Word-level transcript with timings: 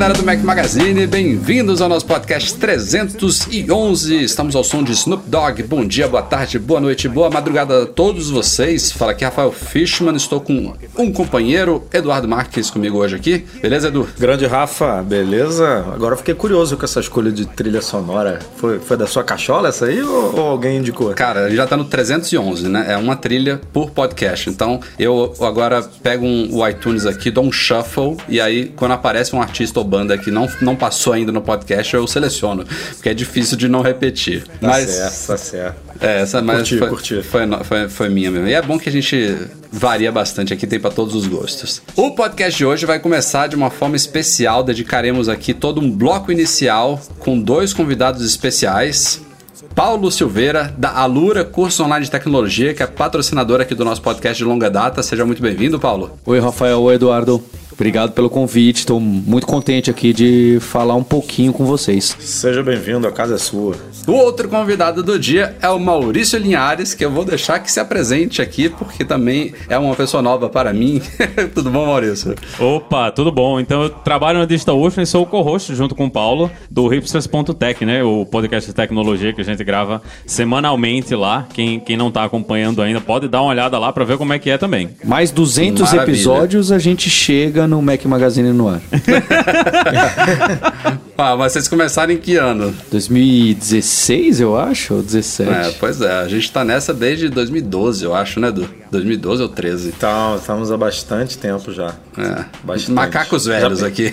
Galera 0.00 0.14
do 0.14 0.19
Mac 0.30 0.44
Magazine, 0.44 1.08
bem-vindos 1.08 1.82
ao 1.82 1.88
nosso 1.88 2.06
podcast 2.06 2.54
311. 2.54 4.22
Estamos 4.22 4.54
ao 4.54 4.62
som 4.62 4.80
de 4.80 4.92
Snoop 4.92 5.28
Dogg. 5.28 5.60
Bom 5.64 5.84
dia, 5.84 6.06
boa 6.06 6.22
tarde, 6.22 6.56
boa 6.56 6.80
noite, 6.80 7.08
boa 7.08 7.28
madrugada 7.28 7.82
a 7.82 7.86
todos 7.86 8.30
vocês. 8.30 8.92
Fala 8.92 9.10
aqui 9.10 9.24
Rafael 9.24 9.50
Fishman, 9.50 10.14
estou 10.14 10.40
com 10.40 10.72
um 10.96 11.10
companheiro, 11.10 11.82
Eduardo 11.92 12.28
Marques, 12.28 12.70
comigo 12.70 12.98
hoje 12.98 13.16
aqui. 13.16 13.44
Beleza, 13.60 13.88
Edu? 13.88 14.08
Grande 14.16 14.46
Rafa, 14.46 15.02
beleza? 15.02 15.84
Agora 15.92 16.12
eu 16.12 16.18
fiquei 16.18 16.34
curioso 16.34 16.76
com 16.76 16.84
essa 16.84 17.00
escolha 17.00 17.32
de 17.32 17.44
trilha 17.44 17.82
sonora. 17.82 18.38
Foi, 18.56 18.78
foi 18.78 18.96
da 18.96 19.08
sua 19.08 19.24
cachola 19.24 19.70
essa 19.70 19.86
aí 19.86 20.00
ou, 20.00 20.38
ou 20.38 20.46
alguém 20.46 20.76
indicou? 20.78 21.12
Cara, 21.12 21.50
já 21.50 21.66
tá 21.66 21.76
no 21.76 21.86
311, 21.86 22.68
né? 22.68 22.84
É 22.88 22.96
uma 22.96 23.16
trilha 23.16 23.60
por 23.72 23.90
podcast. 23.90 24.48
Então 24.48 24.78
eu 24.96 25.34
agora 25.40 25.82
pego 25.82 26.24
um, 26.24 26.50
o 26.52 26.68
iTunes 26.68 27.04
aqui, 27.04 27.32
dou 27.32 27.42
um 27.42 27.50
shuffle 27.50 28.16
e 28.28 28.40
aí 28.40 28.72
quando 28.76 28.92
aparece 28.92 29.34
um 29.34 29.42
artista 29.42 29.80
ou 29.80 29.84
banda 29.84 30.19
que 30.20 30.30
não, 30.30 30.48
não 30.60 30.76
passou 30.76 31.12
ainda 31.12 31.32
no 31.32 31.40
podcast, 31.40 31.94
eu 31.94 32.06
seleciono. 32.06 32.64
Porque 32.94 33.08
é 33.08 33.14
difícil 33.14 33.56
de 33.56 33.68
não 33.68 33.82
repetir. 33.82 34.44
Tá 34.60 34.68
mas, 34.68 34.90
certo, 34.90 35.26
tá 35.26 35.36
certo. 35.36 35.76
É, 36.00 36.22
essa 36.22 36.40
mas 36.40 36.58
curti, 36.58 36.78
foi, 36.78 36.88
curti. 36.88 37.22
Foi, 37.22 37.42
foi, 37.64 37.88
foi, 37.88 38.08
minha 38.08 38.30
mesmo. 38.30 38.48
E 38.48 38.54
é 38.54 38.62
bom 38.62 38.78
que 38.78 38.88
a 38.88 38.92
gente 38.92 39.36
varia 39.70 40.10
bastante 40.10 40.52
aqui, 40.52 40.66
tem 40.66 40.80
para 40.80 40.90
todos 40.90 41.14
os 41.14 41.26
gostos. 41.26 41.82
O 41.96 42.12
podcast 42.12 42.56
de 42.56 42.64
hoje 42.64 42.86
vai 42.86 42.98
começar 42.98 43.46
de 43.48 43.56
uma 43.56 43.70
forma 43.70 43.96
especial. 43.96 44.62
Dedicaremos 44.62 45.28
aqui 45.28 45.52
todo 45.52 45.80
um 45.80 45.90
bloco 45.90 46.32
inicial 46.32 47.00
com 47.18 47.40
dois 47.40 47.72
convidados 47.72 48.24
especiais. 48.24 49.20
Paulo 49.74 50.10
Silveira, 50.10 50.74
da 50.76 50.90
Alura 50.90 51.44
Curso 51.44 51.84
Online 51.84 52.04
de 52.04 52.10
Tecnologia, 52.10 52.74
que 52.74 52.82
é 52.82 52.86
patrocinadora 52.86 53.62
aqui 53.62 53.74
do 53.74 53.84
nosso 53.84 54.02
podcast 54.02 54.36
de 54.36 54.44
longa 54.44 54.68
data. 54.68 55.02
Seja 55.02 55.24
muito 55.24 55.40
bem-vindo, 55.40 55.78
Paulo. 55.78 56.18
Oi, 56.26 56.40
Rafael. 56.40 56.82
Oi, 56.82 56.94
Eduardo. 56.94 57.42
Obrigado 57.80 58.12
pelo 58.12 58.28
convite, 58.28 58.80
estou 58.80 59.00
muito 59.00 59.46
contente 59.46 59.90
aqui 59.90 60.12
de 60.12 60.58
falar 60.60 60.94
um 60.96 61.02
pouquinho 61.02 61.50
com 61.50 61.64
vocês. 61.64 62.14
Seja 62.20 62.62
bem-vindo, 62.62 63.08
a 63.08 63.10
casa 63.10 63.36
é 63.36 63.38
sua. 63.38 63.74
O 64.06 64.12
outro 64.12 64.50
convidado 64.50 65.02
do 65.02 65.18
dia 65.18 65.56
é 65.62 65.68
o 65.70 65.78
Maurício 65.78 66.38
Linhares, 66.38 66.92
que 66.92 67.02
eu 67.02 67.10
vou 67.10 67.24
deixar 67.24 67.58
que 67.58 67.72
se 67.72 67.80
apresente 67.80 68.42
aqui, 68.42 68.68
porque 68.68 69.02
também 69.02 69.54
é 69.66 69.78
uma 69.78 69.94
pessoa 69.94 70.22
nova 70.22 70.46
para 70.50 70.74
mim. 70.74 71.00
tudo 71.54 71.70
bom, 71.70 71.86
Maurício? 71.86 72.34
Opa, 72.58 73.10
tudo 73.10 73.32
bom. 73.32 73.58
Então 73.58 73.84
eu 73.84 73.88
trabalho 73.88 74.40
na 74.40 74.44
Digital 74.44 74.78
Ocean 74.78 75.02
e 75.02 75.06
sou 75.06 75.22
o 75.22 75.26
co-host 75.26 75.74
junto 75.74 75.94
com 75.94 76.04
o 76.04 76.10
Paulo 76.10 76.50
do 76.70 76.86
hipsters.tech, 76.86 77.86
né? 77.86 78.04
O 78.04 78.26
podcast 78.26 78.68
de 78.68 78.76
tecnologia 78.76 79.32
que 79.32 79.40
a 79.40 79.44
gente 79.44 79.64
grava 79.64 80.02
semanalmente 80.26 81.14
lá. 81.14 81.46
Quem, 81.54 81.80
quem 81.80 81.96
não 81.96 82.08
está 82.08 82.24
acompanhando 82.24 82.82
ainda 82.82 83.00
pode 83.00 83.26
dar 83.26 83.40
uma 83.40 83.52
olhada 83.52 83.78
lá 83.78 83.90
para 83.90 84.04
ver 84.04 84.18
como 84.18 84.34
é 84.34 84.38
que 84.38 84.50
é 84.50 84.58
também. 84.58 84.90
Mais 85.02 85.30
200 85.30 85.80
Maravilha. 85.80 86.02
episódios 86.02 86.70
a 86.70 86.78
gente 86.78 87.08
chega 87.08 87.69
no 87.70 87.80
Mac 87.80 88.04
Magazine 88.04 88.52
no 88.52 88.68
ar. 88.68 88.82
ah, 91.16 91.36
mas 91.36 91.52
vocês 91.52 91.68
começaram 91.68 92.12
em 92.12 92.18
que 92.18 92.36
ano? 92.36 92.74
2016, 92.90 94.40
eu 94.40 94.58
acho, 94.58 94.94
ou 94.94 95.02
17? 95.02 95.50
É, 95.50 95.74
pois 95.78 96.00
é, 96.00 96.12
a 96.12 96.28
gente 96.28 96.50
tá 96.50 96.64
nessa 96.64 96.92
desde 96.92 97.28
2012, 97.28 98.04
eu 98.04 98.14
acho, 98.14 98.40
né, 98.40 98.48
Edu? 98.48 98.68
2012 98.90 99.42
ou 99.42 99.48
13? 99.48 99.88
Então, 99.88 100.36
estamos 100.36 100.70
há 100.72 100.76
bastante 100.76 101.38
tempo 101.38 101.72
já. 101.72 101.94
É, 102.18 102.44
bastante. 102.64 102.92
Macacos 102.92 103.46
velhos 103.46 103.82
aqui. 103.82 104.12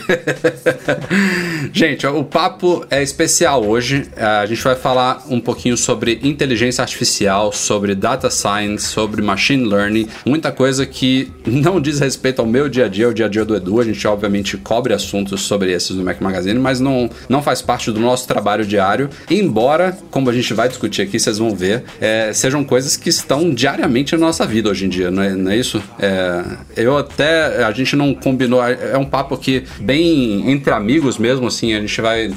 gente, 1.74 2.06
o 2.06 2.24
papo 2.24 2.86
é 2.90 3.02
especial 3.02 3.66
hoje. 3.66 4.08
A 4.16 4.46
gente 4.46 4.64
vai 4.64 4.76
falar 4.76 5.24
um 5.30 5.40
pouquinho 5.40 5.76
sobre 5.76 6.20
inteligência 6.24 6.82
artificial, 6.82 7.52
sobre 7.52 7.96
data 7.96 8.30
science, 8.30 8.86
sobre 8.86 9.22
machine 9.22 9.66
learning, 9.66 10.08
muita 10.26 10.52
coisa 10.52 10.86
que 10.86 11.32
não 11.46 11.82
diz 11.82 12.00
respeito 12.00 12.42
ao 12.42 12.48
meu 12.48 12.70
dia 12.70 12.86
a 12.86 12.88
dia, 12.88 13.08
ao 13.08 13.14
dia 13.14 13.26
a 13.26 13.30
dia 13.30 13.46
do 13.46 13.56
Edu. 13.56 13.80
A 13.80 13.84
gente 13.84 14.08
obviamente 14.08 14.58
cobre 14.58 14.94
assuntos 14.94 15.42
sobre 15.42 15.72
esses 15.72 15.96
no 15.96 16.04
Mac 16.04 16.22
Magazine, 16.22 16.60
mas 16.60 16.80
não, 16.80 17.10
não 17.28 17.42
faz 17.42 17.62
parte 17.62 17.92
do 17.92 18.00
nosso 18.00 18.28
trabalho 18.28 18.66
diário. 18.66 19.10
Embora, 19.30 19.98
como 20.12 20.30
a 20.30 20.34
gente 20.34 20.54
vai 20.54 20.68
discutir 20.68 21.02
aqui, 21.02 21.20
vocês 21.20 21.38
vão 21.38 21.56
ver, 21.56 21.84
é, 22.00 22.32
sejam 22.34 22.64
coisas 22.64 22.96
que 22.96 23.10
estão 23.10 23.54
diariamente 23.54 24.16
na 24.16 24.28
nossa 24.28 24.46
vida 24.46 24.67
hoje 24.68 24.86
em 24.86 24.90
dia, 24.90 25.10
não 25.12 25.24
é, 25.24 25.36
não 25.36 25.52
é 25.52 25.58
isso? 25.58 25.82
É, 26.00 26.44
eu 26.76 26.98
até. 26.98 27.64
A 27.64 27.72
gente 27.72 27.96
não 27.96 28.14
combinou. 28.14 28.64
É 28.64 28.98
um 28.98 29.06
papo 29.06 29.36
aqui 29.36 29.64
bem 29.80 30.52
entre 30.52 30.72
amigos 30.72 31.18
mesmo, 31.18 31.48
assim. 31.48 31.74
A 31.74 31.82
gente 31.82 32.02
vai 32.02 32.32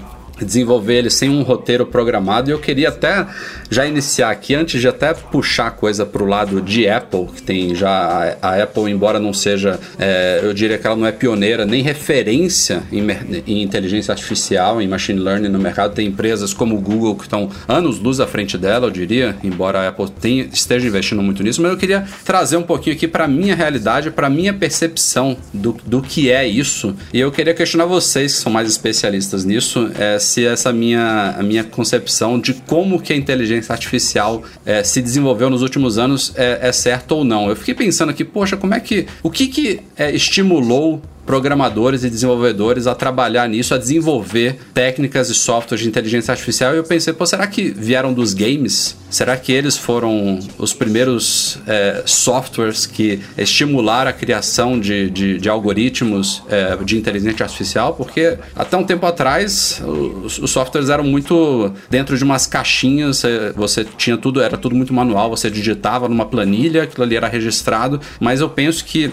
desenvolver 0.45 0.95
ele 0.95 1.11
sem 1.11 1.29
um 1.29 1.43
roteiro 1.43 1.87
programado. 1.87 2.51
E 2.51 2.53
eu 2.53 2.59
queria 2.59 2.89
até 2.89 3.27
já 3.71 3.87
iniciar 3.87 4.31
aqui, 4.31 4.55
antes 4.55 4.81
de 4.81 4.89
até 4.89 5.15
puxar 5.15 5.71
coisa 5.73 6.05
para 6.05 6.23
o 6.23 6.27
lado 6.27 6.61
de 6.61 6.89
Apple, 6.89 7.27
que 7.35 7.43
tem 7.43 7.75
já 7.75 8.37
a, 8.43 8.49
a 8.49 8.63
Apple, 8.63 8.91
embora 8.91 9.19
não 9.19 9.33
seja, 9.33 9.79
é, 9.99 10.41
eu 10.43 10.53
diria 10.53 10.79
que 10.79 10.87
ela 10.87 10.97
não 10.97 11.07
é 11.07 11.13
pioneira 11.13 11.65
nem 11.65 11.83
referência 11.83 12.83
em, 12.91 13.07
em, 13.47 13.63
inteligência 13.63 14.13
artificial, 14.13 14.81
em 14.81 14.89
machine 14.89 15.21
learning 15.21 15.49
no 15.49 15.59
mercado. 15.59 15.95
Tem 15.95 16.07
empresas 16.07 16.53
como 16.53 16.77
o 16.77 16.81
Google 16.81 17.15
que 17.15 17.25
estão 17.25 17.49
anos 17.69 17.99
luz 17.99 18.21
à 18.21 18.27
frente 18.27 18.59
dela, 18.59 18.87
eu 18.87 18.91
diria, 18.91 19.37
embora 19.43 19.81
a 19.81 19.89
Apple 19.89 20.11
tenha, 20.21 20.49
esteja 20.53 20.87
investindo 20.87 21.23
muito 21.23 21.43
nisso. 21.43 21.63
Mas 21.63 21.73
eu 21.73 21.79
queria 21.79 22.05
trazer 22.25 22.57
um 22.57 22.63
pouquinho 22.63 22.97
aqui 22.97 23.07
para 23.07 23.29
minha 23.29 23.55
realidade, 23.55 24.11
para 24.11 24.29
minha 24.29 24.53
percepção 24.53 25.37
do, 25.53 25.77
do 25.85 26.03
que 26.03 26.31
é 26.31 26.47
isso. 26.47 26.95
E 27.13 27.21
eu 27.21 27.31
queria 27.31 27.55
questionar 27.55 27.87
vocês, 27.87 28.35
que 28.35 28.41
são 28.41 28.53
mais 28.53 28.69
especialistas 28.69 29.45
nisso, 29.45 29.91
é, 29.99 30.19
se 30.31 30.47
essa 30.47 30.73
minha, 30.73 31.35
a 31.37 31.43
minha 31.43 31.65
concepção 31.65 32.39
de 32.39 32.55
como 32.55 33.01
que 33.01 33.13
a 33.13 33.17
inteligência 33.17 33.73
artificial 33.73 34.43
é, 34.65 34.83
se 34.85 35.03
desenvolveu 35.03 35.51
nos 35.51 35.63
últimos 35.63 35.99
anos 35.99 36.33
é, 36.37 36.69
é 36.69 36.73
certa 36.73 37.15
ou 37.15 37.25
não. 37.25 37.49
Eu 37.49 37.57
fiquei 37.57 37.75
pensando 37.75 38.11
aqui, 38.11 38.25
poxa, 38.25 38.57
como 38.57 38.75
é 38.75 38.81
que. 38.81 39.07
O 39.23 39.31
que, 39.31 39.49
que 39.49 39.81
é, 39.97 40.15
estimulou 40.15 41.03
programadores 41.31 42.03
e 42.03 42.11
desenvolvedores 42.11 42.89
a 42.89 42.95
trabalhar 42.97 43.49
nisso, 43.49 43.73
a 43.73 43.79
desenvolver 43.79 44.59
técnicas 44.75 45.31
e 45.31 45.35
softwares 45.37 45.81
de 45.81 45.89
inteligência 45.89 46.33
artificial. 46.33 46.75
E 46.75 46.79
eu 46.79 46.83
pensei, 46.83 47.13
pô, 47.13 47.25
será 47.25 47.47
que 47.47 47.71
vieram 47.71 48.13
dos 48.13 48.35
games? 48.35 48.97
Será 49.09 49.37
que 49.37 49.53
eles 49.53 49.77
foram 49.77 50.41
os 50.59 50.75
primeiros 50.75 51.61
é, 51.69 52.03
softwares 52.05 52.85
que 52.85 53.21
estimularam 53.39 54.11
a 54.11 54.13
criação 54.13 54.79
de, 54.79 55.09
de, 55.09 55.39
de 55.39 55.49
algoritmos 55.49 56.43
é, 56.49 56.77
de 56.83 56.99
inteligência 56.99 57.45
artificial? 57.45 57.95
Porque 57.95 58.37
até 58.57 58.77
um 58.77 58.83
tempo 58.83 59.07
atrás 59.07 59.81
os, 59.87 60.37
os, 60.39 60.51
softwares 60.51 60.89
eram 60.89 61.05
muito 61.05 61.73
dentro 61.89 62.19
de 62.19 62.25
umas 62.25 62.49
caixinhas, 62.49 63.23
é, 63.23 63.53
você 63.53 63.85
tinha 63.85 64.19
tudo, 64.19 64.41
era 64.43 64.57
tudo 64.57 64.75
muito 64.75 64.93
manual, 64.93 65.31
você 65.31 65.49
digitava 65.49 66.09
numa 66.09 66.27
planilha, 66.27 66.83
aquilo 66.83 67.05
ali 67.05 67.15
era 67.15 67.29
registrado, 67.29 68.01
mas 68.19 68.41
eu 68.41 68.49
penso 68.49 68.85
que, 68.85 69.13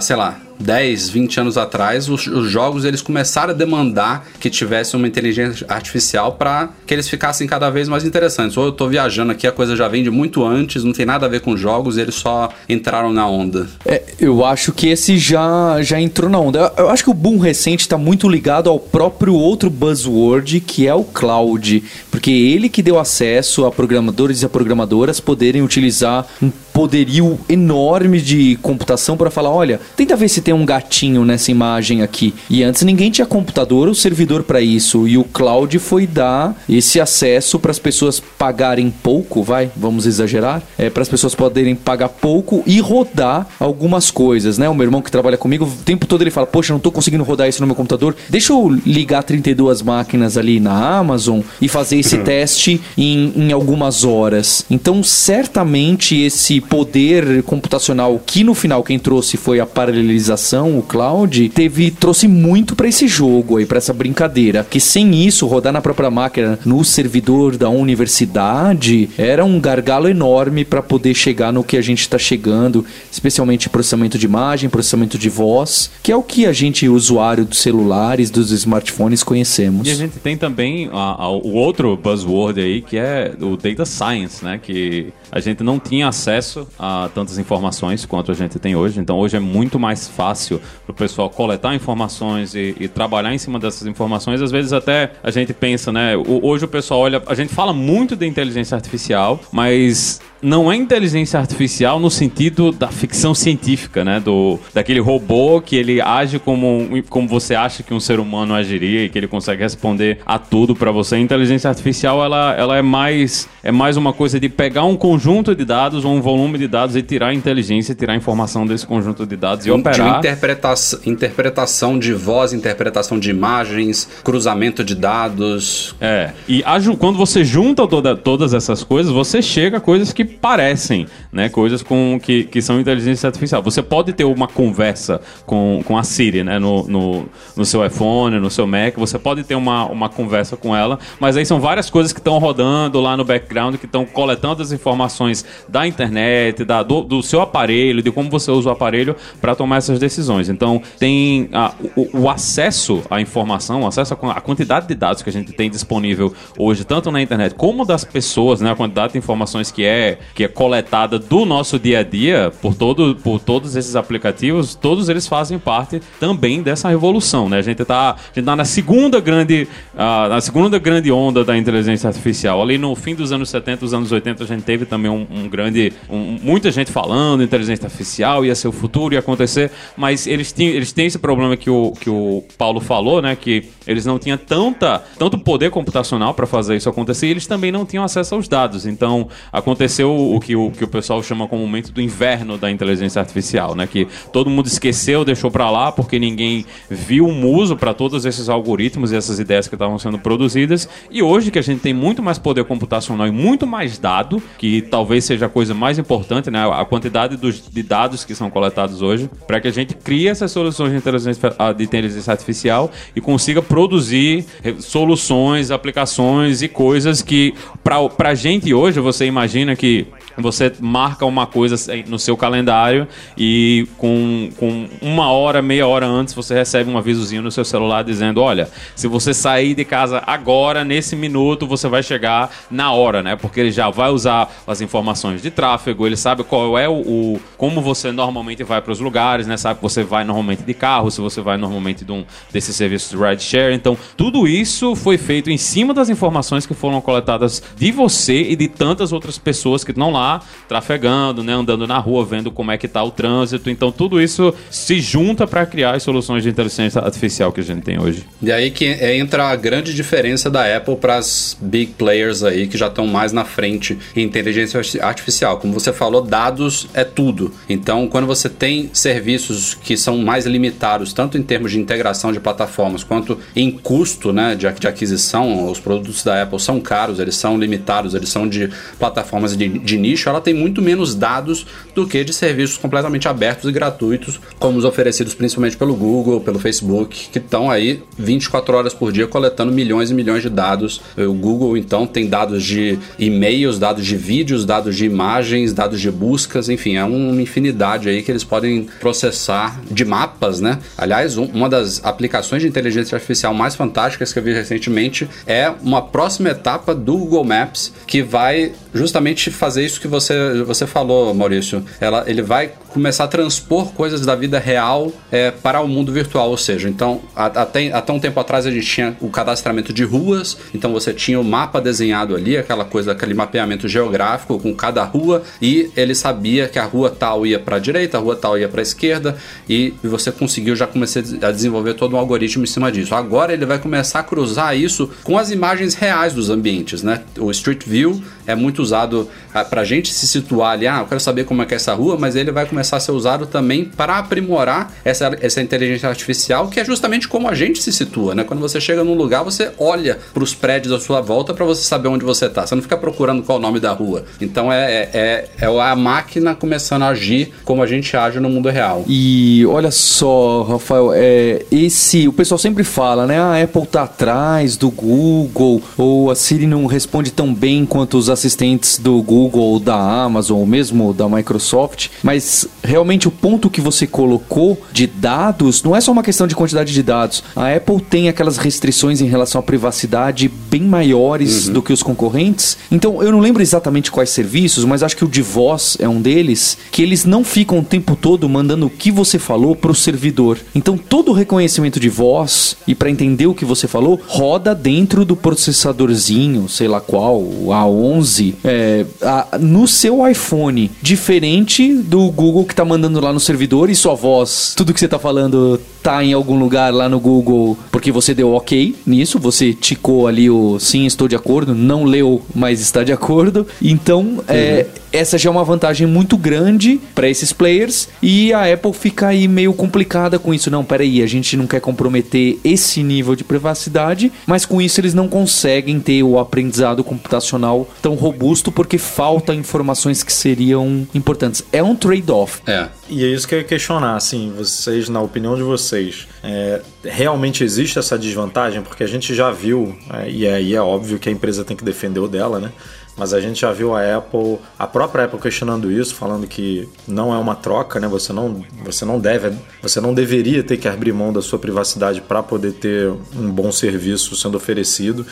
sei 0.00 0.16
lá, 0.16 0.47
10, 0.58 1.10
20 1.10 1.40
anos 1.40 1.58
atrás, 1.58 2.08
os, 2.08 2.26
os, 2.26 2.50
jogos 2.50 2.84
eles 2.84 3.00
começaram 3.00 3.50
a 3.50 3.56
demandar 3.56 4.26
que 4.40 4.50
tivesse 4.50 4.96
uma 4.96 5.06
inteligência 5.06 5.66
artificial 5.68 6.32
para 6.32 6.70
que 6.86 6.94
eles 6.94 7.08
ficassem 7.08 7.46
cada 7.46 7.70
vez 7.70 7.88
mais 7.88 8.04
interessantes. 8.04 8.56
Ou 8.56 8.64
eu 8.64 8.70
estou 8.70 8.88
viajando 8.88 9.32
aqui, 9.32 9.46
a 9.46 9.52
coisa 9.52 9.76
já 9.76 9.88
vem 9.88 10.02
de 10.02 10.10
muito 10.10 10.44
antes, 10.44 10.84
não 10.84 10.92
tem 10.92 11.06
nada 11.06 11.26
a 11.26 11.28
ver 11.28 11.40
com 11.40 11.56
jogos, 11.56 11.96
eles 11.96 12.14
só 12.14 12.50
entraram 12.68 13.12
na 13.12 13.28
onda. 13.28 13.68
É, 13.84 14.02
eu 14.18 14.44
acho 14.44 14.72
que 14.72 14.88
esse 14.88 15.16
já, 15.16 15.80
já 15.82 16.00
entrou 16.00 16.30
na 16.30 16.38
onda. 16.38 16.58
Eu, 16.76 16.84
eu 16.84 16.90
acho 16.90 17.04
que 17.04 17.10
o 17.10 17.14
boom 17.14 17.38
recente 17.38 17.80
está 17.80 17.98
muito 17.98 18.28
ligado 18.28 18.68
ao 18.68 18.78
próprio 18.78 19.34
outro 19.34 19.70
buzzword, 19.70 20.60
que 20.60 20.86
é 20.86 20.94
o 20.94 21.04
cloud, 21.04 21.82
porque 22.10 22.30
ele 22.30 22.68
que 22.68 22.82
deu 22.82 22.98
acesso 22.98 23.64
a 23.64 23.70
programadores 23.70 24.42
e 24.42 24.46
a 24.46 24.48
programadoras 24.48 25.20
poderem 25.20 25.62
utilizar 25.62 26.26
um 26.42 26.50
poderio 26.78 27.40
enorme 27.48 28.20
de 28.20 28.56
computação 28.62 29.16
para 29.16 29.32
falar, 29.32 29.50
olha, 29.50 29.80
tenta 29.96 30.14
ver 30.14 30.28
se 30.28 30.40
tem 30.40 30.54
um 30.54 30.64
gatinho 30.64 31.24
nessa 31.24 31.50
imagem 31.50 32.02
aqui. 32.02 32.32
E 32.48 32.62
antes 32.62 32.82
ninguém 32.82 33.10
tinha 33.10 33.26
computador 33.26 33.88
ou 33.88 33.94
servidor 33.96 34.44
para 34.44 34.60
isso. 34.60 35.08
E 35.08 35.18
o 35.18 35.24
cloud 35.24 35.76
foi 35.80 36.06
dar 36.06 36.54
esse 36.68 37.00
acesso 37.00 37.58
para 37.58 37.72
as 37.72 37.80
pessoas 37.80 38.20
pagarem 38.20 38.94
pouco, 39.02 39.42
vai, 39.42 39.72
vamos 39.76 40.06
exagerar, 40.06 40.62
é 40.78 40.88
para 40.88 41.02
as 41.02 41.08
pessoas 41.08 41.34
poderem 41.34 41.74
pagar 41.74 42.10
pouco 42.10 42.62
e 42.64 42.78
rodar 42.78 43.48
algumas 43.58 44.12
coisas, 44.12 44.56
né? 44.56 44.68
O 44.68 44.74
meu 44.74 44.84
irmão 44.84 45.02
que 45.02 45.10
trabalha 45.10 45.36
comigo, 45.36 45.64
o 45.64 45.84
tempo 45.84 46.06
todo 46.06 46.22
ele 46.22 46.30
fala: 46.30 46.46
"Poxa, 46.46 46.72
não 46.72 46.78
tô 46.78 46.92
conseguindo 46.92 47.24
rodar 47.24 47.48
isso 47.48 47.60
no 47.60 47.66
meu 47.66 47.74
computador. 47.74 48.14
Deixa 48.28 48.52
eu 48.52 48.68
ligar 48.86 49.24
32 49.24 49.82
máquinas 49.82 50.38
ali 50.38 50.60
na 50.60 50.96
Amazon 50.96 51.40
e 51.60 51.66
fazer 51.66 51.98
esse 51.98 52.18
teste 52.18 52.80
em, 52.96 53.32
em 53.34 53.50
algumas 53.50 54.04
horas". 54.04 54.64
Então, 54.70 55.02
certamente 55.02 56.14
esse 56.14 56.67
poder 56.68 57.42
computacional 57.44 58.20
que 58.24 58.44
no 58.44 58.54
final 58.54 58.82
quem 58.82 58.98
trouxe 58.98 59.36
foi 59.36 59.60
a 59.60 59.66
paralelização, 59.66 60.78
o 60.78 60.82
cloud, 60.82 61.48
teve 61.48 61.90
trouxe 61.90 62.28
muito 62.28 62.76
para 62.76 62.88
esse 62.88 63.08
jogo 63.08 63.56
aí, 63.56 63.66
para 63.66 63.78
essa 63.78 63.92
brincadeira, 63.92 64.66
que 64.68 64.80
sem 64.80 65.14
isso 65.14 65.46
rodar 65.46 65.72
na 65.72 65.80
própria 65.80 66.10
máquina 66.10 66.58
no 66.64 66.84
servidor 66.84 67.56
da 67.56 67.68
universidade 67.68 69.08
era 69.16 69.44
um 69.44 69.60
gargalo 69.60 70.08
enorme 70.08 70.64
para 70.64 70.82
poder 70.82 71.14
chegar 71.14 71.52
no 71.52 71.64
que 71.64 71.76
a 71.76 71.82
gente 71.82 72.00
está 72.00 72.18
chegando, 72.18 72.84
especialmente 73.10 73.68
processamento 73.68 74.18
de 74.18 74.26
imagem, 74.26 74.68
processamento 74.68 75.18
de 75.18 75.28
voz, 75.28 75.90
que 76.02 76.12
é 76.12 76.16
o 76.16 76.22
que 76.22 76.46
a 76.46 76.52
gente 76.52 76.88
usuário 76.88 77.44
dos 77.44 77.58
celulares, 77.58 78.30
dos 78.30 78.50
smartphones 78.50 79.22
conhecemos. 79.22 79.86
E 79.88 79.90
a 79.90 79.94
gente 79.94 80.18
tem 80.18 80.36
também 80.36 80.88
a, 80.92 81.24
a, 81.24 81.30
o 81.30 81.54
outro 81.54 81.96
buzzword 81.96 82.60
aí 82.60 82.82
que 82.82 82.96
é 82.96 83.32
o 83.40 83.56
data 83.56 83.84
science, 83.84 84.44
né, 84.44 84.58
que 84.62 85.12
a 85.30 85.40
gente 85.40 85.62
não 85.62 85.78
tinha 85.78 86.08
acesso 86.08 86.66
a 86.78 87.08
tantas 87.14 87.38
informações 87.38 88.04
quanto 88.04 88.30
a 88.30 88.34
gente 88.34 88.58
tem 88.58 88.74
hoje. 88.74 89.00
Então 89.00 89.18
hoje 89.18 89.36
é 89.36 89.40
muito 89.40 89.78
mais 89.78 90.08
fácil 90.08 90.60
para 90.84 90.92
o 90.92 90.94
pessoal 90.94 91.30
coletar 91.30 91.74
informações 91.74 92.54
e, 92.54 92.74
e, 92.78 92.88
trabalhar 92.88 93.34
em 93.34 93.38
cima 93.38 93.58
dessas 93.58 93.86
informações. 93.86 94.40
Às 94.40 94.50
vezes 94.50 94.72
até 94.72 95.12
a 95.22 95.30
gente 95.30 95.52
pensa, 95.52 95.92
né? 95.92 96.14
Hoje 96.16 96.64
o 96.64 96.68
pessoal 96.68 97.00
olha, 97.00 97.22
a 97.26 97.34
gente 97.34 97.54
fala 97.54 97.72
muito 97.72 98.16
de 98.16 98.26
inteligência 98.26 98.74
artificial, 98.74 99.40
mas 99.52 100.20
não 100.42 100.70
é 100.70 100.76
inteligência 100.76 101.38
artificial 101.38 101.98
no 101.98 102.10
sentido 102.10 102.72
da 102.72 102.88
ficção 102.88 103.34
científica, 103.34 104.04
né? 104.04 104.20
Do, 104.20 104.58
daquele 104.72 105.00
robô 105.00 105.60
que 105.60 105.76
ele 105.76 106.00
age 106.00 106.38
como, 106.38 106.88
como 107.08 107.28
você 107.28 107.54
acha 107.54 107.82
que 107.82 107.92
um 107.92 108.00
ser 108.00 108.20
humano 108.20 108.54
agiria 108.54 109.04
e 109.04 109.08
que 109.08 109.18
ele 109.18 109.28
consegue 109.28 109.62
responder 109.62 110.18
a 110.24 110.38
tudo 110.38 110.74
para 110.74 110.90
você. 110.90 111.16
A 111.16 111.18
inteligência 111.18 111.68
artificial 111.68 112.24
ela, 112.24 112.54
ela 112.54 112.76
é 112.76 112.82
mais 112.82 113.48
é 113.62 113.72
mais 113.72 113.96
uma 113.96 114.12
coisa 114.12 114.38
de 114.40 114.48
pegar 114.48 114.84
um 114.84 114.96
conjunto 114.96 115.54
de 115.54 115.64
dados 115.64 116.04
ou 116.04 116.12
um 116.12 116.20
volume 116.20 116.58
de 116.58 116.68
dados 116.68 116.96
e 116.96 117.02
tirar 117.02 117.28
a 117.28 117.34
inteligência, 117.34 117.94
tirar 117.94 118.14
a 118.14 118.16
informação 118.16 118.66
desse 118.66 118.86
conjunto 118.86 119.26
de 119.26 119.36
dados 119.36 119.66
e 119.66 119.70
operar. 119.70 120.12
De 120.12 120.18
interpretação, 120.18 121.00
interpretação 121.04 121.98
de 121.98 122.12
voz, 122.12 122.52
interpretação 122.52 123.18
de 123.18 123.30
imagens, 123.30 124.08
cruzamento 124.24 124.82
de 124.84 124.94
dados. 124.94 125.94
É. 126.00 126.30
E 126.48 126.62
quando 126.98 127.18
você 127.18 127.44
junta 127.44 127.86
toda, 127.86 128.16
todas 128.16 128.54
essas 128.54 128.82
coisas, 128.82 129.12
você 129.12 129.42
chega 129.42 129.78
a 129.78 129.80
coisas 129.80 130.12
que 130.12 130.27
parecem, 130.40 131.06
né? 131.32 131.48
Coisas 131.48 131.82
com, 131.82 132.18
que, 132.22 132.44
que 132.44 132.62
são 132.62 132.80
inteligência 132.80 133.26
artificial. 133.26 133.62
Você 133.62 133.82
pode 133.82 134.12
ter 134.12 134.24
uma 134.24 134.46
conversa 134.46 135.20
com, 135.46 135.82
com 135.84 135.96
a 135.96 136.02
Siri, 136.02 136.44
né? 136.44 136.58
No, 136.58 136.86
no, 136.86 137.26
no 137.56 137.64
seu 137.64 137.84
iPhone, 137.84 138.38
no 138.38 138.50
seu 138.50 138.66
Mac, 138.66 138.96
você 138.96 139.18
pode 139.18 139.44
ter 139.44 139.54
uma, 139.54 139.86
uma 139.86 140.08
conversa 140.08 140.56
com 140.56 140.74
ela, 140.74 140.98
mas 141.18 141.36
aí 141.36 141.44
são 141.44 141.60
várias 141.60 141.90
coisas 141.90 142.12
que 142.12 142.20
estão 142.20 142.38
rodando 142.38 143.00
lá 143.00 143.16
no 143.16 143.24
background, 143.24 143.76
que 143.76 143.86
estão 143.86 144.04
coletando 144.04 144.62
as 144.62 144.72
informações 144.72 145.44
da 145.68 145.86
internet, 145.86 146.64
da, 146.64 146.82
do, 146.82 147.02
do 147.02 147.22
seu 147.22 147.40
aparelho, 147.40 148.02
de 148.02 148.10
como 148.10 148.30
você 148.30 148.50
usa 148.50 148.68
o 148.68 148.72
aparelho 148.72 149.16
para 149.40 149.54
tomar 149.54 149.76
essas 149.76 149.98
decisões. 149.98 150.48
Então, 150.48 150.80
tem 150.98 151.48
a, 151.52 151.72
o, 151.96 152.22
o, 152.22 152.30
acesso 152.30 153.02
à 153.10 153.20
informação, 153.20 153.82
o 153.82 153.86
acesso 153.86 154.14
à 154.14 154.40
quantidade 154.40 154.86
de 154.86 154.94
dados 154.94 155.22
que 155.22 155.30
a 155.30 155.32
gente 155.32 155.52
tem 155.52 155.70
disponível 155.70 156.32
hoje, 156.56 156.84
tanto 156.84 157.10
na 157.10 157.20
internet 157.20 157.54
como 157.54 157.84
das 157.84 158.04
pessoas, 158.04 158.60
né? 158.60 158.70
A 158.70 158.76
quantidade 158.76 159.12
de 159.12 159.18
informações 159.18 159.70
que 159.70 159.84
é 159.84 160.17
que 160.34 160.44
é 160.44 160.48
coletada 160.48 161.18
do 161.18 161.44
nosso 161.44 161.78
dia 161.78 162.00
a 162.00 162.02
dia 162.02 162.52
por, 162.60 162.74
todo, 162.74 163.16
por 163.16 163.40
todos 163.40 163.76
esses 163.76 163.96
aplicativos, 163.96 164.74
todos 164.74 165.08
eles 165.08 165.26
fazem 165.26 165.58
parte 165.58 166.00
também 166.20 166.62
dessa 166.62 166.88
revolução, 166.88 167.48
né? 167.48 167.58
A 167.58 167.62
gente 167.62 167.82
está 167.82 168.16
tá 168.44 168.56
na 168.56 168.64
segunda 168.64 169.20
grande 169.20 169.68
uh, 169.94 170.28
na 170.28 170.40
segunda 170.40 170.78
grande 170.78 171.10
onda 171.10 171.44
da 171.44 171.56
inteligência 171.56 172.08
artificial. 172.08 172.62
Ali 172.62 172.78
no 172.78 172.94
fim 172.94 173.14
dos 173.14 173.32
anos 173.32 173.50
70, 173.50 173.84
os 173.84 173.94
anos 173.94 174.12
80, 174.12 174.44
a 174.44 174.46
gente 174.46 174.62
teve 174.62 174.84
também 174.84 175.10
um, 175.10 175.26
um 175.30 175.48
grande 175.48 175.92
um, 176.08 176.38
muita 176.42 176.70
gente 176.70 176.90
falando 176.90 177.42
inteligência 177.42 177.86
artificial 177.86 178.44
ia 178.44 178.54
ser 178.54 178.68
o 178.68 178.72
futuro 178.72 179.14
ia 179.14 179.20
acontecer, 179.20 179.70
mas 179.96 180.26
eles 180.26 180.52
têm 180.52 180.68
eles 180.68 180.92
têm 180.92 181.06
esse 181.06 181.18
problema 181.18 181.56
que 181.56 181.70
o 181.70 181.92
que 181.92 182.10
o 182.10 182.44
Paulo 182.56 182.80
falou, 182.80 183.20
né, 183.20 183.36
que 183.36 183.68
eles 183.86 184.04
não 184.04 184.18
tinham 184.18 184.38
tanta 184.38 185.02
tanto 185.18 185.38
poder 185.38 185.70
computacional 185.70 186.34
para 186.34 186.46
fazer 186.46 186.76
isso 186.76 186.88
acontecer, 186.88 187.26
e 187.26 187.30
eles 187.30 187.46
também 187.46 187.72
não 187.72 187.84
tinham 187.84 188.04
acesso 188.04 188.34
aos 188.34 188.48
dados. 188.48 188.86
Então, 188.86 189.28
aconteceu 189.52 190.07
o 190.10 190.40
que 190.40 190.56
o, 190.56 190.70
que 190.70 190.84
o 190.84 190.88
pessoal 190.88 191.22
chama 191.22 191.46
como 191.46 191.62
momento 191.62 191.92
do 191.92 192.00
inverno 192.00 192.58
da 192.58 192.70
inteligência 192.70 193.20
artificial, 193.20 193.74
né? 193.74 193.86
Que 193.86 194.06
todo 194.32 194.50
mundo 194.50 194.66
esqueceu, 194.66 195.24
deixou 195.24 195.50
para 195.50 195.70
lá 195.70 195.92
porque 195.92 196.18
ninguém 196.18 196.64
viu 196.88 197.26
um 197.26 197.46
uso 197.46 197.76
para 197.76 197.94
todos 197.94 198.24
esses 198.24 198.48
algoritmos 198.48 199.12
e 199.12 199.16
essas 199.16 199.38
ideias 199.38 199.68
que 199.68 199.74
estavam 199.74 199.98
sendo 199.98 200.18
produzidas. 200.18 200.88
E 201.10 201.22
hoje 201.22 201.50
que 201.50 201.58
a 201.58 201.62
gente 201.62 201.80
tem 201.80 201.94
muito 201.94 202.22
mais 202.22 202.38
poder 202.38 202.64
computacional 202.64 203.26
e 203.26 203.30
muito 203.30 203.66
mais 203.66 203.98
dado, 203.98 204.42
que 204.58 204.82
talvez 204.82 205.24
seja 205.24 205.46
a 205.46 205.48
coisa 205.48 205.74
mais 205.74 205.98
importante, 205.98 206.50
né? 206.50 206.68
A 206.68 206.84
quantidade 206.84 207.36
dos, 207.36 207.62
de 207.68 207.82
dados 207.82 208.24
que 208.24 208.34
são 208.34 208.50
coletados 208.50 209.02
hoje, 209.02 209.28
para 209.46 209.60
que 209.60 209.68
a 209.68 209.72
gente 209.72 209.94
crie 209.94 210.28
essas 210.28 210.50
soluções 210.50 210.90
de 210.92 210.96
inteligência, 210.98 211.54
de 211.76 211.84
inteligência 211.84 212.30
artificial 212.30 212.90
e 213.14 213.20
consiga 213.20 213.62
produzir 213.62 214.44
soluções, 214.78 215.70
aplicações 215.70 216.62
e 216.62 216.68
coisas 216.68 217.22
que 217.22 217.54
para 217.82 218.30
a 218.30 218.34
gente 218.34 218.72
hoje 218.72 219.00
você 219.00 219.26
imagina 219.26 219.74
que 219.74 219.97
você 220.38 220.72
marca 220.80 221.26
uma 221.26 221.46
coisa 221.46 221.76
no 222.06 222.18
seu 222.18 222.36
calendário 222.36 223.08
e 223.36 223.86
com, 223.96 224.50
com 224.56 224.88
uma 225.02 225.30
hora, 225.30 225.60
meia 225.60 225.86
hora 225.86 226.06
antes, 226.06 226.32
você 226.32 226.54
recebe 226.54 226.90
um 226.90 226.96
avisozinho 226.96 227.42
no 227.42 227.50
seu 227.50 227.64
celular 227.64 228.04
dizendo: 228.04 228.40
olha, 228.40 228.68
se 228.94 229.08
você 229.08 229.34
sair 229.34 229.74
de 229.74 229.84
casa 229.84 230.22
agora, 230.26 230.84
nesse 230.84 231.16
minuto, 231.16 231.66
você 231.66 231.88
vai 231.88 232.02
chegar 232.02 232.50
na 232.70 232.92
hora, 232.92 233.22
né? 233.22 233.36
Porque 233.36 233.60
ele 233.60 233.72
já 233.72 233.90
vai 233.90 234.10
usar 234.10 234.50
as 234.66 234.80
informações 234.80 235.42
de 235.42 235.50
tráfego, 235.50 236.06
ele 236.06 236.16
sabe 236.16 236.44
qual 236.44 236.78
é 236.78 236.88
o. 236.88 236.94
o 236.94 237.40
como 237.56 237.80
você 237.80 238.12
normalmente 238.12 238.62
vai 238.62 238.80
para 238.80 238.92
os 238.92 239.00
lugares, 239.00 239.46
né? 239.46 239.56
Sabe 239.56 239.76
que 239.76 239.82
você 239.82 240.04
vai 240.04 240.24
normalmente 240.24 240.62
de 240.62 240.74
carro, 240.74 241.10
se 241.10 241.20
você 241.20 241.40
vai 241.40 241.56
normalmente 241.56 242.04
de 242.04 242.12
um 242.12 242.24
desses 242.52 242.76
serviços 242.76 243.10
de 243.10 243.16
ride 243.16 243.42
share. 243.42 243.74
Então, 243.74 243.96
tudo 244.16 244.46
isso 244.46 244.94
foi 244.94 245.18
feito 245.18 245.50
em 245.50 245.56
cima 245.56 245.92
das 245.92 246.08
informações 246.08 246.66
que 246.66 246.74
foram 246.74 247.00
coletadas 247.00 247.62
de 247.76 247.90
você 247.90 248.42
e 248.42 248.56
de 248.56 248.68
tantas 248.68 249.12
outras 249.12 249.38
pessoas 249.38 249.82
que 249.82 249.90
estão 249.90 250.10
lá 250.10 250.27
trafegando, 250.68 251.42
né, 251.42 251.52
andando 251.52 251.86
na 251.86 251.98
rua, 251.98 252.24
vendo 252.24 252.50
como 252.50 252.70
é 252.70 252.78
que 252.78 252.86
está 252.86 253.02
o 253.02 253.10
trânsito. 253.10 253.70
Então 253.70 253.90
tudo 253.90 254.20
isso 254.20 254.54
se 254.70 255.00
junta 255.00 255.46
para 255.46 255.64
criar 255.64 255.94
as 255.94 256.02
soluções 256.02 256.42
de 256.42 256.48
inteligência 256.48 257.00
artificial 257.00 257.52
que 257.52 257.60
a 257.60 257.64
gente 257.64 257.82
tem 257.82 257.98
hoje. 257.98 258.24
E 258.42 258.52
aí 258.52 258.70
que 258.70 258.86
entra 258.86 259.48
a 259.48 259.56
grande 259.56 259.94
diferença 259.94 260.50
da 260.50 260.76
Apple 260.76 260.96
para 260.96 261.16
as 261.16 261.56
big 261.60 261.92
players 261.92 262.42
aí 262.42 262.66
que 262.66 262.76
já 262.76 262.88
estão 262.88 263.06
mais 263.06 263.32
na 263.32 263.44
frente 263.44 263.98
em 264.14 264.22
inteligência 264.22 264.80
artificial. 265.00 265.58
Como 265.58 265.72
você 265.72 265.92
falou, 265.92 266.22
dados 266.22 266.88
é 266.94 267.04
tudo. 267.04 267.52
Então, 267.68 268.06
quando 268.08 268.26
você 268.26 268.48
tem 268.48 268.90
serviços 268.92 269.74
que 269.74 269.96
são 269.96 270.18
mais 270.18 270.46
limitados, 270.46 271.12
tanto 271.12 271.38
em 271.38 271.42
termos 271.42 271.72
de 271.72 271.78
integração 271.78 272.32
de 272.32 272.40
plataformas 272.40 273.02
quanto 273.04 273.38
em 273.54 273.70
custo 273.70 274.32
né, 274.32 274.54
de, 274.54 274.70
de 274.70 274.88
aquisição, 274.88 275.70
os 275.70 275.80
produtos 275.80 276.22
da 276.22 276.42
Apple 276.42 276.60
são 276.60 276.80
caros, 276.80 277.18
eles 277.18 277.36
são 277.36 277.58
limitados, 277.58 278.14
eles 278.14 278.28
são 278.28 278.48
de 278.48 278.70
plataformas 278.98 279.56
de, 279.56 279.68
de 279.68 279.96
nicho 279.96 280.17
nicho, 280.18 280.28
ela 280.28 280.40
tem 280.40 280.52
muito 280.52 280.82
menos 280.82 281.14
dados 281.14 281.66
do 281.94 282.06
que 282.06 282.24
de 282.24 282.32
serviços 282.32 282.76
completamente 282.76 283.28
abertos 283.28 283.70
e 283.70 283.72
gratuitos, 283.72 284.40
como 284.58 284.78
os 284.78 284.84
oferecidos 284.84 285.34
principalmente 285.34 285.76
pelo 285.76 285.94
Google, 285.94 286.40
pelo 286.40 286.58
Facebook, 286.58 287.28
que 287.30 287.38
estão 287.38 287.70
aí 287.70 288.02
24 288.18 288.76
horas 288.76 288.94
por 288.94 289.12
dia 289.12 289.26
coletando 289.26 289.72
milhões 289.72 290.10
e 290.10 290.14
milhões 290.14 290.42
de 290.42 290.50
dados. 290.50 291.00
O 291.16 291.32
Google, 291.32 291.76
então, 291.76 292.06
tem 292.06 292.26
dados 292.26 292.64
de 292.64 292.98
e-mails, 293.18 293.78
dados 293.78 294.04
de 294.04 294.16
vídeos, 294.16 294.64
dados 294.64 294.96
de 294.96 295.04
imagens, 295.04 295.72
dados 295.72 296.00
de 296.00 296.10
buscas, 296.10 296.68
enfim, 296.68 296.96
é 296.96 297.04
uma 297.04 297.40
infinidade 297.40 298.08
aí 298.08 298.22
que 298.22 298.32
eles 298.32 298.44
podem 298.44 298.88
processar 299.00 299.80
de 299.90 300.04
mapas, 300.04 300.60
né? 300.60 300.78
Aliás, 300.96 301.38
um, 301.38 301.44
uma 301.44 301.68
das 301.68 302.04
aplicações 302.04 302.62
de 302.62 302.68
inteligência 302.68 303.14
artificial 303.14 303.54
mais 303.54 303.76
fantásticas 303.76 304.32
que 304.32 304.38
eu 304.38 304.42
vi 304.42 304.52
recentemente 304.52 305.28
é 305.46 305.72
uma 305.82 306.02
próxima 306.02 306.50
etapa 306.50 306.94
do 306.94 307.16
Google 307.16 307.44
Maps 307.44 307.92
que 308.06 308.22
vai 308.22 308.72
justamente 308.94 309.50
fazer 309.50 309.84
isso 309.84 309.97
isso 309.98 310.00
que 310.00 310.08
você, 310.08 310.62
você 310.62 310.86
falou, 310.86 311.34
Maurício. 311.34 311.84
Ela, 312.00 312.24
ele 312.26 312.40
vai 312.40 312.72
começar 312.88 313.24
a 313.24 313.28
transpor 313.28 313.92
coisas 313.92 314.24
da 314.24 314.34
vida 314.34 314.58
real 314.58 315.12
é, 315.30 315.50
para 315.50 315.80
o 315.80 315.88
mundo 315.88 316.12
virtual. 316.12 316.50
Ou 316.50 316.56
seja, 316.56 316.88
então, 316.88 317.20
até, 317.34 317.92
até 317.92 318.12
um 318.12 318.20
tempo 318.20 318.38
atrás 318.38 318.64
a 318.64 318.70
gente 318.70 318.86
tinha 318.86 319.16
o 319.20 319.28
cadastramento 319.28 319.92
de 319.92 320.04
ruas, 320.04 320.56
então 320.72 320.92
você 320.92 321.12
tinha 321.12 321.38
o 321.38 321.44
mapa 321.44 321.80
desenhado 321.80 322.34
ali, 322.34 322.56
aquela 322.56 322.84
coisa, 322.84 323.12
aquele 323.12 323.34
mapeamento 323.34 323.88
geográfico 323.88 324.58
com 324.58 324.74
cada 324.74 325.02
rua, 325.04 325.42
e 325.60 325.90
ele 325.96 326.14
sabia 326.14 326.68
que 326.68 326.78
a 326.78 326.84
rua 326.84 327.10
tal 327.10 327.44
ia 327.44 327.58
para 327.58 327.76
a 327.76 327.78
direita, 327.78 328.16
a 328.16 328.20
rua 328.20 328.36
tal 328.36 328.56
ia 328.56 328.68
para 328.68 328.80
a 328.80 328.82
esquerda, 328.82 329.36
e 329.68 329.92
você 330.02 330.30
conseguiu 330.30 330.76
já 330.76 330.86
começar 330.86 331.20
a 331.42 331.50
desenvolver 331.50 331.94
todo 331.94 332.14
um 332.14 332.18
algoritmo 332.18 332.62
em 332.62 332.66
cima 332.66 332.92
disso. 332.92 333.14
Agora 333.14 333.52
ele 333.52 333.66
vai 333.66 333.78
começar 333.78 334.20
a 334.20 334.22
cruzar 334.22 334.76
isso 334.76 335.10
com 335.24 335.36
as 335.36 335.50
imagens 335.50 335.94
reais 335.94 336.32
dos 336.32 336.50
ambientes, 336.50 337.02
né? 337.02 337.22
O 337.38 337.50
Street 337.50 337.84
View 337.84 338.22
é 338.48 338.54
muito 338.54 338.82
usado 338.82 339.28
ah, 339.52 339.62
para 339.62 339.82
a 339.82 339.84
gente 339.84 340.12
se 340.12 340.26
situar 340.26 340.72
ali, 340.72 340.88
ah, 340.88 341.00
eu 341.00 341.06
quero 341.06 341.20
saber 341.20 341.44
como 341.44 341.62
é 341.62 341.66
que 341.66 341.74
é 341.74 341.76
essa 341.76 341.92
rua, 341.92 342.16
mas 342.18 342.34
ele 342.34 342.50
vai 342.50 342.64
começar 342.64 342.96
a 342.96 343.00
ser 343.00 343.12
usado 343.12 343.46
também 343.46 343.84
para 343.84 344.16
aprimorar 344.16 344.90
essa, 345.04 345.36
essa 345.40 345.60
inteligência 345.60 346.08
artificial, 346.08 346.68
que 346.68 346.80
é 346.80 346.84
justamente 346.84 347.28
como 347.28 347.46
a 347.46 347.54
gente 347.54 347.82
se 347.82 347.92
situa, 347.92 348.34
né? 348.34 348.44
Quando 348.44 348.60
você 348.60 348.80
chega 348.80 349.04
num 349.04 349.14
lugar, 349.14 349.44
você 349.44 349.70
olha 349.78 350.18
para 350.32 350.42
os 350.42 350.54
prédios 350.54 350.94
à 350.94 350.98
sua 350.98 351.20
volta 351.20 351.52
para 351.52 351.64
você 351.66 351.82
saber 351.82 352.08
onde 352.08 352.24
você 352.24 352.46
está. 352.46 352.66
Você 352.66 352.74
não 352.74 352.82
fica 352.82 352.96
procurando 352.96 353.42
qual 353.42 353.58
é 353.58 353.60
o 353.60 353.62
nome 353.62 353.78
da 353.78 353.92
rua. 353.92 354.24
Então 354.40 354.72
é, 354.72 355.10
é, 355.12 355.48
é 355.60 355.66
a 355.66 355.94
máquina 355.94 356.54
começando 356.54 357.02
a 357.02 357.08
agir 357.08 357.52
como 357.64 357.82
a 357.82 357.86
gente 357.86 358.16
age 358.16 358.40
no 358.40 358.48
mundo 358.48 358.70
real. 358.70 359.04
E 359.06 359.64
olha 359.66 359.90
só, 359.90 360.62
Rafael, 360.62 361.12
é, 361.14 361.66
esse 361.70 362.26
o 362.26 362.32
pessoal 362.32 362.58
sempre 362.58 362.82
fala, 362.82 363.26
né? 363.26 363.38
A 363.38 363.62
Apple 363.62 363.86
tá 363.86 364.04
atrás 364.04 364.76
do 364.76 364.90
Google 364.90 365.82
ou 365.98 366.30
a 366.30 366.34
Siri 366.34 366.66
não 366.66 366.86
responde 366.86 367.30
tão 367.30 367.52
bem 367.52 367.84
quanto 367.84 368.16
os 368.16 368.30
assistentes 368.38 368.98
do 368.98 369.20
Google 369.22 369.62
ou 369.62 369.80
da 369.80 369.96
Amazon 369.96 370.60
ou 370.60 370.66
mesmo 370.66 371.12
da 371.12 371.28
Microsoft, 371.28 372.08
mas 372.22 372.66
realmente 372.82 373.26
o 373.26 373.30
ponto 373.30 373.68
que 373.68 373.80
você 373.80 374.06
colocou 374.06 374.80
de 374.92 375.06
dados 375.06 375.82
não 375.82 375.94
é 375.94 376.00
só 376.00 376.12
uma 376.12 376.22
questão 376.22 376.46
de 376.46 376.54
quantidade 376.54 376.92
de 376.92 377.02
dados. 377.02 377.42
A 377.54 377.74
Apple 377.74 378.00
tem 378.00 378.28
aquelas 378.28 378.56
restrições 378.56 379.20
em 379.20 379.26
relação 379.26 379.58
à 379.58 379.62
privacidade 379.62 380.48
bem 380.48 380.82
maiores 380.82 381.66
uhum. 381.66 381.74
do 381.74 381.82
que 381.82 381.92
os 381.92 382.02
concorrentes. 382.02 382.78
Então 382.90 383.22
eu 383.22 383.32
não 383.32 383.40
lembro 383.40 383.62
exatamente 383.62 384.10
quais 384.10 384.30
serviços, 384.30 384.84
mas 384.84 385.02
acho 385.02 385.16
que 385.16 385.24
o 385.24 385.28
de 385.28 385.42
voz 385.42 385.96
é 386.00 386.08
um 386.08 386.20
deles, 386.20 386.78
que 386.92 387.02
eles 387.02 387.24
não 387.24 387.42
ficam 387.42 387.80
o 387.80 387.84
tempo 387.84 388.16
todo 388.16 388.48
mandando 388.48 388.86
o 388.86 388.90
que 388.90 389.10
você 389.10 389.38
falou 389.38 389.74
para 389.74 389.90
o 389.90 389.94
servidor. 389.94 390.58
Então 390.74 390.96
todo 390.96 391.30
o 391.30 391.34
reconhecimento 391.34 391.98
de 391.98 392.08
voz 392.08 392.76
e 392.86 392.94
para 392.94 393.10
entender 393.10 393.46
o 393.46 393.54
que 393.54 393.64
você 393.64 393.88
falou 393.88 394.20
roda 394.26 394.74
dentro 394.74 395.24
do 395.24 395.34
processadorzinho, 395.34 396.68
sei 396.68 396.88
lá 396.88 397.00
qual, 397.00 397.42
A11, 397.42 398.27
é, 398.64 399.04
a, 399.22 399.58
no 399.58 399.86
seu 399.86 400.26
iPhone, 400.26 400.90
diferente 401.00 401.94
do 401.94 402.30
Google 402.30 402.64
que 402.64 402.74
tá 402.74 402.84
mandando 402.84 403.20
lá 403.20 403.32
no 403.32 403.40
servidor 403.40 403.90
e 403.90 403.94
sua 403.94 404.14
voz, 404.14 404.74
tudo 404.76 404.92
que 404.92 405.00
você 405.00 405.08
tá 405.08 405.18
falando 405.18 405.80
tá 406.02 406.22
em 406.22 406.32
algum 406.32 406.58
lugar 406.58 406.92
lá 406.92 407.08
no 407.08 407.18
Google 407.18 407.76
porque 407.90 408.12
você 408.12 408.32
deu 408.32 408.52
ok 408.52 408.94
nisso, 409.06 409.38
você 409.38 409.72
ticou 409.72 410.26
ali 410.26 410.48
o 410.48 410.78
sim, 410.78 411.06
estou 411.06 411.28
de 411.28 411.36
acordo, 411.36 411.74
não 411.74 412.04
leu, 412.04 412.42
mas 412.54 412.80
está 412.80 413.02
de 413.02 413.12
acordo. 413.12 413.66
Então, 413.82 414.22
uhum. 414.22 414.42
é, 414.48 414.86
essa 415.12 415.38
já 415.38 415.48
é 415.48 415.52
uma 415.52 415.64
vantagem 415.64 416.06
muito 416.06 416.36
grande 416.36 417.00
para 417.14 417.28
esses 417.28 417.52
players 417.52 418.08
e 418.22 418.52
a 418.52 418.72
Apple 418.72 418.92
fica 418.92 419.28
aí 419.28 419.48
meio 419.48 419.72
complicada 419.72 420.38
com 420.38 420.52
isso. 420.52 420.70
Não, 420.70 420.84
peraí, 420.84 421.22
a 421.22 421.26
gente 421.26 421.56
não 421.56 421.66
quer 421.66 421.80
comprometer 421.80 422.58
esse 422.64 423.02
nível 423.02 423.34
de 423.34 423.44
privacidade, 423.44 424.32
mas 424.46 424.64
com 424.66 424.80
isso 424.80 425.00
eles 425.00 425.14
não 425.14 425.28
conseguem 425.28 426.00
ter 426.00 426.22
o 426.22 426.38
aprendizado 426.38 427.02
computacional 427.02 427.88
tão 428.02 428.14
robusto 428.14 428.70
porque 428.70 428.98
falta 428.98 429.54
informações 429.54 430.22
que 430.22 430.32
seriam 430.32 431.06
importantes. 431.14 431.64
É 431.72 431.82
um 431.82 431.94
trade-off. 431.94 432.60
É. 432.66 432.88
E 433.08 433.24
é 433.24 433.28
isso 433.28 433.48
que 433.48 433.54
eu 433.54 433.58
ia 433.60 433.64
questionar, 433.64 434.16
assim, 434.16 434.52
vocês, 434.54 435.08
na 435.08 435.20
opinião 435.20 435.56
de 435.56 435.62
vocês, 435.62 436.28
é, 436.44 436.82
realmente 437.02 437.64
existe 437.64 437.98
essa 437.98 438.18
desvantagem? 438.18 438.82
Porque 438.82 439.02
a 439.02 439.06
gente 439.06 439.34
já 439.34 439.50
viu, 439.50 439.96
é, 440.12 440.30
e 440.30 440.46
aí 440.46 440.74
é 440.74 440.80
óbvio 440.80 441.18
que 441.18 441.28
a 441.28 441.32
empresa 441.32 441.64
tem 441.64 441.76
que 441.76 441.84
defender 441.84 442.20
o 442.20 442.28
dela, 442.28 442.58
né? 442.58 442.70
Mas 443.18 443.34
a 443.34 443.40
gente 443.40 443.60
já 443.60 443.72
viu 443.72 443.94
a 443.94 444.16
Apple, 444.16 444.58
a 444.78 444.86
própria 444.86 445.24
Apple 445.24 445.40
questionando 445.40 445.90
isso, 445.90 446.14
falando 446.14 446.46
que 446.46 446.88
não 447.06 447.34
é 447.34 447.38
uma 447.38 447.56
troca, 447.56 447.98
né? 447.98 448.06
Você 448.06 448.32
não, 448.32 448.64
você 448.84 449.04
não 449.04 449.18
deve, 449.18 449.52
você 449.82 450.00
não 450.00 450.14
deveria 450.14 450.62
ter 450.62 450.76
que 450.76 450.86
abrir 450.86 451.12
mão 451.12 451.32
da 451.32 451.42
sua 451.42 451.58
privacidade 451.58 452.20
para 452.20 452.42
poder 452.42 452.74
ter 452.74 453.10
um 453.36 453.50
bom 453.50 453.72
serviço 453.72 454.36
sendo 454.36 454.56
oferecido. 454.56 455.26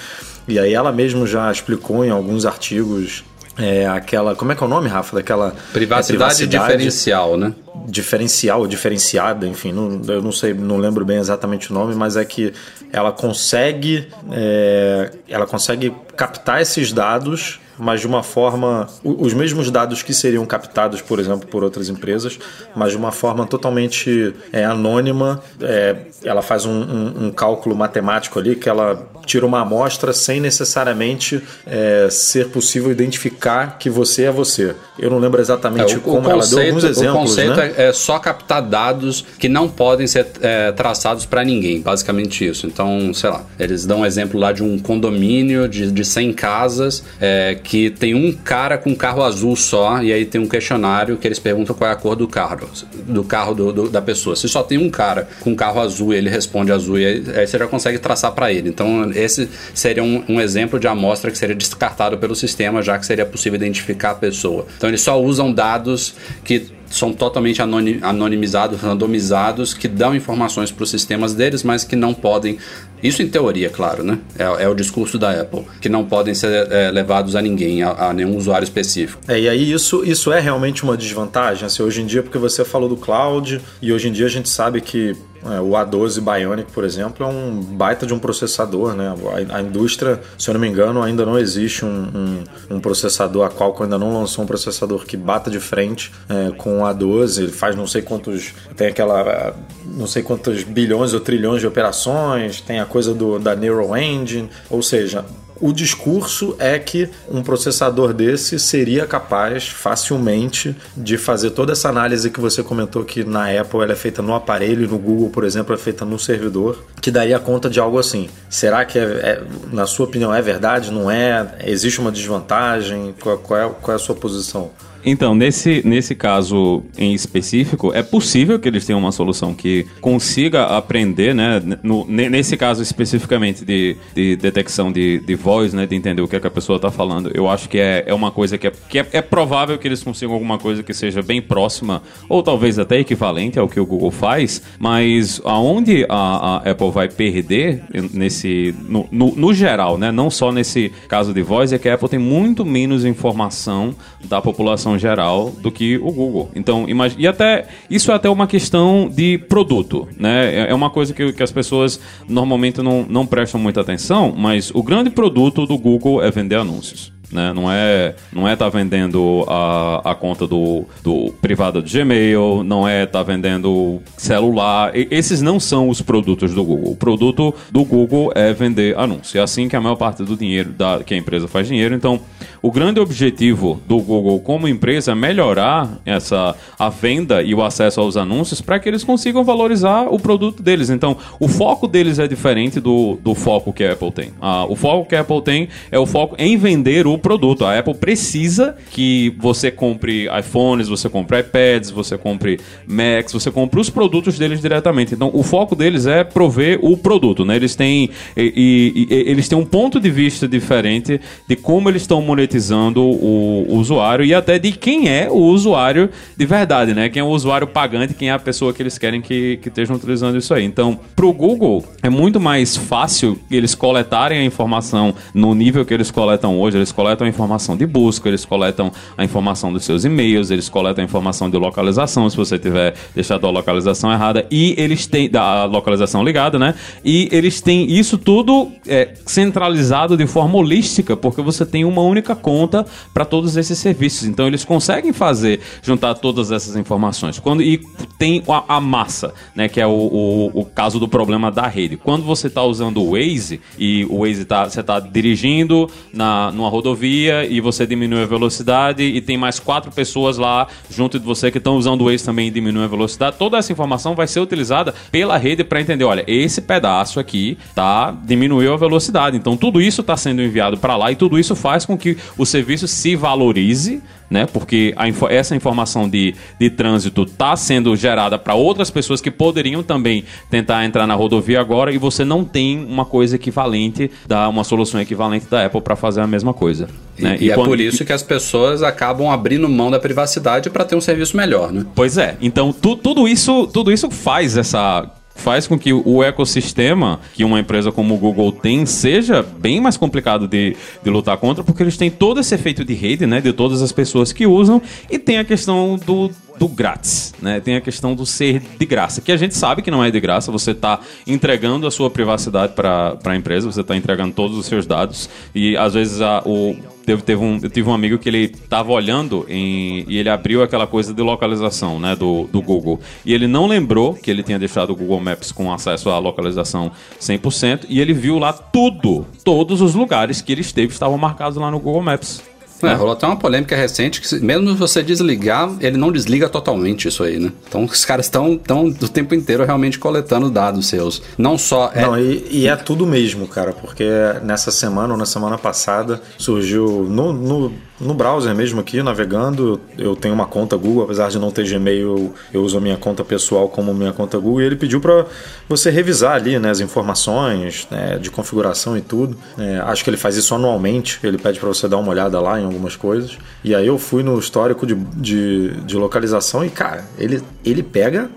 E 0.49 0.59
aí 0.59 0.75
ela 0.75 0.91
mesmo 0.91 1.27
já 1.27 1.51
explicou 1.51 2.05
em 2.05 2.11
alguns 2.11 2.45
artigos 2.45 3.25
é 3.59 3.87
aquela. 3.87 4.37
Como 4.37 4.53
é 4.53 4.55
que 4.55 4.63
é 4.63 4.67
o 4.67 4.69
nome, 4.69 4.89
Rafa? 4.89 5.17
Daquela. 5.17 5.55
Privacidade, 5.73 6.13
é, 6.13 6.17
privacidade 6.17 6.51
diferencial, 6.51 7.37
né? 7.39 7.55
Diferencial, 7.87 8.67
diferenciada, 8.67 9.47
enfim, 9.47 9.73
não, 9.73 10.03
eu 10.07 10.21
não 10.21 10.33
sei, 10.33 10.53
não 10.53 10.77
lembro 10.77 11.05
bem 11.05 11.19
exatamente 11.19 11.71
o 11.71 11.75
nome, 11.75 11.95
mas 11.95 12.17
é 12.17 12.25
que 12.25 12.53
ela 12.93 13.13
consegue. 13.13 14.09
É, 14.31 15.11
ela 15.27 15.47
consegue 15.47 15.95
captar 16.15 16.61
esses 16.61 16.93
dados 16.93 17.59
mas 17.79 18.01
de 18.01 18.07
uma 18.07 18.23
forma. 18.23 18.87
Os 19.05 19.35
mesmos 19.35 19.71
dados 19.71 20.03
que 20.03 20.15
seriam 20.15 20.45
captados, 20.47 21.01
por 21.03 21.19
exemplo, 21.19 21.47
por 21.49 21.63
outras 21.63 21.89
empresas, 21.89 22.39
mas 22.75 22.93
de 22.93 22.97
uma 22.97 23.13
forma 23.13 23.47
totalmente 23.47 24.35
é, 24.53 24.65
anônima. 24.65 25.43
É, 25.61 25.97
ela 26.25 26.43
faz 26.43 26.65
um, 26.65 26.73
um, 26.73 27.27
um, 27.27 27.31
cálculo 27.31 27.75
matemático 27.77 28.39
ali 28.39 28.57
que 28.57 28.69
ela 28.69 29.09
tira 29.27 29.45
uma 29.45 29.61
amostra 29.61 30.13
sem 30.13 30.41
necessariamente 30.41 31.43
é, 31.67 32.09
ser 32.11 32.49
possível 32.49 32.91
identificar 32.91 33.77
que 33.79 33.91
você 33.91 34.25
é 34.25 34.31
você. 34.31 34.75
Eu 34.99 35.11
não 35.11 35.19
lembro 35.19 35.41
exatamente 35.41 35.95
é, 35.95 35.97
o, 35.99 36.01
como 36.01 36.21
o 36.21 36.23
conceito, 36.23 36.33
ela 36.33 36.47
deu 36.47 36.67
alguns 36.67 36.85
exemplos. 36.85 37.17
O 37.17 37.19
conceito 37.19 37.57
né? 37.57 37.73
é, 37.77 37.89
é 37.89 37.93
só 37.93 38.19
captar 38.19 38.63
dados 38.63 39.25
que 39.39 39.49
não 39.49 39.69
podem 39.69 40.07
ser 40.07 40.27
é, 40.41 40.73
traçados 40.73 41.27
para 41.27 41.45
ninguém, 41.45 41.81
basicamente 41.81 42.47
isso. 42.47 42.67
Então, 42.67 43.13
sei 43.13 43.31
lá, 43.31 43.45
eles 43.59 43.85
dão 43.85 44.01
um 44.01 44.07
exemplo 44.07 44.39
lá 44.39 44.53
de 44.53 44.63
um 44.63 44.79
condomínio 44.79 45.69
de, 45.69 45.91
de 45.91 46.05
100 46.05 46.33
casas 46.33 47.05
é, 47.21 47.59
que 47.63 47.91
tem 47.91 48.15
um 48.15 48.33
cara 48.33 48.79
com 48.79 48.91
um 48.91 48.95
carro 48.95 49.23
azul 49.23 49.57
só, 49.57 50.03
e 50.03 50.13
aí 50.13 50.25
tem 50.25 50.41
um 50.41 50.47
questionário 50.49 51.17
que 51.17 51.27
eles 51.27 51.39
perguntam 51.39 51.75
qual 51.75 51.91
é 51.91 51.93
a 51.93 51.97
cor 51.97 52.17
do 52.17 52.29
carro, 52.29 52.69
do 53.07 53.25
carro 53.25 53.55
do, 53.55 53.73
do, 53.73 53.89
da 53.89 54.01
pessoa. 54.01 54.37
Se 54.37 54.49
só 54.49 54.63
tem 54.63 54.79
um 54.79 54.91
cara 54.91 55.29
com 55.41 55.51
um 55.51 55.57
carro 55.57 55.81
azul 55.81 56.15
e 56.15 56.17
ele 56.17 56.31
responde 56.31 56.73
azul, 56.73 56.99
e 56.99 57.07
aí, 57.07 57.25
aí 57.37 57.47
você 57.47 57.59
já 57.59 57.67
consegue 57.67 57.99
traçar 57.99 58.33
para 58.33 58.53
ele. 58.53 58.69
Então, 58.69 59.11
esse 59.17 59.49
seria 59.75 60.03
um, 60.03 60.25
um, 60.29 60.41
exemplo 60.41 60.79
de 60.79 60.87
amostra 60.87 61.31
que 61.31 61.39
seria 61.39 61.55
descartado 61.55 62.19
pelo 62.19 62.35
sistema, 62.35 62.83
já 62.83 62.99
que 62.99 63.07
seria 63.07 63.27
possível 63.27 63.57
identificar 63.57 64.11
a 64.13 64.15
pessoa. 64.15 64.67
Então, 64.77 64.89
eles 64.89 65.01
só 65.01 65.21
usam 65.21 65.53
dados 65.53 66.15
que 66.45 66.71
são 66.97 67.13
totalmente 67.13 67.61
anonimizados, 67.61 68.81
randomizados, 68.81 69.75
que 69.75 69.89
dão 69.89 70.15
informações 70.15 70.71
para 70.71 70.85
os 70.85 70.91
sistemas 70.91 71.35
deles, 71.35 71.63
mas 71.63 71.85
que 71.85 71.97
não 71.97 72.15
podem. 72.15 72.59
Isso 73.03 73.23
em 73.23 73.29
teoria, 73.29 73.69
claro, 73.69 74.03
né? 74.03 74.19
É, 74.39 74.65
é 74.65 74.69
o 74.69 74.75
discurso 74.75 75.19
da 75.19 75.31
Apple, 75.31 75.65
que 75.81 75.89
não 75.89 76.05
podem 76.05 76.35
ser 76.35 76.71
é, 76.73 76.91
levados 76.91 77.37
a 77.37 77.43
ninguém, 77.43 77.83
a, 77.83 78.09
a, 78.09 78.13
nenhum 78.13 78.37
usuário 78.37 78.65
específico. 78.65 79.21
É, 79.29 79.39
e 79.39 79.49
aí 79.49 79.71
isso, 79.71 80.03
isso 80.05 80.33
é 80.33 80.41
realmente 80.41 80.83
uma 80.83 80.97
desvantagem, 80.97 81.67
assim, 81.67 81.83
hoje 81.83 82.01
em 82.03 82.07
dia, 82.07 82.23
porque 82.23 82.39
você 82.39 82.65
falou 82.65 82.89
do 82.89 82.97
cloud, 82.97 83.61
e 83.83 83.93
hoje 83.93 84.09
em 84.09 84.13
dia 84.13 84.27
a 84.27 84.31
gente 84.31 84.49
sabe 84.49 84.81
que 84.81 85.15
é, 85.45 85.61
o 85.61 85.71
A12 85.71 86.21
Bionic, 86.21 86.73
por 86.73 86.85
exemplo, 86.85 87.25
é 87.25 87.29
um 87.29 87.61
baita 87.61 88.07
de 88.07 88.15
um 88.15 88.19
processador, 88.19 88.95
né? 88.95 89.15
A, 89.51 89.61
indústria, 89.61 90.21
se 90.39 90.49
eu 90.49 90.55
não 90.55 90.61
me 90.61 90.69
engano, 90.69 91.03
ainda 91.03 91.25
não 91.25 91.39
existe 91.39 91.85
um, 91.85 91.89
um, 91.89 92.77
um, 92.77 92.81
processador, 92.81 93.45
a 93.45 93.51
Qualcomm 93.51 93.85
ainda 93.85 93.99
não 93.99 94.13
lançou 94.13 94.45
um 94.45 94.47
processador 94.47 95.05
que 95.05 95.17
bata 95.17 95.51
de 95.51 95.61
frente 95.61 96.13
é, 96.29 96.51
com 96.57 96.85
o 96.87 96.95
A12. 96.95 97.39
Ele 97.39 97.53
faz 97.53 97.75
não 97.77 97.87
sei 97.87 98.03
quantos, 98.03 98.55
tem 98.77 98.89
aquela, 98.89 99.57
não 99.85 100.07
sei 100.07 100.23
quantos 100.23 100.63
bilhões 100.63 101.13
ou 101.13 101.21
trilhões 101.21 101.61
de 101.61 101.67
operações, 101.67 102.61
tem 102.61 102.81
a 102.81 102.87
coisa 102.87 103.15
do, 103.15 103.39
da 103.39 103.55
Neural 103.55 103.97
Engine, 103.97 104.49
ou 104.71 104.83
seja, 104.83 105.25
o 105.61 105.73
discurso 105.73 106.55
é 106.59 106.79
que 106.79 107.09
um 107.31 107.43
processador 107.43 108.13
desse 108.13 108.59
seria 108.59 109.07
capaz 109.07 109.69
facilmente 109.69 110.77
de 110.97 111.17
fazer 111.17 111.51
toda 111.51 111.73
essa 111.73 111.89
análise 111.89 112.31
que 112.31 112.41
você 112.41 112.63
comentou 112.63 113.05
que 113.05 113.25
na 113.25 113.51
Apple 113.59 113.81
ela 113.81 113.93
é 113.93 113.97
feita 113.97 114.21
no 114.21 114.35
aparelho 114.35 114.89
no 114.89 114.99
Google, 114.99 115.31
por 115.31 115.45
exemplo, 115.45 115.75
é 115.75 115.79
feita 115.79 116.05
no 116.05 116.19
servidor, 116.19 116.85
que 117.01 117.11
daria 117.11 117.39
conta 117.39 117.71
de 117.71 117.81
algo 117.81 117.99
assim. 117.99 118.29
Será 118.51 118.85
que, 118.85 118.99
é, 118.99 119.03
é, 119.03 119.43
na 119.73 119.87
sua 119.87 120.07
opinião, 120.07 120.35
é 120.35 120.43
verdade? 120.43 120.91
Não 120.91 121.11
é? 121.11 121.57
Existe 121.65 122.01
uma 122.01 122.13
desvantagem? 122.13 123.15
Qual, 123.21 123.39
qual, 123.39 123.61
é, 123.61 123.69
qual 123.81 123.93
é 123.93 123.97
a 123.97 124.03
sua 124.03 124.15
posição? 124.15 124.71
Então, 125.09 125.37
nesse, 125.37 125.87
nesse 125.87 126.17
caso 126.17 126.83
em 126.99 127.15
específico, 127.15 127.93
é 127.95 128.03
possível 128.03 128.59
que 128.59 128.67
eles 128.67 128.85
tenham 128.85 128.99
uma 128.99 129.13
solução 129.13 129.55
que 129.55 129.87
consiga 130.01 130.65
aprender, 130.65 131.33
né? 131.33 131.63
No, 131.81 132.05
nesse 132.09 132.57
caso 132.57 132.83
especificamente 132.83 133.65
de, 133.65 133.97
de 134.13 134.35
detecção 134.35 134.91
de, 134.91 135.21
de 135.21 135.35
voz, 135.37 135.73
né? 135.73 135.87
De 135.87 135.95
entender 135.95 136.21
o 136.23 136.27
que, 136.27 136.35
é 136.35 136.41
que 136.41 136.47
a 136.49 136.51
pessoa 136.51 136.75
está 136.75 136.91
falando. 136.91 137.31
Eu 137.33 137.49
acho 137.49 137.69
que 137.69 137.79
é, 137.79 138.03
é 138.05 138.13
uma 138.13 138.33
coisa 138.33 138.59
que, 138.59 138.67
é, 138.67 138.73
que 138.89 138.99
é, 138.99 139.07
é 139.13 139.23
provável 139.23 139.79
que 139.79 139.87
eles 139.87 140.03
consigam 140.03 140.35
alguma 140.35 140.59
coisa 140.59 140.83
que 140.83 140.93
seja 140.93 141.23
bem 141.23 141.41
próxima, 141.41 142.03
ou 142.29 142.43
talvez 142.43 142.77
até 142.77 142.99
equivalente 142.99 143.61
ao 143.61 143.69
que 143.69 143.79
o 143.79 143.87
Google 143.87 144.11
faz, 144.11 144.61
mas 144.77 145.41
aonde 145.45 146.05
a, 146.09 146.17
a 146.65 146.71
Apple 146.71 146.91
vai 146.91 147.09
perder 147.09 147.85
nesse. 148.13 148.75
No, 148.89 149.07
no, 149.13 149.37
no 149.37 149.55
geral, 149.55 149.97
né? 149.97 150.11
Não 150.11 150.31
só 150.31 150.51
nesse 150.51 150.91
caso 151.07 151.33
de 151.33 151.43
voz, 151.43 151.73
é 151.73 151.79
que 151.79 151.89
a 151.89 151.95
Apple 151.95 152.09
tem 152.09 152.19
muito 152.19 152.65
menos 152.65 153.05
informação 153.05 153.95
da 154.25 154.43
população 154.43 154.96
geral 154.99 155.51
do 155.51 155.71
que 155.71 155.97
o 155.97 156.11
Google. 156.11 156.51
Então, 156.55 156.87
e 157.19 157.27
até 157.27 157.67
isso 157.91 158.11
é 158.11 158.15
até 158.15 158.29
uma 158.29 158.47
questão 158.47 159.09
de 159.09 159.39
produto, 159.39 160.09
né? 160.19 160.55
É, 160.55 160.71
é 160.71 160.75
uma 160.75 160.91
coisa 160.91 161.13
que, 161.13 161.33
que 161.33 161.43
as 161.43 161.53
pessoas 161.53 162.01
normalmente 162.29 162.83
não, 162.83 163.05
não 163.09 163.27
prestam 163.27 163.61
muita 163.61 163.81
atenção, 163.81 164.35
mas 164.37 164.71
o 164.75 164.83
grande 164.83 165.11
produto 165.11 165.67
do 165.67 165.79
Google 165.79 166.23
é 166.23 166.31
vender 166.31 166.57
anúncios. 166.57 167.17
Né? 167.31 167.53
Não 167.53 167.71
é 167.71 168.15
não 168.33 168.47
é 168.47 168.53
estar 168.53 168.71
tá 168.71 168.79
vendendo 168.79 169.45
a, 169.49 170.13
a 170.13 170.15
conta 170.15 170.47
do, 170.47 170.85
do 171.03 171.33
privada 171.41 171.83
do 171.83 171.91
Gmail, 171.91 172.63
não 172.65 172.87
é 172.87 173.05
estar 173.05 173.19
tá 173.19 173.23
vendendo 173.25 174.01
celular. 174.17 174.97
E, 174.97 175.09
esses 175.11 175.43
não 175.43 175.59
são 175.59 175.89
os 175.89 176.01
produtos 176.01 176.55
do 176.55 176.65
Google. 176.65 176.93
O 176.93 176.97
produto 176.97 177.55
do 177.71 177.85
Google 177.85 178.33
é 178.35 178.53
vender 178.53 178.97
anúncio. 178.99 179.39
É 179.39 179.43
assim 179.43 179.69
que 179.69 179.77
a 179.77 179.81
maior 179.81 179.97
parte 179.97 180.23
do 180.23 180.37
dinheiro 180.37 180.71
da, 180.71 181.03
que 181.03 181.15
a 181.15 181.17
empresa 181.17 181.49
faz 181.49 181.67
dinheiro. 181.67 181.95
Então, 181.95 182.21
o 182.67 182.71
grande 182.73 182.99
objetivo 182.99 183.81
do 183.87 183.99
Google 183.99 184.41
como 184.41 184.67
empresa 184.67 185.13
é 185.13 185.15
melhorar 185.15 186.01
essa 186.05 186.57
a 186.77 186.89
venda 186.89 187.41
e 187.41 187.55
o 187.55 187.63
acesso 187.63 188.01
aos 188.01 188.17
anúncios 188.17 188.61
para 188.61 188.81
que 188.81 188.89
eles 188.89 189.05
consigam 189.05 189.45
valorizar 189.45 190.09
o 190.13 190.19
produto 190.19 190.65
deles. 190.65 190.91
Então, 190.91 191.17
o 191.39 191.47
foco 191.47 191.87
deles 191.87 192.19
é 192.19 192.27
diferente 192.27 192.81
do, 192.81 193.21
do 193.23 193.37
foco 193.37 193.73
que 193.73 193.85
a 193.85 193.93
Apple 193.93 194.11
tem. 194.11 194.31
Ah, 194.41 194.67
o 194.69 194.75
foco 194.75 195.09
que 195.09 195.15
a 195.15 195.21
Apple 195.21 195.43
tem 195.43 195.69
é 195.93 195.99
o 195.99 196.07
foco 196.07 196.35
em 196.41 196.57
vender 196.57 197.07
o 197.07 197.17
produto. 197.17 197.65
A 197.65 197.79
Apple 197.79 197.95
precisa 197.95 198.75
que 198.91 199.33
você 199.39 199.71
compre 199.71 200.27
iPhones, 200.37 200.89
você 200.89 201.09
compre 201.09 201.39
iPads, 201.39 201.91
você 201.91 202.19
compre 202.19 202.59
Macs, 202.85 203.33
você 203.33 203.49
compre 203.49 203.79
os 203.79 203.91
produtos 203.91 204.37
deles 204.41 204.61
diretamente. 204.61 205.15
Então, 205.15 205.31
o 205.33 205.45
foco 205.45 205.77
deles 205.77 206.05
é 206.05 206.25
prover 206.25 206.81
o 206.83 206.97
produto, 206.97 207.45
né? 207.45 207.55
Eles 207.55 207.77
têm 207.77 208.11
e, 208.37 209.07
e, 209.09 209.15
e 209.15 209.31
eles 209.31 209.49
têm 209.49 209.57
um 209.57 209.65
ponto 209.65 210.01
de 210.01 210.11
vista 210.11 210.49
diferente 210.49 211.21
de 211.47 211.55
como 211.55 211.89
eles 211.89 212.03
estão 212.03 212.21
monetizando 212.21 212.56
o, 213.01 213.67
o, 213.69 213.77
usuário 213.77 214.25
e 214.25 214.35
até 214.35 214.59
de 214.59 214.73
quem 214.73 215.09
é 215.09 215.29
o 215.31 215.39
usuário 215.39 216.11
de 216.37 216.47
verdade, 216.47 216.95
né? 216.95 217.09
Quem 217.09 217.21
é 217.21 217.25
o 217.25 217.29
usuário 217.29 217.67
pagante, 217.67 218.15
quem 218.15 218.29
é 218.29 218.33
a 218.33 218.39
pessoa 218.39 218.73
que 218.73 218.83
eles 218.83 218.99
querem 218.99 219.21
que, 219.21 219.59
que 219.63 219.69
estejam 219.69 219.97
utilizando 219.97 220.37
isso 220.37 220.53
aí. 220.55 220.65
Então, 220.65 220.99
para 221.15 221.27
o 221.27 221.33
Google 221.33 221.85
é 222.03 222.09
muito 222.09 222.39
mais 222.39 222.77
fácil 222.77 223.39
eles 223.51 223.75
coletarem 223.75 224.39
a 224.39 224.45
informação 224.45 225.15
no 225.35 225.55
nível 225.55 225.85
que 225.85 225.95
eles 225.95 226.11
coletam 226.11 226.59
hoje. 226.59 226.77
Eles 226.77 226.93
coletam 226.93 227.07
coletam 227.07 227.27
a 227.27 227.31
informação 227.31 227.77
de 227.77 227.87
busca, 227.87 228.29
eles 228.29 228.45
coletam 228.45 228.93
a 229.17 229.25
informação 229.25 229.73
dos 229.73 229.85
seus 229.85 230.05
e-mails, 230.05 230.51
eles 230.51 230.69
coletam 230.69 231.03
a 231.03 231.05
informação 231.05 231.49
de 231.49 231.57
localização, 231.57 232.29
se 232.29 232.37
você 232.37 232.59
tiver 232.59 232.95
deixado 233.15 233.47
a 233.47 233.51
localização 233.51 234.13
errada, 234.13 234.45
e 234.51 234.75
eles 234.77 235.07
têm 235.07 235.31
da 235.31 235.65
localização 235.65 236.23
ligada, 236.23 236.59
né? 236.59 236.75
E 237.05 237.29
eles 237.33 237.61
têm 237.61 237.91
isso 237.91 238.19
tudo 238.19 238.73
é, 238.87 239.15
centralizado 239.25 240.17
de 240.17 240.27
forma 240.27 240.59
holística, 240.59 241.17
porque 241.17 241.41
você 241.41 241.65
tem 241.65 241.85
uma 241.85 242.03
única 242.03 242.35
conta 242.47 242.87
para 243.13 243.25
todos 243.25 243.57
esses 243.57 243.77
serviços. 243.77 244.29
Então 244.29 244.47
eles 244.47 244.65
conseguem 244.65 245.13
fazer, 245.13 245.59
juntar 245.83 246.15
todas 246.15 246.53
essas 246.53 246.77
informações. 246.77 247.41
Quando, 247.41 247.61
e 247.61 247.79
tem 248.21 248.41
a, 248.49 248.77
a 248.77 248.81
massa, 248.81 249.35
né? 249.53 249.69
Que 249.69 249.81
é 249.81 249.87
o, 249.87 249.91
o, 249.91 250.61
o, 250.61 250.65
caso 250.65 251.01
do 251.01 251.09
problema 251.09 251.51
da 251.51 251.67
rede. 251.67 251.97
Quando 251.97 252.23
você 252.23 252.47
está 252.47 252.63
usando 252.63 253.03
o 253.03 253.11
Waze 253.11 253.61
e 253.77 254.07
o 254.09 254.21
Waze 254.21 254.45
tá, 254.45 254.69
você 254.69 254.79
está 254.79 255.01
dirigindo 255.01 255.91
na, 256.13 256.53
numa 256.53 256.69
rodovia 256.69 257.45
e 257.45 257.61
você 257.61 257.85
diminui 257.85 258.23
a 258.23 258.27
velocidade 258.27 259.03
e 259.03 259.21
tem 259.21 259.37
mais 259.37 259.59
quatro 259.59 259.91
pessoas 259.91 260.39
lá 260.39 260.69
junto 260.89 261.19
de 261.19 261.27
você 261.27 261.51
que 261.51 261.59
estão 261.59 261.77
usando 261.77 262.03
o 262.03 262.05
Waze 262.05 262.25
também 262.25 262.47
e 262.47 262.51
diminuem 262.53 262.85
a 262.85 262.89
velocidade. 262.89 263.39
Toda 263.39 263.59
essa 263.59 263.73
informação 263.73 264.15
vai 264.15 264.29
ser 264.29 264.39
utilizada 264.39 264.95
pela 265.11 265.37
rede 265.37 265.65
para 265.65 265.81
entender, 265.81 266.05
olha, 266.05 266.23
esse 266.29 266.61
pedaço 266.61 267.19
aqui 267.19 267.59
tá 267.75 268.17
diminuiu 268.25 268.73
a 268.73 268.77
velocidade. 268.77 269.37
Então 269.37 269.57
tudo 269.57 269.81
isso 269.81 270.01
está 270.01 270.17
sendo 270.17 270.41
enviado 270.43 270.79
para 270.79 270.97
lá 270.97 271.11
e 271.11 271.17
tudo 271.17 271.37
isso 271.41 271.57
faz 271.57 271.85
com 271.85 271.99
que 271.99 272.17
o 272.37 272.47
serviço 272.47 272.87
se 272.89 273.17
valorize 273.17 274.03
né? 274.31 274.47
Porque 274.47 274.95
essa 275.31 275.55
informação 275.55 276.09
de, 276.09 276.35
de 276.59 276.71
trânsito 276.71 277.23
está 277.23 277.57
sendo 277.57 277.95
gerada 277.97 278.39
para 278.39 278.55
outras 278.55 278.91
pessoas 278.91 279.21
que 279.21 279.31
poderiam 279.31 279.83
também 279.83 280.25
tentar 280.51 280.85
entrar 280.85 281.07
na 281.07 281.15
rodovia 281.15 281.61
agora 281.61 281.93
e 281.93 281.99
você 281.99 282.25
não 282.25 282.45
tem 282.45 282.85
uma 282.85 283.05
coisa 283.05 283.37
equivalente, 283.37 284.11
da, 284.27 284.49
uma 284.49 284.65
solução 284.65 285.01
equivalente 285.01 285.47
da 285.47 285.67
Apple 285.67 285.81
para 285.81 285.97
fazer 285.97 286.21
a 286.21 286.27
mesma 286.27 286.53
coisa. 286.53 286.89
E, 287.19 287.23
né? 287.23 287.37
e, 287.41 287.45
e 287.47 287.51
é 287.51 287.55
quando, 287.55 287.69
por 287.69 287.81
isso 287.81 288.05
que 288.05 288.13
as 288.13 288.23
pessoas 288.23 288.83
acabam 288.83 289.31
abrindo 289.31 289.69
mão 289.69 289.91
da 289.91 289.99
privacidade 289.99 290.71
para 290.71 290.85
ter 290.85 290.97
um 290.97 291.01
serviço 291.01 291.37
melhor, 291.37 291.73
né? 291.73 291.85
Pois 291.95 292.19
é. 292.19 292.37
Então 292.41 292.73
tu, 292.73 292.97
tudo 292.97 293.29
isso 293.29 293.67
tudo 293.69 293.93
isso 293.93 294.11
faz 294.11 294.57
essa 294.57 295.09
faz 295.37 295.67
com 295.67 295.79
que 295.79 295.93
o 295.93 296.25
ecossistema 296.25 297.21
que 297.35 297.45
uma 297.45 297.61
empresa 297.61 297.93
como 297.93 298.15
o 298.15 298.19
Google 298.19 298.51
tem 298.51 298.85
seja 298.87 299.43
bem 299.43 299.81
mais 299.81 299.97
complicado 299.97 300.49
de, 300.49 300.77
de 301.03 301.11
lutar 301.11 301.37
contra, 301.37 301.63
porque 301.63 301.83
eles 301.83 301.97
têm 301.97 302.11
todo 302.11 302.41
esse 302.41 302.55
efeito 302.55 302.85
de 302.85 302.95
rede, 302.95 303.27
né, 303.27 303.41
de 303.41 303.53
todas 303.53 303.83
as 303.83 303.93
pessoas 303.93 304.33
que 304.33 304.47
usam, 304.47 304.83
e 305.11 305.19
tem 305.19 305.39
a 305.39 305.45
questão 305.45 305.99
do, 306.05 306.31
do 306.59 306.69
grátis, 306.69 307.35
né? 307.41 307.61
Tem 307.61 307.77
a 307.77 307.81
questão 307.81 308.15
do 308.15 308.27
ser 308.27 308.61
de 308.79 308.87
graça, 308.87 309.21
que 309.21 309.33
a 309.33 309.37
gente 309.37 309.55
sabe 309.55 309.83
que 309.83 309.91
não 309.91 310.03
é 310.03 310.11
de 310.11 310.21
graça, 310.21 310.51
você 310.53 310.71
está 310.71 311.01
entregando 311.27 311.87
a 311.87 311.91
sua 311.91 312.11
privacidade 312.11 312.73
para 312.75 313.19
a 313.25 313.37
empresa, 313.37 313.71
você 313.71 313.81
está 313.81 313.97
entregando 313.97 314.35
todos 314.35 314.57
os 314.57 314.67
seus 314.67 314.87
dados, 314.87 315.29
e 315.55 315.77
às 315.77 315.95
vezes 315.95 316.21
a, 316.21 316.43
o 316.45 316.77
teve, 317.07 317.23
teve 317.23 317.43
um, 317.43 317.59
eu 317.63 317.71
tive 317.71 317.89
um 317.89 317.95
amigo 317.95 318.19
que 318.19 318.29
ele 318.29 318.45
estava 318.45 318.91
olhando 318.93 319.47
em, 319.49 320.05
e 320.09 320.19
ele 320.19 320.29
abriu 320.29 320.63
aquela 320.63 320.87
coisa 320.87 321.15
de 321.15 321.23
localização 321.23 322.01
né, 322.01 322.17
do, 322.17 322.49
do 322.53 322.61
Google. 322.61 323.01
E 323.25 323.33
ele 323.33 323.47
não 323.47 323.67
lembrou 323.67 324.15
que 324.15 324.31
ele 324.31 324.43
tinha 324.43 324.59
deixado 324.59 324.91
o 324.91 324.97
Google 324.97 325.21
Maps 325.21 325.53
com 325.53 325.73
acesso 325.73 326.11
à 326.11 326.19
localização 326.19 326.91
100%. 327.21 327.87
E 327.89 328.01
ele 328.01 328.13
viu 328.13 328.39
lá 328.39 328.53
tudo, 328.53 329.25
todos 329.45 329.81
os 329.81 329.95
lugares 329.95 330.43
que 330.43 330.51
ele 330.51 330.63
esteve 330.63 330.93
estavam 330.93 331.17
marcados 331.17 331.57
lá 331.57 331.71
no 331.71 331.79
Google 331.79 332.03
Maps. 332.03 332.43
É, 332.83 332.93
rolou 332.95 333.13
até 333.13 333.27
uma 333.27 333.37
polêmica 333.37 333.75
recente 333.75 334.21
que, 334.21 334.37
mesmo 334.41 334.75
você 334.75 335.03
desligar, 335.03 335.71
ele 335.81 335.97
não 335.97 336.13
desliga 336.13 336.49
totalmente 336.49 337.09
isso 337.09 337.23
aí, 337.23 337.39
né? 337.39 337.53
Então 337.69 337.85
os 337.85 338.05
caras 338.05 338.27
estão 338.27 338.57
tão, 338.57 338.87
o 338.87 339.09
tempo 339.09 339.35
inteiro 339.35 339.65
realmente 339.65 339.99
coletando 339.99 340.51
dados 340.51 340.87
seus. 340.87 341.23
Não 341.39 341.57
só. 341.57 341.91
É... 341.95 342.03
Não, 342.03 342.19
e, 342.19 342.47
e, 342.51 342.69
é 342.69 342.77
tudo 342.77 343.07
mesmo, 343.07 343.47
cara, 343.47 343.73
porque 343.73 344.05
nessa 344.43 344.71
semana 344.71 345.15
ou 345.15 345.19
na 345.19 345.27
semana 345.27 345.57
passada 345.57 346.21
surgiu 346.39 347.05
no, 347.09 347.33
no, 347.33 347.73
no 348.01 348.15
browser 348.15 348.55
mesmo 348.55 348.81
aqui, 348.81 349.03
navegando. 349.03 349.81
Eu 349.97 350.15
tenho 350.15 350.35
uma 350.35 350.47
conta 350.47 350.77
Google, 350.77 351.05
apesar 351.05 351.29
de 351.31 351.39
não 351.39 351.51
ter 351.51 351.67
Gmail, 351.69 352.35
eu 352.53 352.63
uso 352.63 352.77
a 352.79 352.81
minha 352.81 352.97
conta 352.97 353.25
pessoal 353.25 353.69
como 353.69 353.95
minha 353.95 354.13
conta 354.13 354.39
Google. 354.39 354.63
E 354.63 354.67
ele 354.67 354.77
pediu 354.77 355.01
para 355.01 355.27
você 355.69 355.91
revisar 355.91 356.35
ali 356.35 356.59
né, 356.59 356.71
as 356.71 356.81
informações 356.81 357.87
né, 357.91 358.19
de 358.19 358.31
configuração 358.31 358.97
e 358.97 359.01
tudo. 359.01 359.37
É, 359.59 359.79
acho 359.79 360.05
que 360.05 360.11
ele 360.11 360.17
faz 360.17 360.37
isso 360.37 360.55
anualmente, 360.55 361.19
ele 361.23 361.39
pede 361.39 361.59
para 361.59 361.69
você 361.69 361.89
dar 361.89 361.97
uma 361.97 362.11
olhada 362.11 362.41
lá 362.41 362.61
em 362.61 362.66
algumas 362.67 362.97
coisas. 362.97 363.39
E 363.65 363.75
aí 363.75 363.87
eu 363.87 363.99
fui 363.99 364.23
no 364.23 364.39
histórico 364.39 364.87
de, 364.87 364.95
de, 364.95 365.71
de 365.83 365.97
localização 365.97 366.65
e, 366.65 366.71
cara, 366.71 367.05
ele, 367.19 367.43
ele 367.65 367.83
pega 367.83 368.31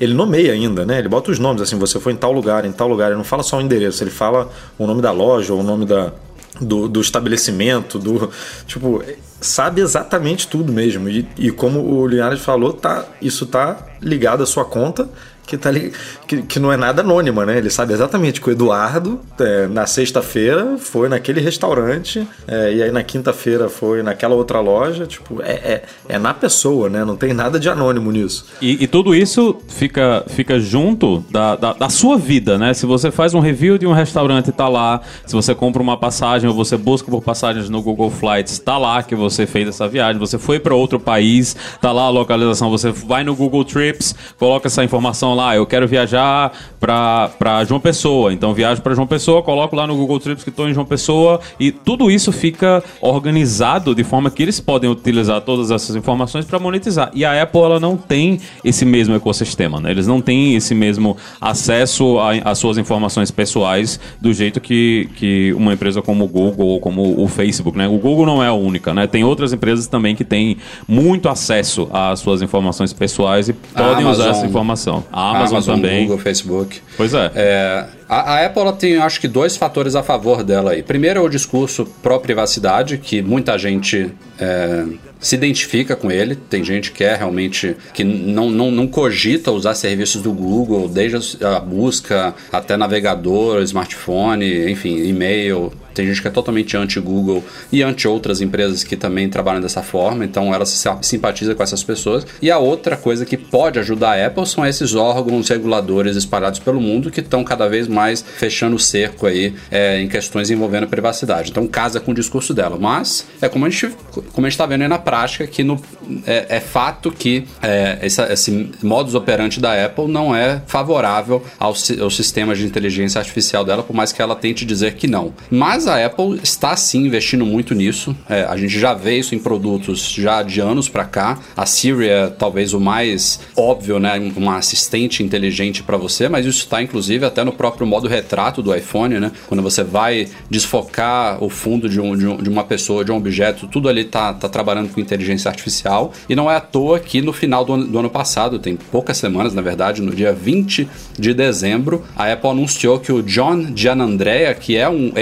ele 0.00 0.12
nomeia 0.12 0.52
ainda, 0.52 0.84
né? 0.84 0.98
Ele 0.98 1.08
bota 1.08 1.30
os 1.30 1.38
nomes 1.38 1.62
assim, 1.62 1.78
você 1.78 2.00
foi 2.00 2.12
em 2.12 2.16
tal 2.16 2.32
lugar, 2.32 2.64
em 2.64 2.72
tal 2.72 2.88
lugar. 2.88 3.08
Ele 3.08 3.16
não 3.16 3.24
fala 3.24 3.42
só 3.42 3.58
o 3.58 3.60
endereço, 3.60 4.02
ele 4.02 4.10
fala 4.10 4.50
o 4.76 4.86
nome 4.86 5.00
da 5.00 5.12
loja 5.12 5.52
ou 5.52 5.60
o 5.60 5.62
nome 5.62 5.86
da, 5.86 6.12
do, 6.60 6.88
do 6.88 7.00
estabelecimento, 7.00 7.98
do. 7.98 8.30
Tipo, 8.66 9.02
sabe 9.40 9.80
exatamente 9.80 10.48
tudo 10.48 10.72
mesmo. 10.72 11.08
E, 11.08 11.26
e 11.38 11.50
como 11.50 11.80
o 11.80 12.06
Linhares 12.06 12.40
falou, 12.40 12.72
tá, 12.72 13.06
isso 13.22 13.46
tá 13.46 13.78
ligado 14.00 14.42
à 14.42 14.46
sua 14.46 14.64
conta 14.64 15.08
que, 15.46 15.56
tá 15.56 15.68
ali, 15.68 15.92
que, 16.26 16.42
que 16.42 16.58
não 16.58 16.72
é 16.72 16.76
nada 16.76 17.02
anônima, 17.02 17.44
né? 17.44 17.58
Ele 17.58 17.70
sabe 17.70 17.92
exatamente 17.92 18.40
que 18.40 18.48
o 18.48 18.52
Eduardo, 18.52 19.20
é, 19.38 19.66
na 19.66 19.86
sexta-feira, 19.86 20.76
foi 20.78 21.08
naquele 21.08 21.40
restaurante, 21.40 22.26
é, 22.46 22.74
e 22.74 22.82
aí 22.82 22.90
na 22.90 23.02
quinta-feira 23.02 23.68
foi 23.68 24.02
naquela 24.02 24.34
outra 24.34 24.60
loja. 24.60 25.06
Tipo, 25.06 25.42
é, 25.42 25.52
é, 25.52 25.82
é, 26.08 26.18
na 26.18 26.32
pessoa, 26.32 26.88
né? 26.88 27.04
Não 27.04 27.16
tem 27.16 27.32
nada 27.32 27.60
de 27.60 27.68
anônimo 27.68 28.10
nisso. 28.10 28.46
E, 28.60 28.84
e 28.84 28.86
tudo 28.86 29.14
isso 29.14 29.56
fica, 29.68 30.24
fica 30.28 30.58
junto 30.58 31.24
da, 31.30 31.56
da, 31.56 31.72
da, 31.74 31.88
sua 31.88 32.16
vida, 32.16 32.56
né? 32.56 32.72
Se 32.72 32.86
você 32.86 33.10
faz 33.10 33.34
um 33.34 33.40
review 33.40 33.76
de 33.76 33.86
um 33.86 33.92
restaurante, 33.92 34.50
tá 34.50 34.68
lá. 34.68 35.00
Se 35.26 35.34
você 35.34 35.54
compra 35.54 35.82
uma 35.82 35.96
passagem 35.96 36.48
ou 36.48 36.54
você 36.54 36.76
busca 36.76 37.10
por 37.10 37.22
passagens 37.22 37.68
no 37.68 37.82
Google 37.82 38.10
Flights, 38.10 38.58
tá 38.58 38.78
lá 38.78 39.02
que 39.02 39.14
você 39.14 39.46
fez 39.46 39.68
essa 39.68 39.86
viagem. 39.86 40.18
Você 40.18 40.38
foi 40.38 40.58
para 40.58 40.74
outro 40.74 40.98
país, 40.98 41.54
tá 41.80 41.92
lá 41.92 42.04
a 42.04 42.10
localização. 42.10 42.70
Você 42.70 42.90
vai 42.90 43.24
no 43.24 43.34
Google 43.34 43.64
Trips, 43.64 44.14
coloca 44.38 44.68
essa 44.68 44.82
informação 44.82 45.33
lá, 45.34 45.56
eu 45.56 45.66
quero 45.66 45.86
viajar 45.86 46.52
para 46.80 47.64
João 47.66 47.80
Pessoa. 47.80 48.32
Então 48.32 48.54
viajo 48.54 48.82
para 48.82 48.94
João 48.94 49.06
Pessoa, 49.06 49.42
coloco 49.42 49.74
lá 49.74 49.86
no 49.86 49.96
Google 49.96 50.20
Trips 50.20 50.44
que 50.44 50.50
estou 50.50 50.68
em 50.68 50.74
João 50.74 50.86
Pessoa 50.86 51.40
e 51.58 51.72
tudo 51.72 52.10
isso 52.10 52.30
fica 52.32 52.82
organizado 53.00 53.94
de 53.94 54.04
forma 54.04 54.30
que 54.30 54.42
eles 54.42 54.60
podem 54.60 54.90
utilizar 54.90 55.40
todas 55.40 55.70
essas 55.70 55.96
informações 55.96 56.44
para 56.44 56.58
monetizar. 56.58 57.10
E 57.14 57.24
a 57.24 57.42
Apple 57.42 57.60
ela 57.60 57.80
não 57.80 57.96
tem 57.96 58.40
esse 58.64 58.84
mesmo 58.84 59.14
ecossistema, 59.14 59.80
né? 59.80 59.90
Eles 59.90 60.06
não 60.06 60.20
têm 60.20 60.54
esse 60.54 60.74
mesmo 60.74 61.16
acesso 61.40 62.16
às 62.44 62.58
suas 62.58 62.78
informações 62.78 63.30
pessoais 63.30 63.98
do 64.20 64.32
jeito 64.32 64.60
que, 64.60 65.08
que 65.16 65.52
uma 65.54 65.72
empresa 65.72 66.02
como 66.02 66.24
o 66.24 66.28
Google 66.28 66.66
ou 66.66 66.80
como 66.80 67.22
o 67.22 67.28
Facebook, 67.28 67.76
né? 67.76 67.88
O 67.88 67.98
Google 67.98 68.26
não 68.26 68.42
é 68.42 68.48
a 68.48 68.52
única, 68.52 68.92
né? 68.92 69.06
Tem 69.06 69.24
outras 69.24 69.52
empresas 69.52 69.86
também 69.86 70.14
que 70.14 70.24
têm 70.24 70.56
muito 70.86 71.28
acesso 71.28 71.88
às 71.92 72.20
suas 72.20 72.42
informações 72.42 72.92
pessoais 72.92 73.48
e 73.48 73.52
podem 73.52 74.06
usar 74.06 74.30
essa 74.30 74.46
informação. 74.46 75.04
A 75.12 75.23
Amazon, 75.30 75.56
Amazon 75.56 75.76
também. 75.76 76.02
Google, 76.02 76.18
Facebook. 76.18 76.80
Pois 76.96 77.14
é. 77.14 77.30
É, 77.34 77.84
a, 78.08 78.34
a 78.34 78.46
Apple 78.46 78.62
ela 78.62 78.72
tem, 78.72 78.96
acho 78.96 79.20
que, 79.20 79.28
dois 79.28 79.56
fatores 79.56 79.94
a 79.94 80.02
favor 80.02 80.42
dela 80.42 80.72
aí. 80.72 80.82
Primeiro 80.82 81.20
é 81.20 81.22
o 81.22 81.28
discurso 81.28 81.86
pró-privacidade, 82.02 82.98
que 82.98 83.22
muita 83.22 83.58
gente 83.58 84.12
é, 84.38 84.84
se 85.18 85.34
identifica 85.34 85.96
com 85.96 86.10
ele. 86.10 86.36
Tem 86.36 86.62
gente 86.62 86.92
que 86.92 87.02
é 87.02 87.14
realmente 87.14 87.76
que 87.92 88.04
não, 88.04 88.50
não, 88.50 88.70
não 88.70 88.86
cogita 88.86 89.50
usar 89.50 89.74
serviços 89.74 90.22
do 90.22 90.32
Google, 90.32 90.88
desde 90.88 91.44
a 91.44 91.58
busca 91.60 92.34
até 92.52 92.76
navegador, 92.76 93.62
smartphone, 93.62 94.70
enfim, 94.70 94.96
e-mail. 95.06 95.72
Tem 95.94 96.06
gente 96.06 96.20
que 96.20 96.28
é 96.28 96.30
totalmente 96.30 96.76
anti-Google 96.76 97.44
e 97.72 97.82
anti 97.82 98.06
outras 98.08 98.40
empresas 98.40 98.84
que 98.84 98.96
também 98.96 99.28
trabalham 99.28 99.60
dessa 99.60 99.82
forma, 99.82 100.24
então 100.24 100.54
ela 100.54 100.66
se 100.66 100.88
simpatiza 101.02 101.54
com 101.54 101.62
essas 101.62 101.82
pessoas. 101.82 102.26
E 102.42 102.50
a 102.50 102.58
outra 102.58 102.96
coisa 102.96 103.24
que 103.24 103.36
pode 103.36 103.78
ajudar 103.78 104.18
a 104.18 104.26
Apple 104.26 104.46
são 104.46 104.66
esses 104.66 104.94
órgãos 104.94 105.48
reguladores 105.48 106.16
espalhados 106.16 106.58
pelo 106.58 106.80
mundo 106.80 107.10
que 107.10 107.20
estão 107.20 107.44
cada 107.44 107.68
vez 107.68 107.88
mais 107.88 108.22
fechando 108.22 108.76
o 108.76 108.78
cerco 108.78 109.26
aí 109.26 109.54
é, 109.70 110.00
em 110.00 110.08
questões 110.08 110.50
envolvendo 110.50 110.86
privacidade. 110.86 111.50
Então 111.50 111.66
casa 111.66 112.00
com 112.00 112.10
o 112.10 112.14
discurso 112.14 112.52
dela. 112.52 112.76
Mas 112.78 113.26
é 113.40 113.48
como 113.48 113.66
a 113.66 113.70
gente 113.70 113.94
como 114.32 114.46
a 114.46 114.50
gente 114.50 114.54
está 114.54 114.66
vendo 114.66 114.82
aí 114.82 114.88
na 114.88 114.98
prática 114.98 115.46
que 115.46 115.62
no, 115.62 115.80
é, 116.26 116.46
é 116.56 116.60
fato 116.60 117.10
que 117.10 117.44
é, 117.62 117.98
essa, 118.00 118.32
esse 118.32 118.70
modus 118.82 119.14
operandi 119.14 119.60
da 119.60 119.84
Apple 119.84 120.08
não 120.08 120.34
é 120.34 120.62
favorável 120.66 121.44
aos, 121.58 121.90
aos 121.98 122.16
sistemas 122.16 122.58
de 122.58 122.64
inteligência 122.64 123.18
artificial 123.18 123.64
dela, 123.64 123.82
por 123.82 123.94
mais 123.94 124.12
que 124.12 124.20
ela 124.20 124.34
tente 124.34 124.64
dizer 124.64 124.94
que 124.94 125.06
não. 125.06 125.32
Mas 125.50 125.83
a 125.86 126.04
Apple 126.04 126.40
está 126.42 126.76
sim 126.76 127.06
investindo 127.06 127.44
muito 127.44 127.74
nisso. 127.74 128.16
É, 128.28 128.44
a 128.44 128.56
gente 128.56 128.78
já 128.78 128.94
vê 128.94 129.18
isso 129.18 129.34
em 129.34 129.38
produtos 129.38 130.10
já 130.10 130.42
de 130.42 130.60
anos 130.60 130.88
para 130.88 131.04
cá. 131.04 131.38
A 131.56 131.66
Siri 131.66 132.08
é 132.08 132.28
talvez 132.28 132.72
o 132.72 132.80
mais 132.80 133.40
óbvio, 133.56 133.98
né? 133.98 134.18
Uma 134.36 134.56
assistente 134.56 135.22
inteligente 135.22 135.82
para 135.82 135.96
você, 135.96 136.28
mas 136.28 136.46
isso 136.46 136.60
está 136.60 136.82
inclusive 136.82 137.24
até 137.24 137.44
no 137.44 137.52
próprio 137.52 137.86
modo 137.86 138.08
retrato 138.08 138.62
do 138.62 138.74
iPhone, 138.74 139.18
né? 139.18 139.32
Quando 139.46 139.62
você 139.62 139.82
vai 139.82 140.28
desfocar 140.50 141.42
o 141.42 141.48
fundo 141.48 141.88
de, 141.88 142.00
um, 142.00 142.16
de, 142.16 142.26
um, 142.26 142.36
de 142.36 142.48
uma 142.48 142.64
pessoa, 142.64 143.04
de 143.04 143.12
um 143.12 143.16
objeto, 143.16 143.66
tudo 143.66 143.88
ali 143.88 144.04
tá, 144.04 144.32
tá 144.34 144.48
trabalhando 144.48 144.92
com 144.92 145.00
inteligência 145.00 145.48
artificial. 145.48 146.12
E 146.28 146.34
não 146.34 146.50
é 146.50 146.56
à 146.56 146.60
toa 146.60 146.98
que 146.98 147.20
no 147.20 147.32
final 147.32 147.64
do 147.64 147.72
ano, 147.74 147.86
do 147.86 147.98
ano 147.98 148.10
passado, 148.10 148.58
tem 148.58 148.76
poucas 148.76 149.16
semanas, 149.16 149.54
na 149.54 149.62
verdade, 149.62 150.02
no 150.02 150.14
dia 150.14 150.32
20 150.32 150.88
de 151.18 151.34
dezembro, 151.34 152.04
a 152.16 152.32
Apple 152.32 152.50
anunciou 152.50 152.98
que 152.98 153.12
o 153.12 153.22
John 153.22 153.72
Gianandrea, 153.74 154.54
que 154.54 154.76
é 154.76 154.88
um 154.88 155.12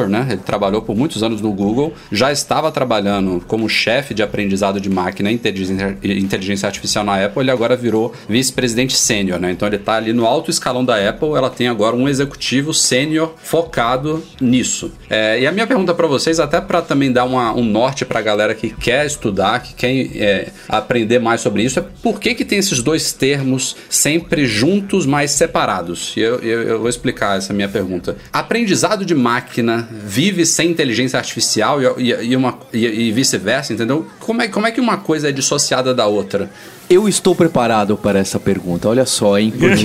ex-Googler, 0.00 0.08
né? 0.08 0.26
Ele 0.30 0.40
trabalhou 0.40 0.82
por 0.82 0.96
muitos 0.96 1.22
anos 1.22 1.40
no 1.40 1.52
Google, 1.52 1.92
já 2.10 2.32
estava 2.32 2.70
trabalhando 2.72 3.42
como 3.46 3.68
chefe 3.68 4.14
de 4.14 4.22
aprendizado 4.22 4.80
de 4.80 4.88
máquina 4.88 5.30
e 5.30 5.34
inteligência, 5.34 5.98
inteligência 6.02 6.66
artificial 6.66 7.04
na 7.04 7.24
Apple, 7.24 7.42
ele 7.42 7.50
agora 7.50 7.76
virou 7.76 8.14
vice-presidente 8.28 8.96
sênior, 8.96 9.38
né? 9.38 9.50
Então 9.50 9.68
ele 9.68 9.76
está 9.76 9.94
ali 9.94 10.12
no 10.12 10.26
alto 10.26 10.50
escalão 10.50 10.84
da 10.84 10.96
Apple, 11.08 11.30
ela 11.30 11.50
tem 11.50 11.68
agora 11.68 11.94
um 11.94 12.08
executivo 12.08 12.72
sênior 12.72 13.34
focado 13.42 14.22
nisso. 14.40 14.92
É, 15.08 15.40
e 15.40 15.46
a 15.46 15.52
minha 15.52 15.66
pergunta 15.66 15.94
para 15.94 16.06
vocês, 16.06 16.40
até 16.40 16.60
para 16.60 16.80
também 16.80 17.12
dar 17.12 17.24
uma, 17.24 17.52
um 17.52 17.64
norte 17.64 18.04
para 18.04 18.20
a 18.20 18.22
galera 18.22 18.54
que 18.54 18.70
quer 18.70 19.04
estudar, 19.06 19.60
que 19.60 19.74
quer 19.74 19.90
é, 20.16 20.48
aprender 20.68 21.18
mais 21.18 21.40
sobre 21.40 21.62
isso, 21.62 21.78
é 21.78 21.84
por 22.02 22.20
que, 22.20 22.34
que 22.34 22.44
tem 22.44 22.58
esses 22.58 22.82
dois 22.82 23.12
termos 23.12 23.76
sempre 23.88 24.46
juntos, 24.46 25.06
mas 25.06 25.32
separados? 25.32 26.14
E 26.16 26.20
eu, 26.20 26.38
eu, 26.38 26.62
eu 26.62 26.78
vou 26.78 26.88
explicar 26.88 27.36
essa 27.36 27.52
minha 27.52 27.68
pergunta. 27.68 28.16
Aprendizado 28.32 29.04
de 29.04 29.14
máquina 29.14 29.89
vive 29.90 30.46
sem 30.46 30.70
inteligência 30.70 31.18
artificial 31.18 31.80
e, 31.98 32.12
e, 32.12 32.36
e, 32.72 32.86
e 33.08 33.12
vice-versa, 33.12 33.72
entendeu? 33.72 34.06
Como 34.20 34.40
é, 34.42 34.48
como 34.48 34.66
é 34.66 34.70
que 34.70 34.80
uma 34.80 34.98
coisa 34.98 35.28
é 35.28 35.32
dissociada 35.32 35.92
da 35.92 36.06
outra? 36.06 36.50
Eu 36.90 37.08
estou 37.08 37.36
preparado 37.36 37.96
para 37.96 38.18
essa 38.18 38.40
pergunta. 38.40 38.88
Olha 38.88 39.06
só, 39.06 39.38
hein? 39.38 39.52
Porque... 39.56 39.84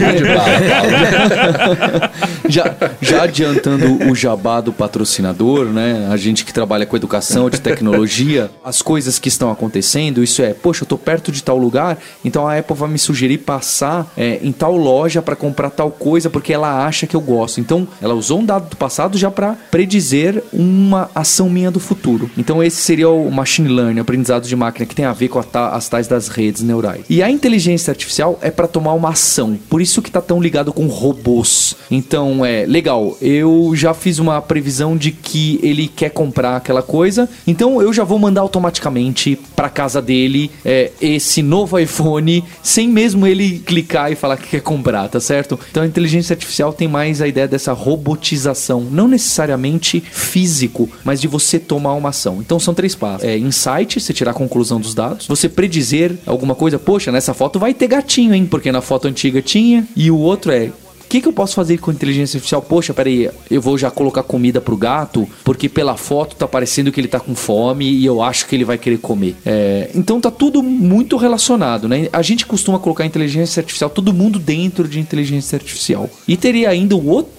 já, 2.50 2.76
já 3.00 3.22
adiantando 3.22 4.10
o 4.10 4.16
jabá 4.16 4.60
do 4.60 4.74
patrocinador, 4.74 5.66
né? 5.66 6.10
A 6.12 6.18
gente 6.18 6.44
que 6.44 6.52
trabalha 6.52 6.84
com 6.84 6.96
educação, 6.96 7.48
de 7.48 7.62
tecnologia, 7.62 8.50
as 8.64 8.82
coisas 8.82 9.20
que 9.20 9.28
estão 9.28 9.52
acontecendo, 9.52 10.24
isso 10.24 10.42
é, 10.42 10.52
poxa, 10.52 10.82
eu 10.82 10.88
tô 10.88 10.98
perto 10.98 11.32
de 11.32 11.44
tal 11.44 11.60
lugar, 11.60 12.00
então 12.24 12.48
a 12.48 12.58
Apple 12.58 12.76
vai 12.76 12.90
me 12.90 12.98
sugerir 12.98 13.38
passar 13.38 14.12
é, 14.18 14.40
em 14.42 14.52
tal 14.52 14.76
loja 14.76 15.22
para 15.22 15.36
comprar 15.36 15.70
tal 15.70 15.92
coisa 15.92 16.28
porque 16.28 16.54
ela 16.54 16.88
acha 16.88 17.06
que 17.06 17.16
eu 17.16 17.22
gosto. 17.22 17.62
Então, 17.62 17.88
ela 18.02 18.16
usou 18.16 18.40
um 18.40 18.46
dado 18.46 18.68
do 18.68 18.78
passado 18.78 19.16
já 19.16 19.30
para 19.30 19.56
predizer 19.70 20.44
uma 20.52 21.08
ação 21.14 21.52
minha 21.52 21.70
do 21.70 21.80
futuro. 21.80 22.32
Então, 22.36 22.64
esse 22.64 22.78
seria 22.78 23.10
o 23.10 23.30
machine 23.30 23.70
learning, 23.70 24.00
aprendizado 24.00 24.48
de 24.48 24.56
máquina, 24.56 24.88
que 24.88 24.96
tem 24.96 25.06
a 25.06 25.14
ver 25.14 25.28
com 25.28 25.38
a, 25.40 25.68
as 25.70 25.88
tais 25.88 26.08
das 26.08 26.30
redes 26.30 26.64
neurais. 26.64 26.95
E 27.10 27.22
a 27.22 27.30
inteligência 27.30 27.92
artificial 27.92 28.40
é 28.42 28.52
para 28.52 28.68
tomar 28.68 28.94
uma 28.94 29.10
ação. 29.10 29.58
Por 29.70 29.82
isso 29.82 30.02
que 30.02 30.12
tá 30.12 30.22
tão 30.22 30.42
ligado 30.42 30.74
com 30.74 30.88
robôs. 30.88 31.76
Então, 31.90 32.46
é 32.46 32.66
legal. 32.66 33.18
Eu 33.22 33.72
já 33.76 33.94
fiz 33.94 34.20
uma 34.20 34.42
previsão 34.42 34.98
de 34.98 35.12
que 35.12 35.60
ele 35.62 35.88
quer 35.88 36.10
comprar 36.10 36.58
aquela 36.58 36.82
coisa. 36.82 37.30
Então, 37.46 37.82
eu 37.82 37.94
já 37.94 38.04
vou 38.04 38.20
mandar 38.20 38.42
automaticamente 38.42 39.38
para 39.56 39.70
casa 39.70 40.02
dele 40.02 40.52
é, 40.64 40.92
esse 41.02 41.42
novo 41.42 41.78
iPhone, 41.80 42.44
sem 42.62 42.88
mesmo 42.88 43.26
ele 43.26 43.60
clicar 43.60 44.12
e 44.12 44.16
falar 44.16 44.38
que 44.38 44.48
quer 44.48 44.62
comprar, 44.62 45.08
tá 45.10 45.20
certo? 45.20 45.60
Então, 45.72 45.84
a 45.84 45.88
inteligência 45.88 46.34
artificial 46.34 46.74
tem 46.74 46.88
mais 46.88 47.22
a 47.22 47.28
ideia 47.28 47.48
dessa 47.48 47.74
robotização, 47.74 48.82
não 48.82 49.08
necessariamente 49.08 50.00
físico, 50.00 50.90
mas 51.04 51.22
de 51.22 51.28
você 51.28 51.60
tomar 51.60 51.94
uma 51.94 52.10
ação. 52.10 52.40
Então, 52.40 52.60
são 52.60 52.74
três 52.74 52.96
passos: 52.96 53.24
é 53.24 53.38
insight, 53.38 54.00
você 54.00 54.14
tirar 54.14 54.32
a 54.32 54.34
conclusão 54.34 54.80
dos 54.80 54.94
dados, 54.94 55.28
você 55.28 55.48
predizer 55.48 56.16
alguma 56.26 56.56
coisa 56.56 56.80
poxa, 56.86 57.12
nessa 57.12 57.34
foto 57.34 57.60
vai 57.60 57.74
ter 57.74 57.88
gatinho, 57.88 58.34
hein? 58.34 58.46
Porque 58.46 58.72
na 58.72 58.82
foto 58.82 59.08
antiga 59.08 59.42
tinha. 59.42 59.86
E 59.96 60.12
o 60.12 60.18
outro 60.18 60.52
é, 60.52 60.72
o 61.06 61.08
que, 61.08 61.22
que 61.22 61.28
eu 61.28 61.34
posso 61.34 61.54
fazer 61.54 61.78
com 61.78 61.92
inteligência 61.92 62.38
artificial? 62.38 62.62
Poxa, 62.64 62.94
peraí, 62.94 63.30
eu 63.50 63.62
vou 63.62 63.78
já 63.78 63.92
colocar 63.92 64.24
comida 64.24 64.60
pro 64.60 64.76
gato, 64.76 65.30
porque 65.44 65.70
pela 65.70 65.96
foto 65.96 66.36
tá 66.36 66.48
parecendo 66.48 66.92
que 66.92 67.00
ele 67.00 67.08
tá 67.08 67.20
com 67.20 67.36
fome 67.36 67.86
e 67.86 68.04
eu 68.04 68.24
acho 68.24 68.48
que 68.48 68.56
ele 68.56 68.66
vai 68.66 68.78
querer 68.78 68.98
comer. 68.98 69.36
É, 69.46 69.92
então 69.94 70.20
tá 70.20 70.32
tudo 70.32 70.64
muito 70.64 71.16
relacionado, 71.16 71.88
né? 71.88 72.10
A 72.12 72.24
gente 72.24 72.46
costuma 72.46 72.80
colocar 72.80 73.06
inteligência 73.06 73.62
artificial, 73.62 73.90
todo 73.90 74.12
mundo 74.12 74.40
dentro 74.40 74.88
de 74.88 75.00
inteligência 75.00 75.56
artificial. 75.56 76.10
E 76.28 76.36
teria 76.36 76.70
ainda 76.70 76.96
um 76.96 77.08
outro 77.08 77.32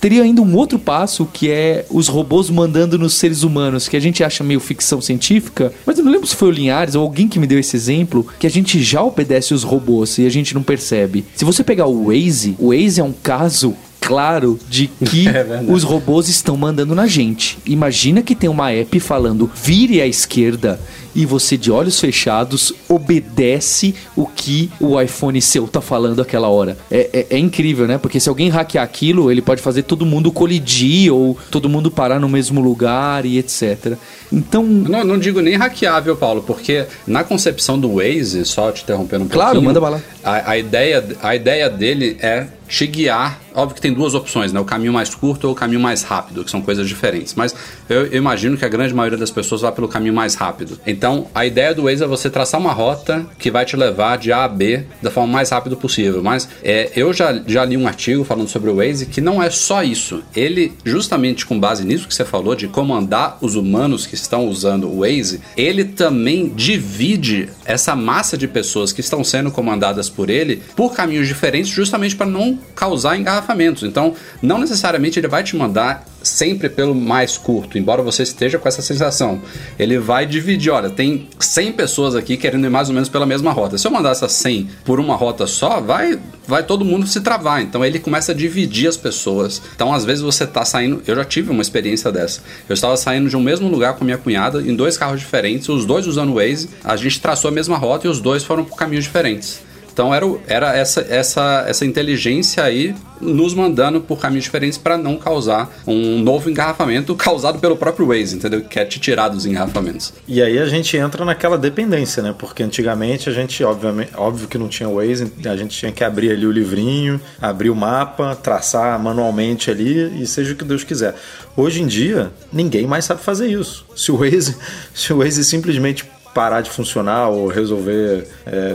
teria 0.00 0.22
ainda 0.22 0.42
um 0.42 0.54
outro 0.54 0.78
passo 0.78 1.26
que 1.26 1.50
é 1.50 1.86
os 1.90 2.08
robôs 2.08 2.50
mandando 2.50 2.98
nos 2.98 3.14
seres 3.14 3.42
humanos, 3.42 3.88
que 3.88 3.96
a 3.96 4.00
gente 4.00 4.22
acha 4.22 4.44
meio 4.44 4.60
ficção 4.60 5.00
científica, 5.00 5.72
mas 5.86 5.98
eu 5.98 6.04
não 6.04 6.12
lembro 6.12 6.26
se 6.26 6.36
foi 6.36 6.48
o 6.48 6.52
Linhares 6.52 6.94
ou 6.94 7.02
alguém 7.02 7.28
que 7.28 7.38
me 7.38 7.46
deu 7.46 7.58
esse 7.58 7.76
exemplo, 7.76 8.26
que 8.38 8.46
a 8.46 8.50
gente 8.50 8.82
já 8.82 9.02
obedece 9.02 9.54
os 9.54 9.62
robôs 9.62 10.18
e 10.18 10.26
a 10.26 10.30
gente 10.30 10.54
não 10.54 10.62
percebe. 10.62 11.24
Se 11.34 11.44
você 11.44 11.62
pegar 11.62 11.86
o 11.86 12.06
Waze, 12.06 12.56
o 12.58 12.68
Waze 12.68 13.00
é 13.00 13.04
um 13.04 13.12
caso 13.12 13.74
claro 14.00 14.58
de 14.68 14.86
que 14.86 15.26
é 15.28 15.64
os 15.66 15.82
robôs 15.82 16.28
estão 16.28 16.56
mandando 16.56 16.94
na 16.94 17.06
gente. 17.06 17.58
Imagina 17.64 18.22
que 18.22 18.34
tem 18.34 18.50
uma 18.50 18.70
app 18.70 19.00
falando 19.00 19.50
vire 19.54 20.00
à 20.00 20.06
esquerda 20.06 20.78
e 21.14 21.24
você 21.24 21.56
de 21.56 21.70
olhos 21.70 22.00
fechados 22.00 22.72
obedece 22.88 23.94
o 24.16 24.26
que 24.26 24.70
o 24.80 25.00
iPhone 25.00 25.40
seu 25.40 25.68
tá 25.68 25.80
falando 25.80 26.20
aquela 26.20 26.48
hora. 26.48 26.76
É, 26.90 27.10
é, 27.12 27.26
é, 27.30 27.38
incrível, 27.38 27.86
né? 27.86 27.98
Porque 27.98 28.18
se 28.18 28.28
alguém 28.28 28.48
hackear 28.48 28.84
aquilo, 28.84 29.30
ele 29.30 29.42
pode 29.42 29.62
fazer 29.62 29.82
todo 29.82 30.04
mundo 30.04 30.32
colidir 30.32 31.12
ou 31.12 31.36
todo 31.50 31.68
mundo 31.68 31.90
parar 31.90 32.18
no 32.18 32.28
mesmo 32.28 32.60
lugar 32.60 33.24
e 33.24 33.38
etc. 33.38 33.94
Então. 34.32 34.64
Não, 34.64 35.04
não 35.04 35.18
digo 35.18 35.40
nem 35.40 35.56
hackeável, 35.56 36.16
Paulo, 36.16 36.42
porque 36.42 36.86
na 37.06 37.22
concepção 37.22 37.78
do 37.78 37.96
Waze, 37.96 38.44
só 38.44 38.72
te 38.72 38.82
interrompendo 38.82 39.24
um 39.24 39.28
pouquinho. 39.28 39.50
Claro, 39.50 39.62
manda 39.62 39.80
bala. 39.80 40.02
A, 40.22 40.50
a, 40.50 40.58
ideia, 40.58 41.04
a 41.22 41.36
ideia 41.36 41.70
dele 41.70 42.16
é 42.20 42.46
te 42.68 42.86
guiar. 42.86 43.40
Óbvio 43.54 43.76
que 43.76 43.80
tem 43.80 43.92
duas 43.92 44.14
opções, 44.14 44.52
né? 44.52 44.58
O 44.58 44.64
caminho 44.64 44.92
mais 44.92 45.14
curto 45.14 45.46
ou 45.46 45.52
o 45.52 45.56
caminho 45.56 45.80
mais 45.80 46.02
rápido, 46.02 46.44
que 46.44 46.50
são 46.50 46.60
coisas 46.60 46.88
diferentes. 46.88 47.34
Mas 47.34 47.54
eu, 47.88 48.06
eu 48.06 48.18
imagino 48.18 48.56
que 48.56 48.64
a 48.64 48.68
grande 48.68 48.92
maioria 48.92 49.18
das 49.18 49.30
pessoas 49.30 49.60
vai 49.60 49.70
pelo 49.72 49.86
caminho 49.86 50.14
mais 50.14 50.34
rápido. 50.34 50.78
Então, 50.86 51.28
a 51.34 51.46
ideia 51.46 51.74
do 51.74 51.84
Waze 51.84 52.02
é 52.02 52.06
você 52.06 52.28
traçar 52.28 52.60
uma 52.60 52.72
rota 52.72 53.24
que 53.38 53.50
vai 53.50 53.64
te 53.64 53.76
levar 53.76 54.18
de 54.18 54.32
A 54.32 54.44
a 54.44 54.48
B 54.48 54.84
da 55.00 55.10
forma 55.10 55.32
mais 55.32 55.50
rápida 55.50 55.76
possível. 55.76 56.22
Mas 56.22 56.48
é, 56.62 56.90
eu 56.96 57.12
já, 57.12 57.40
já 57.46 57.64
li 57.64 57.76
um 57.76 57.86
artigo 57.86 58.24
falando 58.24 58.48
sobre 58.48 58.70
o 58.70 58.76
Waze 58.76 59.06
que 59.06 59.20
não 59.20 59.42
é 59.42 59.50
só 59.50 59.82
isso. 59.82 60.22
Ele, 60.34 60.72
justamente 60.84 61.46
com 61.46 61.58
base 61.58 61.84
nisso 61.84 62.08
que 62.08 62.14
você 62.14 62.24
falou, 62.24 62.54
de 62.54 62.66
comandar 62.66 63.38
os 63.40 63.54
humanos 63.54 64.06
que 64.06 64.14
estão 64.14 64.48
usando 64.48 64.88
o 64.88 65.00
Waze, 65.00 65.40
ele 65.56 65.84
também 65.84 66.48
divide 66.48 67.48
essa 67.64 67.94
massa 67.94 68.36
de 68.36 68.48
pessoas 68.48 68.92
que 68.92 69.00
estão 69.00 69.22
sendo 69.22 69.50
comandadas 69.50 70.08
por 70.08 70.28
ele 70.28 70.62
por 70.76 70.92
caminhos 70.94 71.28
diferentes, 71.28 71.70
justamente 71.70 72.16
para 72.16 72.26
não 72.26 72.53
causar 72.74 73.16
engarrafamentos. 73.16 73.82
Então, 73.82 74.14
não 74.42 74.58
necessariamente 74.58 75.18
ele 75.18 75.28
vai 75.28 75.42
te 75.42 75.56
mandar 75.56 76.04
sempre 76.24 76.68
pelo 76.68 76.94
mais 76.94 77.36
curto, 77.36 77.78
embora 77.78 78.02
você 78.02 78.22
esteja 78.22 78.58
com 78.58 78.66
essa 78.66 78.82
sensação. 78.82 79.40
Ele 79.78 79.98
vai 79.98 80.26
dividir, 80.26 80.70
olha, 80.70 80.88
tem 80.88 81.28
100 81.38 81.72
pessoas 81.72 82.14
aqui 82.14 82.36
querendo 82.36 82.64
ir 82.64 82.70
mais 82.70 82.88
ou 82.88 82.94
menos 82.94 83.08
pela 83.08 83.26
mesma 83.26 83.52
rota. 83.52 83.76
Se 83.76 83.86
eu 83.86 83.90
mandar 83.90 84.10
essas 84.10 84.32
100 84.32 84.68
por 84.84 84.98
uma 84.98 85.14
rota 85.14 85.46
só, 85.46 85.80
vai 85.80 86.18
vai 86.46 86.62
todo 86.62 86.84
mundo 86.84 87.06
se 87.06 87.20
travar. 87.20 87.62
Então 87.62 87.84
ele 87.84 87.98
começa 87.98 88.32
a 88.32 88.34
dividir 88.34 88.88
as 88.88 88.96
pessoas. 88.96 89.62
Então 89.74 89.92
às 89.92 90.04
vezes 90.04 90.22
você 90.22 90.46
tá 90.46 90.64
saindo, 90.64 91.02
eu 91.06 91.14
já 91.14 91.24
tive 91.24 91.50
uma 91.50 91.62
experiência 91.62 92.10
dessa. 92.10 92.42
Eu 92.68 92.74
estava 92.74 92.96
saindo 92.96 93.28
de 93.28 93.36
um 93.36 93.40
mesmo 93.40 93.68
lugar 93.68 93.94
com 93.94 94.04
minha 94.04 94.18
cunhada 94.18 94.60
em 94.60 94.74
dois 94.74 94.96
carros 94.96 95.20
diferentes, 95.20 95.68
os 95.68 95.84
dois 95.84 96.06
usando 96.06 96.34
Waze, 96.34 96.68
a 96.82 96.96
gente 96.96 97.20
traçou 97.20 97.48
a 97.48 97.52
mesma 97.52 97.76
rota 97.76 98.06
e 98.06 98.10
os 98.10 98.20
dois 98.20 98.42
foram 98.44 98.64
por 98.64 98.76
caminhos 98.76 99.04
diferentes. 99.04 99.62
Então 99.94 100.12
era, 100.12 100.26
era 100.48 100.76
essa, 100.76 101.06
essa, 101.08 101.64
essa 101.68 101.86
inteligência 101.86 102.64
aí 102.64 102.96
nos 103.20 103.54
mandando 103.54 104.00
por 104.00 104.18
caminhos 104.18 104.44
diferentes 104.44 104.76
para 104.76 104.98
não 104.98 105.16
causar 105.16 105.72
um 105.86 106.18
novo 106.18 106.50
engarrafamento 106.50 107.14
causado 107.14 107.60
pelo 107.60 107.76
próprio 107.76 108.08
Waze, 108.08 108.34
entendeu? 108.34 108.60
Que 108.62 108.80
é 108.80 108.84
te 108.84 108.98
tirar 108.98 109.28
dos 109.28 109.46
engarrafamentos. 109.46 110.12
E 110.26 110.42
aí 110.42 110.58
a 110.58 110.66
gente 110.66 110.96
entra 110.96 111.24
naquela 111.24 111.56
dependência, 111.56 112.20
né? 112.24 112.34
Porque 112.36 112.64
antigamente 112.64 113.30
a 113.30 113.32
gente, 113.32 113.62
obviamente, 113.62 114.10
óbvio 114.16 114.48
que 114.48 114.58
não 114.58 114.66
tinha 114.66 114.88
Waze, 114.88 115.32
a 115.46 115.56
gente 115.56 115.78
tinha 115.78 115.92
que 115.92 116.02
abrir 116.02 116.32
ali 116.32 116.44
o 116.44 116.50
livrinho, 116.50 117.20
abrir 117.40 117.70
o 117.70 117.76
mapa, 117.76 118.34
traçar 118.34 118.98
manualmente 118.98 119.70
ali 119.70 120.20
e 120.20 120.26
seja 120.26 120.54
o 120.54 120.56
que 120.56 120.64
Deus 120.64 120.82
quiser. 120.82 121.14
Hoje 121.56 121.80
em 121.80 121.86
dia, 121.86 122.32
ninguém 122.52 122.84
mais 122.84 123.04
sabe 123.04 123.22
fazer 123.22 123.46
isso. 123.46 123.86
Se 123.94 124.10
o 124.10 124.16
Waze, 124.16 124.56
se 124.92 125.12
o 125.12 125.18
Waze 125.18 125.44
simplesmente 125.44 126.04
parar 126.34 126.62
de 126.62 126.70
funcionar 126.70 127.28
ou 127.28 127.46
resolver 127.46 128.26
é, 128.44 128.74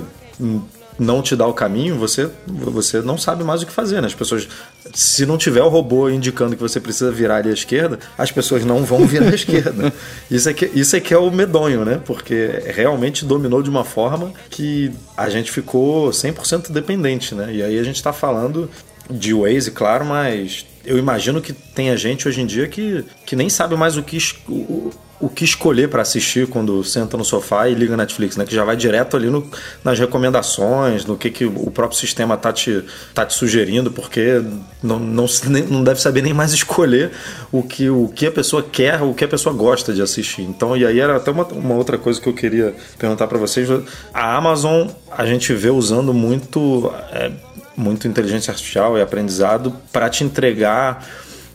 não 0.99 1.21
te 1.21 1.35
dá 1.35 1.47
o 1.47 1.53
caminho, 1.53 1.95
você, 1.97 2.29
você 2.45 3.01
não 3.01 3.17
sabe 3.17 3.43
mais 3.43 3.61
o 3.61 3.65
que 3.65 3.71
fazer, 3.71 4.01
né? 4.01 4.07
As 4.07 4.13
pessoas, 4.13 4.47
se 4.93 5.25
não 5.25 5.37
tiver 5.37 5.63
o 5.63 5.69
robô 5.69 6.09
indicando 6.09 6.55
que 6.55 6.61
você 6.61 6.79
precisa 6.79 7.11
virar 7.11 7.37
ali 7.37 7.49
à 7.49 7.53
esquerda, 7.53 7.97
as 8.17 8.31
pessoas 8.31 8.65
não 8.65 8.83
vão 8.83 9.05
virar 9.07 9.29
à 9.29 9.33
esquerda. 9.35 9.93
Isso 10.29 10.49
é, 10.49 10.53
que, 10.53 10.65
isso 10.73 10.95
é 10.95 10.99
que 10.99 11.13
é 11.13 11.17
o 11.17 11.31
medonho, 11.31 11.85
né? 11.85 12.01
Porque 12.05 12.63
realmente 12.67 13.23
dominou 13.23 13.63
de 13.63 13.69
uma 13.69 13.83
forma 13.83 14.33
que 14.49 14.91
a 15.15 15.29
gente 15.29 15.51
ficou 15.51 16.09
100% 16.09 16.71
dependente, 16.71 17.33
né? 17.33 17.53
E 17.53 17.63
aí 17.63 17.79
a 17.79 17.83
gente 17.83 17.95
está 17.95 18.11
falando 18.11 18.69
de 19.09 19.33
Waze, 19.33 19.71
claro, 19.71 20.05
mas 20.05 20.65
eu 20.85 20.97
imagino 20.97 21.41
que 21.41 21.53
tenha 21.53 21.95
gente 21.97 22.27
hoje 22.27 22.41
em 22.41 22.45
dia 22.45 22.67
que, 22.67 23.03
que 23.25 23.35
nem 23.35 23.49
sabe 23.49 23.75
mais 23.75 23.97
o 23.97 24.03
que, 24.03 24.17
o, 24.47 24.91
o 25.19 25.27
que 25.27 25.43
escolher 25.43 25.89
para 25.89 26.01
assistir 26.01 26.47
quando 26.47 26.81
senta 26.83 27.17
no 27.17 27.25
sofá 27.25 27.67
e 27.67 27.73
liga 27.73 27.97
Netflix, 27.97 28.37
né? 28.37 28.45
Que 28.45 28.55
já 28.55 28.63
vai 28.63 28.77
direto 28.77 29.17
ali 29.17 29.29
no, 29.29 29.45
nas 29.83 29.99
recomendações, 29.99 31.05
no 31.05 31.17
que, 31.17 31.29
que 31.29 31.45
o 31.45 31.69
próprio 31.69 31.99
sistema 31.99 32.37
tá 32.37 32.53
te, 32.53 32.83
tá 33.13 33.25
te 33.25 33.33
sugerindo, 33.33 33.91
porque 33.91 34.41
não, 34.81 34.97
não, 34.97 35.25
não 35.69 35.83
deve 35.83 35.99
saber 36.01 36.21
nem 36.21 36.33
mais 36.33 36.53
escolher 36.53 37.11
o 37.51 37.61
que, 37.61 37.89
o 37.89 38.07
que 38.07 38.27
a 38.27 38.31
pessoa 38.31 38.63
quer, 38.63 39.01
o 39.01 39.13
que 39.13 39.25
a 39.25 39.27
pessoa 39.27 39.53
gosta 39.53 39.93
de 39.93 40.01
assistir. 40.01 40.43
Então, 40.43 40.77
e 40.77 40.85
aí 40.85 40.99
era 40.99 41.17
até 41.17 41.31
uma, 41.31 41.43
uma 41.45 41.75
outra 41.75 41.97
coisa 41.97 42.21
que 42.21 42.29
eu 42.29 42.33
queria 42.33 42.73
perguntar 42.97 43.27
para 43.27 43.37
vocês. 43.37 43.69
A 44.13 44.37
Amazon 44.37 44.87
a 45.11 45.25
gente 45.25 45.53
vê 45.53 45.69
usando 45.69 46.13
muito, 46.13 46.91
é, 47.11 47.31
muito 47.75 48.07
inteligência 48.07 48.51
artificial 48.51 48.97
e 48.97 49.01
aprendizado 49.01 49.75
para 49.91 50.09
te 50.09 50.23
entregar 50.23 51.05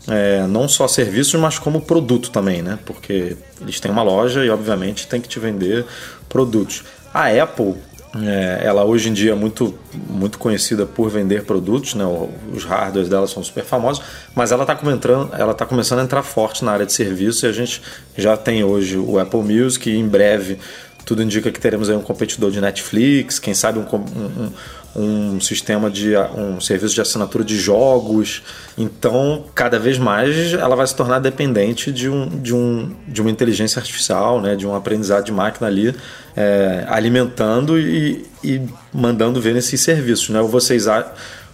é, 0.08 0.46
não 0.46 0.68
só 0.68 0.86
serviços, 0.86 1.38
mas 1.40 1.58
como 1.58 1.80
produto 1.80 2.30
também, 2.30 2.62
né? 2.62 2.78
Porque 2.84 3.36
eles 3.60 3.80
têm 3.80 3.90
uma 3.90 4.02
loja 4.02 4.44
e, 4.44 4.50
obviamente, 4.50 5.06
tem 5.06 5.20
que 5.20 5.28
te 5.28 5.38
vender 5.38 5.84
produtos. 6.28 6.84
A 7.12 7.28
Apple, 7.28 7.74
é, 8.22 8.60
ela 8.64 8.84
hoje 8.84 9.08
em 9.08 9.12
dia 9.12 9.32
é 9.32 9.34
muito, 9.34 9.78
muito 10.08 10.38
conhecida 10.38 10.84
por 10.84 11.08
vender 11.08 11.44
produtos, 11.44 11.94
né? 11.94 12.04
Os 12.52 12.64
hardwares 12.64 13.08
dela 13.08 13.26
são 13.26 13.42
super 13.42 13.64
famosos, 13.64 14.04
mas 14.34 14.52
ela 14.52 14.62
está 14.62 14.74
tá 15.54 15.66
começando 15.66 16.00
a 16.00 16.02
entrar 16.02 16.22
forte 16.22 16.64
na 16.64 16.72
área 16.72 16.86
de 16.86 16.92
serviços 16.92 17.42
e 17.42 17.46
a 17.46 17.52
gente 17.52 17.80
já 18.16 18.36
tem 18.36 18.62
hoje 18.62 18.98
o 18.98 19.18
Apple 19.18 19.42
Music 19.42 19.88
e 19.88 19.96
em 19.96 20.06
breve 20.06 20.58
tudo 21.04 21.22
indica 21.22 21.52
que 21.52 21.60
teremos 21.60 21.90
aí 21.90 21.96
um 21.96 22.02
competidor 22.02 22.50
de 22.50 22.60
Netflix, 22.60 23.38
quem 23.38 23.52
sabe 23.52 23.78
um, 23.78 23.82
um, 23.82 24.50
um 24.96 25.40
sistema 25.40 25.90
de 25.90 26.14
um 26.36 26.60
serviço 26.60 26.94
de 26.94 27.00
assinatura 27.00 27.44
de 27.44 27.58
jogos. 27.58 28.42
Então, 28.78 29.44
cada 29.54 29.78
vez 29.78 29.98
mais 29.98 30.54
ela 30.54 30.76
vai 30.76 30.86
se 30.86 30.94
tornar 30.94 31.18
dependente 31.18 31.90
de, 31.90 32.08
um, 32.08 32.28
de, 32.28 32.54
um, 32.54 32.94
de 33.08 33.20
uma 33.20 33.30
inteligência 33.30 33.80
artificial, 33.80 34.40
né, 34.40 34.54
de 34.54 34.66
um 34.66 34.74
aprendizado 34.74 35.24
de 35.24 35.32
máquina 35.32 35.66
ali, 35.66 35.94
é, 36.36 36.84
alimentando 36.88 37.78
e, 37.78 38.24
e 38.42 38.60
mandando 38.92 39.40
ver 39.40 39.54
nesses 39.54 39.80
serviços. 39.80 40.28
Né? 40.28 40.40
Ou 40.40 40.48
vocês 40.48 40.86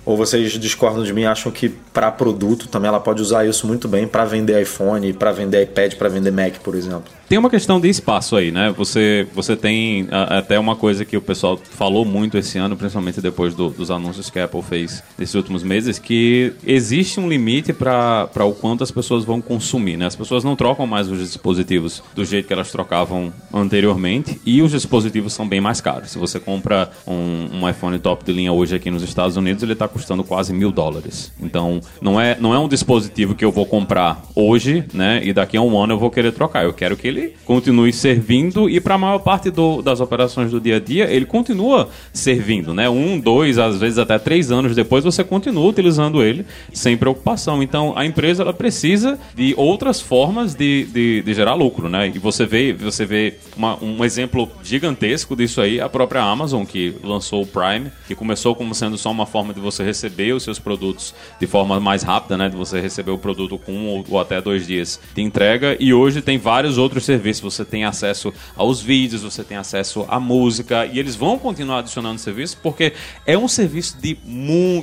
ou 0.04 0.16
vocês 0.16 0.52
discordam 0.52 1.04
de 1.04 1.12
mim 1.12 1.24
acham 1.24 1.52
que 1.52 1.68
para 1.68 2.10
produto 2.10 2.68
também 2.68 2.88
ela 2.88 3.00
pode 3.00 3.20
usar 3.20 3.46
isso 3.46 3.66
muito 3.66 3.86
bem 3.86 4.06
para 4.06 4.24
vender 4.24 4.60
iPhone, 4.60 5.12
para 5.12 5.30
vender 5.30 5.62
iPad, 5.62 5.94
para 5.94 6.08
vender 6.08 6.30
Mac, 6.30 6.54
por 6.62 6.74
exemplo? 6.74 7.19
Tem 7.30 7.38
uma 7.38 7.48
questão 7.48 7.78
de 7.78 7.88
espaço 7.88 8.34
aí, 8.34 8.50
né? 8.50 8.74
Você, 8.76 9.24
você 9.32 9.54
tem 9.54 10.08
a, 10.10 10.38
até 10.38 10.58
uma 10.58 10.74
coisa 10.74 11.04
que 11.04 11.16
o 11.16 11.22
pessoal 11.22 11.56
falou 11.56 12.04
muito 12.04 12.36
esse 12.36 12.58
ano, 12.58 12.76
principalmente 12.76 13.20
depois 13.20 13.54
do, 13.54 13.70
dos 13.70 13.88
anúncios 13.88 14.28
que 14.28 14.40
a 14.40 14.46
Apple 14.46 14.60
fez 14.62 15.00
nesses 15.16 15.36
últimos 15.36 15.62
meses, 15.62 15.96
que 15.96 16.52
existe 16.66 17.20
um 17.20 17.28
limite 17.28 17.72
para 17.72 18.28
o 18.44 18.52
quanto 18.52 18.82
as 18.82 18.90
pessoas 18.90 19.24
vão 19.24 19.40
consumir, 19.40 19.96
né? 19.96 20.06
As 20.06 20.16
pessoas 20.16 20.42
não 20.42 20.56
trocam 20.56 20.88
mais 20.88 21.08
os 21.08 21.20
dispositivos 21.20 22.02
do 22.16 22.24
jeito 22.24 22.48
que 22.48 22.52
elas 22.52 22.72
trocavam 22.72 23.32
anteriormente 23.54 24.40
e 24.44 24.60
os 24.60 24.72
dispositivos 24.72 25.32
são 25.32 25.46
bem 25.46 25.60
mais 25.60 25.80
caros. 25.80 26.10
Se 26.10 26.18
você 26.18 26.40
compra 26.40 26.90
um, 27.06 27.60
um 27.60 27.70
iPhone 27.70 27.96
top 28.00 28.24
de 28.24 28.32
linha 28.32 28.52
hoje 28.52 28.74
aqui 28.74 28.90
nos 28.90 29.04
Estados 29.04 29.36
Unidos, 29.36 29.62
ele 29.62 29.74
está 29.74 29.86
custando 29.86 30.24
quase 30.24 30.52
mil 30.52 30.72
dólares. 30.72 31.32
Então, 31.40 31.80
não 32.02 32.20
é, 32.20 32.36
não 32.40 32.52
é 32.52 32.58
um 32.58 32.66
dispositivo 32.66 33.36
que 33.36 33.44
eu 33.44 33.52
vou 33.52 33.66
comprar 33.66 34.20
hoje, 34.34 34.84
né? 34.92 35.20
E 35.22 35.32
daqui 35.32 35.56
a 35.56 35.62
um 35.62 35.80
ano 35.80 35.92
eu 35.92 35.98
vou 36.00 36.10
querer 36.10 36.32
trocar. 36.32 36.64
Eu 36.64 36.72
quero 36.72 36.96
que 36.96 37.06
ele 37.06 37.19
continue 37.44 37.92
servindo 37.92 38.68
e 38.68 38.80
para 38.80 38.94
a 38.94 38.98
maior 38.98 39.18
parte 39.18 39.50
do, 39.50 39.82
das 39.82 40.00
operações 40.00 40.50
do 40.50 40.60
dia 40.60 40.76
a 40.76 40.80
dia 40.80 41.10
ele 41.10 41.24
continua 41.24 41.88
servindo, 42.12 42.74
né? 42.74 42.88
Um, 42.88 43.18
dois, 43.18 43.58
às 43.58 43.78
vezes 43.78 43.98
até 43.98 44.18
três 44.18 44.50
anos 44.50 44.74
depois 44.74 45.04
você 45.04 45.22
continua 45.22 45.66
utilizando 45.66 46.22
ele 46.22 46.44
sem 46.72 46.96
preocupação. 46.96 47.62
Então 47.62 47.92
a 47.96 48.04
empresa 48.04 48.42
ela 48.42 48.52
precisa 48.52 49.18
de 49.34 49.54
outras 49.56 50.00
formas 50.00 50.54
de, 50.54 50.84
de, 50.84 51.22
de 51.22 51.34
gerar 51.34 51.54
lucro, 51.54 51.88
né? 51.88 52.12
E 52.14 52.18
você 52.18 52.46
vê, 52.46 52.72
você 52.72 53.04
vê 53.04 53.34
uma, 53.56 53.82
um 53.82 54.04
exemplo 54.04 54.48
gigantesco 54.62 55.36
disso 55.36 55.60
aí, 55.60 55.80
a 55.80 55.88
própria 55.88 56.22
Amazon 56.22 56.64
que 56.64 56.94
lançou 57.02 57.42
o 57.42 57.46
Prime, 57.46 57.90
que 58.06 58.14
começou 58.14 58.54
como 58.54 58.74
sendo 58.74 58.96
só 58.96 59.10
uma 59.10 59.26
forma 59.26 59.52
de 59.52 59.60
você 59.60 59.82
receber 59.82 60.32
os 60.32 60.42
seus 60.42 60.58
produtos 60.58 61.14
de 61.38 61.46
forma 61.46 61.78
mais 61.80 62.02
rápida, 62.02 62.36
né? 62.36 62.48
De 62.48 62.56
você 62.56 62.80
receber 62.80 63.10
o 63.10 63.18
produto 63.18 63.58
com 63.58 63.72
um 63.72 64.04
ou, 64.08 64.20
até 64.20 64.40
dois 64.40 64.66
dias 64.66 65.00
de 65.14 65.22
entrega 65.22 65.76
e 65.78 65.92
hoje 65.92 66.20
tem 66.22 66.38
vários 66.38 66.78
outros 66.78 67.04
serviço, 67.10 67.42
você 67.42 67.64
tem 67.64 67.84
acesso 67.84 68.32
aos 68.56 68.80
vídeos, 68.80 69.22
você 69.22 69.42
tem 69.42 69.56
acesso 69.56 70.06
à 70.08 70.20
música, 70.20 70.86
e 70.86 70.98
eles 70.98 71.16
vão 71.16 71.38
continuar 71.38 71.80
adicionando 71.80 72.20
serviço 72.20 72.56
porque 72.62 72.92
é 73.26 73.36
um 73.36 73.48
serviço 73.48 73.96
de 74.00 74.16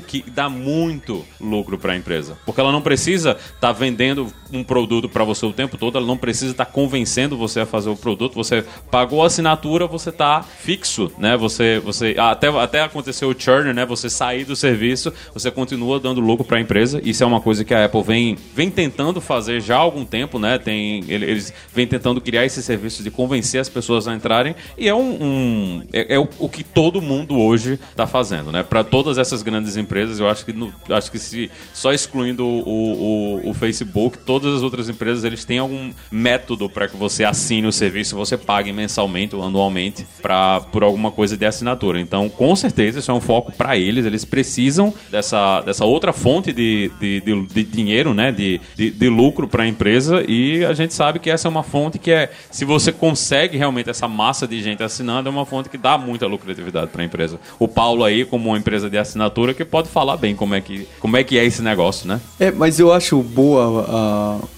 que 0.07 0.23
dá 0.29 0.49
muito 0.49 1.25
lucro 1.39 1.77
para 1.77 1.93
a 1.93 1.95
empresa. 1.95 2.37
Porque 2.45 2.59
ela 2.59 2.71
não 2.71 2.81
precisa 2.81 3.31
estar 3.31 3.59
tá 3.59 3.71
vendendo 3.71 4.27
um 4.51 4.63
produto 4.63 5.07
para 5.07 5.23
você 5.23 5.45
o 5.45 5.53
tempo 5.53 5.77
todo, 5.77 5.97
ela 5.97 6.07
não 6.07 6.17
precisa 6.17 6.51
estar 6.51 6.65
tá 6.65 6.71
convencendo 6.71 7.37
você 7.37 7.61
a 7.61 7.65
fazer 7.65 7.89
o 7.89 7.95
produto, 7.95 8.33
você 8.33 8.63
pagou 8.91 9.23
a 9.23 9.27
assinatura, 9.27 9.87
você 9.87 10.09
está 10.09 10.41
fixo, 10.41 11.11
né? 11.17 11.37
Você, 11.37 11.79
você 11.79 12.15
até, 12.17 12.47
até 12.47 12.81
aconteceu 12.81 13.29
o 13.29 13.35
churn, 13.37 13.73
né? 13.73 13.85
Você 13.85 14.09
sair 14.09 14.43
do 14.43 14.55
serviço, 14.55 15.13
você 15.33 15.49
continua 15.49 15.99
dando 15.99 16.19
lucro 16.19 16.45
para 16.45 16.57
a 16.57 16.61
empresa. 16.61 17.01
Isso 17.03 17.23
é 17.23 17.25
uma 17.25 17.41
coisa 17.41 17.63
que 17.63 17.73
a 17.73 17.85
Apple 17.85 18.03
vem, 18.03 18.37
vem 18.53 18.69
tentando 18.69 19.21
fazer 19.21 19.61
já 19.61 19.75
há 19.75 19.79
algum 19.79 20.05
tempo, 20.05 20.39
né? 20.39 20.57
Tem, 20.57 21.03
eles 21.07 21.53
vêm 21.73 21.87
tentando 21.87 22.16
tentando 22.17 22.21
criar 22.21 22.45
esse 22.45 22.61
serviço 22.61 23.03
de 23.03 23.11
convencer 23.11 23.61
as 23.61 23.69
pessoas 23.69 24.07
a 24.07 24.13
entrarem 24.13 24.55
e 24.77 24.87
é 24.87 24.93
um, 24.93 25.17
um 25.21 25.83
é, 25.93 26.15
é 26.15 26.19
o, 26.19 26.49
que 26.49 26.63
todo 26.63 27.01
mundo 27.01 27.37
hoje 27.37 27.79
está 27.91 28.07
fazendo, 28.07 28.51
né? 28.51 28.63
Para 28.63 28.83
todas 28.83 29.17
essas 29.17 29.41
grandes 29.41 29.77
empresas, 29.77 30.19
eu 30.19 30.27
acho 30.27 30.45
que 30.45 30.53
no, 30.53 30.73
acho 30.89 31.11
que 31.11 31.19
se 31.19 31.49
só 31.73 31.93
excluindo 31.93 32.45
o, 32.45 33.41
o, 33.43 33.49
o, 33.49 33.53
Facebook, 33.53 34.17
todas 34.19 34.55
as 34.55 34.61
outras 34.63 34.89
empresas 34.89 35.23
eles 35.23 35.45
têm 35.45 35.59
algum 35.59 35.91
método 36.11 36.69
para 36.69 36.87
que 36.87 36.97
você 36.97 37.23
assine 37.23 37.67
o 37.67 37.71
serviço, 37.71 38.15
você 38.15 38.37
pague 38.37 38.71
mensalmente 38.71 39.35
ou 39.35 39.43
anualmente 39.43 40.05
para 40.21 40.61
por 40.61 40.83
alguma 40.83 41.11
coisa 41.11 41.37
de 41.37 41.45
assinatura. 41.45 41.99
Então, 41.99 42.29
com 42.29 42.55
certeza 42.55 42.99
isso 42.99 43.11
é 43.11 43.13
um 43.13 43.21
foco 43.21 43.51
para 43.51 43.77
eles. 43.77 44.05
Eles 44.05 44.25
precisam 44.25 44.93
dessa, 45.09 45.61
dessa 45.61 45.85
outra 45.85 46.11
fonte 46.13 46.51
de, 46.51 46.91
de, 46.99 47.21
de, 47.21 47.45
de 47.45 47.63
dinheiro, 47.63 48.13
né? 48.13 48.31
De, 48.31 48.59
de, 48.75 48.89
de 48.91 49.09
lucro 49.09 49.47
para 49.47 49.63
a 49.63 49.67
empresa 49.67 50.23
e 50.27 50.65
a 50.65 50.73
gente 50.73 50.93
sabe 50.93 51.19
que 51.19 51.29
essa 51.29 51.47
é 51.47 51.49
uma 51.49 51.63
fonte 51.63 51.99
que 51.99 52.06
é, 52.11 52.31
se 52.51 52.65
você 52.65 52.91
consegue 52.91 53.57
realmente 53.57 53.89
essa 53.89 54.07
massa 54.07 54.47
de 54.47 54.61
gente 54.61 54.83
assinando, 54.83 55.29
é 55.29 55.31
uma 55.31 55.45
fonte 55.45 55.69
que 55.69 55.77
dá 55.77 55.97
muita 55.97 56.25
lucratividade 56.27 56.91
para 56.91 57.01
a 57.01 57.05
empresa. 57.05 57.39
O 57.59 57.67
Paulo 57.67 58.03
aí, 58.03 58.25
como 58.25 58.49
uma 58.49 58.57
empresa 58.57 58.89
de 58.89 58.97
assinatura, 58.97 59.53
que 59.53 59.65
pode 59.65 59.89
falar 59.89 60.17
bem 60.17 60.35
como 60.35 60.55
é 60.55 60.61
que, 60.61 60.87
como 60.99 61.17
é, 61.17 61.23
que 61.23 61.37
é 61.37 61.45
esse 61.45 61.61
negócio, 61.61 62.07
né? 62.07 62.19
É, 62.39 62.51
mas 62.51 62.79
eu 62.79 62.91
acho 62.91 63.21
boa 63.21 63.85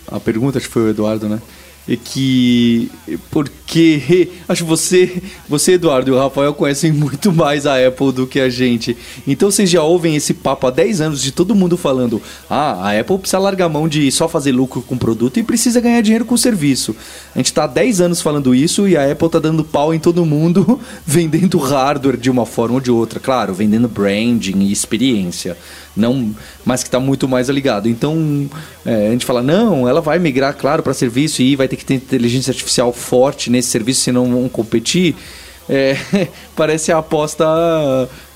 a, 0.09 0.15
a 0.17 0.19
pergunta, 0.19 0.57
acho 0.57 0.67
que 0.67 0.73
foi 0.73 0.83
o 0.83 0.89
Eduardo, 0.89 1.27
né? 1.27 1.41
Que 1.97 2.91
porque 3.31 4.29
acho 4.47 4.63
que 4.63 4.69
você, 4.69 5.21
você 5.47 5.73
Eduardo 5.73 6.11
e 6.11 6.13
o 6.13 6.17
Rafael 6.17 6.53
conhecem 6.53 6.91
muito 6.91 7.31
mais 7.31 7.65
a 7.65 7.85
Apple 7.85 8.11
do 8.11 8.27
que 8.27 8.39
a 8.39 8.49
gente. 8.49 8.95
Então 9.27 9.49
vocês 9.49 9.69
já 9.69 9.81
ouvem 9.81 10.15
esse 10.15 10.33
papo 10.33 10.67
há 10.67 10.71
10 10.71 11.01
anos 11.01 11.21
de 11.21 11.31
todo 11.31 11.55
mundo 11.55 11.77
falando: 11.77 12.21
"Ah, 12.49 12.89
a 12.89 12.99
Apple 12.99 13.17
precisa 13.17 13.39
largar 13.39 13.69
mão 13.69 13.87
de 13.87 14.11
só 14.11 14.27
fazer 14.27 14.51
lucro 14.51 14.81
com 14.81 14.97
produto 14.97 15.39
e 15.39 15.43
precisa 15.43 15.81
ganhar 15.81 16.01
dinheiro 16.01 16.25
com 16.25 16.37
serviço". 16.37 16.95
A 17.33 17.39
gente 17.39 17.53
tá 17.53 17.63
há 17.63 17.67
10 17.67 18.01
anos 18.01 18.21
falando 18.21 18.53
isso 18.53 18.87
e 18.87 18.95
a 18.95 19.11
Apple 19.11 19.29
tá 19.29 19.39
dando 19.39 19.63
pau 19.63 19.93
em 19.93 19.99
todo 19.99 20.25
mundo, 20.25 20.79
vendendo 21.05 21.57
hardware 21.57 22.17
de 22.17 22.29
uma 22.29 22.45
forma 22.45 22.75
ou 22.75 22.81
de 22.81 22.91
outra, 22.91 23.19
claro, 23.19 23.53
vendendo 23.53 23.87
branding 23.87 24.59
e 24.59 24.71
experiência 24.71 25.57
não, 25.95 26.33
mas 26.65 26.83
que 26.83 26.87
está 26.87 26.99
muito 26.99 27.27
mais 27.27 27.49
ligado. 27.49 27.87
Então 27.87 28.49
é, 28.85 29.07
a 29.07 29.11
gente 29.11 29.25
fala 29.25 29.41
não, 29.41 29.87
ela 29.87 30.01
vai 30.01 30.19
migrar, 30.19 30.55
claro, 30.55 30.83
para 30.83 30.93
serviço 30.93 31.41
e 31.41 31.55
vai 31.55 31.67
ter 31.67 31.75
que 31.75 31.85
ter 31.85 31.95
inteligência 31.95 32.51
artificial 32.51 32.93
forte 32.93 33.49
nesse 33.49 33.69
serviço, 33.69 34.01
senão 34.01 34.29
vão 34.29 34.47
competir. 34.49 35.15
É, 35.67 35.95
parece 36.55 36.91
a 36.91 36.97
aposta 36.97 37.45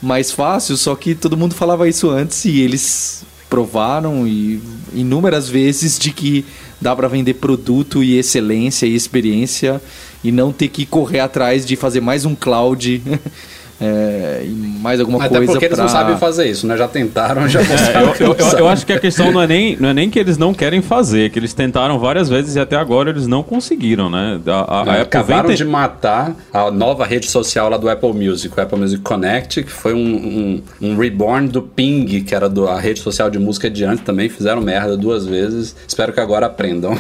mais 0.02 0.32
fácil, 0.32 0.78
só 0.78 0.96
que 0.96 1.16
todo 1.16 1.38
mundo 1.38 1.56
falava 1.56 1.88
isso 1.88 2.10
antes 2.10 2.46
e 2.46 2.62
eles 2.62 3.24
provaram 3.50 4.28
e 4.28 4.60
inúmeras 4.94 5.48
vezes 5.48 6.00
de 6.00 6.12
que 6.12 6.44
dá 6.82 6.96
para 6.96 7.08
vender 7.08 7.36
produto 7.36 8.04
e 8.04 8.18
excelência 8.18 8.88
e 8.88 8.96
experiência 8.96 9.80
e 10.24 10.32
não 10.32 10.52
ter 10.52 10.70
que 10.70 10.86
correr 10.86 11.20
atrás 11.20 11.66
de 11.66 11.76
fazer 11.76 12.02
mais 12.02 12.26
um 12.26 12.34
cloud 12.34 13.02
é, 13.86 14.44
e 14.46 14.50
mais 14.50 14.98
alguma 15.02 15.18
Até 15.18 15.36
coisa. 15.36 15.44
Até 15.44 15.52
porque 15.52 15.66
eles 15.66 15.76
pra... 15.76 15.84
não 15.84 15.92
sabem 15.92 16.18
fazer 16.18 16.50
isso, 16.50 16.66
né? 16.66 16.78
Já 16.78 16.88
tentaram, 16.88 17.50
já 17.50 17.60
é, 17.68 18.02
eu, 18.02 18.28
eu, 18.28 18.36
eu, 18.36 18.60
eu, 18.60 18.68
acho 18.70 18.86
que 18.86 18.94
a 18.94 19.00
questão 19.00 19.30
não 19.30 19.42
é, 19.42 19.48
nem, 19.48 19.76
não 19.76 19.90
é 19.90 19.94
nem 19.94 20.10
que 20.10 20.18
eles 20.18 20.38
não 20.38 20.54
querem 20.54 20.82
fazer, 20.82 21.30
que 21.32 21.38
eles 21.38 21.54
tentaram 21.54 22.00
várias 22.00 22.30
vezes 22.30 22.56
e 22.56 22.60
até 22.62 22.78
agora 22.78 23.10
eles 23.10 23.28
não 23.28 23.44
conseguiram, 23.44 24.10
né? 24.10 24.40
A, 24.48 24.52
a, 24.52 24.82
a 24.84 25.02
acabaram 25.02 25.50
vem... 25.50 25.58
de 25.58 25.66
matar 25.66 26.34
a 26.54 26.72
nova 26.72 27.06
rede 27.06 27.30
social 27.30 27.70
lá 27.70 27.76
do 27.76 27.90
Apple 27.90 28.14
Music, 28.14 28.58
o 28.58 28.62
Apple 28.62 28.80
Music 28.80 29.02
Connect, 29.02 29.64
que 29.64 29.72
foi 29.72 29.94
um, 29.94 30.00
um, 30.00 30.64
um 30.82 30.98
reborn 30.98 31.50
do 31.50 31.62
Ping, 31.62 32.24
que 32.24 32.34
era 32.34 32.48
do, 32.48 32.66
a 32.66 32.80
rede 32.80 33.02
social 33.02 33.30
de 33.30 33.38
música 33.38 33.70
de 33.70 33.84
antes 33.84 34.06
também, 34.06 34.30
fizeram 34.30 34.62
merda 34.62 34.96
duas 34.96 35.26
vezes. 35.26 35.76
Espero 35.86 36.14
que 36.14 36.22
agora 36.22 36.46
aprendam. 36.46 36.98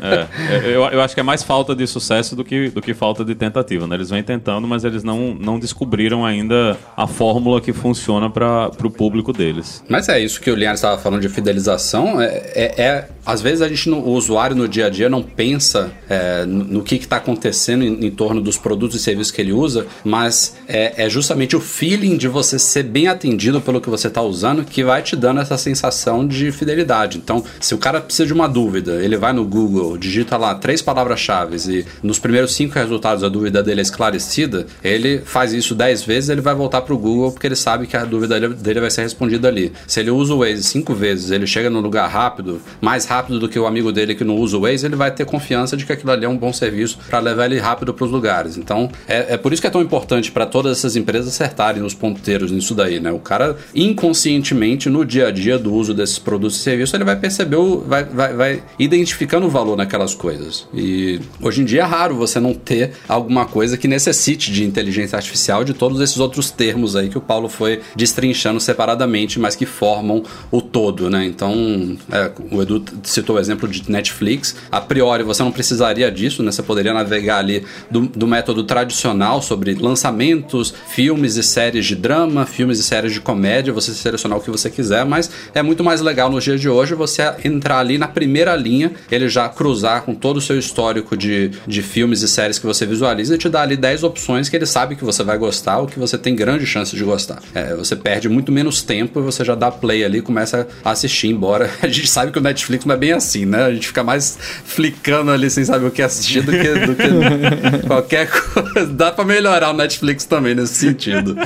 é, 0.00 0.26
eu, 0.64 0.82
eu 0.84 1.02
acho 1.02 1.14
que 1.14 1.20
é 1.20 1.24
mais 1.24 1.42
falta 1.42 1.74
de 1.74 1.86
sucesso 1.86 2.34
do 2.34 2.42
que, 2.42 2.70
do 2.70 2.80
que 2.80 2.94
falta 2.94 3.22
de 3.22 3.34
tentativa, 3.34 3.86
né? 3.86 3.96
Eles 3.96 4.08
vêm 4.08 4.22
tentando, 4.22 4.66
mas 4.66 4.82
eles 4.82 5.04
não, 5.04 5.34
não 5.34 5.58
descobriram 5.58 6.05
descobriram 6.06 6.24
ainda 6.24 6.76
a 6.96 7.06
fórmula 7.06 7.60
que 7.60 7.72
funciona 7.72 8.30
para 8.30 8.70
o 8.82 8.90
público 8.90 9.32
deles. 9.32 9.82
Mas 9.88 10.08
é 10.08 10.20
isso 10.20 10.40
que 10.40 10.50
o 10.50 10.54
Linhares 10.54 10.78
estava 10.78 11.00
falando 11.00 11.20
de 11.20 11.28
fidelização. 11.28 12.20
É, 12.20 12.26
é, 12.54 12.82
é, 12.82 13.08
às 13.24 13.42
vezes 13.42 13.60
a 13.60 13.68
gente, 13.68 13.90
o 13.90 14.10
usuário 14.10 14.54
no 14.54 14.68
dia 14.68 14.86
a 14.86 14.90
dia 14.90 15.08
não 15.08 15.22
pensa 15.22 15.90
é, 16.08 16.44
no, 16.46 16.64
no, 16.64 16.82
que 16.82 16.94
está 16.94 17.16
acontecendo 17.16 17.84
em, 17.84 18.06
em, 18.06 18.10
torno 18.10 18.40
dos 18.40 18.56
produtos 18.56 18.96
e 18.96 19.02
serviços 19.02 19.32
que 19.32 19.40
ele 19.40 19.52
usa, 19.52 19.86
mas 20.04 20.56
é, 20.68 21.04
é 21.04 21.10
justamente 21.10 21.56
o 21.56 21.60
feeling 21.60 22.16
de 22.16 22.28
você 22.28 22.58
ser 22.58 22.84
bem 22.84 23.08
atendido 23.08 23.60
pelo 23.60 23.80
que 23.80 23.90
você 23.90 24.06
está 24.06 24.22
usando 24.22 24.64
que 24.64 24.84
vai 24.84 25.02
te 25.02 25.16
dando 25.16 25.40
essa 25.40 25.58
sensação 25.58 26.26
de 26.26 26.52
fidelidade. 26.52 27.18
Então, 27.18 27.44
se 27.60 27.74
o 27.74 27.78
cara 27.78 28.00
precisa 28.00 28.26
de 28.26 28.32
uma 28.32 28.48
dúvida, 28.48 29.02
ele 29.02 29.16
vai 29.16 29.32
no 29.32 29.44
Google, 29.44 29.98
digita 29.98 30.36
lá 30.36 30.54
três 30.54 30.80
palavras-chave 30.80 31.56
e 31.68 31.84
nos 32.02 32.18
primeiros 32.18 32.54
cinco 32.54 32.74
resultados 32.74 33.24
a 33.24 33.28
dúvida 33.28 33.62
dele 33.62 33.80
é 33.80 33.82
esclarecida, 33.82 34.66
ele 34.82 35.20
faz 35.24 35.52
isso 35.52 35.74
dez 35.86 36.02
vezes, 36.02 36.28
ele 36.30 36.40
vai 36.40 36.54
voltar 36.54 36.82
para 36.82 36.92
o 36.92 36.98
Google 36.98 37.30
porque 37.30 37.46
ele 37.46 37.56
sabe 37.56 37.86
que 37.86 37.96
a 37.96 38.04
dúvida 38.04 38.40
dele 38.48 38.80
vai 38.80 38.90
ser 38.90 39.02
respondida 39.02 39.48
ali. 39.48 39.72
Se 39.86 40.00
ele 40.00 40.10
usa 40.10 40.34
o 40.34 40.38
Waze 40.38 40.64
cinco 40.64 40.94
vezes, 40.94 41.30
ele 41.30 41.46
chega 41.46 41.70
no 41.70 41.80
lugar 41.80 42.08
rápido, 42.08 42.60
mais 42.80 43.04
rápido 43.04 43.38
do 43.38 43.48
que 43.48 43.58
o 43.58 43.66
amigo 43.66 43.92
dele 43.92 44.14
que 44.14 44.24
não 44.24 44.36
usa 44.36 44.56
o 44.56 44.62
Waze, 44.62 44.84
ele 44.84 44.96
vai 44.96 45.10
ter 45.10 45.24
confiança 45.24 45.76
de 45.76 45.86
que 45.86 45.92
aquilo 45.92 46.10
ali 46.10 46.24
é 46.24 46.28
um 46.28 46.36
bom 46.36 46.52
serviço 46.52 46.98
para 47.08 47.20
levar 47.20 47.46
ele 47.46 47.58
rápido 47.58 47.94
para 47.94 48.04
os 48.04 48.10
lugares. 48.10 48.56
Então, 48.56 48.90
é, 49.06 49.34
é 49.34 49.36
por 49.36 49.52
isso 49.52 49.62
que 49.62 49.68
é 49.68 49.70
tão 49.70 49.80
importante 49.80 50.32
para 50.32 50.44
todas 50.44 50.78
essas 50.78 50.96
empresas 50.96 51.28
acertarem 51.28 51.82
os 51.82 51.94
ponteiros 51.94 52.50
nisso 52.50 52.74
daí, 52.74 52.98
né? 52.98 53.12
O 53.12 53.18
cara, 53.18 53.56
inconscientemente, 53.74 54.90
no 54.90 55.04
dia 55.04 55.28
a 55.28 55.30
dia 55.30 55.58
do 55.58 55.72
uso 55.72 55.94
desses 55.94 56.18
produtos 56.18 56.58
e 56.58 56.62
serviços, 56.62 56.94
ele 56.94 57.04
vai 57.04 57.16
perceber, 57.16 57.56
o, 57.56 57.80
vai, 57.80 58.04
vai, 58.04 58.34
vai 58.34 58.62
identificando 58.78 59.46
o 59.46 59.50
valor 59.50 59.76
naquelas 59.76 60.14
coisas. 60.14 60.66
E 60.74 61.20
hoje 61.40 61.62
em 61.62 61.64
dia 61.64 61.82
é 61.82 61.84
raro 61.84 62.16
você 62.16 62.40
não 62.40 62.54
ter 62.54 62.92
alguma 63.08 63.46
coisa 63.46 63.76
que 63.76 63.86
necessite 63.86 64.50
de 64.50 64.64
inteligência 64.64 65.16
artificial 65.16 65.62
de 65.62 65.75
todos 65.76 66.00
esses 66.00 66.18
outros 66.18 66.50
termos 66.50 66.96
aí 66.96 67.08
que 67.08 67.18
o 67.18 67.20
Paulo 67.20 67.48
foi 67.48 67.80
destrinchando 67.94 68.60
separadamente, 68.60 69.38
mas 69.38 69.54
que 69.54 69.66
formam 69.66 70.22
o 70.50 70.60
todo, 70.60 71.10
né? 71.10 71.24
Então, 71.26 71.96
é, 72.10 72.30
o 72.50 72.62
Edu 72.62 72.82
citou 73.02 73.36
o 73.36 73.38
exemplo 73.38 73.68
de 73.68 73.90
Netflix. 73.90 74.56
A 74.70 74.80
priori, 74.80 75.22
você 75.22 75.42
não 75.42 75.52
precisaria 75.52 76.10
disso, 76.10 76.42
né? 76.42 76.50
Você 76.50 76.62
poderia 76.62 76.92
navegar 76.92 77.38
ali 77.38 77.64
do, 77.90 78.02
do 78.02 78.26
método 78.26 78.64
tradicional 78.64 79.42
sobre 79.42 79.74
lançamentos, 79.74 80.72
filmes 80.88 81.36
e 81.36 81.42
séries 81.42 81.86
de 81.86 81.94
drama, 81.94 82.46
filmes 82.46 82.78
e 82.78 82.82
séries 82.82 83.12
de 83.12 83.20
comédia, 83.20 83.72
você 83.72 83.92
selecionar 83.92 84.38
o 84.38 84.40
que 84.40 84.50
você 84.50 84.70
quiser, 84.70 85.04
mas 85.04 85.30
é 85.54 85.62
muito 85.62 85.82
mais 85.82 86.00
legal 86.00 86.30
nos 86.30 86.44
dias 86.44 86.60
de 86.60 86.68
hoje 86.68 86.94
você 86.94 87.22
entrar 87.44 87.78
ali 87.78 87.98
na 87.98 88.08
primeira 88.08 88.54
linha, 88.54 88.92
ele 89.10 89.28
já 89.28 89.48
cruzar 89.48 90.02
com 90.02 90.14
todo 90.14 90.38
o 90.38 90.40
seu 90.40 90.58
histórico 90.58 91.16
de, 91.16 91.50
de 91.66 91.82
filmes 91.82 92.22
e 92.22 92.28
séries 92.28 92.58
que 92.58 92.66
você 92.66 92.86
visualiza 92.86 93.34
e 93.34 93.38
te 93.38 93.48
dar 93.48 93.62
ali 93.62 93.76
10 93.76 94.04
opções 94.04 94.48
que 94.48 94.56
ele 94.56 94.66
sabe 94.66 94.96
que 94.96 95.04
você 95.04 95.22
vai 95.22 95.38
gostar 95.38 95.65
gostar, 95.66 95.78
o 95.78 95.86
que 95.86 95.98
você 95.98 96.16
tem 96.16 96.36
grande 96.36 96.64
chance 96.64 96.94
de 96.94 97.02
gostar. 97.02 97.42
É, 97.52 97.74
você 97.74 97.96
perde 97.96 98.28
muito 98.28 98.52
menos 98.52 98.82
tempo 98.82 99.18
e 99.18 99.22
você 99.22 99.44
já 99.44 99.54
dá 99.54 99.70
play 99.70 100.04
ali 100.04 100.18
e 100.18 100.22
começa 100.22 100.66
a 100.84 100.90
assistir, 100.90 101.28
embora 101.28 101.68
a 101.82 101.88
gente 101.88 102.08
sabe 102.08 102.30
que 102.30 102.38
o 102.38 102.42
Netflix 102.42 102.84
não 102.84 102.94
é 102.94 102.98
bem 102.98 103.12
assim, 103.12 103.44
né? 103.44 103.64
A 103.64 103.72
gente 103.72 103.88
fica 103.88 104.04
mais 104.04 104.38
flicando 104.64 105.32
ali 105.32 105.50
sem 105.50 105.64
saber 105.64 105.86
o 105.86 105.90
que 105.90 106.02
assistir 106.02 106.42
do 106.42 106.52
que, 106.52 106.86
do 106.86 106.94
que 106.94 107.86
qualquer 107.86 108.28
coisa. 108.30 108.86
Dá 108.92 109.10
para 109.10 109.24
melhorar 109.24 109.70
o 109.70 109.72
Netflix 109.72 110.24
também 110.24 110.54
nesse 110.54 110.74
sentido. 110.74 111.36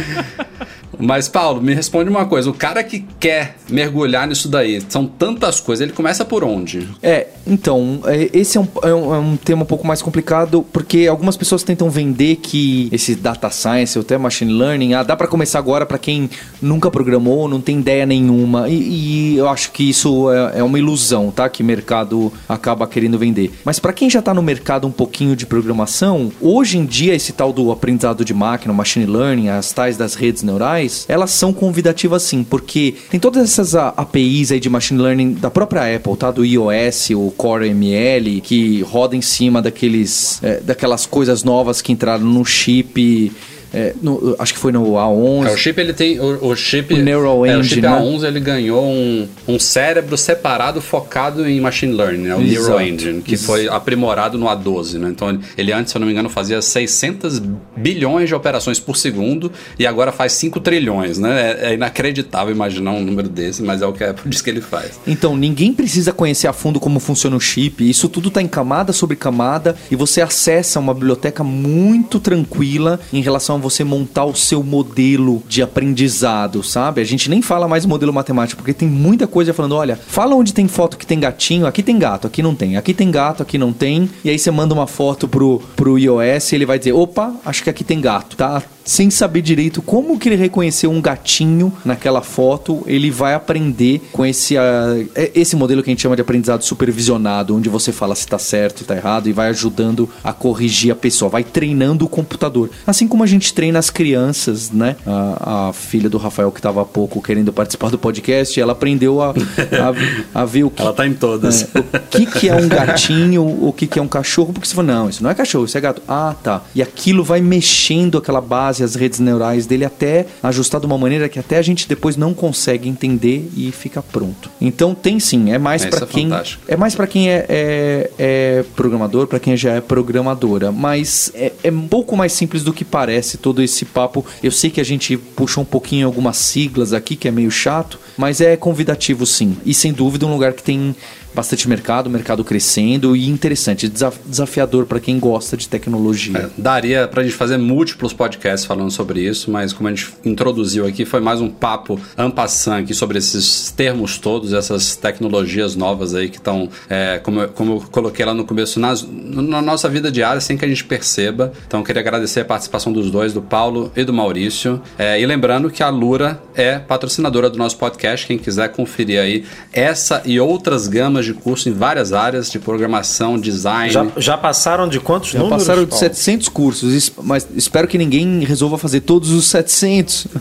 Mas, 1.00 1.28
Paulo, 1.28 1.60
me 1.60 1.74
responde 1.74 2.10
uma 2.10 2.26
coisa. 2.26 2.50
O 2.50 2.54
cara 2.54 2.82
que 2.84 3.04
quer 3.18 3.56
mergulhar 3.68 4.26
nisso 4.26 4.48
daí, 4.48 4.82
são 4.88 5.06
tantas 5.06 5.60
coisas, 5.60 5.82
ele 5.82 5.92
começa 5.92 6.24
por 6.24 6.44
onde? 6.44 6.88
É, 7.02 7.28
então, 7.46 8.00
é, 8.04 8.30
esse 8.32 8.58
é 8.58 8.60
um, 8.60 8.68
é 8.82 8.94
um, 8.94 9.14
é 9.14 9.18
um 9.18 9.36
tema 9.36 9.62
um 9.62 9.66
pouco 9.66 9.86
mais 9.86 10.02
complicado, 10.02 10.64
porque 10.72 11.06
algumas 11.06 11.36
pessoas 11.36 11.62
tentam 11.62 11.90
vender 11.90 12.36
que 12.36 12.88
esse 12.92 13.14
data 13.14 13.50
science, 13.50 13.98
ou 13.98 14.02
até 14.02 14.16
machine 14.18 14.52
learning, 14.52 14.94
ah, 14.94 15.02
dá 15.02 15.16
para 15.16 15.26
começar 15.26 15.58
agora 15.58 15.86
para 15.86 15.98
quem 15.98 16.28
nunca 16.60 16.90
programou, 16.90 17.48
não 17.48 17.60
tem 17.60 17.78
ideia 17.78 18.04
nenhuma. 18.06 18.68
E, 18.68 18.74
e 18.74 19.36
eu 19.36 19.48
acho 19.48 19.72
que 19.72 19.88
isso 19.88 20.30
é, 20.30 20.58
é, 20.58 20.62
uma 20.62 20.78
ilusão, 20.78 21.30
tá? 21.30 21.48
Que 21.48 21.62
o 21.62 21.66
mercado 21.66 22.32
acaba 22.48 22.86
querendo 22.86 23.18
vender. 23.18 23.52
Mas 23.64 23.78
para 23.78 23.92
quem 23.92 24.10
já 24.10 24.20
tá 24.20 24.34
no 24.34 24.42
mercado 24.42 24.86
um 24.86 24.92
pouquinho 24.92 25.34
de 25.34 25.46
programação, 25.46 26.30
hoje 26.40 26.78
em 26.78 26.84
dia 26.84 27.14
esse 27.14 27.32
tal 27.32 27.52
do 27.52 27.72
aprendizado 27.72 28.24
de 28.24 28.34
máquina, 28.34 28.72
machine 28.72 29.06
learning, 29.06 29.48
as 29.48 29.72
tais 29.72 29.96
das 29.96 30.14
redes 30.14 30.42
neurais, 30.42 30.89
elas 31.08 31.30
são 31.30 31.52
convidativas 31.52 32.22
sim, 32.22 32.44
porque 32.44 32.94
tem 33.10 33.18
todas 33.18 33.42
essas 33.42 33.74
APIs 33.74 34.52
aí 34.52 34.60
de 34.60 34.68
machine 34.68 35.00
learning 35.00 35.32
da 35.34 35.50
própria 35.50 35.96
Apple, 35.96 36.16
tá? 36.16 36.30
Do 36.30 36.44
iOS, 36.44 37.10
o 37.10 37.32
Core 37.36 37.68
ML, 37.68 38.40
que 38.40 38.82
roda 38.82 39.16
em 39.16 39.22
cima 39.22 39.62
daqueles, 39.62 40.42
é, 40.42 40.60
daquelas 40.60 41.06
coisas 41.06 41.44
novas 41.44 41.80
que 41.82 41.92
entraram 41.92 42.24
no 42.24 42.44
chip 42.44 43.32
é, 43.72 43.94
no, 44.02 44.34
acho 44.38 44.52
que 44.52 44.58
foi 44.58 44.72
no 44.72 44.92
A11. 44.92 45.46
É, 45.46 45.52
o 45.52 45.56
chip 45.56 45.80
ele 45.80 45.92
tem. 45.92 46.18
O, 46.18 46.48
o 46.48 46.56
chip. 46.56 46.92
O 46.92 46.98
Neural 46.98 47.46
é, 47.46 47.50
Engine. 47.50 47.60
o 47.60 47.64
chip 47.64 47.82
né? 47.82 47.88
A11 47.88 48.24
ele 48.24 48.40
ganhou 48.40 48.84
um, 48.84 49.28
um 49.46 49.58
cérebro 49.58 50.16
separado 50.16 50.80
focado 50.80 51.48
em 51.48 51.60
machine 51.60 51.92
learning, 51.92 52.22
né? 52.22 52.34
o 52.34 52.40
Exato. 52.40 52.68
Neural 52.68 52.82
Engine, 52.82 53.22
que 53.22 53.36
foi 53.36 53.68
aprimorado 53.68 54.36
no 54.36 54.46
A12. 54.46 54.98
Né? 54.98 55.08
Então 55.10 55.30
ele, 55.30 55.40
ele, 55.56 55.72
antes, 55.72 55.92
se 55.92 55.96
eu 55.96 56.00
não 56.00 56.06
me 56.06 56.12
engano, 56.12 56.28
fazia 56.28 56.60
600 56.60 57.40
bilhões 57.76 58.28
de 58.28 58.34
operações 58.34 58.80
por 58.80 58.96
segundo 58.96 59.52
e 59.78 59.86
agora 59.86 60.10
faz 60.10 60.32
5 60.32 60.58
trilhões. 60.60 61.18
Né? 61.18 61.56
É, 61.60 61.70
é 61.70 61.74
inacreditável 61.74 62.52
imaginar 62.52 62.92
um 62.92 63.04
número 63.04 63.28
desse, 63.28 63.62
mas 63.62 63.82
é 63.82 63.86
o 63.86 63.92
que 63.92 64.02
a 64.02 64.10
Apple 64.10 64.28
diz 64.28 64.42
que 64.42 64.50
ele 64.50 64.60
faz. 64.60 64.98
Então 65.06 65.36
ninguém 65.36 65.72
precisa 65.72 66.12
conhecer 66.12 66.48
a 66.48 66.52
fundo 66.52 66.80
como 66.80 66.98
funciona 66.98 67.36
o 67.36 67.40
chip. 67.40 67.88
Isso 67.88 68.08
tudo 68.08 68.28
está 68.28 68.42
em 68.42 68.48
camada 68.48 68.92
sobre 68.92 69.16
camada 69.16 69.76
e 69.90 69.96
você 69.96 70.20
acessa 70.20 70.80
uma 70.80 70.92
biblioteca 70.92 71.44
muito 71.44 72.18
tranquila 72.18 72.98
em 73.12 73.20
relação 73.20 73.56
a 73.56 73.59
você 73.60 73.84
montar 73.84 74.24
o 74.24 74.34
seu 74.34 74.62
modelo 74.62 75.42
de 75.48 75.62
aprendizado, 75.62 76.62
sabe? 76.62 77.00
A 77.00 77.04
gente 77.04 77.30
nem 77.30 77.42
fala 77.42 77.68
mais 77.68 77.86
modelo 77.86 78.12
matemático, 78.12 78.60
porque 78.62 78.74
tem 78.74 78.88
muita 78.88 79.26
coisa 79.26 79.54
falando, 79.54 79.76
olha, 79.76 79.96
fala 79.96 80.34
onde 80.34 80.52
tem 80.52 80.66
foto 80.66 80.96
que 80.96 81.06
tem 81.06 81.20
gatinho, 81.20 81.66
aqui 81.66 81.82
tem 81.82 81.98
gato, 81.98 82.26
aqui 82.26 82.42
não 82.42 82.54
tem, 82.54 82.76
aqui 82.76 82.94
tem 82.94 83.10
gato, 83.10 83.42
aqui 83.42 83.58
não 83.58 83.72
tem, 83.72 84.10
e 84.24 84.30
aí 84.30 84.38
você 84.38 84.50
manda 84.50 84.74
uma 84.74 84.86
foto 84.86 85.28
pro, 85.28 85.62
pro 85.76 85.98
iOS 85.98 86.52
e 86.52 86.54
ele 86.54 86.66
vai 86.66 86.78
dizer, 86.78 86.92
opa, 86.92 87.34
acho 87.44 87.62
que 87.62 87.70
aqui 87.70 87.84
tem 87.84 88.00
gato, 88.00 88.36
tá? 88.36 88.62
Sem 88.84 89.10
saber 89.10 89.42
direito 89.42 89.82
como 89.82 90.18
que 90.18 90.28
ele 90.28 90.36
reconheceu 90.36 90.90
um 90.90 91.00
gatinho 91.00 91.72
naquela 91.84 92.22
foto, 92.22 92.82
ele 92.86 93.10
vai 93.10 93.34
aprender 93.34 94.00
com 94.12 94.24
esse, 94.24 94.56
uh, 94.56 95.08
esse 95.34 95.56
modelo 95.56 95.82
que 95.82 95.90
a 95.90 95.92
gente 95.92 96.02
chama 96.02 96.16
de 96.16 96.22
aprendizado 96.22 96.62
supervisionado, 96.62 97.56
onde 97.56 97.68
você 97.68 97.92
fala 97.92 98.14
se 98.14 98.22
está 98.22 98.38
certo 98.38 98.82
está 98.82 98.96
errado 98.96 99.28
e 99.28 99.32
vai 99.32 99.48
ajudando 99.48 100.08
a 100.22 100.32
corrigir 100.32 100.92
a 100.92 100.96
pessoa, 100.96 101.28
vai 101.28 101.44
treinando 101.44 102.04
o 102.04 102.08
computador. 102.08 102.70
Assim 102.86 103.06
como 103.06 103.22
a 103.22 103.26
gente 103.26 103.52
treina 103.54 103.78
as 103.78 103.90
crianças, 103.90 104.70
né? 104.70 104.96
A, 105.06 105.68
a 105.68 105.72
filha 105.72 106.08
do 106.08 106.18
Rafael 106.18 106.50
que 106.50 106.58
estava 106.58 106.82
há 106.82 106.84
pouco 106.84 107.22
querendo 107.22 107.52
participar 107.52 107.90
do 107.90 107.98
podcast, 107.98 108.60
ela 108.60 108.72
aprendeu 108.72 109.22
a, 109.22 109.30
a, 109.30 110.42
a 110.42 110.44
ver 110.44 110.64
o 110.64 110.70
que... 110.70 110.80
Ela 110.90 110.92
tá 110.92 111.06
em 111.06 111.14
todas. 111.14 111.62
É, 111.62 111.78
o 111.78 112.00
que, 112.10 112.26
que 112.26 112.48
é 112.48 112.54
um 112.54 112.68
gatinho, 112.68 113.42
o 113.44 113.72
que, 113.72 113.86
que 113.86 113.98
é 113.98 114.02
um 114.02 114.08
cachorro, 114.08 114.52
porque 114.52 114.66
você 114.66 114.74
fala, 114.74 114.88
não, 114.88 115.08
isso 115.08 115.22
não 115.22 115.30
é 115.30 115.34
cachorro, 115.34 115.64
isso 115.66 115.76
é 115.76 115.80
gato. 115.80 116.02
Ah, 116.08 116.34
tá. 116.42 116.62
E 116.74 116.82
aquilo 116.82 117.22
vai 117.22 117.40
mexendo 117.40 118.18
aquela 118.18 118.40
base, 118.40 118.69
as 118.78 118.94
redes 118.94 119.18
neurais 119.18 119.66
dele 119.66 119.84
até 119.84 120.26
ajustar 120.42 120.80
de 120.80 120.86
uma 120.86 120.98
maneira 120.98 121.28
que 121.28 121.38
até 121.38 121.56
a 121.56 121.62
gente 121.62 121.88
depois 121.88 122.16
não 122.16 122.34
consegue 122.34 122.88
entender 122.88 123.50
e 123.56 123.72
fica 123.72 124.02
pronto. 124.02 124.50
Então 124.60 124.94
tem 124.94 125.18
sim, 125.18 125.50
é 125.50 125.58
mais 125.58 125.84
para 125.84 126.04
é 126.04 126.06
quem 126.06 126.28
fantástico. 126.28 126.62
é 126.68 126.76
mais 126.76 126.94
para 126.94 127.06
quem 127.06 127.30
é, 127.30 127.46
é, 127.48 128.10
é 128.18 128.64
programador, 128.76 129.26
para 129.26 129.40
quem 129.40 129.56
já 129.56 129.72
é 129.72 129.80
programadora, 129.80 130.70
mas 130.70 131.32
é, 131.34 131.52
é 131.64 131.70
um 131.70 131.88
pouco 131.88 132.16
mais 132.16 132.32
simples 132.32 132.62
do 132.62 132.72
que 132.72 132.84
parece 132.84 133.38
todo 133.38 133.62
esse 133.62 133.84
papo. 133.84 134.24
Eu 134.42 134.50
sei 134.50 134.70
que 134.70 134.80
a 134.80 134.84
gente 134.84 135.16
puxou 135.16 135.62
um 135.62 135.66
pouquinho 135.66 136.06
algumas 136.06 136.36
siglas 136.36 136.92
aqui 136.92 137.16
que 137.16 137.26
é 137.26 137.30
meio 137.30 137.50
chato, 137.50 137.98
mas 138.16 138.40
é 138.40 138.56
convidativo 138.56 139.24
sim. 139.24 139.56
E 139.64 139.72
sem 139.72 139.92
dúvida 139.92 140.26
um 140.26 140.32
lugar 140.32 140.52
que 140.52 140.62
tem 140.62 140.94
bastante 141.34 141.68
mercado, 141.68 142.08
mercado 142.10 142.44
crescendo 142.44 143.14
e 143.16 143.28
interessante, 143.28 143.88
desaf- 143.88 144.18
desafiador 144.26 144.86
para 144.86 145.00
quem 145.00 145.18
gosta 145.18 145.56
de 145.56 145.68
tecnologia. 145.68 146.38
É, 146.38 146.48
daria 146.60 147.08
pra 147.08 147.22
gente 147.22 147.34
fazer 147.34 147.56
múltiplos 147.58 148.12
podcasts 148.12 148.64
falando 148.66 148.90
sobre 148.90 149.20
isso, 149.20 149.50
mas 149.50 149.72
como 149.72 149.88
a 149.88 149.94
gente 149.94 150.08
introduziu 150.24 150.86
aqui, 150.86 151.04
foi 151.04 151.20
mais 151.20 151.40
um 151.40 151.48
papo 151.48 152.00
ampassant 152.16 152.82
aqui 152.82 152.94
sobre 152.94 153.18
esses 153.18 153.70
termos 153.70 154.18
todos, 154.18 154.52
essas 154.52 154.96
tecnologias 154.96 155.76
novas 155.76 156.14
aí 156.14 156.28
que 156.28 156.36
estão, 156.38 156.68
é, 156.88 157.18
como, 157.22 157.46
como 157.48 157.72
eu 157.74 157.80
coloquei 157.90 158.24
lá 158.24 158.34
no 158.34 158.44
começo, 158.44 158.78
nas- 158.80 159.06
na 159.10 159.60
nossa 159.62 159.88
vida 159.88 160.10
diária, 160.10 160.40
sem 160.40 160.56
que 160.56 160.64
a 160.64 160.68
gente 160.68 160.84
perceba. 160.84 161.52
Então, 161.66 161.82
queria 161.82 162.00
agradecer 162.00 162.40
a 162.40 162.44
participação 162.44 162.92
dos 162.92 163.10
dois, 163.10 163.32
do 163.32 163.42
Paulo 163.42 163.92
e 163.96 164.04
do 164.04 164.12
Maurício. 164.12 164.80
É, 164.98 165.20
e 165.20 165.24
lembrando 165.26 165.70
que 165.70 165.82
a 165.82 165.88
Lura 165.88 166.40
é 166.54 166.78
patrocinadora 166.78 167.48
do 167.48 167.58
nosso 167.58 167.76
podcast. 167.76 168.26
Quem 168.26 168.38
quiser 168.38 168.68
conferir 168.70 169.20
aí 169.20 169.44
essa 169.72 170.22
e 170.24 170.38
outras 170.40 170.88
gamas 170.88 171.19
de 171.24 171.34
curso 171.34 171.68
em 171.68 171.72
várias 171.72 172.12
áreas 172.12 172.50
de 172.50 172.58
programação, 172.58 173.38
design. 173.38 173.92
Já, 173.92 174.06
já 174.16 174.38
passaram 174.38 174.88
de 174.88 175.00
quantos 175.00 175.30
Já 175.30 175.38
números? 175.38 175.62
passaram 175.62 175.82
de 175.84 175.90
Paulo? 175.90 176.00
700 176.00 176.48
cursos, 176.48 177.12
mas 177.22 177.46
espero 177.56 177.86
que 177.88 177.98
ninguém 177.98 178.40
resolva 178.44 178.78
fazer 178.78 179.00
todos 179.00 179.30
os 179.30 179.46
700. 179.46 180.26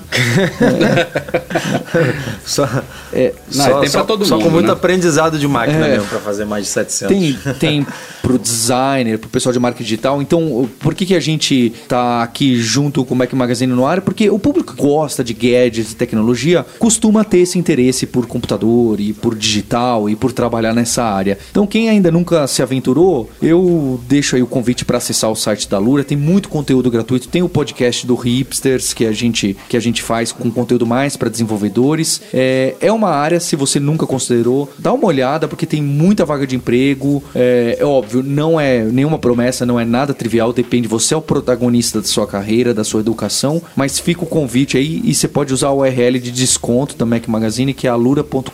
Só, 2.46 2.68
É, 3.12 3.34
Não, 3.54 3.66
só, 3.66 3.72
tem 3.80 3.90
pra 3.90 4.02
só- 4.02 4.04
todo 4.04 4.26
só 4.26 4.36
mundo, 4.36 4.44
com 4.46 4.50
muito 4.52 4.68
né? 4.68 4.74
aprendizado 4.74 5.40
de 5.40 5.48
máquina 5.48 5.88
É. 5.88 5.92
mesmo 5.94 6.08
pra 6.08 6.20
fazer 6.20 6.46
mais 6.46 6.66
de 6.66 6.70
700. 6.72 7.16
Tem, 7.16 7.54
tem 7.60 7.88
pro 8.22 8.38
designer, 8.38 9.18
pro 9.18 9.30
pessoal 9.30 9.52
de 9.54 9.60
marketing 9.60 9.84
digital. 9.84 10.22
Então, 10.22 10.70
por 10.80 10.94
que, 10.94 11.06
que 11.06 11.16
a 11.16 11.20
gente 11.20 11.74
tá 11.88 12.22
aqui 12.22 12.60
junto 12.62 13.04
com 13.04 13.16
o 13.16 13.18
Mac 13.18 13.32
Magazine 13.34 13.74
no 13.74 13.86
ar? 13.86 14.02
Porque 14.02 14.30
o 14.30 14.38
público 14.38 14.76
que 14.76 14.82
gosta 14.82 15.24
de 15.24 15.34
gadgets 15.34 15.92
e 15.92 15.96
tecnologia 15.96 16.66
costuma 16.78 17.24
ter 17.24 17.40
esse 17.40 17.58
interesse 17.58 18.06
por 18.06 18.28
computador 18.28 19.00
e 19.00 19.14
por 19.14 19.36
digital 19.36 20.10
e 20.10 20.16
por 20.16 20.32
trabalhar 20.32 20.69
nessa 20.74 21.04
área. 21.04 21.38
Então, 21.52 21.66
quem 21.68 21.90
ainda 21.90 22.12
nunca 22.12 22.48
se 22.48 22.62
aventurou, 22.62 23.30
eu 23.42 24.00
deixo 24.08 24.36
aí 24.36 24.44
o 24.44 24.48
convite 24.48 24.86
para 24.86 24.98
acessar 24.98 25.32
o 25.32 25.36
site 25.36 25.70
da 25.70 25.78
Lura. 25.78 26.04
Tem 26.04 26.18
muito 26.18 26.50
conteúdo 26.50 26.90
gratuito. 26.90 27.28
Tem 27.28 27.42
o 27.44 27.50
podcast 27.50 28.06
do 28.06 28.16
Hipsters 28.16 28.94
que 28.94 29.06
a 29.06 29.12
gente, 29.12 29.56
que 29.68 29.78
a 29.78 29.80
gente 29.80 30.02
faz 30.02 30.32
com 30.32 30.50
conteúdo 30.52 30.86
mais 30.86 31.16
para 31.16 31.30
desenvolvedores. 31.30 32.22
É, 32.34 32.76
é 32.82 32.92
uma 32.92 33.10
área, 33.10 33.40
se 33.40 33.56
você 33.56 33.80
nunca 33.80 34.06
considerou, 34.06 34.72
dá 34.78 34.94
uma 34.94 35.06
olhada, 35.06 35.48
porque 35.48 35.66
tem 35.66 35.82
muita 35.82 36.26
vaga 36.26 36.46
de 36.46 36.56
emprego. 36.56 37.24
É, 37.34 37.78
é 37.80 37.86
óbvio, 37.86 38.24
não 38.24 38.60
é 38.60 38.84
nenhuma 38.84 39.18
promessa, 39.18 39.66
não 39.66 39.80
é 39.80 39.86
nada 39.86 40.14
trivial, 40.14 40.54
depende, 40.54 40.88
você 40.88 41.14
é 41.14 41.18
o 41.18 41.22
protagonista 41.22 42.02
da 42.02 42.08
sua 42.08 42.28
carreira, 42.28 42.74
da 42.74 42.84
sua 42.84 43.00
educação, 43.00 43.62
mas 43.76 44.00
fica 44.00 44.24
o 44.24 44.28
convite 44.28 44.78
aí 44.78 45.02
e 45.04 45.14
você 45.14 45.28
pode 45.28 45.54
usar 45.54 45.70
o 45.70 45.80
URL 45.80 46.20
de 46.20 46.32
desconto 46.32 46.96
da 46.96 47.06
Mac 47.06 47.28
Magazine, 47.28 47.74
que 47.74 47.88
é 47.88 47.90
alura.com.br 47.90 48.50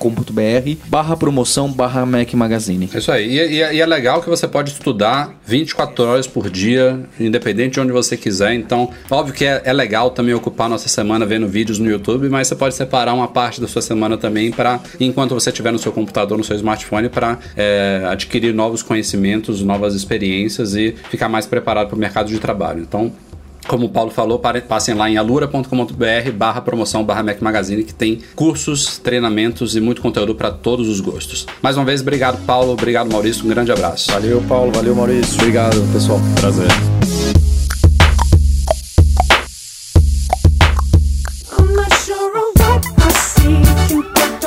barra 0.88 1.18
promoção 1.18 1.72
barra 1.72 2.05
Mac 2.06 2.34
Magazine. 2.34 2.89
É 2.93 2.97
isso 2.97 3.12
aí. 3.12 3.28
E, 3.28 3.39
e- 3.62 3.76
e 3.76 3.82
é 3.82 3.86
legal 3.86 4.22
que 4.22 4.30
você 4.30 4.47
pode 4.47 4.72
estudar 4.72 5.34
24 5.45 6.03
horas 6.06 6.28
por 6.28 6.49
dia, 6.49 6.99
independente 7.20 7.74
de 7.74 7.80
onde 7.80 7.91
você 7.91 8.16
quiser. 8.16 8.53
Então, 8.53 8.89
óbvio 9.10 9.34
que 9.34 9.45
é, 9.45 9.62
é 9.66 9.74
legal 9.74 10.10
também 10.12 10.34
ocupar 10.34 10.70
nossa 10.70 10.88
semana 10.88 11.26
vendo 11.26 11.47
vídeos 11.47 11.80
no 11.80 11.89
YouTube, 11.89 12.30
mas 12.30 12.47
você 12.47 12.56
pode 12.56 12.76
separar 12.76 13.14
uma 13.14 13.28
parte 13.28 13.60
da 13.60 13.68
sua 13.68 13.82
semana 13.82 14.18
também 14.18 14.51
para, 14.51 14.80
enquanto 14.99 15.34
você 15.34 15.49
estiver 15.49 15.72
no 15.72 15.80
seu 15.80 15.91
computador, 15.91 16.38
no 16.38 16.43
seu 16.43 16.56
smartphone, 16.56 17.10
para 17.10 17.39
adquirir 18.10 18.53
novos 18.53 18.82
conhecimentos, 18.84 19.62
novas 19.62 19.95
experiências 19.95 20.76
e 20.76 20.93
ficar 21.10 21.30
mais 21.30 21.45
preparado 21.45 21.88
para 21.88 21.95
o 21.95 21.99
mercado 21.99 22.28
de 22.30 22.39
trabalho. 22.39 22.82
Então, 22.82 23.12
como 23.68 23.86
o 23.86 23.89
Paulo 23.89 24.11
falou, 24.11 24.39
passem 24.68 24.95
lá 24.95 25.09
em 25.09 25.18
alura.com.br 25.18 26.32
barra 26.34 26.61
promoção 26.61 27.03
barra 27.03 27.24
Mac 27.24 27.41
Magazine, 27.41 27.84
que 27.84 27.93
tem 27.93 28.22
cursos, 28.36 28.97
treinamentos 28.97 29.76
e 29.76 29.82
muito 29.82 30.01
conteúdo 30.01 30.36
para 30.36 30.51
todos 30.51 30.88
os 30.88 30.99
gostos. 30.99 31.45
Mais 31.61 31.78
uma 31.78 31.86
vez, 31.86 32.01
obrigado, 32.01 32.43
Paulo. 32.45 32.74
Obrigado, 32.74 33.11
Maurício. 33.11 33.45
Um 33.45 33.49
grande 33.49 33.72
abraço. 33.72 34.11
Valeu, 34.11 34.41
Paulo. 34.47 34.72
Valeu, 34.72 34.95
Maurício. 34.95 35.36
Obrigado, 35.36 35.82
pessoal. 35.93 36.20
Prazer. 36.39 37.05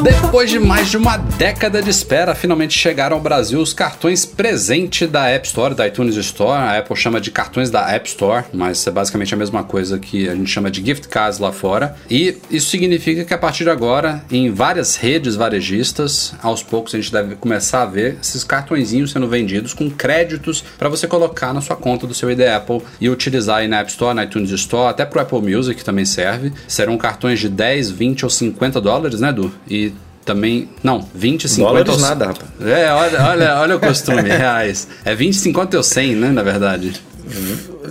Depois 0.09 0.51
de 0.51 0.59
mais 0.59 0.89
de 0.89 0.97
uma 0.97 1.19
década 1.19 1.83
de 1.83 1.91
espera, 1.91 2.35
finalmente 2.35 2.79
chegaram 2.79 3.17
ao 3.17 3.23
Brasil 3.23 3.61
os 3.61 3.75
cartões 3.75 4.25
presente 4.25 5.07
da 5.07 5.29
App 5.29 5.47
Store, 5.47 5.75
da 5.75 5.87
iTunes 5.87 6.17
Store. 6.17 6.63
A 6.63 6.79
Apple 6.79 6.97
chama 6.97 7.21
de 7.21 7.31
cartões 7.31 7.71
da 7.71 7.91
App 7.91 8.09
Store, 8.09 8.47
mas 8.55 8.87
é 8.87 8.91
basicamente 8.91 9.35
a 9.35 9.37
mesma 9.37 9.63
coisa 9.63 9.99
que 9.99 10.27
a 10.27 10.35
gente 10.35 10.51
chama 10.51 10.71
de 10.71 10.83
gift 10.83 11.09
cards 11.09 11.39
lá 11.39 11.53
fora. 11.53 11.95
E 12.11 12.39
isso 12.51 12.71
significa 12.71 13.23
que 13.23 13.35
a 13.35 13.39
partir 13.39 13.65
de 13.65 13.71
agora, 13.71 14.25
em 14.31 14.51
várias 14.51 14.97
redes 14.97 15.37
varejistas, 15.37 16.33
aos 16.43 16.63
poucos 16.63 16.95
a 16.95 16.99
gente 16.99 17.13
deve 17.13 17.35
começar 17.37 17.83
a 17.83 17.87
ver 17.87 18.17
esses 18.23 18.43
cartõezinhos 18.43 19.11
sendo 19.11 19.29
vendidos 19.29 19.75
com 19.75 19.91
créditos 19.91 20.65
para 20.79 20.89
você 20.89 21.07
colocar 21.07 21.53
na 21.53 21.61
sua 21.61 21.77
conta 21.77 22.07
do 22.07 22.15
seu 22.15 22.31
ID 22.31 22.41
Apple 22.41 22.81
e 22.99 23.11
utilizar 23.11 23.59
aí 23.59 23.69
na 23.69 23.81
App 23.81 23.91
Store, 23.91 24.15
na 24.15 24.25
iTunes 24.25 24.51
Store, 24.53 24.91
até 24.91 25.05
pro 25.05 25.21
Apple 25.21 25.43
Music 25.43 25.85
também 25.85 26.07
serve. 26.07 26.51
Serão 26.67 26.97
cartões 26.97 27.41
de 27.41 27.51
10, 27.51 27.91
20 27.91 28.25
ou 28.25 28.31
50 28.31 28.81
dólares, 28.81 29.21
né, 29.21 29.33
Du? 29.33 29.53
E 29.69 29.93
também. 30.29 30.69
Não, 30.83 31.07
20, 31.15 31.49
50 31.49 31.69
Dólares 31.69 31.95
ou 31.95 32.01
nada, 32.01 32.27
rapaz. 32.27 32.51
É, 32.61 32.93
olha, 32.93 33.23
olha, 33.25 33.61
olha 33.61 33.77
o 33.77 33.81
costume, 33.81 34.23
reais. 34.29 34.87
É 35.05 35.15
20, 35.15 35.35
50 35.35 35.77
ou 35.79 35.83
100, 35.83 36.15
né, 36.17 36.31
na 36.31 36.43
verdade. 36.43 36.93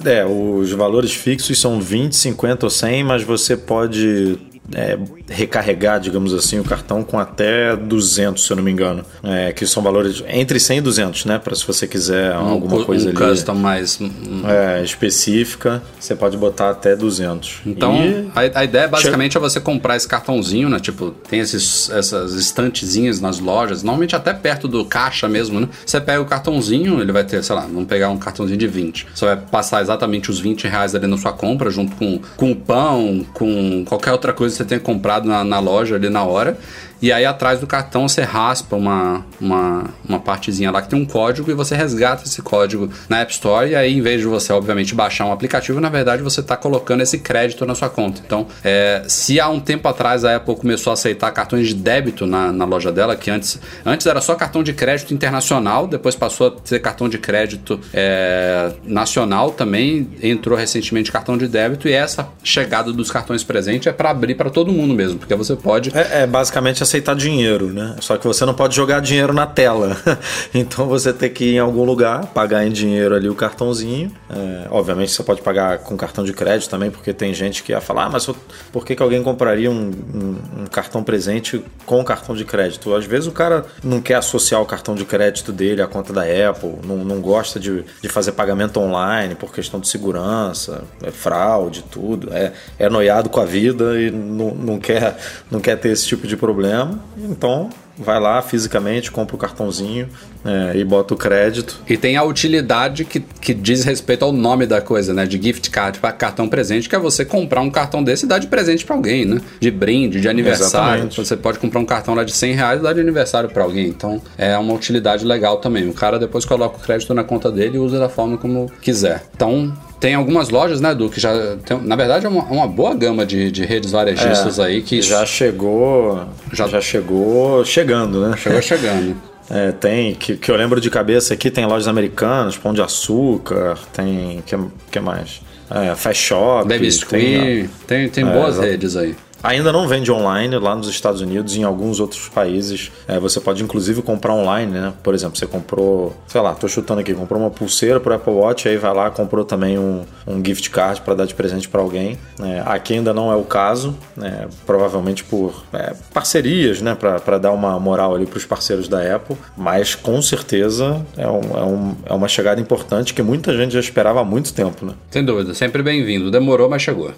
É, 0.05 0.23
os 0.23 0.71
valores 0.71 1.13
fixos 1.13 1.59
são 1.59 1.81
20, 1.81 2.15
50 2.15 2.65
ou 2.67 2.69
100, 2.69 3.03
mas 3.03 3.23
você 3.23 3.57
pode 3.57 4.37
é, 4.73 4.97
recarregar, 5.29 5.99
digamos 5.99 6.33
assim, 6.33 6.59
o 6.59 6.63
cartão 6.63 7.03
com 7.03 7.19
até 7.19 7.75
200, 7.75 8.43
se 8.45 8.51
eu 8.51 8.57
não 8.57 8.63
me 8.63 8.71
engano. 8.71 9.03
É, 9.23 9.51
que 9.51 9.65
são 9.65 9.83
valores 9.83 10.23
entre 10.27 10.59
100 10.59 10.77
e 10.77 10.81
200, 10.81 11.25
né? 11.25 11.39
Para 11.39 11.55
se 11.55 11.65
você 11.65 11.87
quiser 11.87 12.33
alguma 12.33 12.77
um, 12.77 12.83
coisa 12.85 13.07
um 13.07 13.09
ali 13.09 13.17
custom 13.17 13.55
mais. 13.55 13.99
é, 14.47 14.83
específica, 14.83 15.81
você 15.99 16.15
pode 16.15 16.37
botar 16.37 16.69
até 16.69 16.95
200. 16.95 17.61
Então, 17.65 17.95
E- 17.97 18.29
a, 18.35 18.59
a 18.61 18.63
ideia 18.63 18.87
basicamente 18.87 19.37
é 19.37 19.39
você 19.39 19.59
comprar 19.59 19.95
esse 19.95 20.07
cartãozinho, 20.07 20.69
né? 20.69 20.79
Tipo, 20.79 21.11
tem 21.11 21.39
esses, 21.39 21.89
essas 21.89 22.33
estantezinhas 22.33 23.19
nas 23.19 23.39
lojas, 23.39 23.83
normalmente 23.83 24.15
até 24.15 24.33
perto 24.33 24.67
do 24.67 24.85
caixa 24.85 25.27
mesmo, 25.27 25.59
né? 25.59 25.67
Você 25.85 25.99
pega 25.99 26.21
o 26.21 26.25
cartãozinho, 26.25 27.01
ele 27.01 27.11
vai 27.11 27.23
ter, 27.23 27.43
sei 27.43 27.55
lá, 27.55 27.61
vamos 27.61 27.85
pegar 27.85 28.09
um 28.09 28.17
cartãozinho 28.17 28.57
de 28.59 28.67
20. 28.67 29.07
Você 29.13 29.25
vai 29.25 29.37
passar 29.37 29.81
exatamente 29.81 30.29
os 30.29 30.39
20 30.39 30.67
reais 30.67 30.95
ali 30.95 31.07
na 31.07 31.17
sua 31.17 31.33
compra, 31.33 31.69
junto 31.69 31.95
com, 31.95 32.19
com 32.35 32.51
o 32.51 32.55
pão, 32.55 33.25
com 33.33 33.83
qualquer 33.85 34.11
outra 34.11 34.33
coisa 34.33 34.53
que 34.53 34.57
você 34.63 34.65
tenha 34.65 34.79
comprado 34.79 35.16
na, 35.25 35.43
na 35.43 35.59
loja 35.59 35.95
ali 35.95 36.09
na 36.09 36.23
hora. 36.23 36.55
E 37.01 37.11
aí 37.11 37.25
atrás 37.25 37.59
do 37.59 37.67
cartão 37.67 38.07
você 38.07 38.21
raspa 38.21 38.75
uma, 38.75 39.25
uma, 39.39 39.85
uma 40.07 40.19
partezinha 40.19 40.71
lá 40.71 40.81
que 40.81 40.89
tem 40.89 40.99
um 40.99 41.05
código 41.05 41.51
e 41.51 41.53
você 41.53 41.75
resgata 41.75 42.23
esse 42.25 42.41
código 42.41 42.89
na 43.07 43.19
App 43.19 43.31
Store. 43.31 43.69
E 43.69 43.75
aí, 43.75 43.97
em 43.97 44.01
vez 44.01 44.21
de 44.21 44.27
você, 44.27 44.51
obviamente, 44.51 44.95
baixar 44.95 45.25
um 45.25 45.31
aplicativo, 45.31 45.79
na 45.79 45.89
verdade 45.89 46.23
você 46.23 46.39
está 46.39 46.57
colocando 46.57 47.01
esse 47.01 47.19
crédito 47.19 47.65
na 47.65 47.75
sua 47.75 47.89
conta. 47.89 48.21
Então, 48.25 48.47
é, 48.63 49.03
se 49.07 49.39
há 49.39 49.47
um 49.49 49.59
tempo 49.59 49.87
atrás 49.87 50.25
a 50.25 50.35
Apple 50.37 50.55
começou 50.55 50.91
a 50.91 50.93
aceitar 50.93 51.31
cartões 51.31 51.67
de 51.67 51.75
débito 51.75 52.25
na, 52.25 52.51
na 52.51 52.65
loja 52.65 52.91
dela, 52.91 53.15
que 53.15 53.29
antes, 53.29 53.59
antes 53.85 54.07
era 54.07 54.21
só 54.21 54.33
cartão 54.35 54.63
de 54.63 54.73
crédito 54.73 55.13
internacional, 55.13 55.87
depois 55.87 56.15
passou 56.15 56.47
a 56.47 56.67
ser 56.67 56.79
cartão 56.79 57.07
de 57.07 57.17
crédito 57.17 57.79
é, 57.93 58.71
nacional 58.83 59.51
também, 59.51 60.09
entrou 60.21 60.57
recentemente 60.57 61.11
cartão 61.11 61.37
de 61.37 61.47
débito. 61.47 61.87
E 61.87 61.93
essa 61.93 62.27
chegada 62.43 62.91
dos 62.91 63.11
cartões 63.11 63.43
presentes 63.43 63.87
é 63.87 63.91
para 63.91 64.09
abrir 64.09 64.35
para 64.35 64.49
todo 64.49 64.71
mundo 64.71 64.93
mesmo, 64.93 65.19
porque 65.19 65.35
você 65.35 65.55
pode 65.55 65.91
É, 65.95 66.23
é 66.23 66.27
basicamente 66.27 66.86
aceitar 66.87 67.15
dinheiro, 67.15 67.67
né? 67.67 67.95
Só 67.99 68.17
que 68.17 68.25
você 68.25 68.45
não 68.45 68.53
pode 68.53 68.75
jogar 68.75 68.99
dinheiro 69.01 69.33
na 69.33 69.45
tela. 69.45 69.95
então 70.53 70.87
você 70.87 71.11
tem 71.13 71.29
que 71.29 71.45
ir 71.45 71.55
em 71.55 71.59
algum 71.59 71.83
lugar, 71.83 72.25
pagar 72.27 72.65
em 72.65 72.71
dinheiro 72.71 73.13
ali 73.15 73.29
o 73.29 73.35
cartãozinho. 73.35 74.11
É, 74.29 74.67
obviamente 74.71 75.11
você 75.11 75.23
pode 75.23 75.41
pagar 75.41 75.79
com 75.79 75.95
cartão 75.97 76.23
de 76.23 76.33
crédito 76.33 76.69
também, 76.69 76.89
porque 76.89 77.13
tem 77.13 77.33
gente 77.33 77.63
que 77.63 77.71
ia 77.71 77.81
falar, 77.81 78.05
ah, 78.05 78.09
mas 78.09 78.27
por 78.71 78.85
que, 78.85 78.95
que 78.95 79.03
alguém 79.03 79.21
compraria 79.21 79.69
um, 79.69 79.91
um- 80.13 80.61
um 80.61 80.65
cartão 80.65 81.03
presente 81.03 81.63
com 81.85 82.03
cartão 82.03 82.35
de 82.35 82.45
crédito? 82.45 82.93
Às 82.95 83.05
vezes 83.05 83.27
o 83.27 83.31
cara 83.31 83.65
não 83.83 84.01
quer 84.01 84.15
associar 84.15 84.61
o 84.61 84.65
cartão 84.65 84.95
de 84.95 85.05
crédito 85.05 85.51
dele 85.51 85.81
à 85.81 85.87
conta 85.87 86.13
da 86.13 86.21
Apple, 86.21 86.75
não, 86.85 86.97
não 87.03 87.19
gosta 87.21 87.59
de, 87.59 87.83
de 88.01 88.09
fazer 88.09 88.31
pagamento 88.31 88.79
online 88.79 89.35
por 89.35 89.51
questão 89.53 89.79
de 89.79 89.87
segurança, 89.87 90.83
é 91.03 91.11
fraude, 91.11 91.83
tudo. 91.89 92.33
É, 92.33 92.53
é 92.79 92.89
noiado 92.89 93.29
com 93.29 93.39
a 93.39 93.45
vida 93.45 93.99
e 93.99 94.09
não, 94.11 94.53
não, 94.55 94.79
quer, 94.79 95.17
não 95.51 95.59
quer 95.59 95.77
ter 95.77 95.89
esse 95.89 96.05
tipo 96.07 96.27
de 96.27 96.37
problema. 96.37 96.76
Então 97.17 97.69
vai 97.97 98.19
lá 98.19 98.41
fisicamente, 98.41 99.11
compra 99.11 99.35
o 99.35 99.39
cartãozinho 99.39 100.07
é, 100.45 100.77
e 100.77 100.83
bota 100.83 101.13
o 101.13 101.17
crédito. 101.17 101.81
E 101.87 101.97
tem 101.97 102.15
a 102.15 102.23
utilidade 102.23 103.03
que, 103.05 103.19
que 103.19 103.53
diz 103.53 103.83
respeito 103.83 104.23
ao 104.23 104.31
nome 104.31 104.65
da 104.65 104.81
coisa, 104.81 105.13
né? 105.13 105.25
De 105.25 105.41
gift 105.41 105.69
card 105.71 105.99
para 105.99 106.11
cartão 106.11 106.47
presente, 106.47 106.87
que 106.87 106.95
é 106.95 106.99
você 106.99 107.25
comprar 107.25 107.61
um 107.61 107.69
cartão 107.69 108.03
desse 108.03 108.25
e 108.25 108.27
dar 108.27 108.39
de 108.39 108.47
presente 108.47 108.85
para 108.85 108.95
alguém, 108.95 109.25
né? 109.25 109.41
De 109.59 109.71
brinde, 109.71 110.21
de 110.21 110.29
aniversário. 110.29 110.93
Exatamente. 110.93 111.17
Você 111.17 111.35
pode 111.35 111.59
comprar 111.59 111.79
um 111.79 111.85
cartão 111.85 112.13
lá 112.13 112.23
de 112.23 112.31
100 112.31 112.53
reais 112.53 112.79
e 112.79 112.83
dar 112.83 112.93
de 112.93 112.99
aniversário 112.99 113.49
para 113.49 113.63
alguém. 113.63 113.87
Então 113.87 114.21
é 114.37 114.57
uma 114.57 114.73
utilidade 114.73 115.25
legal 115.25 115.57
também. 115.57 115.89
O 115.89 115.93
cara 115.93 116.19
depois 116.19 116.45
coloca 116.45 116.77
o 116.77 116.79
crédito 116.79 117.13
na 117.13 117.23
conta 117.23 117.51
dele 117.51 117.77
e 117.77 117.79
usa 117.79 117.99
da 117.99 118.09
forma 118.09 118.37
como 118.37 118.71
quiser. 118.81 119.23
Então. 119.35 119.73
Tem 119.99 120.13
algumas 120.13 120.49
lojas, 120.49 120.79
né, 120.79 120.91
Edu, 120.91 121.09
que 121.09 121.19
já. 121.19 121.31
Tem, 121.65 121.79
na 121.81 121.95
verdade, 121.95 122.25
é 122.25 122.29
uma, 122.29 122.43
uma 122.43 122.67
boa 122.67 122.93
gama 122.93 123.25
de, 123.25 123.51
de 123.51 123.65
redes 123.65 123.91
varejistas 123.91 124.59
É, 124.59 124.63
aí 124.63 124.81
que 124.83 125.01
já 125.01 125.25
chegou, 125.25 126.23
Já- 126.53 126.67
já, 126.67 126.79
chegou 126.79 127.65
chegando, 127.65 128.27
né? 128.27 128.37
chegou 128.37 128.61
chegando. 128.61 129.15
É, 129.49 129.71
tem, 129.71 130.13
que, 130.13 130.35
que 130.35 130.51
eu 130.51 130.57
lembro 130.57 130.81
de 130.81 130.89
cabeça 130.89 131.33
aqui, 131.33 131.49
tem 131.49 131.65
lojas 131.65 131.87
americanas, 131.87 132.57
Pão 132.57 132.73
de 132.73 132.81
Açúcar, 132.81 133.77
tem, 133.93 134.43
que, 134.45 134.57
que 134.91 134.99
mais? 134.99 135.39
É, 135.71 135.95
Fast 135.95 136.21
Shop. 136.21 136.67
Baby 136.67 136.79
tem, 136.81 136.91
Squee, 136.91 137.69
tem, 137.87 138.09
tem 138.09 138.27
É, 138.27 138.33
boas 138.33 138.59
redes 138.59 138.97
aí. 138.97 139.15
Ainda 139.43 139.71
não 139.71 139.87
vende 139.87 140.11
online 140.11 140.57
lá 140.57 140.75
nos 140.75 140.87
Estados 140.87 141.21
Unidos 141.21 141.55
e 141.55 141.59
em 141.59 141.63
alguns 141.63 141.99
outros 141.99 142.27
países. 142.29 142.91
É, 143.07 143.19
você 143.19 143.39
pode 143.39 143.63
inclusive 143.63 144.01
comprar 144.01 144.33
online, 144.33 144.71
né? 144.71 144.93
Por 145.03 145.13
exemplo, 145.13 145.37
você 145.37 145.45
comprou, 145.45 146.15
sei 146.27 146.41
lá, 146.41 146.53
tô 146.55 146.67
chutando 146.67 147.01
aqui, 147.01 147.13
comprou 147.13 147.39
uma 147.39 147.49
pulseira 147.49 147.99
pro 147.99 148.13
Apple 148.13 148.33
Watch, 148.33 148.67
aí 148.67 148.77
vai 148.77 148.93
lá, 148.93 149.09
comprou 149.09 149.45
também 149.45 149.77
um, 149.77 150.03
um 150.25 150.43
gift 150.43 150.69
card 150.69 151.01
para 151.01 151.13
dar 151.13 151.25
de 151.25 151.33
presente 151.35 151.69
para 151.69 151.81
alguém. 151.81 152.17
É, 152.41 152.63
aqui 152.65 152.93
ainda 152.95 153.13
não 153.13 153.31
é 153.31 153.35
o 153.35 153.43
caso, 153.43 153.95
né? 154.15 154.47
provavelmente 154.65 155.23
por 155.23 155.63
é, 155.73 155.93
parcerias, 156.13 156.81
né? 156.81 156.95
Para 156.95 157.37
dar 157.37 157.51
uma 157.51 157.79
moral 157.79 158.15
ali 158.15 158.25
pros 158.25 158.45
parceiros 158.45 158.87
da 158.87 159.15
Apple, 159.15 159.37
mas 159.55 159.95
com 159.95 160.21
certeza 160.21 161.05
é, 161.15 161.27
um, 161.27 161.41
é, 161.57 161.63
um- 161.63 161.95
é 162.07 162.13
uma 162.13 162.27
chegada 162.27 162.59
importante 162.59 163.13
que 163.13 163.21
muita 163.21 163.55
gente 163.55 163.71
já 163.73 163.79
esperava 163.79 164.19
há 164.21 164.25
muito 164.25 164.53
tempo, 164.53 164.85
né? 164.85 164.93
Sem 165.11 165.23
dúvida, 165.23 165.53
sempre 165.53 165.81
bem-vindo. 165.83 166.29
Demorou, 166.31 166.69
mas 166.69 166.81
chegou. 166.81 167.11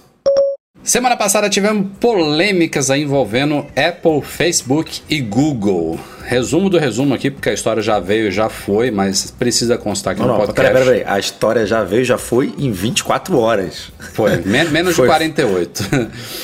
Semana 0.84 1.16
passada 1.16 1.50
tivemos 1.50 1.88
polêmicas 2.00 2.90
aí 2.90 3.04
envolvendo 3.04 3.66
Apple, 3.76 4.22
Facebook 4.24 5.02
e 5.10 5.20
Google. 5.22 6.00
Resumo 6.26 6.70
do 6.70 6.78
resumo 6.78 7.14
aqui, 7.14 7.30
porque 7.30 7.50
a 7.50 7.54
história 7.54 7.82
já 7.82 8.00
veio 8.00 8.28
e 8.28 8.32
já 8.32 8.50
foi, 8.50 8.90
mas 8.92 9.30
precisa 9.32 9.78
constar 9.78 10.14
aqui 10.14 10.22
Não, 10.22 10.28
no 10.30 10.34
não, 10.38 10.46
podcast. 10.46 10.72
peraí, 10.72 11.00
peraí. 11.02 11.14
A 11.16 11.20
história 11.20 11.66
já 11.66 11.84
veio, 11.84 12.04
já 12.06 12.18
foi 12.18 12.54
em 12.58 12.72
24 12.72 13.38
horas. 13.38 13.92
Foi, 14.14 14.38
men- 14.46 14.70
menos 14.70 14.96
Foi- 14.96 15.06
de 15.08 15.12
48. 15.12 15.84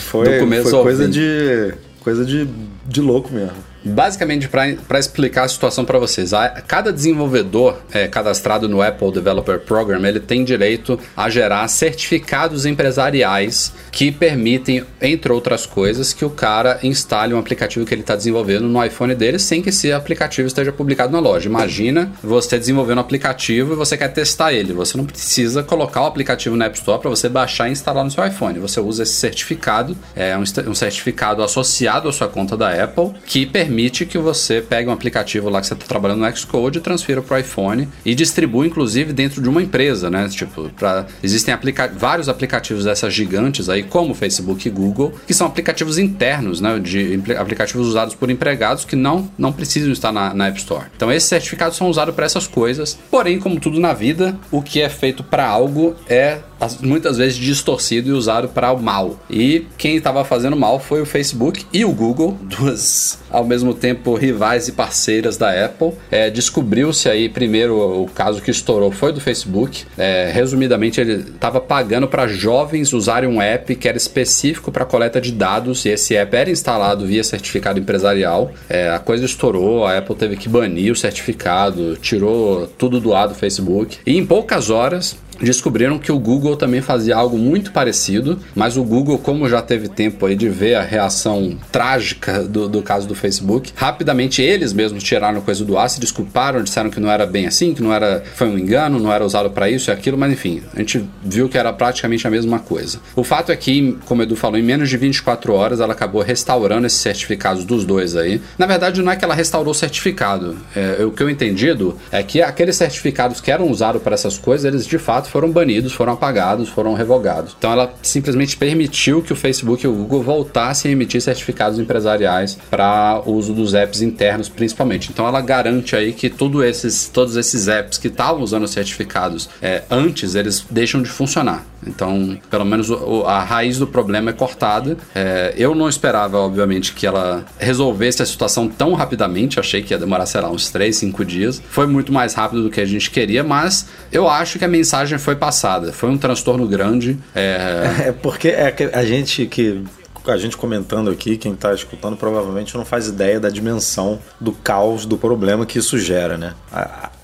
Foi, 0.09 0.29
do 0.29 0.39
começo 0.39 0.69
foi 0.69 0.81
coisa 0.83 1.03
fim. 1.05 1.09
de 1.11 1.73
coisa 2.03 2.25
de, 2.25 2.47
de 2.87 3.01
louco 3.01 3.31
mesmo. 3.33 3.53
Basicamente, 3.85 4.49
para 4.49 4.99
explicar 4.99 5.43
a 5.43 5.47
situação 5.47 5.85
para 5.85 5.99
vocês, 5.99 6.33
a- 6.33 6.49
cada 6.67 6.91
desenvolvedor 6.91 7.77
é, 7.93 8.07
cadastrado 8.07 8.67
no 8.67 8.81
Apple 8.81 9.11
Developer 9.11 9.59
Program 9.59 10.03
ele 10.05 10.19
tem 10.19 10.43
direito 10.43 10.99
a 11.15 11.29
gerar 11.29 11.67
certificados 11.67 12.65
empresariais 12.65 13.71
que 13.91 14.11
permitem, 14.11 14.83
entre 14.99 15.31
outras 15.31 15.65
coisas, 15.67 16.13
que 16.13 16.25
o 16.25 16.29
cara 16.31 16.79
instale 16.81 17.33
um 17.33 17.37
aplicativo 17.37 17.85
que 17.85 17.93
ele 17.93 18.01
está 18.01 18.15
desenvolvendo 18.15 18.67
no 18.67 18.83
iPhone 18.83 19.13
dele 19.13 19.37
sem 19.37 19.61
que 19.61 19.69
esse 19.69 19.91
aplicativo 19.91 20.47
esteja 20.47 20.71
publicado 20.71 21.11
na 21.13 21.19
loja. 21.19 21.47
Imagina 21.47 22.11
você 22.23 22.57
desenvolvendo 22.57 22.97
um 22.97 23.01
aplicativo 23.01 23.73
e 23.73 23.75
você 23.75 23.95
quer 23.95 24.07
testar 24.09 24.51
ele. 24.51 24.73
Você 24.73 24.97
não 24.97 25.05
precisa 25.05 25.61
colocar 25.61 26.01
o 26.01 26.05
aplicativo 26.07 26.55
na 26.55 26.65
App 26.65 26.77
Store 26.77 26.99
para 26.99 27.09
você 27.09 27.29
baixar 27.29 27.69
e 27.69 27.71
instalar 27.71 28.03
no 28.03 28.09
seu 28.09 28.25
iPhone. 28.25 28.57
Você 28.59 28.79
usa 28.79 29.03
esse 29.03 29.13
certificado, 29.13 29.95
é 30.15 30.35
um, 30.35 30.43
um 30.71 30.73
certificado 30.75 31.43
associado 31.43 32.09
à 32.09 32.11
sua 32.11 32.27
conta 32.27 32.57
da 32.57 32.83
Apple, 32.83 33.11
que 33.25 33.45
permite 33.45 33.74
que 34.05 34.17
você 34.17 34.61
pegue 34.61 34.89
um 34.89 34.93
aplicativo 34.93 35.49
lá 35.49 35.61
que 35.61 35.67
você 35.67 35.73
está 35.73 35.85
trabalhando 35.85 36.19
no 36.19 36.35
Xcode, 36.35 36.79
transfira 36.79 37.21
para 37.21 37.37
o 37.37 37.39
iPhone 37.39 37.87
e 38.03 38.15
distribua, 38.15 38.65
inclusive, 38.65 39.13
dentro 39.13 39.41
de 39.41 39.49
uma 39.49 39.61
empresa, 39.61 40.09
né? 40.09 40.27
Tipo, 40.29 40.69
pra, 40.69 41.05
existem 41.21 41.53
aplica 41.53 41.87
vários 41.87 42.29
aplicativos 42.29 42.85
dessas 42.85 43.13
gigantes 43.13 43.69
aí, 43.69 43.83
como 43.83 44.13
Facebook 44.13 44.67
e 44.67 44.71
Google, 44.71 45.13
que 45.27 45.33
são 45.33 45.47
aplicativos 45.47 45.97
internos, 45.97 46.61
né? 46.61 46.79
De 46.79 47.21
aplicativos 47.37 47.87
usados 47.87 48.15
por 48.15 48.29
empregados 48.29 48.85
que 48.85 48.95
não, 48.95 49.29
não 49.37 49.51
precisam 49.51 49.91
estar 49.91 50.11
na, 50.11 50.33
na 50.33 50.47
App 50.47 50.57
Store. 50.59 50.85
Então, 50.95 51.11
esses 51.11 51.29
certificados 51.29 51.77
são 51.77 51.89
usados 51.89 52.15
para 52.15 52.25
essas 52.25 52.47
coisas. 52.47 52.97
Porém, 53.11 53.39
como 53.39 53.59
tudo 53.59 53.79
na 53.79 53.93
vida, 53.93 54.37
o 54.51 54.61
que 54.61 54.81
é 54.81 54.89
feito 54.89 55.23
para 55.23 55.45
algo 55.45 55.95
é 56.07 56.39
muitas 56.81 57.17
vezes 57.17 57.37
distorcido 57.37 58.09
e 58.09 58.11
usado 58.11 58.49
para 58.49 58.71
o 58.71 58.81
mal. 58.81 59.19
E 59.29 59.65
quem 59.77 59.95
estava 59.97 60.23
fazendo 60.23 60.55
mal 60.55 60.79
foi 60.79 61.01
o 61.01 61.05
Facebook 61.05 61.65
e 61.71 61.85
o 61.85 61.91
Google, 61.91 62.37
duas 62.41 63.19
ao 63.29 63.43
mesmo 63.43 63.73
tempo 63.73 64.15
rivais 64.15 64.67
e 64.67 64.71
parceiras 64.71 65.35
da 65.35 65.65
Apple. 65.65 65.91
É, 66.09 66.29
Descobriu-se 66.29 67.09
aí 67.09 67.27
primeiro 67.27 67.75
o 68.03 68.07
caso 68.07 68.41
que 68.41 68.49
estourou 68.49 68.91
foi 68.91 69.11
do 69.11 69.19
Facebook. 69.19 69.85
É, 69.97 70.31
resumidamente, 70.33 71.01
ele 71.01 71.15
estava 71.15 71.59
pagando 71.59 72.07
para 72.07 72.27
jovens 72.27 72.93
usarem 72.93 73.29
um 73.29 73.41
app 73.41 73.75
que 73.75 73.87
era 73.87 73.97
específico 73.97 74.71
para 74.71 74.85
coleta 74.85 75.19
de 75.19 75.31
dados 75.31 75.85
e 75.85 75.89
esse 75.89 76.15
app 76.15 76.35
era 76.35 76.49
instalado 76.49 77.05
via 77.05 77.23
certificado 77.23 77.79
empresarial. 77.79 78.51
É, 78.69 78.89
a 78.89 78.99
coisa 78.99 79.25
estourou, 79.25 79.85
a 79.85 79.97
Apple 79.97 80.15
teve 80.15 80.37
que 80.37 80.47
banir 80.47 80.91
o 80.91 80.95
certificado, 80.95 81.97
tirou 81.97 82.67
tudo 82.67 82.99
do 82.99 83.13
ar 83.13 83.27
do 83.27 83.35
Facebook. 83.35 83.97
E 84.05 84.17
em 84.17 84.25
poucas 84.25 84.69
horas 84.69 85.17
descobriram 85.41 85.99
que 85.99 86.11
o 86.11 86.19
Google 86.19 86.55
também 86.55 86.81
fazia 86.81 87.15
algo 87.15 87.37
muito 87.37 87.71
parecido, 87.71 88.39
mas 88.55 88.77
o 88.77 88.83
Google, 88.83 89.17
como 89.17 89.47
já 89.47 89.61
teve 89.61 89.87
tempo 89.87 90.25
aí 90.25 90.35
de 90.35 90.49
ver 90.49 90.75
a 90.75 90.81
reação 90.81 91.57
trágica 91.71 92.43
do, 92.43 92.67
do 92.67 92.81
caso 92.81 93.07
do 93.07 93.15
Facebook, 93.15 93.71
rapidamente 93.75 94.41
eles 94.41 94.73
mesmos 94.73 95.03
tiraram 95.03 95.39
a 95.39 95.41
coisa 95.41 95.63
do 95.63 95.77
ar, 95.77 95.89
se 95.89 95.99
desculparam, 95.99 96.63
disseram 96.63 96.89
que 96.89 96.99
não 96.99 97.11
era 97.11 97.25
bem 97.25 97.45
assim, 97.45 97.73
que 97.73 97.83
não 97.83 97.93
era, 97.93 98.23
foi 98.35 98.47
um 98.47 98.57
engano, 98.57 98.99
não 98.99 99.11
era 99.11 99.25
usado 99.25 99.49
para 99.49 99.69
isso 99.69 99.89
e 99.89 99.93
aquilo, 99.93 100.17
mas 100.17 100.31
enfim, 100.31 100.61
a 100.73 100.79
gente 100.79 101.03
viu 101.23 101.49
que 101.49 101.57
era 101.57 101.71
praticamente 101.73 102.25
a 102.25 102.29
mesma 102.29 102.59
coisa. 102.59 102.99
O 103.15 103.23
fato 103.23 103.51
é 103.51 103.55
que, 103.55 103.97
como 104.05 104.21
o 104.21 104.23
Edu 104.23 104.35
falou, 104.35 104.57
em 104.57 104.63
menos 104.63 104.89
de 104.89 104.97
24 104.97 105.53
horas 105.53 105.79
ela 105.79 105.93
acabou 105.93 106.21
restaurando 106.21 106.87
esses 106.87 106.99
certificados 106.99 107.65
dos 107.65 107.85
dois 107.85 108.15
aí. 108.15 108.41
Na 108.57 108.65
verdade, 108.65 109.01
não 109.01 109.11
é 109.11 109.15
que 109.15 109.25
ela 109.25 109.35
restaurou 109.35 109.71
o 109.71 109.75
certificado. 109.75 110.57
É, 110.75 111.03
o 111.03 111.11
que 111.11 111.21
eu 111.21 111.29
entendi, 111.29 111.65
é 112.11 112.21
que 112.21 112.41
aqueles 112.41 112.75
certificados 112.75 113.41
que 113.41 113.49
eram 113.49 113.69
usados 113.69 114.01
para 114.01 114.13
essas 114.13 114.37
coisas, 114.37 114.65
eles 114.65 114.85
de 114.85 114.97
fato 114.97 115.24
foram 115.27 115.51
banidos, 115.51 115.93
foram 115.93 116.13
apagados, 116.13 116.69
foram 116.69 116.93
revogados. 116.93 117.55
Então 117.57 117.71
ela 117.71 117.93
simplesmente 118.01 118.57
permitiu 118.57 119.21
que 119.21 119.33
o 119.33 119.35
Facebook 119.35 119.85
e 119.85 119.87
o 119.87 119.93
Google 119.93 120.23
voltassem 120.23 120.89
a 120.89 120.91
emitir 120.93 121.21
certificados 121.21 121.79
empresariais 121.79 122.57
para 122.69 123.21
uso 123.25 123.53
dos 123.53 123.73
apps 123.73 124.01
internos, 124.01 124.49
principalmente. 124.49 125.09
Então 125.11 125.27
ela 125.27 125.41
garante 125.41 125.95
aí 125.95 126.13
que 126.13 126.29
tudo 126.29 126.63
esses, 126.63 127.07
todos 127.07 127.35
esses 127.35 127.67
apps 127.67 127.97
que 127.97 128.07
estavam 128.07 128.41
usando 128.41 128.67
certificados 128.67 129.49
é, 129.61 129.83
antes, 129.89 130.35
eles 130.35 130.65
deixam 130.69 131.01
de 131.01 131.09
funcionar. 131.09 131.65
Então, 131.85 132.37
pelo 132.49 132.65
menos 132.65 132.89
a 133.25 133.43
raiz 133.43 133.77
do 133.77 133.87
problema 133.87 134.29
é 134.29 134.33
cortada. 134.33 134.97
É, 135.13 135.53
eu 135.57 135.75
não 135.75 135.87
esperava, 135.87 136.37
obviamente, 136.37 136.93
que 136.93 137.05
ela 137.05 137.45
resolvesse 137.59 138.21
a 138.21 138.25
situação 138.25 138.67
tão 138.67 138.93
rapidamente. 138.93 139.59
Achei 139.59 139.81
que 139.81 139.93
ia 139.93 139.97
demorar, 139.97 140.25
sei 140.25 140.41
lá, 140.41 140.49
uns 140.49 140.69
3, 140.69 140.95
5 140.95 141.25
dias. 141.25 141.61
Foi 141.69 141.87
muito 141.87 142.11
mais 142.11 142.33
rápido 142.33 142.63
do 142.63 142.69
que 142.69 142.81
a 142.81 142.85
gente 142.85 143.09
queria, 143.11 143.43
mas 143.43 143.87
eu 144.11 144.29
acho 144.29 144.57
que 144.57 144.65
a 144.65 144.67
mensagem 144.67 145.17
foi 145.17 145.35
passada. 145.35 145.91
Foi 145.91 146.09
um 146.09 146.17
transtorno 146.17 146.67
grande. 146.67 147.17
É, 147.33 148.05
É 148.05 148.11
porque 148.11 148.49
é 148.49 148.73
a 148.93 149.03
gente 149.03 149.45
que 149.45 149.83
a 150.27 150.37
gente 150.37 150.57
comentando 150.57 151.09
aqui, 151.11 151.37
quem 151.37 151.53
está 151.53 151.73
escutando 151.73 152.17
provavelmente 152.17 152.75
não 152.75 152.83
faz 152.83 153.07
ideia 153.07 153.39
da 153.39 153.49
dimensão 153.49 154.19
do 154.39 154.51
caos 154.51 155.05
do 155.05 155.17
problema 155.17 155.65
que 155.65 155.77
isso 155.77 155.99
gera, 155.99 156.37
né? 156.37 156.53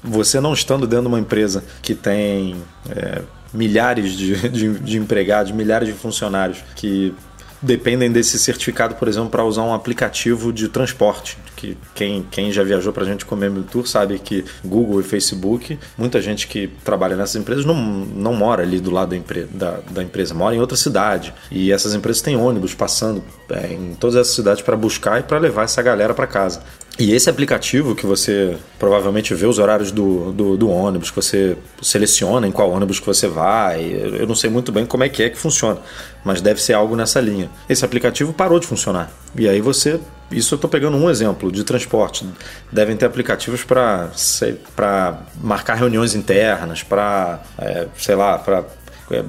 Você 0.04 0.40
não 0.40 0.54
estando 0.54 0.86
dentro 0.86 1.06
de 1.06 1.08
uma 1.08 1.20
empresa 1.20 1.64
que 1.82 1.96
tem 1.96 2.58
é, 2.90 3.22
milhares 3.54 4.14
de, 4.14 4.50
de, 4.50 4.80
de 4.80 4.98
empregados, 4.98 5.52
milhares 5.52 5.88
de 5.88 5.94
funcionários 5.94 6.64
que 6.76 7.14
dependem 7.62 8.12
desse 8.12 8.40
certificado, 8.40 8.96
por 8.96 9.08
exemplo, 9.08 9.30
para 9.30 9.44
usar 9.44 9.64
um 9.64 9.74
aplicativo 9.74 10.52
de 10.52 10.68
transporte. 10.68 11.38
Que 11.56 11.78
quem, 11.94 12.26
quem 12.32 12.52
já 12.52 12.64
viajou 12.64 12.92
para 12.92 13.04
a 13.04 13.06
gente 13.06 13.24
comer 13.24 13.50
Memory 13.50 13.68
Tour 13.72 13.88
sabe 13.88 14.18
que 14.18 14.44
Google 14.66 15.00
e 15.00 15.04
Facebook, 15.04 15.78
muita 15.98 16.20
gente 16.22 16.48
que 16.48 16.68
trabalha 16.84 17.16
nessas 17.16 17.36
empresas 17.36 17.64
não, 17.64 17.76
não 17.76 18.34
mora 18.34 18.64
ali 18.64 18.80
do 18.80 18.90
lado 18.90 19.10
da, 19.10 19.16
empre, 19.16 19.44
da, 19.44 19.80
da 19.92 20.02
empresa, 20.02 20.34
mora 20.34 20.56
em 20.56 20.60
outra 20.60 20.76
cidade. 20.76 21.34
E 21.52 21.72
essas 21.72 21.94
empresas 21.94 22.22
têm 22.22 22.36
ônibus 22.36 22.74
passando 22.74 23.24
é, 23.50 23.74
em 23.74 23.94
todas 23.94 24.16
essas 24.16 24.34
cidades 24.34 24.64
para 24.64 24.76
buscar 24.76 25.20
e 25.20 25.24
para 25.24 25.38
levar 25.38 25.64
essa 25.64 25.82
galera 25.82 26.14
para 26.14 26.26
casa. 26.26 26.64
E 27.00 27.14
esse 27.14 27.30
aplicativo 27.30 27.96
que 27.96 28.06
você 28.06 28.58
provavelmente 28.78 29.34
vê 29.34 29.46
os 29.46 29.58
horários 29.58 29.92
do, 29.92 30.32
do, 30.34 30.58
do, 30.58 30.70
ônibus, 30.70 31.10
que 31.10 31.16
você 31.16 31.58
seleciona 31.82 32.48
em 32.48 32.52
qual 32.52 32.70
ônibus 32.70 33.00
que 33.00 33.06
você 33.06 33.28
vai. 33.28 33.82
Eu 33.92 34.28
não 34.28 34.36
sei 34.36 34.50
muito 34.50 34.72
bem 34.72 34.86
como 34.86 35.04
é 35.04 35.10
que 35.10 35.24
é 35.24 35.30
que 35.30 35.38
funciona, 35.38 35.80
mas 36.24 36.42
deve 36.42 36.62
ser 36.62 36.74
algo 36.74 36.96
nessa 36.96 37.20
linha. 37.20 37.50
Esse 37.68 37.86
aplicativo 37.86 38.34
parou 38.34 38.60
de 38.60 38.68
funcionar. 38.68 39.12
E 39.36 39.48
aí 39.48 39.62
você. 39.62 40.00
Isso 40.30 40.54
eu 40.54 40.58
estou 40.58 40.70
pegando 40.70 40.96
um 40.96 41.10
exemplo 41.10 41.52
de 41.52 41.64
transporte. 41.64 42.26
Devem 42.72 42.96
ter 42.96 43.06
aplicativos 43.06 43.64
para 43.64 45.22
marcar 45.42 45.76
reuniões 45.76 46.14
internas, 46.14 46.84
para, 46.84 47.42
é, 47.58 47.88
sei 47.98 48.16
lá, 48.16 48.38
para. 48.38 48.64
É, 49.10 49.24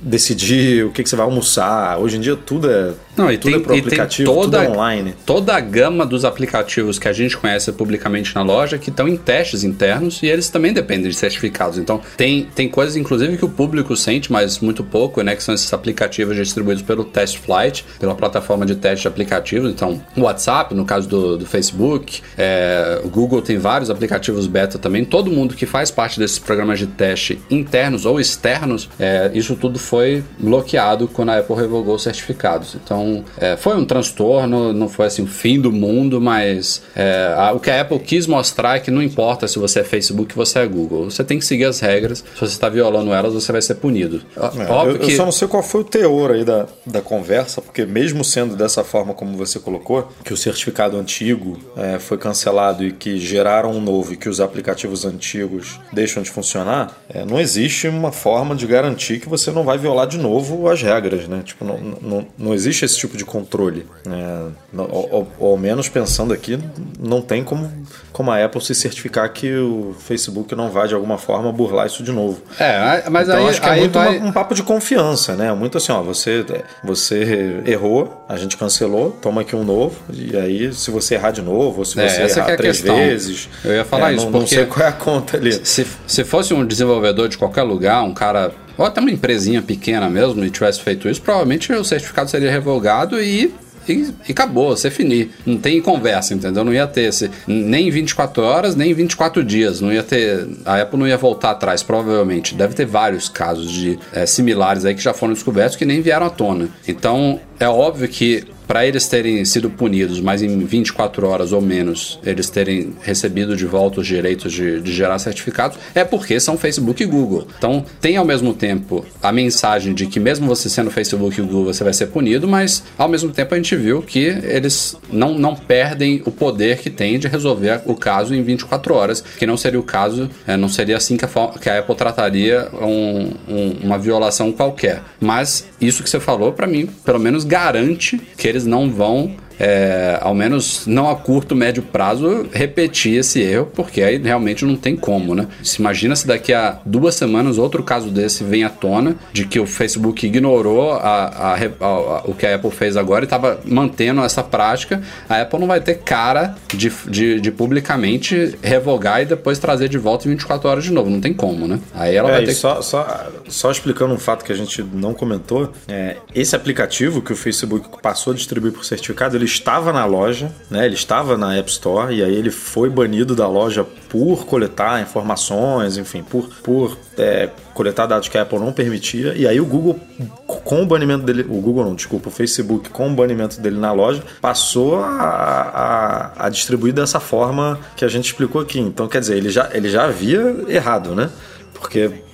decidir 0.00 0.84
o 0.84 0.90
que, 0.90 1.02
que, 1.02 1.08
você 1.08 1.16
vai 1.16 1.26
almoçar. 1.26 1.98
Hoje 1.98 2.16
em 2.16 2.20
dia 2.20 2.36
tudo 2.36 2.70
é, 2.70 2.92
Não, 3.16 3.30
e 3.30 3.38
tudo 3.38 3.52
tem, 3.52 3.60
é 3.60 3.64
pro 3.64 3.76
aplicativo, 3.76 4.32
toda, 4.32 4.58
tudo 4.58 4.68
é 4.68 4.70
online. 4.70 5.14
Toda 5.26 5.54
a 5.54 5.60
gama 5.60 6.06
dos 6.06 6.24
aplicativos 6.24 6.98
que 6.98 7.08
a 7.08 7.12
gente 7.12 7.36
conhece 7.36 7.72
publicamente 7.72 8.34
na 8.34 8.42
loja 8.42 8.78
que 8.78 8.90
estão 8.90 9.08
em 9.08 9.16
testes 9.16 9.64
internos 9.64 10.22
e 10.22 10.26
eles 10.26 10.48
também 10.48 10.72
dependem 10.72 11.10
de 11.10 11.16
certificados. 11.16 11.78
Então, 11.78 12.00
tem, 12.16 12.48
tem 12.54 12.68
coisas, 12.68 12.96
inclusive, 12.96 13.36
que 13.36 13.44
o 13.44 13.48
público 13.48 13.96
sente, 13.96 14.30
mas 14.30 14.60
muito 14.60 14.84
pouco, 14.84 15.22
né? 15.22 15.34
Que 15.34 15.42
são 15.42 15.54
esses 15.54 15.72
aplicativos 15.72 16.36
distribuídos 16.36 16.82
pelo 16.82 17.04
Test 17.04 17.38
Flight, 17.38 17.84
pela 17.98 18.14
plataforma 18.14 18.64
de 18.64 18.76
teste 18.76 19.02
de 19.02 19.08
aplicativos. 19.08 19.70
Então, 19.70 20.00
o 20.16 20.22
WhatsApp, 20.22 20.74
no 20.74 20.84
caso 20.84 21.08
do, 21.08 21.36
do 21.36 21.46
Facebook, 21.46 22.22
é, 22.36 23.00
o 23.04 23.08
Google 23.08 23.42
tem 23.42 23.58
vários 23.58 23.90
aplicativos 23.90 24.46
beta 24.46 24.78
também. 24.78 25.04
Todo 25.04 25.30
mundo 25.30 25.54
que 25.54 25.66
faz 25.66 25.90
parte 25.90 26.18
desses 26.18 26.38
programas 26.38 26.78
de 26.78 26.86
teste 26.86 27.40
internos 27.50 28.06
ou 28.06 28.20
externos, 28.20 28.88
é, 28.98 29.30
isso 29.34 29.56
tudo 29.56 29.78
foi 29.88 30.22
bloqueado 30.38 31.08
quando 31.08 31.30
a 31.30 31.38
Apple 31.38 31.56
revogou 31.56 31.94
os 31.94 32.02
certificados. 32.02 32.74
Então, 32.74 33.24
é, 33.38 33.56
foi 33.56 33.74
um 33.76 33.84
transtorno, 33.84 34.72
não 34.72 34.88
foi 34.88 35.06
assim 35.06 35.22
o 35.22 35.26
fim 35.26 35.58
do 35.58 35.72
mundo, 35.72 36.20
mas 36.20 36.82
é, 36.94 37.34
a, 37.36 37.52
o 37.52 37.60
que 37.60 37.70
a 37.70 37.80
Apple 37.80 37.98
quis 37.98 38.26
mostrar 38.26 38.76
é 38.76 38.80
que 38.80 38.90
não 38.90 39.02
importa 39.02 39.48
se 39.48 39.58
você 39.58 39.80
é 39.80 39.84
Facebook 39.84 40.38
ou 40.38 40.44
você 40.44 40.58
é 40.58 40.66
Google, 40.66 41.10
você 41.10 41.24
tem 41.24 41.38
que 41.38 41.44
seguir 41.44 41.64
as 41.64 41.80
regras. 41.80 42.18
Se 42.18 42.40
você 42.40 42.52
está 42.52 42.68
violando 42.68 43.12
elas, 43.12 43.32
você 43.32 43.50
vai 43.50 43.62
ser 43.62 43.76
punido. 43.76 44.20
É, 44.36 44.70
Óbvio 44.70 44.96
eu, 44.96 44.98
que... 44.98 45.12
eu 45.12 45.16
só 45.16 45.24
não 45.24 45.32
sei 45.32 45.48
qual 45.48 45.62
foi 45.62 45.80
o 45.80 45.84
teor 45.84 46.32
aí 46.32 46.44
da, 46.44 46.66
da 46.84 47.00
conversa, 47.00 47.62
porque 47.62 47.86
mesmo 47.86 48.22
sendo 48.22 48.54
dessa 48.56 48.84
forma 48.84 49.14
como 49.14 49.36
você 49.36 49.58
colocou, 49.58 50.08
que 50.22 50.34
o 50.34 50.36
certificado 50.36 50.98
antigo 50.98 51.58
é, 51.76 51.98
foi 51.98 52.18
cancelado 52.18 52.84
e 52.84 52.92
que 52.92 53.18
geraram 53.18 53.70
um 53.70 53.80
novo 53.80 54.12
e 54.12 54.16
que 54.16 54.28
os 54.28 54.38
aplicativos 54.38 55.06
antigos 55.06 55.80
deixam 55.92 56.22
de 56.22 56.30
funcionar, 56.30 56.98
é, 57.08 57.24
não 57.24 57.40
existe 57.40 57.88
uma 57.88 58.12
forma 58.12 58.54
de 58.54 58.66
garantir 58.66 59.18
que 59.18 59.28
você 59.28 59.50
não 59.50 59.64
vai 59.64 59.77
violar 59.78 60.06
de 60.06 60.18
novo 60.18 60.68
as 60.68 60.82
regras, 60.82 61.26
né? 61.28 61.40
Tipo, 61.44 61.64
não, 61.64 61.78
não, 62.02 62.26
não 62.36 62.54
existe 62.54 62.84
esse 62.84 62.96
tipo 62.98 63.16
de 63.16 63.24
controle. 63.24 63.86
Né? 64.04 64.50
Ou, 64.76 65.26
ao 65.40 65.56
menos 65.56 65.88
pensando 65.88 66.32
aqui, 66.34 66.58
não 66.98 67.20
tem 67.22 67.42
como, 67.42 67.70
como 68.12 68.30
a 68.30 68.44
Apple 68.44 68.60
se 68.60 68.74
certificar 68.74 69.32
que 69.32 69.54
o 69.56 69.94
Facebook 69.98 70.54
não 70.54 70.70
vai 70.70 70.88
de 70.88 70.94
alguma 70.94 71.16
forma 71.18 71.50
burlar 71.52 71.86
isso 71.86 72.02
de 72.02 72.12
novo. 72.12 72.42
É, 72.58 73.08
mas 73.10 73.28
então, 73.28 73.38
aí, 73.40 73.48
acho 73.48 73.60
que 73.60 73.68
é 73.68 73.76
muito 73.76 73.92
vai... 73.94 74.18
um 74.18 74.32
papo 74.32 74.54
de 74.54 74.62
confiança, 74.62 75.34
né? 75.34 75.52
Muito 75.54 75.78
assim, 75.78 75.92
ó, 75.92 76.02
você, 76.02 76.44
você 76.84 77.62
errou, 77.64 78.24
a 78.28 78.36
gente 78.36 78.56
cancelou, 78.56 79.10
toma 79.22 79.40
aqui 79.42 79.54
um 79.56 79.64
novo, 79.64 79.96
e 80.12 80.36
aí 80.36 80.72
se 80.72 80.90
você 80.90 81.14
errar 81.14 81.30
de 81.30 81.42
novo, 81.42 81.78
ou 81.80 81.84
se 81.84 81.98
É, 82.00 82.08
você 82.08 82.22
essa 82.22 82.40
errar 82.40 82.50
é 82.52 82.56
três 82.56 82.76
questão. 82.78 82.96
vezes. 82.96 83.48
Eu 83.64 83.72
ia 83.74 83.84
falar 83.84 84.12
é, 84.12 84.16
isso, 84.16 84.24
não, 84.24 84.32
não 84.32 84.40
porque- 84.40 84.54
sei 84.56 84.66
qual 84.66 84.84
é 84.86 84.88
a 84.88 84.92
conta 84.92 85.36
ali. 85.36 85.52
Se, 85.66 85.86
se 86.06 86.24
fosse 86.24 86.52
um 86.52 86.64
desenvolvedor 86.66 87.28
de 87.28 87.38
qualquer 87.38 87.62
lugar, 87.62 88.02
um 88.02 88.12
cara, 88.14 88.52
ou 88.78 88.86
até 88.86 89.00
uma 89.00 89.10
empresinha 89.10 89.60
pequena 89.60 90.08
mesmo, 90.08 90.44
e 90.44 90.50
tivesse 90.50 90.80
feito 90.80 91.08
isso, 91.08 91.20
provavelmente 91.20 91.72
o 91.72 91.84
certificado 91.84 92.30
seria 92.30 92.50
revogado 92.50 93.20
e. 93.20 93.52
E, 93.88 94.14
e 94.28 94.32
acabou, 94.32 94.76
você 94.76 94.90
finir. 94.90 95.30
Não 95.46 95.56
tem 95.56 95.80
conversa, 95.80 96.34
entendeu? 96.34 96.62
Não 96.62 96.74
ia 96.74 96.86
ter 96.86 97.04
esse, 97.04 97.30
nem 97.46 97.90
24 97.90 98.42
horas, 98.42 98.76
nem 98.76 98.92
24 98.92 99.42
dias. 99.42 99.80
Não 99.80 99.90
ia 99.90 100.02
ter. 100.02 100.46
A 100.66 100.82
Apple 100.82 100.98
não 100.98 101.08
ia 101.08 101.16
voltar 101.16 101.52
atrás, 101.52 101.82
provavelmente. 101.82 102.54
Deve 102.54 102.74
ter 102.74 102.84
vários 102.84 103.30
casos 103.30 103.70
de 103.70 103.98
eh, 104.12 104.26
similares 104.26 104.84
aí 104.84 104.94
que 104.94 105.02
já 105.02 105.14
foram 105.14 105.32
descobertos 105.32 105.74
que 105.74 105.86
nem 105.86 106.02
vieram 106.02 106.26
à 106.26 106.28
tona. 106.28 106.68
Então, 106.86 107.40
é 107.58 107.66
óbvio 107.66 108.06
que 108.08 108.44
para 108.68 108.86
eles 108.86 109.08
terem 109.08 109.44
sido 109.44 109.68
punidos, 109.70 110.20
mas 110.20 110.42
em 110.42 110.58
24 110.64 111.26
horas 111.26 111.52
ou 111.52 111.60
menos 111.60 112.20
eles 112.24 112.48
terem 112.50 112.92
recebido 113.02 113.56
de 113.56 113.64
volta 113.66 114.00
os 114.00 114.06
direitos 114.06 114.52
de, 114.52 114.80
de 114.80 114.92
gerar 114.92 115.18
certificados, 115.18 115.78
é 115.94 116.04
porque 116.04 116.38
são 116.38 116.56
Facebook 116.58 117.02
e 117.02 117.06
Google. 117.06 117.48
Então 117.58 117.84
tem 118.00 118.16
ao 118.18 118.24
mesmo 118.26 118.52
tempo 118.54 119.04
a 119.22 119.32
mensagem 119.32 119.94
de 119.94 120.06
que 120.06 120.20
mesmo 120.20 120.46
você 120.46 120.68
sendo 120.68 120.90
Facebook 120.90 121.40
e 121.40 121.42
Google 121.42 121.72
você 121.72 121.82
vai 121.82 121.94
ser 121.94 122.08
punido, 122.08 122.46
mas 122.46 122.82
ao 122.98 123.08
mesmo 123.08 123.30
tempo 123.32 123.54
a 123.54 123.56
gente 123.56 123.74
viu 123.74 124.02
que 124.02 124.20
eles 124.20 124.94
não, 125.10 125.38
não 125.38 125.56
perdem 125.56 126.22
o 126.26 126.30
poder 126.30 126.78
que 126.78 126.90
tem 126.90 127.18
de 127.18 127.26
resolver 127.26 127.80
o 127.86 127.94
caso 127.94 128.34
em 128.34 128.42
24 128.42 128.94
horas, 128.94 129.24
que 129.38 129.46
não 129.46 129.56
seria 129.56 129.80
o 129.80 129.82
caso, 129.82 130.28
é, 130.46 130.56
não 130.56 130.68
seria 130.68 130.98
assim 130.98 131.16
que 131.16 131.24
a, 131.24 131.28
que 131.60 131.70
a 131.70 131.78
Apple 131.78 131.94
trataria 131.94 132.68
um- 132.82 133.30
um- 133.48 133.76
uma 133.84 133.98
violação 133.98 134.52
qualquer. 134.52 135.02
Mas 135.18 135.64
isso 135.80 136.02
que 136.02 136.10
você 136.10 136.20
falou, 136.20 136.52
para 136.52 136.66
mim, 136.66 136.86
pelo 137.04 137.18
menos 137.18 137.44
garante 137.44 138.20
que 138.36 138.46
eles 138.46 138.57
não 138.64 138.90
vão, 138.90 139.36
é, 139.58 140.18
ao 140.20 140.34
menos 140.34 140.86
não 140.86 141.08
a 141.10 141.16
curto, 141.16 141.54
médio 141.56 141.82
prazo, 141.82 142.46
repetir 142.52 143.18
esse 143.18 143.40
erro, 143.40 143.70
porque 143.74 144.02
aí 144.02 144.18
realmente 144.18 144.64
não 144.64 144.76
tem 144.76 144.96
como, 144.96 145.34
né? 145.34 145.46
Se 145.62 145.80
imagina 145.80 146.14
se 146.16 146.26
daqui 146.26 146.52
a 146.52 146.78
duas 146.84 147.14
semanas 147.14 147.58
outro 147.58 147.82
caso 147.82 148.10
desse 148.10 148.44
vem 148.44 148.64
à 148.64 148.68
tona, 148.70 149.16
de 149.32 149.44
que 149.46 149.58
o 149.58 149.66
Facebook 149.66 150.26
ignorou 150.26 150.92
a- 150.92 151.54
a 151.54 151.58
a- 151.80 152.22
o 152.24 152.34
que 152.34 152.46
a 152.46 152.54
Apple 152.54 152.70
fez 152.70 152.96
agora 152.96 153.24
e 153.24 153.26
estava 153.26 153.60
mantendo 153.64 154.22
essa 154.22 154.42
prática, 154.42 155.02
a 155.28 155.40
Apple 155.40 155.58
não 155.58 155.66
vai 155.66 155.80
ter 155.80 155.98
cara 155.98 156.54
de, 156.74 156.92
de, 157.08 157.40
de 157.40 157.50
publicamente 157.50 158.56
revogar 158.62 159.22
e 159.22 159.24
depois 159.26 159.58
trazer 159.58 159.88
de 159.88 159.98
volta 159.98 160.26
em 160.28 160.30
24 160.32 160.68
horas 160.68 160.84
de 160.84 160.92
novo. 160.92 161.10
Não 161.10 161.20
tem 161.20 161.32
como, 161.34 161.66
né? 161.66 161.80
Aí 161.94 162.14
ela 162.14 162.28
É, 162.28 162.32
vai 162.32 162.40
ter 162.42 162.48
que 162.48 162.54
só, 162.54 162.80
só, 162.82 163.26
só 163.48 163.70
explicando 163.70 164.14
um 164.14 164.18
fato 164.18 164.44
que 164.44 164.52
a 164.52 164.54
gente 164.54 164.82
não 164.92 165.12
comentou, 165.14 165.72
é, 165.88 166.16
esse 166.34 166.54
aplicativo 166.54 167.20
que 167.22 167.32
o 167.32 167.36
Facebook 167.36 167.88
passou 168.02 168.32
a 168.32 168.36
distribuir 168.36 168.72
por 168.72 168.84
certificado, 168.84 169.36
ele 169.36 169.47
estava 169.48 169.92
na 169.92 170.04
loja, 170.04 170.50
né? 170.70 170.86
Ele 170.86 170.94
estava 170.94 171.36
na 171.36 171.56
App 171.56 171.70
Store 171.70 172.14
e 172.14 172.22
aí 172.22 172.34
ele 172.34 172.50
foi 172.50 172.88
banido 172.88 173.34
da 173.34 173.48
loja 173.48 173.84
por 174.08 174.46
coletar 174.46 175.02
informações, 175.02 175.96
enfim, 175.96 176.22
por, 176.22 176.48
por 176.62 176.96
é, 177.16 177.50
coletar 177.74 178.06
dados 178.06 178.28
que 178.28 178.38
a 178.38 178.42
Apple 178.42 178.58
não 178.58 178.72
permitia. 178.72 179.34
E 179.34 179.46
aí 179.46 179.60
o 179.60 179.66
Google, 179.66 179.98
com 180.46 180.82
o 180.82 180.86
banimento 180.86 181.24
dele, 181.24 181.42
o 181.42 181.60
Google 181.60 181.84
não, 181.84 181.94
desculpa, 181.94 182.28
o 182.28 182.32
Facebook, 182.32 182.90
com 182.90 183.10
o 183.10 183.14
banimento 183.14 183.60
dele 183.60 183.78
na 183.78 183.92
loja, 183.92 184.22
passou 184.40 184.96
a, 184.96 186.32
a, 186.36 186.46
a 186.46 186.48
distribuir 186.48 186.92
dessa 186.92 187.20
forma 187.20 187.78
que 187.96 188.04
a 188.04 188.08
gente 188.08 188.26
explicou 188.26 188.60
aqui. 188.60 188.78
Então, 188.78 189.08
quer 189.08 189.20
dizer, 189.20 189.36
ele 189.36 189.50
já, 189.50 189.68
ele 189.72 189.88
já 189.88 190.04
havia 190.04 190.64
errado, 190.68 191.14
né? 191.14 191.30
Porque 191.74 192.27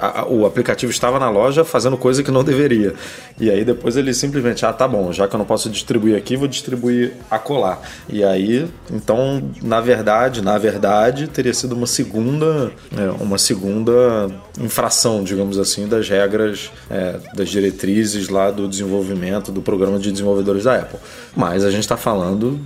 a- 0.00 0.20
a- 0.20 0.26
o 0.28 0.44
aplicativo 0.46 0.90
estava 0.92 1.18
na 1.18 1.30
loja 1.30 1.64
fazendo 1.64 1.96
coisa 1.96 2.22
que 2.22 2.30
não 2.30 2.44
deveria. 2.44 2.94
E 3.40 3.50
aí 3.50 3.64
depois 3.64 3.96
ele 3.96 4.12
simplesmente, 4.12 4.64
ah, 4.66 4.72
tá 4.72 4.86
bom, 4.86 5.12
já 5.12 5.26
que 5.26 5.34
eu 5.34 5.38
não 5.38 5.46
posso 5.46 5.70
distribuir 5.70 6.16
aqui, 6.16 6.36
vou 6.36 6.48
distribuir 6.48 7.12
acolá. 7.30 7.80
E 8.08 8.22
aí, 8.24 8.68
então, 8.92 9.42
na 9.62 9.80
verdade, 9.80 10.42
na 10.42 10.58
verdade, 10.58 11.26
teria 11.28 11.54
sido 11.54 11.74
uma 11.74 11.86
segunda, 11.86 12.70
é, 12.96 13.10
uma 13.22 13.38
segunda 13.38 14.28
infração, 14.60 15.22
digamos 15.24 15.58
assim, 15.58 15.86
das 15.86 16.08
regras, 16.08 16.70
é, 16.90 17.16
das 17.34 17.48
diretrizes 17.48 18.28
lá 18.28 18.50
do 18.50 18.68
desenvolvimento, 18.68 19.50
do 19.52 19.62
programa 19.62 19.98
de 19.98 20.10
desenvolvedores 20.12 20.64
da 20.64 20.76
Apple. 20.76 20.98
Mas 21.36 21.64
a 21.64 21.70
gente 21.70 21.80
está 21.82 21.96
falando 21.96 22.60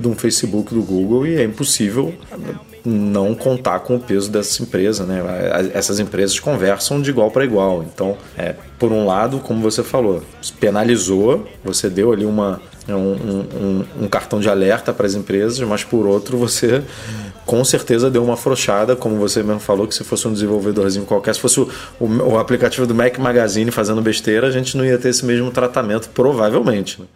de 0.00 0.08
um 0.08 0.14
Facebook 0.16 0.74
do 0.74 0.82
Google 0.82 1.26
e 1.26 1.36
é 1.36 1.44
impossível 1.44 2.14
não 2.88 3.34
contar 3.34 3.80
com 3.80 3.96
o 3.96 4.00
peso 4.00 4.30
dessa 4.30 4.62
empresa, 4.62 5.04
né? 5.04 5.20
Essas 5.74 5.98
empresas 6.00 6.38
conversam 6.40 7.00
de 7.02 7.10
igual 7.10 7.30
para 7.30 7.44
igual. 7.44 7.82
Então, 7.82 8.16
é, 8.36 8.54
por 8.78 8.90
um 8.92 9.04
lado, 9.06 9.38
como 9.40 9.60
você 9.60 9.82
falou, 9.82 10.22
penalizou, 10.58 11.46
você 11.64 11.88
deu 11.90 12.12
ali 12.12 12.24
uma, 12.24 12.60
um, 12.88 12.94
um- 12.94 13.84
um- 14.02 14.08
cartão 14.08 14.40
de 14.40 14.48
alerta 14.48 14.92
para 14.92 15.06
as 15.06 15.14
empresas, 15.14 15.58
mas 15.60 15.84
por 15.84 16.06
outro, 16.06 16.36
você 16.38 16.82
com 17.44 17.64
certeza 17.64 18.10
deu 18.10 18.22
uma 18.24 18.34
afrouxada, 18.34 18.94
como 18.94 19.16
você 19.16 19.42
mesmo 19.42 19.60
falou, 19.60 19.86
que 19.86 19.94
se 19.94 20.04
fosse 20.04 20.26
um 20.28 20.32
desenvolvedorzinho 20.32 21.04
qualquer, 21.06 21.34
se 21.34 21.40
fosse 21.40 21.60
o, 21.60 21.68
o, 21.98 22.06
o 22.32 22.38
aplicativo 22.38 22.86
do 22.86 22.94
Mac 22.94 23.18
Magazine 23.18 23.70
fazendo 23.70 24.00
besteira, 24.02 24.46
a 24.46 24.50
gente 24.50 24.76
não 24.76 24.84
ia 24.84 24.98
ter 24.98 25.08
esse 25.08 25.24
mesmo 25.24 25.50
tratamento, 25.50 26.08
provavelmente. 26.10 27.00
Né? 27.00 27.06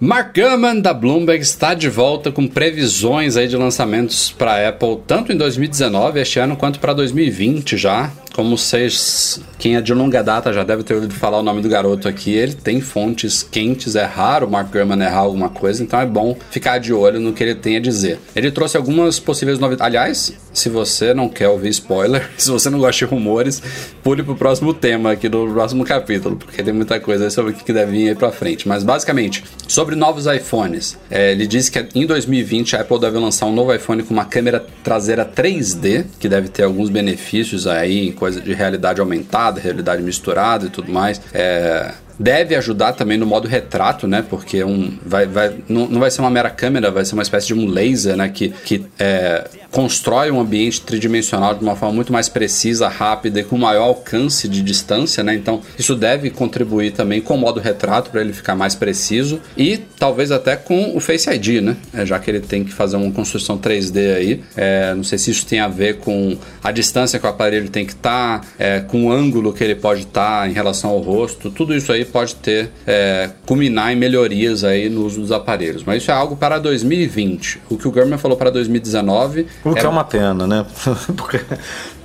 Mark 0.00 0.32
Gurman 0.32 0.80
da 0.80 0.94
Bloomberg 0.94 1.42
está 1.42 1.74
de 1.74 1.88
volta 1.88 2.30
com 2.30 2.46
previsões 2.46 3.36
aí 3.36 3.48
de 3.48 3.56
lançamentos 3.56 4.30
para 4.30 4.68
Apple 4.68 4.98
tanto 5.04 5.32
em 5.32 5.36
2019 5.36 6.20
este 6.20 6.38
ano 6.38 6.56
quanto 6.56 6.78
para 6.78 6.92
2020 6.92 7.76
já, 7.76 8.08
como 8.38 8.56
vocês, 8.56 9.40
quem 9.58 9.74
é 9.74 9.80
de 9.80 9.92
longa 9.92 10.22
data 10.22 10.52
já 10.52 10.62
deve 10.62 10.84
ter 10.84 10.94
ouvido 10.94 11.12
falar 11.12 11.40
o 11.40 11.42
nome 11.42 11.60
do 11.60 11.68
garoto 11.68 12.06
aqui, 12.06 12.30
ele 12.30 12.54
tem 12.54 12.80
fontes 12.80 13.42
quentes, 13.42 13.96
é 13.96 14.04
raro 14.04 14.46
o 14.46 14.48
Mark 14.48 14.70
Gurman 14.70 15.02
errar 15.02 15.22
alguma 15.22 15.48
coisa, 15.48 15.82
então 15.82 16.00
é 16.00 16.06
bom 16.06 16.36
ficar 16.48 16.78
de 16.78 16.92
olho 16.92 17.18
no 17.18 17.32
que 17.32 17.42
ele 17.42 17.56
tem 17.56 17.78
a 17.78 17.80
dizer. 17.80 18.20
Ele 18.36 18.52
trouxe 18.52 18.76
algumas 18.76 19.18
possíveis 19.18 19.58
novidades. 19.58 19.84
Aliás, 19.84 20.32
se 20.52 20.68
você 20.68 21.12
não 21.12 21.28
quer 21.28 21.48
ouvir 21.48 21.70
spoiler, 21.70 22.30
se 22.38 22.48
você 22.48 22.70
não 22.70 22.78
gosta 22.78 23.04
de 23.04 23.10
rumores, 23.10 23.60
pule 24.04 24.22
pro 24.22 24.36
próximo 24.36 24.72
tema 24.72 25.10
aqui 25.12 25.28
do 25.28 25.44
próximo 25.48 25.84
capítulo, 25.84 26.36
porque 26.36 26.62
tem 26.62 26.72
muita 26.72 27.00
coisa 27.00 27.30
sobre 27.30 27.50
o 27.50 27.54
que 27.54 27.72
deve 27.72 27.90
vir 27.90 28.08
aí 28.10 28.14
pra 28.14 28.30
frente. 28.30 28.68
Mas 28.68 28.84
basicamente, 28.84 29.42
sobre 29.66 29.96
novos 29.96 30.26
iPhones, 30.26 30.96
é, 31.10 31.32
ele 31.32 31.44
disse 31.44 31.72
que 31.72 31.84
em 31.92 32.06
2020 32.06 32.76
a 32.76 32.82
Apple 32.82 33.00
deve 33.00 33.18
lançar 33.18 33.46
um 33.46 33.52
novo 33.52 33.74
iPhone 33.74 34.04
com 34.04 34.14
uma 34.14 34.24
câmera 34.24 34.64
traseira 34.84 35.24
3D, 35.24 36.06
que 36.20 36.28
deve 36.28 36.48
ter 36.48 36.62
alguns 36.62 36.88
benefícios 36.88 37.66
aí, 37.66 38.06
coisa 38.28 38.40
de 38.42 38.52
realidade 38.52 39.00
aumentada, 39.00 39.58
realidade 39.58 40.02
misturada 40.02 40.66
e 40.66 40.70
tudo 40.70 40.92
mais. 40.92 41.20
É, 41.32 41.94
deve 42.18 42.54
ajudar 42.56 42.92
também 42.92 43.16
no 43.16 43.26
modo 43.26 43.46
retrato, 43.46 44.06
né? 44.06 44.24
Porque 44.28 44.64
um, 44.64 44.98
vai, 45.04 45.26
vai, 45.26 45.54
não, 45.68 45.86
não 45.86 46.00
vai 46.00 46.10
ser 46.10 46.20
uma 46.20 46.30
mera 46.30 46.50
câmera, 46.50 46.90
vai 46.90 47.04
ser 47.04 47.14
uma 47.14 47.22
espécie 47.22 47.48
de 47.48 47.54
um 47.54 47.66
laser, 47.66 48.16
né? 48.16 48.28
Que, 48.28 48.50
que 48.64 48.84
é, 48.98 49.48
constrói 49.70 50.30
um 50.30 50.40
ambiente 50.40 50.80
tridimensional 50.80 51.54
de 51.54 51.62
uma 51.62 51.76
forma 51.76 51.94
muito 51.94 52.12
mais 52.12 52.28
precisa, 52.28 52.88
rápida 52.88 53.40
e 53.40 53.44
com 53.44 53.56
maior 53.56 53.84
alcance 53.84 54.48
de 54.48 54.62
distância, 54.62 55.22
né? 55.22 55.34
Então 55.34 55.60
isso 55.78 55.94
deve 55.94 56.30
contribuir 56.30 56.92
também 56.92 57.20
com 57.20 57.34
o 57.34 57.38
modo 57.38 57.60
retrato 57.60 58.10
para 58.10 58.20
ele 58.20 58.32
ficar 58.32 58.56
mais 58.56 58.74
preciso 58.74 59.40
e 59.56 59.78
talvez 59.98 60.32
até 60.32 60.56
com 60.56 60.96
o 60.96 61.00
Face 61.00 61.30
ID, 61.30 61.62
né? 61.62 61.76
É, 61.92 62.04
já 62.04 62.18
que 62.18 62.30
ele 62.30 62.40
tem 62.40 62.64
que 62.64 62.72
fazer 62.72 62.96
uma 62.96 63.12
construção 63.12 63.58
3D 63.58 64.16
aí, 64.16 64.40
é, 64.56 64.94
não 64.94 65.04
sei 65.04 65.18
se 65.18 65.30
isso 65.30 65.46
tem 65.46 65.60
a 65.60 65.68
ver 65.68 65.98
com 65.98 66.36
a 66.62 66.72
distância 66.72 67.18
que 67.18 67.26
o 67.26 67.28
aparelho 67.28 67.68
tem 67.68 67.84
que 67.84 67.92
estar, 67.92 68.40
tá, 68.40 68.80
com 68.88 69.06
o 69.06 69.12
ângulo 69.12 69.52
que 69.52 69.62
ele 69.62 69.74
pode 69.74 70.02
estar 70.02 70.40
tá 70.40 70.48
em 70.48 70.52
relação 70.52 70.90
ao 70.90 70.98
rosto, 70.98 71.50
tudo 71.50 71.74
isso 71.74 71.92
aí 71.92 72.04
pode 72.08 72.34
ter 72.36 72.70
é, 72.86 73.30
culminar 73.46 73.92
em 73.92 73.96
melhorias 73.96 74.64
aí 74.64 74.88
no 74.88 75.04
uso 75.04 75.20
dos 75.20 75.32
aparelhos. 75.32 75.82
Mas 75.84 76.02
isso 76.02 76.10
é 76.10 76.14
algo 76.14 76.36
para 76.36 76.58
2020. 76.58 77.60
O 77.70 77.76
que 77.76 77.86
o 77.86 77.90
Gurman 77.90 78.18
falou 78.18 78.36
para 78.36 78.50
2019 78.50 79.46
o 79.64 79.74
que 79.74 79.80
é, 79.80 79.84
é 79.84 79.88
uma 79.88 80.04
pena, 80.04 80.46
né? 80.46 80.66
Porque 81.16 81.40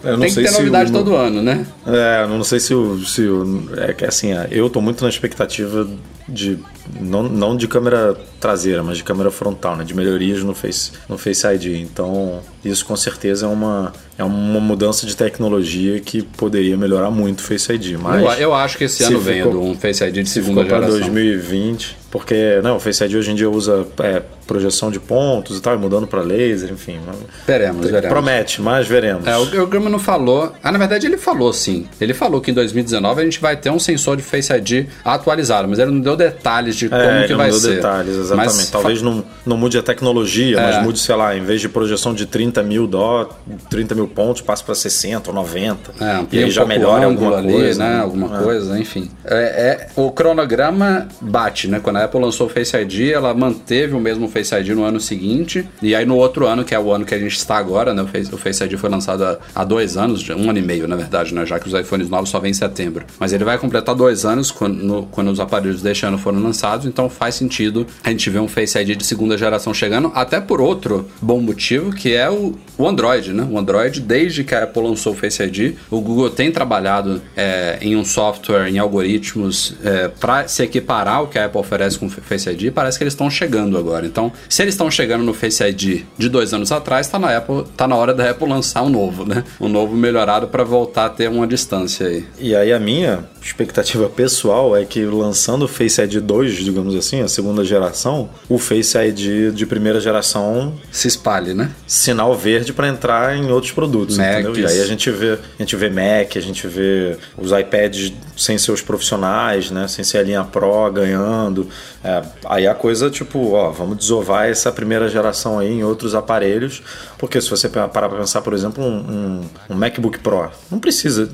eu 0.04 0.14
não 0.14 0.20
Tem 0.20 0.28
que 0.28 0.34
sei 0.34 0.44
ter 0.44 0.52
novidade 0.52 0.92
o, 0.92 0.94
todo 0.94 1.16
ano, 1.16 1.42
né? 1.42 1.66
É, 1.86 2.28
não 2.28 2.44
sei 2.44 2.60
se 2.60 2.74
o. 2.74 3.00
Se 3.06 3.22
o 3.22 3.70
é 3.78 3.94
que 3.94 4.06
assim, 4.06 4.32
eu 4.52 4.70
tô 4.70 4.82
muito 4.82 5.02
na 5.02 5.10
expectativa 5.10 5.88
de. 6.28 6.60
Não, 7.00 7.24
não 7.24 7.56
de 7.56 7.68
câmera 7.68 8.14
traseira, 8.40 8.84
mas 8.84 8.98
de 8.98 9.04
câmera 9.04 9.32
frontal, 9.32 9.78
né? 9.78 9.86
De 9.86 9.96
melhorias 9.96 10.44
no 10.44 10.54
Face, 10.54 10.92
no 11.08 11.18
Face 11.18 11.48
ID. 11.48 11.82
Então, 11.82 12.42
isso 12.66 12.86
com 12.86 12.96
certeza 12.98 13.46
é 13.46 13.50
uma, 13.50 13.94
é 14.18 14.24
uma 14.24 14.60
mudança 14.60 15.08
de 15.08 15.16
tecnologia 15.16 16.00
que 16.02 16.22
poderia 16.22 16.76
melhorar 16.76 17.10
muito 17.10 17.40
o 17.40 17.44
Face 17.44 17.72
ID. 17.72 17.98
Mas 17.98 18.22
eu, 18.22 18.32
eu 18.32 18.54
acho 18.54 18.78
que 18.78 18.84
esse 18.84 19.04
ano 19.04 19.20
vem 19.22 19.48
um 19.48 19.76
Face 19.76 20.04
ID 20.04 20.16
de 20.16 20.30
segunda 20.30 20.64
geração. 20.64 20.88
para 20.88 21.00
2020, 21.00 21.98
porque 22.14 22.60
não, 22.62 22.76
o 22.76 22.80
Face 22.80 23.04
ID 23.04 23.16
hoje 23.16 23.32
em 23.32 23.34
dia 23.34 23.50
usa 23.50 23.88
é, 24.04 24.22
projeção 24.46 24.92
de 24.92 25.00
pontos 25.00 25.58
e 25.58 25.62
tal, 25.64 25.80
mudando 25.80 26.06
para 26.06 26.22
laser, 26.22 26.72
enfim. 26.72 27.00
Veremos, 27.48 27.90
veremos. 27.90 28.08
Promete, 28.08 28.62
mas 28.62 28.88
veremos. 28.88 29.26
É, 29.26 29.36
o, 29.36 29.66
o 29.66 29.90
não 29.90 29.98
falou. 29.98 30.54
Ah, 30.62 30.72
na 30.72 30.78
verdade 30.78 31.08
ele 31.08 31.18
falou 31.18 31.52
sim. 31.52 31.88
Ele 32.00 32.14
falou 32.14 32.40
que 32.40 32.52
em 32.52 32.54
2019 32.54 33.20
a 33.20 33.24
gente 33.26 33.42
vai 33.42 33.58
ter 33.58 33.72
um 33.72 33.80
sensor 33.80 34.16
de 34.16 34.22
Face 34.22 34.54
ID 34.54 34.90
atualizado, 35.04 35.68
mas 35.68 35.80
ele 35.80 35.90
não 35.90 36.02
deu 36.02 36.16
detalhes 36.16 36.76
de 36.76 36.88
como 36.88 37.02
é, 37.02 37.26
que 37.26 37.34
vai 37.34 37.52
ser. 37.52 37.56
Não 37.56 37.62
deu 37.64 37.76
detalhes, 37.78 38.16
exatamente. 38.16 38.56
Mas, 38.58 38.70
Talvez 38.70 39.02
não, 39.02 39.26
não 39.44 39.58
mude 39.58 39.80
a 39.80 39.82
tecnologia, 39.82 40.60
é. 40.60 40.62
mas 40.62 40.84
mude, 40.84 41.00
sei 41.00 41.16
lá, 41.16 41.36
em 41.36 41.44
vez 41.44 41.62
de 41.62 41.68
projeção 41.68 42.14
de 42.14 42.28
30 42.28 42.62
mil 42.62 42.86
dó, 42.86 43.28
30 43.72 43.96
mil 43.96 44.08
pontos, 44.08 44.44
passe 44.44 44.64
para 44.64 44.76
60 44.76 45.32
ou 45.32 45.36
90. 45.36 45.92
É, 46.00 46.26
e 46.32 46.38
aí 46.38 46.46
um 46.46 46.52
já 46.52 46.64
melhora 46.64 47.06
alguma 47.06 47.38
ali, 47.38 47.54
coisa. 47.54 47.84
Né? 47.84 48.00
Alguma 48.00 48.38
é. 48.38 48.44
coisa, 48.44 48.80
enfim. 48.80 49.10
É, 49.26 49.36
é, 49.36 49.88
o 49.96 50.12
cronograma 50.12 51.08
bate, 51.20 51.68
né? 51.68 51.80
Quando 51.82 52.03
a 52.04 52.06
Apple 52.06 52.20
lançou 52.20 52.48
o 52.48 52.50
Face 52.50 52.76
ID, 52.76 53.12
ela 53.12 53.34
manteve 53.34 53.94
o 53.94 54.00
mesmo 54.00 54.28
Face 54.28 54.54
ID 54.54 54.70
no 54.70 54.84
ano 54.84 55.00
seguinte, 55.00 55.68
e 55.82 55.96
aí 55.96 56.06
no 56.06 56.18
outro 56.18 56.46
ano, 56.46 56.64
que 56.64 56.76
é 56.76 56.80
o 56.80 56.92
ano 56.92 57.06
que 57.06 57.16
a 57.16 57.20
gente 57.20 57.36
está 57.36 57.58
agora, 57.58 57.94
né? 57.94 58.02
O 58.02 58.08
Face, 58.08 58.34
o 58.34 58.38
Face 58.38 58.64
ID 58.64 58.76
foi 58.76 58.90
lançado 58.90 59.24
há, 59.24 59.38
há 59.56 59.64
dois 59.64 59.98
anos, 59.98 60.28
um 60.30 60.50
ano 60.50 60.60
e 60.60 60.62
meio, 60.62 60.88
na 60.88 60.96
verdade, 60.96 61.34
né? 61.34 61.46
Já 61.46 61.60
que 61.60 61.68
os 61.68 61.74
iPhones 61.74 62.10
novos 62.10 62.30
só 62.30 62.40
vêm 62.40 62.52
em 62.52 62.54
setembro. 62.54 63.06
Mas 63.20 63.34
ele 63.34 63.44
vai 63.44 63.58
completar 63.58 63.96
dois 63.96 64.26
anos 64.26 64.52
quando, 64.52 64.76
no, 64.76 65.04
quando 65.08 65.32
os 65.32 65.40
aparelhos 65.40 65.82
deste 65.82 66.06
ano 66.06 66.18
foram 66.18 66.42
lançados, 66.42 66.86
então 66.86 67.10
faz 67.10 67.36
sentido 67.36 67.88
a 68.04 68.10
gente 68.10 68.30
ver 68.30 68.40
um 68.40 68.48
Face 68.48 68.78
ID 68.78 68.98
de 68.98 69.06
segunda 69.06 69.38
geração 69.38 69.74
chegando, 69.74 70.12
até 70.14 70.40
por 70.42 70.60
outro 70.60 71.08
bom 71.22 71.40
motivo, 71.40 71.92
que 71.92 72.14
é 72.14 72.30
o, 72.30 72.56
o 72.78 72.88
Android, 72.88 73.32
né? 73.34 73.48
O 73.50 73.58
Android, 73.58 74.02
desde 74.02 74.44
que 74.44 74.54
a 74.54 74.64
Apple 74.64 74.84
lançou 74.84 75.14
o 75.14 75.16
Face 75.16 75.42
ID, 75.42 75.76
o 75.90 76.02
Google 76.02 76.30
tem 76.30 76.52
trabalhado 76.52 77.22
é, 77.36 77.78
em 77.82 77.96
um 77.96 78.04
software, 78.04 78.68
em 78.70 78.78
algoritmos, 78.78 79.76
é, 79.84 80.08
para 80.08 80.48
se 80.48 80.64
equiparar 80.64 81.18
ao 81.18 81.28
que 81.28 81.38
a 81.38 81.46
Apple 81.46 81.60
oferece 81.60 81.93
com 81.98 82.08
o 82.08 82.10
Face 82.10 82.50
ID, 82.50 82.72
parece 82.72 82.98
que 82.98 83.04
eles 83.04 83.14
estão 83.14 83.30
chegando 83.30 83.78
agora. 83.78 84.06
Então, 84.06 84.32
se 84.50 84.62
eles 84.62 84.74
estão 84.74 84.90
chegando 84.90 85.24
no 85.24 85.34
Face 85.34 85.64
ID 85.64 86.04
de 86.18 86.30
dois 86.30 86.54
anos 86.54 86.72
atrás, 86.72 87.08
está 87.08 87.20
na, 87.20 87.36
Apple, 87.36 87.66
tá 87.76 87.88
na 87.88 87.96
hora 87.96 88.14
da 88.14 88.30
Apple 88.30 88.48
lançar 88.48 88.84
um 88.84 88.90
novo, 88.90 89.26
né? 89.26 89.44
Um 89.60 89.68
novo 89.68 89.96
melhorado 89.96 90.48
para 90.48 90.64
voltar 90.64 91.06
a 91.06 91.10
ter 91.10 91.30
uma 91.30 91.48
distância 91.48 92.08
aí. 92.08 92.26
E 92.40 92.56
aí 92.56 92.72
a 92.72 92.80
minha 92.80 93.26
expectativa 93.42 94.10
pessoal 94.10 94.76
é 94.76 94.86
que 94.86 95.04
lançando 95.06 95.66
o 95.66 95.68
Face 95.68 96.02
ID 96.02 96.16
2, 96.16 96.56
digamos 96.58 96.96
assim, 96.96 97.22
a 97.22 97.28
segunda 97.28 97.64
geração, 97.64 98.30
o 98.48 98.58
Face 98.58 98.98
ID 98.98 99.54
de 99.54 99.66
primeira 99.66 100.00
geração 100.00 100.74
se 100.92 101.08
espalhe, 101.08 101.54
né? 101.54 101.72
Sinal 101.86 102.36
verde 102.36 102.74
para 102.74 102.88
entrar 102.88 103.36
em 103.36 103.52
outros 103.52 103.72
produtos, 103.72 104.18
Macs. 104.18 104.34
entendeu? 104.34 104.58
E 104.58 104.66
aí 104.66 104.82
a 104.82 104.86
gente 104.86 105.10
vê, 105.12 105.34
a 105.34 105.62
gente 105.62 105.76
vê 105.76 105.90
Mac, 105.90 106.38
a 106.38 106.42
gente 106.42 106.68
vê 106.68 107.18
os 107.38 107.52
iPads 107.52 108.14
sem 108.38 108.58
seus 108.58 108.82
profissionais, 108.82 109.72
né? 109.72 109.88
Sem 109.88 110.04
ser 110.04 110.20
a 110.20 110.24
linha 110.24 110.44
Pro 110.44 110.92
ganhando. 110.92 111.68
É, 112.04 112.22
aí 112.46 112.68
a 112.68 112.76
coisa, 112.76 113.10
tipo, 113.10 113.54
ó, 113.54 113.72
vamos 113.72 113.98
desovar 113.98 114.48
essa 114.48 114.72
primeira 114.72 115.08
geração 115.08 115.60
aí 115.60 115.72
em 115.72 115.84
outros 115.84 116.14
aparelhos, 116.16 116.82
porque 117.18 117.40
se 117.40 117.50
você 117.50 117.70
parar 117.70 117.90
para 117.90 118.10
pensar, 118.10 118.42
por 118.42 118.54
exemplo, 118.54 118.84
um, 118.84 118.98
um, 118.98 119.50
um 119.70 119.76
MacBook 119.76 120.20
Pro, 120.20 120.52
não 120.70 120.80
precisa 120.80 121.30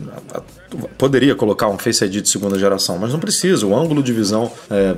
poderia 0.97 1.35
colocar 1.35 1.67
um 1.67 1.77
Face 1.77 2.03
ID 2.03 2.21
de 2.21 2.29
segunda 2.29 2.57
geração, 2.57 2.97
mas 2.97 3.11
não 3.11 3.19
precisa. 3.19 3.65
O 3.65 3.75
ângulo 3.75 4.03
de 4.03 4.13
visão, 4.13 4.51
é, 4.69 4.95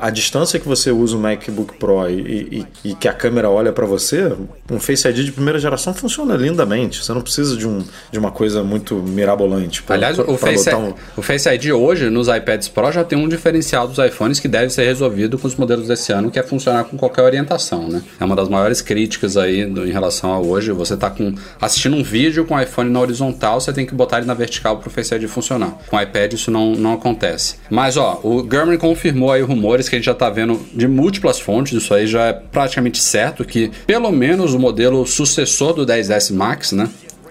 a 0.00 0.10
distância 0.10 0.58
que 0.58 0.66
você 0.66 0.90
usa 0.90 1.16
o 1.16 1.20
MacBook 1.20 1.76
Pro 1.78 2.08
e, 2.08 2.66
e, 2.84 2.90
e 2.90 2.94
que 2.94 3.08
a 3.08 3.12
câmera 3.12 3.50
olha 3.50 3.72
para 3.72 3.86
você, 3.86 4.32
um 4.70 4.78
Face 4.78 5.06
ID 5.06 5.24
de 5.24 5.32
primeira 5.32 5.58
geração 5.58 5.92
funciona 5.92 6.34
lindamente. 6.34 7.04
Você 7.04 7.12
não 7.12 7.20
precisa 7.20 7.56
de, 7.56 7.66
um, 7.66 7.84
de 8.10 8.18
uma 8.18 8.30
coisa 8.30 8.62
muito 8.62 8.96
mirabolante. 8.96 9.82
Pra, 9.82 9.96
Aliás, 9.96 10.18
o, 10.18 10.36
Face, 10.36 10.74
um... 10.74 10.94
o 11.16 11.22
Face 11.22 11.48
ID 11.48 11.72
hoje 11.72 12.08
nos 12.08 12.28
iPads 12.28 12.68
Pro 12.68 12.90
já 12.92 13.04
tem 13.04 13.18
um 13.18 13.28
diferencial 13.28 13.86
dos 13.86 13.98
iPhones 13.98 14.40
que 14.40 14.48
deve 14.48 14.70
ser 14.70 14.84
resolvido 14.84 15.38
com 15.38 15.46
os 15.46 15.54
modelos 15.54 15.88
desse 15.88 16.12
ano, 16.12 16.30
que 16.30 16.38
é 16.38 16.42
funcionar 16.42 16.84
com 16.84 16.96
qualquer 16.96 17.22
orientação. 17.22 17.88
Né? 17.88 18.02
É 18.18 18.24
uma 18.24 18.36
das 18.36 18.48
maiores 18.48 18.80
críticas 18.80 19.36
aí 19.36 19.66
do, 19.66 19.86
em 19.86 19.90
relação 19.90 20.32
a 20.32 20.40
hoje. 20.40 20.72
Você 20.72 20.94
está 20.94 21.14
assistindo 21.60 21.96
um 21.96 22.02
vídeo 22.02 22.44
com 22.44 22.54
o 22.54 22.60
iPhone 22.60 22.90
na 22.90 23.00
horizontal, 23.00 23.60
você 23.60 23.72
tem 23.72 23.84
que 23.84 23.94
botar 23.94 24.18
ele 24.18 24.26
na 24.26 24.34
vertical 24.34 24.78
para 24.78 24.88
o 24.88 24.90
De 25.18 25.28
funcionar. 25.28 25.78
Com 25.86 26.00
iPad 26.00 26.32
isso 26.32 26.50
não, 26.50 26.74
não 26.74 26.92
acontece. 26.94 27.56
Mas 27.68 27.96
ó, 27.96 28.20
o 28.22 28.42
Gurman 28.42 28.78
confirmou 28.78 29.32
aí 29.32 29.42
rumores 29.42 29.88
que 29.88 29.96
a 29.96 29.98
gente 29.98 30.06
já 30.06 30.14
tá 30.14 30.30
vendo 30.30 30.60
de 30.72 30.86
múltiplas 30.86 31.40
fontes, 31.40 31.72
isso 31.72 31.92
aí 31.92 32.06
já 32.06 32.26
é 32.26 32.32
praticamente 32.32 33.02
certo 33.02 33.44
que 33.44 33.70
pelo 33.86 34.10
menos 34.10 34.54
o 34.54 34.58
modelo 34.58 35.06
sucessor 35.06 35.72
do 35.74 35.86
10S 35.86 36.32
Max, 36.32 36.72
né, 36.72 36.88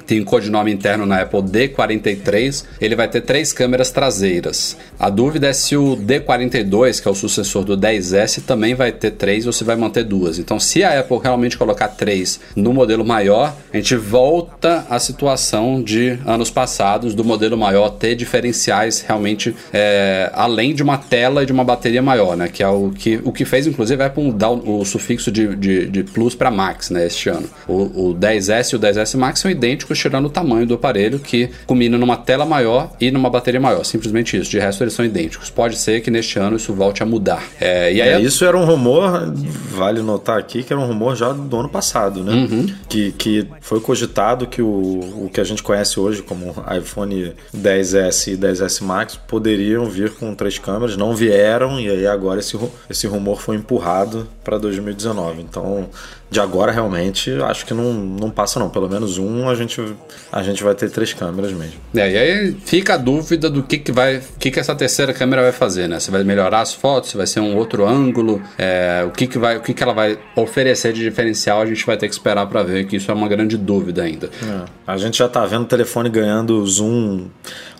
tem 0.10 0.20
um 0.20 0.26
codinome 0.26 0.72
interno 0.72 1.06
na 1.06 1.22
Apple 1.22 1.44
D43, 1.44 2.66
ele 2.82 2.96
vai 2.96 3.08
ter 3.08 3.22
três 3.22 3.54
câmeras 3.54 3.92
traseiras. 3.92 4.76
A 5.00 5.08
dúvida 5.08 5.50
é 5.50 5.54
se 5.54 5.78
o 5.78 5.96
D42, 5.96 7.00
que 7.00 7.08
é 7.08 7.12
o 7.12 7.14
sucessor 7.14 7.64
do 7.64 7.78
10S, 7.78 8.42
também 8.42 8.74
vai 8.74 8.92
ter 8.92 9.12
três 9.12 9.46
ou 9.46 9.54
se 9.54 9.64
vai 9.64 9.76
manter 9.76 10.04
duas. 10.04 10.40
Então, 10.40 10.60
se 10.60 10.84
a 10.84 11.00
Apple 11.00 11.20
realmente 11.22 11.56
colocar 11.56 11.90
três 11.90 12.40
no 12.56 12.74
modelo 12.74 13.06
maior, 13.06 13.56
a 13.72 13.78
gente 13.78 13.96
volta 13.96 14.84
à 14.90 14.98
situação 14.98 15.80
de 15.80 16.18
anos 16.26 16.50
passados, 16.50 17.14
do 17.14 17.24
modelo 17.24 17.56
maior 17.56 17.90
ter 17.90 18.16
diferenciais 18.16 19.02
realmente 19.02 19.56
é, 19.72 20.32
além 20.34 20.74
de 20.74 20.82
uma 20.82 20.98
tela 20.98 21.44
e 21.44 21.46
de 21.46 21.52
uma 21.52 21.64
bateria 21.64 22.02
maior, 22.02 22.36
né? 22.36 22.48
Que 22.48 22.64
é 22.64 22.68
o 22.68 22.90
que, 22.90 23.22
o 23.24 23.32
que 23.32 23.46
fez, 23.46 23.68
inclusive, 23.68 24.02
a 24.02 24.08
Apple 24.08 24.32
dar 24.32 24.50
o, 24.50 24.80
o 24.80 24.86
sufixo 24.86 25.32
de, 25.32 25.56
de, 25.56 25.86
de 25.86 26.04
Plus 26.04 26.34
para 26.34 26.50
Max, 26.50 26.90
né? 26.90 27.06
Este 27.06 27.30
ano. 27.30 27.48
O, 27.68 28.10
o 28.10 28.16
10S 28.16 28.74
e 28.74 28.76
o 28.76 28.80
10S 28.80 29.16
Max 29.16 29.42
são 29.42 29.52
idênticos 29.52 29.99
tirando 30.00 30.26
o 30.26 30.30
tamanho 30.30 30.66
do 30.66 30.74
aparelho, 30.74 31.20
que 31.20 31.50
combina 31.66 31.98
numa 31.98 32.18
tela 32.18 32.46
maior 32.46 32.92
e 33.00 33.12
numa 33.12 33.30
bateria 33.30 33.60
maior. 33.60 33.84
Simplesmente 33.84 34.38
isso. 34.38 34.50
De 34.50 34.60
resto, 34.60 34.84
eles 34.84 34.94
são 34.94 35.06
idênticos. 35.06 35.50
Pode 35.50 35.78
ser 35.78 36.02
que 36.02 36.10
neste 36.10 36.40
ano 36.40 36.58
isso 36.58 36.74
volte 36.74 37.04
a 37.04 37.06
mudar. 37.06 37.44
É, 37.60 37.94
e 37.94 38.02
aí, 38.02 38.10
é, 38.10 38.22
isso 38.22 38.46
era 38.46 38.58
um 38.58 38.66
rumor, 38.66 39.32
vale 39.72 40.02
notar 40.02 40.38
aqui, 40.38 40.64
que 40.64 40.74
era 40.74 40.82
um 40.82 40.86
rumor 40.86 41.16
já 41.16 41.32
do 41.32 41.60
ano 41.60 41.70
passado, 41.70 42.24
né? 42.24 42.34
Uhum. 42.34 42.68
Que, 42.88 43.12
que 43.12 43.48
foi 43.62 43.80
cogitado 43.80 44.48
que 44.48 44.62
o, 44.62 44.68
o 45.26 45.30
que 45.32 45.42
a 45.42 45.44
gente 45.44 45.62
conhece 45.62 46.00
hoje 46.00 46.22
como 46.22 46.56
iPhone 46.78 47.34
10S 47.56 48.34
e 48.34 48.38
10S 48.38 48.84
Max 48.84 49.16
poderiam 49.16 49.86
vir 49.86 50.12
com 50.12 50.34
três 50.34 50.58
câmeras, 50.58 50.98
não 50.98 51.16
vieram, 51.16 51.80
e 51.80 51.90
aí 51.90 52.08
agora 52.08 52.40
esse, 52.40 52.58
esse 52.90 53.08
rumor 53.08 53.42
foi 53.42 53.56
empurrado 53.56 54.28
para 54.44 54.58
2019. 54.58 55.42
Então 55.42 55.90
de 56.30 56.40
agora 56.40 56.72
realmente 56.72 57.32
acho 57.44 57.66
que 57.66 57.74
não, 57.74 57.94
não 57.94 58.30
passa 58.30 58.60
não. 58.60 58.70
Pelo 58.70 58.88
menos 58.88 59.18
um 59.18 59.50
a 59.50 59.56
gente, 59.56 59.82
a 60.32 60.44
gente 60.44 60.64
vai 60.64 60.76
ter 60.76 60.90
três 60.92 61.14
câmeras 61.14 61.52
mesmo. 61.52 61.80
É, 61.96 62.12
e 62.12 62.18
aí 62.18 62.58
fica 62.66 62.94
a 62.94 62.98
dúvida 62.98 63.50
do 63.50 63.64
que, 63.64 63.78
que 63.78 63.92
vai. 63.92 64.22
Que, 64.38 64.52
que 64.52 64.60
essa 64.60 64.76
terceira 64.76 65.14
câmera 65.14 65.42
vai 65.42 65.52
fazer, 65.52 65.88
né? 65.88 66.00
Se 66.00 66.12
vai 66.12 66.24
melhorar 66.24 66.62
as 66.62 66.74
fotos, 66.74 67.12
se 67.12 67.18
vai 67.18 67.26
ser 67.26 67.40
um 67.40 67.56
outro 67.56 67.86
ângulo, 67.88 68.42
é, 68.58 69.04
o 69.08 69.12
que, 69.12 69.26
que 69.28 69.40
vai. 69.40 69.58
O 69.58 69.62
que, 69.62 69.74
que 69.74 69.82
ela 69.82 69.94
vai 69.94 70.20
oferecer 70.36 70.94
de 70.94 71.02
diferencial, 71.02 71.62
a 71.62 71.66
gente 71.66 71.86
vai 71.86 71.98
ter 71.98 72.08
que 72.08 72.14
esperar 72.14 72.46
pra 72.48 72.62
ver, 72.62 72.86
que 72.86 72.98
isso 72.98 73.10
é 73.10 73.14
uma 73.14 73.28
grande 73.28 73.58
dúvida 73.58 74.04
ainda. 74.04 74.28
É. 74.28 74.66
A 74.86 74.98
gente 74.98 75.18
já 75.18 75.28
tá 75.28 75.46
vendo 75.46 75.64
o 75.64 75.68
telefone 75.68 76.10
ganhando 76.10 76.64
zoom 76.66 77.28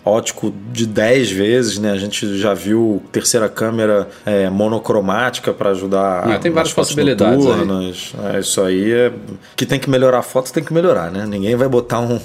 ótico 0.04 0.52
de 0.72 0.86
10 0.86 1.30
vezes, 1.30 1.78
né? 1.78 1.92
A 1.92 1.96
gente 1.96 2.38
já 2.38 2.54
viu 2.54 3.02
terceira 3.12 3.48
câmera 3.48 4.08
é, 4.24 4.48
monocromática 4.48 5.52
para 5.52 5.70
ajudar. 5.70 6.30
É, 6.30 6.38
tem 6.38 6.50
várias 6.50 6.72
possibilidades 6.72 7.46
aí. 7.46 8.34
É, 8.34 8.40
isso 8.40 8.60
aí 8.62 8.92
é 8.92 9.12
que 9.54 9.66
tem 9.66 9.78
que 9.78 9.90
melhorar 9.90 10.18
a 10.18 10.22
foto, 10.22 10.52
tem 10.52 10.64
que 10.64 10.72
melhorar, 10.72 11.10
né? 11.10 11.26
Ninguém 11.26 11.54
vai 11.54 11.68
botar 11.68 12.00
um 12.00 12.18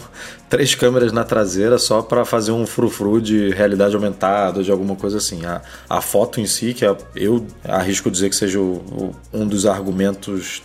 três 0.50 0.76
câmeras 0.76 1.12
na 1.12 1.24
traseira 1.24 1.78
só 1.78 2.02
para 2.02 2.24
fazer 2.26 2.52
um 2.52 2.66
frufru 2.66 3.20
de 3.20 3.50
realidade 3.52 3.96
aumentada, 3.96 4.64
de 4.64 4.72
alguma 4.72 4.96
coisa 4.96 5.18
assim. 5.18 5.46
A, 5.46 5.62
a 5.90 6.02
foto 6.02 6.40
em 6.40 6.46
si, 6.46 6.74
que 6.74 6.86
é, 6.86 6.96
eu 7.16 7.46
arrisco 7.64 8.10
dizer 8.12 8.30
que 8.30 8.36
seja 8.36 8.60
o- 8.60 8.76
o- 8.92 9.16
um 9.34 9.48
dos 9.48 9.66
argumentos, 9.66 10.62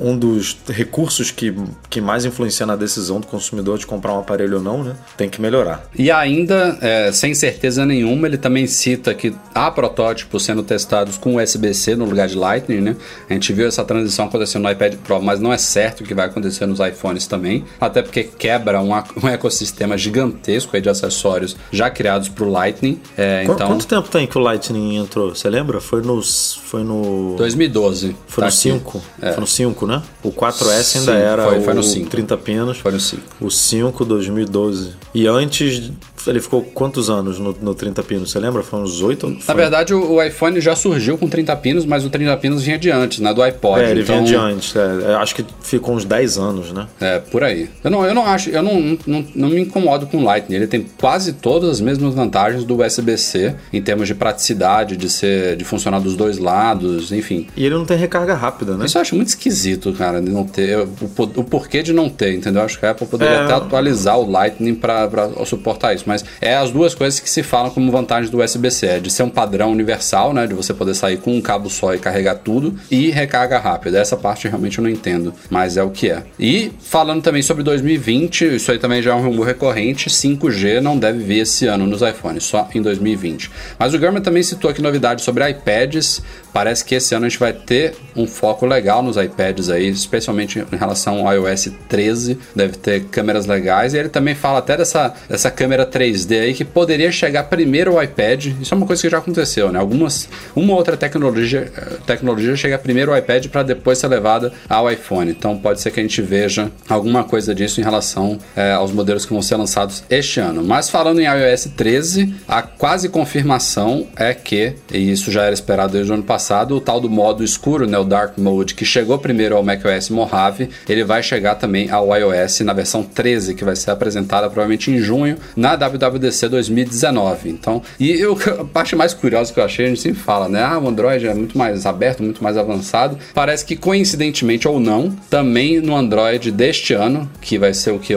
um, 0.00 0.10
um 0.10 0.18
dos 0.18 0.56
recursos 0.68 1.30
que, 1.30 1.54
que 1.88 2.00
mais 2.00 2.24
influencia 2.24 2.66
na 2.66 2.74
decisão 2.76 3.20
do 3.20 3.26
consumidor 3.26 3.78
de 3.78 3.86
comprar 3.86 4.12
um 4.14 4.18
aparelho 4.18 4.56
ou 4.56 4.62
não, 4.62 4.82
né? 4.82 4.96
Tem 5.16 5.28
que 5.28 5.40
melhorar. 5.40 5.84
E 5.96 6.10
ainda, 6.10 6.76
é, 6.80 7.12
sem 7.12 7.34
certeza 7.34 7.84
nenhuma, 7.86 8.26
ele 8.26 8.38
também 8.38 8.66
cita 8.66 9.14
que 9.14 9.34
há 9.54 9.70
protótipos 9.70 10.44
sendo 10.44 10.62
testados 10.62 11.16
com 11.16 11.36
USB-C 11.36 11.94
no 11.96 12.04
lugar 12.06 12.28
de 12.28 12.34
Lightning, 12.36 12.80
né? 12.80 12.96
A 13.28 13.32
gente 13.34 13.52
viu 13.52 13.66
essa 13.68 13.84
transição 13.84 14.26
acontecendo 14.26 14.62
no 14.64 14.70
iPad 14.70 14.94
Pro, 14.96 15.22
mas 15.22 15.38
não 15.40 15.52
é 15.52 15.58
certo 15.58 16.02
que 16.04 16.14
vai 16.14 16.26
acontecer 16.26 16.66
nos 16.66 16.80
iPhones 16.80 17.26
também, 17.26 17.64
até 17.80 18.02
porque 18.02 18.24
quebra 18.24 18.80
um, 18.80 18.96
um 19.22 19.28
ecossistema 19.28 19.96
gigantesco 19.96 20.78
de 20.80 20.88
acessórios 20.88 21.56
já 21.70 21.88
criados 21.90 22.28
para 22.28 22.44
o 22.44 22.50
Lightning. 22.50 23.00
É, 23.16 23.44
Qu- 23.46 23.52
então, 23.52 23.68
Quanto 23.68 23.86
tempo 23.86 24.08
tem 24.08 24.26
que 24.26 24.36
o 24.36 24.40
Lightning 24.40 24.96
entrou? 24.96 25.34
Você 25.34 25.48
lembra? 25.48 25.80
Foi 25.80 26.02
no. 26.02 26.20
Foi 26.22 26.82
no. 26.82 27.34
2012. 27.36 28.16
Foi 28.26 28.42
tá 28.42 28.46
no 28.46 28.46
aqui. 28.48 28.56
5? 28.56 29.02
Foi 29.20 29.36
no 29.40 29.46
5, 29.46 29.86
né? 29.86 30.02
O 30.22 30.30
4S 30.30 30.96
ainda 30.98 31.12
Sim, 31.12 31.18
era 31.18 31.44
foi- 31.44 31.58
o 31.58 31.62
foi 31.62 31.74
no 31.74 31.82
5. 31.82 32.10
30 32.10 32.36
pinos. 32.36 32.78
Foi 32.78 32.92
no 32.92 33.00
5. 33.00 33.22
O 33.40 33.50
5, 33.50 34.04
2012. 34.04 34.92
E 35.14 35.26
antes, 35.26 35.90
ele 36.26 36.40
ficou 36.40 36.62
quantos 36.62 37.08
anos 37.10 37.38
no, 37.38 37.56
no 37.60 37.74
30 37.74 38.02
pinos? 38.02 38.30
Você 38.30 38.38
lembra? 38.38 38.62
Foi 38.62 38.80
uns 38.80 39.00
8? 39.00 39.38
Na 39.48 39.54
verdade, 39.54 39.94
o, 39.94 40.12
o 40.14 40.22
iPhone 40.22 40.60
já 40.60 40.74
surgiu 40.76 41.16
com 41.18 41.28
30 41.28 41.54
pinos, 41.56 41.84
mas 41.84 42.04
o 42.04 42.10
30 42.10 42.36
pinos 42.38 42.62
vinha 42.62 42.78
de 42.78 42.90
antes, 42.90 43.18
né? 43.20 43.32
Do 43.32 43.42
iPod. 43.42 43.80
É, 43.82 43.90
ele 43.90 44.02
então, 44.02 44.16
vinha 44.24 44.26
de 44.26 44.34
antes. 44.36 44.74
é. 44.76 44.86
Eu 45.12 45.18
acho 45.18 45.34
que 45.34 45.44
ficou 45.62 45.94
uns 45.94 46.04
10 46.04 46.38
anos, 46.38 46.72
né? 46.72 46.86
É, 47.00 47.18
por 47.18 47.42
aí. 47.44 47.68
Eu 47.82 47.90
não, 47.90 48.04
eu 48.04 48.14
não 48.14 48.26
acho, 48.26 48.50
eu 48.50 48.62
não, 48.62 48.98
não, 49.06 49.24
não 49.34 49.48
me 49.48 49.60
incomodo 49.60 50.06
com 50.06 50.18
o 50.18 50.24
Lightning. 50.24 50.56
Ele 50.56 50.66
tem 50.66 50.86
quase 51.00 51.32
todas 51.34 51.70
as 51.70 51.80
mesmas 51.80 52.14
vantagens 52.14 52.64
do 52.64 52.80
USB-C 52.82 53.54
em 53.72 53.80
termos 53.82 54.06
de 54.08 54.14
praticidade, 54.14 54.96
de 54.96 55.08
ser, 55.08 55.56
de 55.56 55.64
funcionar 55.64 56.00
dos 56.00 56.16
dois 56.16 56.38
lados, 56.38 57.12
enfim. 57.12 57.46
E 57.56 57.64
ele 57.64 57.74
não 57.74 57.84
tem 57.84 57.96
recarga 57.96 58.34
rápida, 58.34 58.76
né? 58.76 58.86
Isso 58.86 58.98
eu 58.98 59.02
acho 59.02 59.14
muito 59.14 59.28
esquisito, 59.28 59.92
cara, 59.92 60.20
de 60.20 60.30
não 60.30 60.44
ter. 60.44 60.78
O, 60.78 60.88
o 61.36 61.44
porquê 61.44 61.82
de 61.82 61.92
não 61.92 62.08
ter, 62.08 62.34
entendeu? 62.34 62.62
Acho 62.62 62.78
que 62.78 62.86
a 62.86 62.90
Apple 62.90 63.06
poderia 63.06 63.34
É. 63.34 63.44
até 63.44 63.54
atualizar 63.54 64.18
o 64.18 64.30
Lightning 64.30 64.74
pra 64.74 65.08
suportar 65.44 65.94
isso. 65.94 66.04
Mas 66.06 66.15
é 66.40 66.54
as 66.54 66.70
duas 66.70 66.94
coisas 66.94 67.20
que 67.20 67.28
se 67.28 67.42
falam 67.42 67.70
como 67.70 67.90
vantagens 67.90 68.30
do 68.30 68.42
USB-C: 68.42 68.86
é 68.86 69.00
de 69.00 69.10
ser 69.10 69.22
um 69.22 69.30
padrão 69.30 69.72
universal, 69.72 70.32
né? 70.32 70.46
De 70.46 70.54
você 70.54 70.72
poder 70.72 70.94
sair 70.94 71.18
com 71.18 71.36
um 71.36 71.40
cabo 71.40 71.68
só 71.68 71.94
e 71.94 71.98
carregar 71.98 72.36
tudo, 72.36 72.78
e 72.90 73.10
recarga 73.10 73.58
rápida. 73.58 73.98
Essa 73.98 74.16
parte 74.16 74.48
realmente 74.48 74.78
eu 74.78 74.84
não 74.84 74.90
entendo, 74.90 75.34
mas 75.50 75.76
é 75.76 75.82
o 75.82 75.90
que 75.90 76.10
é. 76.10 76.22
E 76.38 76.72
falando 76.80 77.22
também 77.22 77.42
sobre 77.42 77.62
2020, 77.62 78.56
isso 78.56 78.70
aí 78.70 78.78
também 78.78 79.02
já 79.02 79.12
é 79.12 79.14
um 79.14 79.22
rumor 79.22 79.46
recorrente: 79.46 80.08
5G 80.08 80.80
não 80.80 80.98
deve 80.98 81.22
vir 81.22 81.40
esse 81.40 81.66
ano 81.66 81.86
nos 81.86 82.02
iPhones, 82.02 82.44
só 82.44 82.68
em 82.74 82.82
2020. 82.82 83.50
Mas 83.78 83.94
o 83.94 83.98
Gurman 83.98 84.22
também 84.22 84.42
citou 84.42 84.70
aqui 84.70 84.82
novidades 84.82 85.24
sobre 85.24 85.48
iPads. 85.48 86.22
Parece 86.56 86.82
que 86.82 86.94
esse 86.94 87.14
ano 87.14 87.26
a 87.26 87.28
gente 87.28 87.38
vai 87.38 87.52
ter 87.52 87.94
um 88.16 88.26
foco 88.26 88.64
legal 88.64 89.02
nos 89.02 89.18
iPads 89.18 89.68
aí, 89.68 89.90
especialmente 89.90 90.58
em 90.58 90.76
relação 90.76 91.28
ao 91.28 91.34
iOS 91.34 91.68
13. 91.86 92.38
Deve 92.54 92.78
ter 92.78 93.04
câmeras 93.04 93.44
legais. 93.44 93.92
E 93.92 93.98
ele 93.98 94.08
também 94.08 94.34
fala 94.34 94.60
até 94.60 94.74
dessa, 94.74 95.12
dessa 95.28 95.50
câmera 95.50 95.84
3D 95.84 96.40
aí 96.40 96.54
que 96.54 96.64
poderia 96.64 97.12
chegar 97.12 97.44
primeiro 97.44 97.92
ao 97.92 98.02
iPad. 98.02 98.46
Isso 98.58 98.72
é 98.72 98.76
uma 98.76 98.86
coisa 98.86 99.02
que 99.02 99.10
já 99.10 99.18
aconteceu, 99.18 99.70
né? 99.70 99.78
Algumas, 99.78 100.30
uma 100.54 100.72
ou 100.72 100.78
outra 100.78 100.96
tecnologia, 100.96 101.70
eh, 101.76 101.96
tecnologia 102.06 102.56
chega 102.56 102.78
primeiro 102.78 103.12
ao 103.12 103.18
iPad 103.18 103.48
para 103.48 103.62
depois 103.62 103.98
ser 103.98 104.08
levada 104.08 104.50
ao 104.66 104.90
iPhone. 104.90 105.30
Então 105.30 105.58
pode 105.58 105.82
ser 105.82 105.90
que 105.90 106.00
a 106.00 106.02
gente 106.02 106.22
veja 106.22 106.72
alguma 106.88 107.22
coisa 107.22 107.54
disso 107.54 107.82
em 107.82 107.84
relação 107.84 108.38
eh, 108.56 108.72
aos 108.72 108.92
modelos 108.92 109.26
que 109.26 109.32
vão 109.34 109.42
ser 109.42 109.56
lançados 109.56 110.02
este 110.08 110.40
ano. 110.40 110.64
Mas 110.64 110.88
falando 110.88 111.20
em 111.20 111.26
iOS 111.26 111.68
13, 111.76 112.32
a 112.48 112.62
quase 112.62 113.10
confirmação 113.10 114.06
é 114.16 114.32
que, 114.32 114.72
e 114.90 115.12
isso 115.12 115.30
já 115.30 115.42
era 115.42 115.52
esperado 115.52 115.92
desde 115.92 116.10
o 116.10 116.14
ano 116.14 116.22
passado, 116.22 116.45
o 116.74 116.80
tal 116.80 117.00
do 117.00 117.10
modo 117.10 117.42
escuro, 117.42 117.86
né, 117.86 117.98
o 117.98 118.04
Dark 118.04 118.38
Mode, 118.38 118.74
que 118.74 118.84
chegou 118.84 119.18
primeiro 119.18 119.56
ao 119.56 119.62
macOS 119.62 120.10
Mojave, 120.10 120.70
ele 120.88 121.04
vai 121.04 121.22
chegar 121.22 121.56
também 121.56 121.90
ao 121.90 122.14
iOS 122.16 122.60
na 122.60 122.72
versão 122.72 123.02
13, 123.02 123.54
que 123.54 123.64
vai 123.64 123.74
ser 123.74 123.90
apresentada 123.90 124.46
provavelmente 124.46 124.90
em 124.90 124.98
junho 124.98 125.36
na 125.56 125.74
WWDC 125.74 126.48
2019. 126.48 127.50
Então, 127.50 127.82
e 127.98 128.12
eu, 128.12 128.38
a 128.60 128.64
parte 128.64 128.94
mais 128.94 129.12
curiosa 129.12 129.52
que 129.52 129.58
eu 129.58 129.64
achei, 129.64 129.86
a 129.86 129.88
gente 129.88 130.00
sempre 130.00 130.20
fala, 130.20 130.48
né, 130.48 130.62
ah, 130.62 130.78
o 130.78 130.88
Android 130.88 131.26
é 131.26 131.34
muito 131.34 131.58
mais 131.58 131.84
aberto, 131.86 132.22
muito 132.22 132.42
mais 132.42 132.56
avançado. 132.56 133.18
Parece 133.34 133.64
que 133.64 133.76
coincidentemente 133.76 134.68
ou 134.68 134.78
não, 134.78 135.10
também 135.28 135.80
no 135.80 135.96
Android 135.96 136.50
deste 136.50 136.94
ano, 136.94 137.30
que 137.40 137.58
vai 137.58 137.74
ser 137.74 137.90
o 137.90 137.98
que 137.98 138.14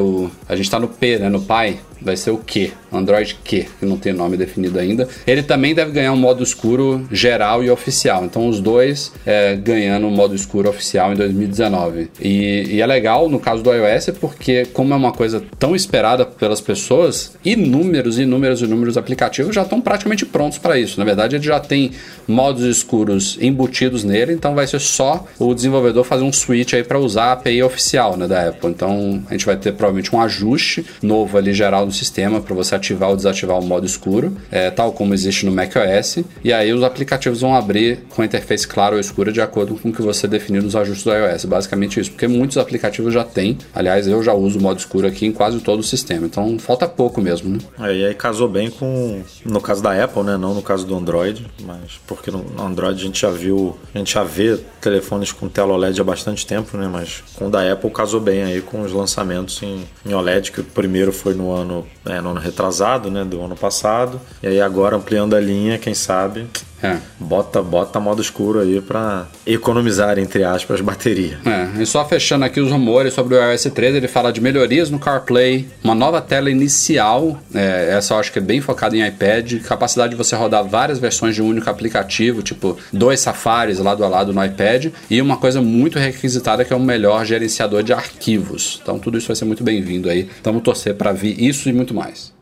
a 0.47 0.55
gente 0.55 0.69
tá 0.69 0.79
no 0.79 0.87
P, 0.87 1.17
né, 1.17 1.29
no 1.29 1.41
Pi, 1.41 1.79
vai 2.01 2.15
ser 2.15 2.31
o 2.31 2.37
Q, 2.37 2.71
Android 2.91 3.37
Q, 3.43 3.65
que 3.79 3.85
não 3.85 3.97
tem 3.97 4.13
nome 4.13 4.37
definido 4.37 4.79
ainda. 4.79 5.07
Ele 5.25 5.43
também 5.43 5.73
deve 5.73 5.91
ganhar 5.91 6.11
um 6.13 6.17
modo 6.17 6.43
escuro 6.43 7.07
geral 7.11 7.63
e 7.63 7.69
oficial. 7.69 8.25
Então 8.25 8.47
os 8.47 8.59
dois 8.59 9.11
é, 9.25 9.55
ganhando 9.55 10.07
um 10.07 10.11
modo 10.11 10.35
escuro 10.35 10.69
oficial 10.69 11.13
em 11.13 11.15
2019. 11.15 12.09
E, 12.19 12.65
e 12.69 12.81
é 12.81 12.85
legal 12.85 13.29
no 13.29 13.39
caso 13.39 13.63
do 13.63 13.71
iOS 13.73 14.11
porque 14.19 14.65
como 14.73 14.93
é 14.93 14.97
uma 14.97 15.11
coisa 15.11 15.43
tão 15.57 15.75
esperada 15.75 16.25
pelas 16.25 16.61
pessoas, 16.61 17.35
inúmeros, 17.43 18.19
inúmeros, 18.19 18.61
inúmeros 18.61 18.97
aplicativos 18.97 19.53
já 19.53 19.63
estão 19.63 19.81
praticamente 19.81 20.25
prontos 20.25 20.57
para 20.57 20.79
isso. 20.79 20.99
Na 20.99 21.05
verdade, 21.05 21.35
ele 21.35 21.43
já 21.43 21.59
tem 21.59 21.91
modos 22.27 22.63
escuros 22.63 23.37
embutidos 23.41 24.03
nele, 24.03 24.33
então 24.33 24.55
vai 24.55 24.67
ser 24.67 24.79
só 24.79 25.25
o 25.37 25.53
desenvolvedor 25.53 26.03
fazer 26.03 26.23
um 26.23 26.33
switch 26.33 26.73
aí 26.73 26.83
para 26.83 26.99
usar 26.99 27.25
a 27.25 27.31
API 27.33 27.63
oficial 27.63 28.17
né, 28.17 28.27
da 28.27 28.49
Apple. 28.49 28.69
Então 28.69 29.23
a 29.27 29.33
gente 29.33 29.45
vai 29.45 29.57
ter 29.57 29.73
provavelmente 29.73 30.15
um 30.15 30.21
ajuste 30.21 30.85
novo 31.01 31.37
ali 31.37 31.53
geral 31.53 31.85
no 31.85 31.91
sistema 31.91 32.41
para 32.41 32.55
você 32.55 32.75
ativar 32.79 33.09
ou 33.09 33.15
desativar 33.15 33.57
o 33.57 33.63
modo 33.63 33.85
escuro, 33.85 34.35
é, 34.51 34.69
tal 34.71 34.91
como 34.91 35.13
existe 35.13 35.45
no 35.45 35.51
macOS. 35.51 36.19
E 36.43 36.51
aí 36.51 36.73
os 36.73 36.83
aplicativos 36.83 37.41
vão 37.41 37.55
abrir 37.55 37.99
com 38.09 38.21
a 38.21 38.25
interface 38.25 38.67
clara 38.67 38.95
ou 38.95 38.99
escura 38.99 39.31
de 39.31 39.41
acordo 39.41 39.75
com 39.75 39.89
o 39.89 39.93
que 39.93 40.01
você 40.01 40.27
definir 40.27 40.63
nos 40.63 40.75
ajustes 40.75 41.03
do 41.03 41.13
iOS. 41.13 41.45
Basicamente 41.45 41.99
isso, 41.99 42.11
porque 42.11 42.27
muitos 42.27 42.57
aplicativos 42.57 43.13
já 43.13 43.23
têm. 43.23 43.57
Aliás, 43.73 44.07
eu 44.07 44.23
já 44.23 44.33
uso 44.33 44.59
o 44.59 44.61
modo 44.61 44.79
escuro 44.79 45.07
aqui 45.07 45.25
em 45.25 45.31
quase 45.31 45.59
todo 45.59 45.79
o 45.79 45.83
sistema. 45.83 46.25
Então 46.25 46.57
falta 46.57 46.87
pouco 46.87 47.21
mesmo, 47.21 47.49
né? 47.49 47.59
É, 47.79 47.95
e 47.95 48.05
aí 48.05 48.15
casou 48.15 48.47
bem 48.47 48.69
com. 48.69 49.21
No 49.45 49.61
caso 49.61 49.81
da 49.83 50.03
Apple, 50.03 50.23
né? 50.23 50.37
Não 50.37 50.53
no 50.53 50.61
caso 50.61 50.85
do 50.85 50.95
Android, 50.95 51.45
mas 51.63 51.99
porque 52.07 52.31
no 52.31 52.45
Android 52.61 53.01
a 53.01 53.05
gente 53.05 53.21
já 53.21 53.29
viu. 53.29 53.77
A 53.93 53.97
gente 53.97 54.13
já 54.13 54.23
vê 54.23 54.57
telefones 54.81 55.31
com 55.31 55.47
tela 55.47 55.73
OLED 55.73 55.99
há 55.99 56.03
bastante 56.03 56.45
tempo, 56.45 56.77
né? 56.77 56.87
Mas 56.91 57.23
com 57.35 57.47
o 57.47 57.49
da 57.49 57.71
Apple 57.71 57.89
casou 57.91 58.21
bem 58.21 58.43
aí 58.43 58.61
com 58.61 58.81
os 58.81 58.91
lançamentos 58.91 59.61
em, 59.61 59.83
em 60.05 60.13
OLED, 60.13 60.51
que 60.51 60.61
o 60.61 60.63
primeiro 60.63 61.11
foi 61.11 61.33
no 61.33 61.51
ano, 61.51 61.85
é, 62.05 62.21
no 62.21 62.29
ano 62.29 62.39
retrasado, 62.39 62.68
né? 63.09 63.23
Do 63.23 63.41
ano 63.41 63.55
passado. 63.55 64.19
E 64.41 64.47
aí 64.47 64.61
agora 64.61 64.95
ampliando 64.95 65.35
a 65.35 65.39
linha, 65.39 65.77
quem 65.77 65.93
sabe. 65.93 66.47
É. 66.81 66.97
Bota, 67.19 67.61
bota 67.61 67.99
modo 67.99 68.21
escuro 68.21 68.59
aí 68.59 68.81
pra 68.81 69.27
economizar, 69.45 70.17
entre 70.17 70.43
aspas, 70.43 70.81
bateria. 70.81 71.37
É, 71.45 71.81
e 71.81 71.85
só 71.85 72.05
fechando 72.05 72.45
aqui 72.45 72.59
os 72.59 72.71
rumores 72.71 73.13
sobre 73.13 73.35
o 73.35 73.51
iOS 73.51 73.63
13, 73.63 73.97
ele 73.97 74.07
fala 74.07 74.31
de 74.31 74.39
melhorias 74.39 74.89
no 74.89 74.97
CarPlay, 74.97 75.67
uma 75.83 75.93
nova 75.93 76.21
tela 76.21 76.49
inicial, 76.49 77.39
é, 77.53 77.95
essa 77.97 78.13
eu 78.13 78.19
acho 78.19 78.31
que 78.31 78.39
é 78.39 78.41
bem 78.41 78.61
focada 78.61 78.95
em 78.95 79.05
iPad, 79.05 79.61
capacidade 79.63 80.11
de 80.11 80.15
você 80.15 80.35
rodar 80.35 80.63
várias 80.63 80.99
versões 80.99 81.35
de 81.35 81.41
um 81.41 81.47
único 81.47 81.69
aplicativo, 81.69 82.41
tipo 82.41 82.77
dois 82.93 83.19
safaris 83.19 83.79
lado 83.79 84.03
a 84.03 84.07
lado 84.07 84.33
no 84.33 84.43
iPad, 84.43 84.87
e 85.09 85.21
uma 85.21 85.37
coisa 85.37 85.61
muito 85.61 85.99
requisitada 85.99 86.63
que 86.63 86.71
é 86.71 86.75
um 86.75 86.83
melhor 86.83 87.25
gerenciador 87.25 87.83
de 87.83 87.91
arquivos. 87.91 88.79
Então 88.81 88.97
tudo 88.97 89.17
isso 89.17 89.27
vai 89.27 89.35
ser 89.35 89.45
muito 89.45 89.63
bem-vindo 89.63 90.09
aí. 90.09 90.29
Vamos 90.43 90.63
torcer 90.63 90.95
para 90.95 91.11
vir 91.11 91.41
isso 91.41 91.67
e 91.67 91.73
muito 91.73 91.93
mais. 91.93 92.38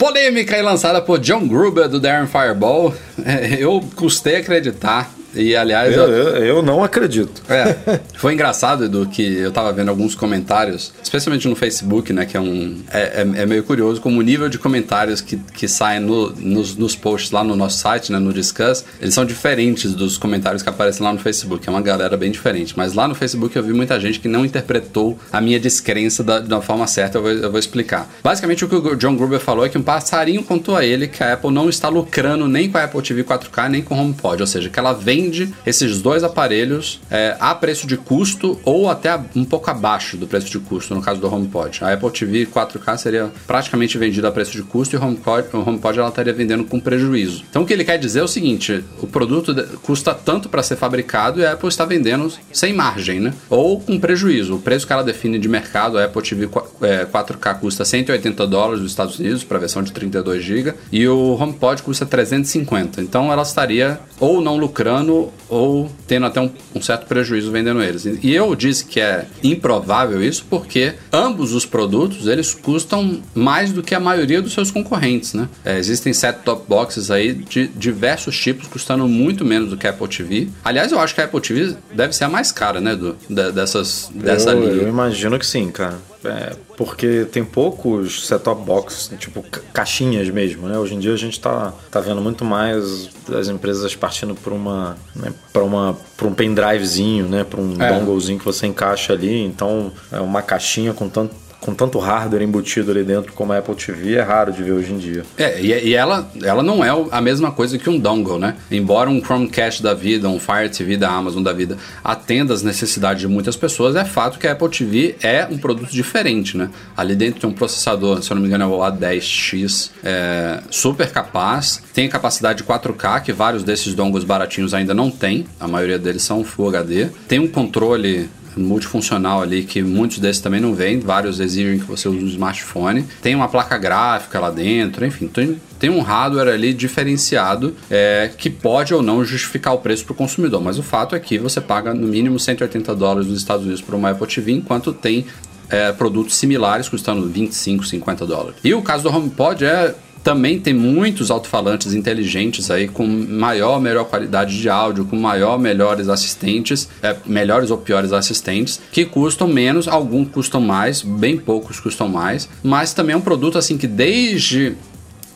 Polêmica 0.00 0.56
aí 0.56 0.62
lançada 0.62 1.02
por 1.02 1.18
John 1.18 1.46
Gruber 1.46 1.86
do 1.86 2.00
Darren 2.00 2.26
Fireball. 2.26 2.94
É, 3.22 3.62
eu 3.62 3.86
custei 3.96 4.36
acreditar 4.36 5.10
E 5.34 5.54
aliás, 5.54 5.94
Eu, 5.94 6.08
eu- 6.08 6.36
eu, 6.44 6.62
não 6.62 6.82
acredito. 6.82 7.42
É, 7.48 7.98
foi 8.16 8.32
engraçado, 8.34 8.84
Edu, 8.84 9.06
que 9.06 9.22
eu 9.22 9.50
tava 9.52 9.72
vendo 9.72 9.88
alguns 9.88 10.14
comentários, 10.14 10.92
especialmente 11.02 11.48
no 11.48 11.54
Facebook, 11.56 12.12
né, 12.12 12.26
que 12.26 12.36
é 12.36 12.40
um... 12.40 12.78
É, 12.90 13.22
é- 13.22 13.42
é 13.42 13.46
meio 13.46 13.62
curioso 13.62 14.00
como 14.00 14.18
o 14.18 14.22
nível 14.22 14.48
de 14.48 14.58
comentários 14.58 15.20
que, 15.20 15.36
que 15.36 15.68
saem 15.68 16.00
no- 16.00 16.30
nos, 16.32 16.76
nos 16.76 16.96
posts 16.96 17.30
lá 17.30 17.44
no 17.44 17.54
nosso 17.56 17.78
site, 17.78 18.10
né, 18.12 18.18
no 18.18 18.32
Discuss, 18.32 18.84
eles 19.00 19.14
são 19.14 19.24
diferentes 19.24 19.94
dos 19.94 20.18
comentários 20.18 20.62
que 20.62 20.68
aparecem 20.68 21.02
lá 21.04 21.12
no 21.12 21.18
Facebook, 21.18 21.66
é 21.68 21.70
uma 21.70 21.80
galera 21.82 22.16
bem 22.16 22.30
diferente. 22.30 22.74
Mas 22.76 22.94
lá 22.94 23.06
no 23.06 23.14
Facebook 23.14 23.54
eu 23.56 23.62
vi 23.62 23.72
muita 23.72 23.98
gente 24.00 24.18
que 24.20 24.28
não 24.28 24.44
interpretou 24.44 25.18
a 25.32 25.40
minha 25.40 25.58
descrença 25.60 26.22
da, 26.24 26.40
da 26.40 26.60
forma 26.60 26.86
certa, 26.86 27.18
eu 27.18 27.22
vou, 27.22 27.30
eu 27.30 27.50
vou 27.50 27.58
explicar. 27.60 28.10
Basicamente 28.22 28.64
o 28.64 28.68
que 28.68 28.74
o 28.74 28.96
John 28.96 29.16
Gruber 29.16 29.38
falou 29.40 29.64
é 29.64 29.68
que 29.68 29.78
um 29.78 29.82
passarinho 29.82 30.42
contou 30.42 30.76
a 30.76 30.84
ele 30.84 31.06
que 31.08 31.22
a 31.22 31.34
Apple 31.34 31.50
não 31.52 31.68
está 31.68 31.88
lucrando 31.88 32.48
nem 32.48 32.70
com 32.70 32.78
a 32.78 32.84
Apple 32.84 33.02
TV 33.02 33.24
4K, 33.24 33.68
nem 33.68 33.82
com 33.82 33.94
o 33.94 33.98
HomePod, 34.00 34.40
ou 34.42 34.46
seja, 34.46 34.68
que 34.68 34.78
ela 34.78 34.92
vende 35.20 35.52
esses 35.66 36.00
dois 36.00 36.24
aparelhos 36.24 37.00
é, 37.10 37.36
a 37.38 37.54
preço 37.54 37.86
de 37.86 37.96
custo 37.96 38.58
ou 38.64 38.88
até 38.88 39.18
um 39.36 39.44
pouco 39.44 39.70
abaixo 39.70 40.16
do 40.16 40.26
preço 40.26 40.50
de 40.50 40.58
custo, 40.58 40.94
no 40.94 41.02
caso 41.02 41.20
do 41.20 41.32
HomePod. 41.32 41.78
A 41.82 41.92
Apple 41.92 42.10
TV 42.10 42.46
4K 42.46 42.96
seria 42.96 43.30
praticamente 43.46 43.98
vendida 43.98 44.28
a 44.28 44.32
preço 44.32 44.52
de 44.52 44.62
custo 44.62 44.96
e 44.96 44.98
o 44.98 45.02
HomePod, 45.04 45.48
o 45.52 45.58
HomePod 45.68 45.98
ela 45.98 46.08
estaria 46.08 46.32
vendendo 46.32 46.64
com 46.64 46.80
prejuízo. 46.80 47.44
Então 47.50 47.62
o 47.62 47.66
que 47.66 47.72
ele 47.72 47.84
quer 47.84 47.98
dizer 47.98 48.20
é 48.20 48.22
o 48.22 48.28
seguinte, 48.28 48.82
o 49.02 49.06
produto 49.06 49.54
custa 49.82 50.14
tanto 50.14 50.48
para 50.48 50.62
ser 50.62 50.76
fabricado 50.76 51.40
e 51.40 51.44
a 51.44 51.52
Apple 51.52 51.68
está 51.68 51.84
vendendo 51.84 52.32
sem 52.52 52.72
margem, 52.72 53.20
né? 53.20 53.34
Ou 53.48 53.80
com 53.80 53.98
prejuízo. 53.98 54.56
O 54.56 54.58
preço 54.60 54.86
que 54.86 54.92
ela 54.92 55.02
define 55.04 55.38
de 55.38 55.48
mercado, 55.48 55.98
a 55.98 56.04
Apple 56.04 56.22
TV 56.22 56.46
qua- 56.46 56.64
é, 56.82 57.04
4K 57.04 57.54
custa 57.60 57.84
180 57.84 58.46
dólares 58.46 58.80
nos 58.82 58.92
Estados 58.92 59.18
Unidos 59.18 59.44
para 59.44 59.56
a 59.56 59.60
versão 59.60 59.82
de 59.82 59.92
32 59.92 60.42
GB 60.42 60.74
e 60.92 61.06
o 61.08 61.34
HomePod 61.40 61.82
custa 61.82 62.06
350. 62.06 63.00
Então 63.00 63.32
ela 63.32 63.42
estaria 63.42 64.00
ou 64.18 64.40
não 64.40 64.56
lucrando 64.56 65.09
ou 65.48 65.90
tendo 66.06 66.26
até 66.26 66.40
um, 66.40 66.50
um 66.74 66.80
certo 66.80 67.06
prejuízo 67.06 67.50
vendendo 67.50 67.82
eles. 67.82 68.04
E 68.04 68.34
eu 68.34 68.54
disse 68.54 68.84
que 68.84 69.00
é 69.00 69.26
improvável 69.42 70.22
isso 70.22 70.46
porque 70.48 70.94
ambos 71.12 71.52
os 71.52 71.66
produtos 71.66 72.26
eles 72.26 72.54
custam 72.54 73.20
mais 73.34 73.72
do 73.72 73.82
que 73.82 73.94
a 73.94 74.00
maioria 74.00 74.40
dos 74.40 74.52
seus 74.52 74.70
concorrentes, 74.70 75.34
né? 75.34 75.48
É, 75.64 75.78
existem 75.78 76.12
set-top 76.12 76.64
boxes 76.68 77.10
aí 77.10 77.32
de 77.32 77.66
diversos 77.68 78.38
tipos 78.38 78.68
custando 78.68 79.06
muito 79.08 79.44
menos 79.44 79.70
do 79.70 79.76
que 79.76 79.86
a 79.86 79.90
Apple 79.90 80.08
TV. 80.08 80.48
Aliás, 80.64 80.92
eu 80.92 81.00
acho 81.00 81.14
que 81.14 81.20
a 81.20 81.24
Apple 81.24 81.40
TV 81.40 81.76
deve 81.92 82.14
ser 82.14 82.24
a 82.24 82.28
mais 82.28 82.52
cara, 82.52 82.80
né, 82.80 82.94
do, 82.94 83.16
dessas 83.52 84.10
dessa 84.14 84.50
eu, 84.50 84.60
linha. 84.60 84.82
eu 84.82 84.88
imagino 84.88 85.38
que 85.38 85.46
sim, 85.46 85.70
cara. 85.70 85.98
É, 86.22 86.54
porque 86.76 87.24
tem 87.32 87.42
poucos 87.42 88.26
set-top 88.26 88.62
box, 88.62 89.10
tipo 89.18 89.42
ca- 89.42 89.62
caixinhas 89.72 90.28
mesmo, 90.28 90.68
né? 90.68 90.78
Hoje 90.78 90.94
em 90.94 90.98
dia 90.98 91.14
a 91.14 91.16
gente 91.16 91.40
tá, 91.40 91.72
tá 91.90 91.98
vendo 91.98 92.20
muito 92.20 92.44
mais 92.44 93.08
as 93.38 93.48
empresas 93.48 93.96
partindo 93.96 94.34
por 94.34 94.52
uma, 94.52 94.96
né, 95.16 95.32
para 95.50 95.64
uma, 95.64 95.96
por 96.18 96.28
um 96.28 96.34
pendrivezinho, 96.34 97.26
né? 97.26 97.42
Para 97.42 97.60
um 97.60 97.80
É. 97.80 97.98
donglezinho 97.98 98.38
que 98.38 98.44
você 98.44 98.66
encaixa 98.66 99.14
ali. 99.14 99.42
Então, 99.42 99.90
é 100.12 100.20
uma 100.20 100.42
caixinha 100.42 100.92
com 100.92 101.08
tanto 101.08 101.34
com 101.60 101.74
tanto 101.74 101.98
hardware 101.98 102.42
embutido 102.42 102.90
ali 102.90 103.04
dentro 103.04 103.32
como 103.32 103.52
a 103.52 103.58
Apple 103.58 103.74
TV 103.74 104.14
é 104.14 104.22
raro 104.22 104.52
de 104.52 104.62
ver 104.62 104.72
hoje 104.72 104.92
em 104.92 104.98
dia. 104.98 105.24
É, 105.36 105.60
e, 105.60 105.88
e 105.88 105.94
ela, 105.94 106.30
ela 106.42 106.62
não 106.62 106.84
é 106.84 106.90
a 107.10 107.20
mesma 107.20 107.52
coisa 107.52 107.78
que 107.78 107.88
um 107.88 107.98
dongle, 107.98 108.38
né? 108.38 108.56
Embora 108.70 109.10
um 109.10 109.20
Chromecast 109.20 109.82
da 109.82 109.94
vida, 109.94 110.28
um 110.28 110.40
Fire 110.40 110.68
TV 110.68 110.96
da 110.96 111.10
Amazon 111.10 111.42
da 111.42 111.52
vida 111.52 111.76
atenda 112.02 112.54
às 112.54 112.62
necessidades 112.62 113.20
de 113.20 113.28
muitas 113.28 113.56
pessoas, 113.56 113.94
é 113.94 114.04
fato 114.04 114.38
que 114.38 114.46
a 114.46 114.52
Apple 114.52 114.68
TV 114.68 115.16
é 115.22 115.46
um 115.50 115.58
produto 115.58 115.90
diferente, 115.90 116.56
né? 116.56 116.70
Ali 116.96 117.14
dentro 117.14 117.40
tem 117.40 117.50
um 117.50 117.52
processador, 117.52 118.22
se 118.22 118.30
eu 118.30 118.34
não 118.34 118.42
me 118.42 118.48
engano 118.48 118.64
é 118.64 118.66
o 118.66 118.78
A10X, 118.78 119.90
é, 120.02 120.62
super 120.70 121.10
capaz, 121.10 121.82
tem 121.92 122.08
capacidade 122.08 122.62
de 122.62 122.64
4K, 122.64 123.22
que 123.22 123.32
vários 123.32 123.62
desses 123.62 123.94
dongles 123.94 124.24
baratinhos 124.24 124.72
ainda 124.72 124.94
não 124.94 125.10
tem, 125.10 125.46
a 125.58 125.68
maioria 125.68 125.98
deles 125.98 126.22
são 126.22 126.42
Full 126.42 126.68
HD, 126.68 127.08
tem 127.28 127.38
um 127.38 127.48
controle 127.48 128.28
multifuncional 128.56 129.42
ali 129.42 129.62
que 129.62 129.82
muitos 129.82 130.18
desses 130.18 130.42
também 130.42 130.60
não 130.60 130.74
vêm, 130.74 130.98
vários 130.98 131.40
exigem 131.40 131.78
que 131.78 131.84
você 131.84 132.08
use 132.08 132.24
um 132.24 132.28
smartphone. 132.28 133.04
Tem 133.22 133.34
uma 133.34 133.48
placa 133.48 133.76
gráfica 133.78 134.40
lá 134.40 134.50
dentro, 134.50 135.04
enfim, 135.04 135.28
tem, 135.28 135.60
tem 135.78 135.90
um 135.90 136.00
hardware 136.00 136.48
ali 136.48 136.72
diferenciado 136.74 137.74
é, 137.90 138.30
que 138.36 138.50
pode 138.50 138.92
ou 138.94 139.02
não 139.02 139.24
justificar 139.24 139.74
o 139.74 139.78
preço 139.78 140.04
para 140.04 140.12
o 140.12 140.16
consumidor. 140.16 140.60
Mas 140.60 140.78
o 140.78 140.82
fato 140.82 141.14
é 141.14 141.20
que 141.20 141.38
você 141.38 141.60
paga 141.60 141.94
no 141.94 142.06
mínimo 142.06 142.38
180 142.38 142.94
dólares 142.94 143.28
nos 143.28 143.38
Estados 143.38 143.64
Unidos 143.64 143.82
por 143.82 143.94
uma 143.94 144.10
Apple 144.10 144.26
TV, 144.26 144.52
enquanto 144.52 144.92
tem 144.92 145.26
é, 145.68 145.92
produtos 145.92 146.34
similares 146.34 146.88
custando 146.88 147.26
25, 147.28 147.86
50 147.86 148.26
dólares. 148.26 148.56
E 148.64 148.74
o 148.74 148.82
caso 148.82 149.04
do 149.04 149.16
HomePod 149.16 149.64
é 149.64 149.94
também 150.22 150.58
tem 150.58 150.74
muitos 150.74 151.30
alto-falantes 151.30 151.94
inteligentes 151.94 152.70
aí 152.70 152.88
com 152.88 153.06
maior, 153.06 153.80
melhor 153.80 154.04
qualidade 154.04 154.58
de 154.58 154.68
áudio, 154.68 155.04
com 155.04 155.16
maior, 155.16 155.58
melhores 155.58 156.08
assistentes, 156.08 156.88
é, 157.02 157.16
melhores 157.26 157.70
ou 157.70 157.78
piores 157.78 158.12
assistentes, 158.12 158.80
que 158.92 159.04
custam 159.04 159.48
menos, 159.48 159.88
alguns 159.88 160.28
custam 160.28 160.60
mais, 160.60 161.02
bem 161.02 161.36
poucos 161.36 161.80
custam 161.80 162.08
mais, 162.08 162.48
mas 162.62 162.92
também 162.92 163.14
é 163.14 163.16
um 163.16 163.22
produto 163.22 163.58
assim 163.58 163.76
que 163.76 163.86
desde 163.86 164.76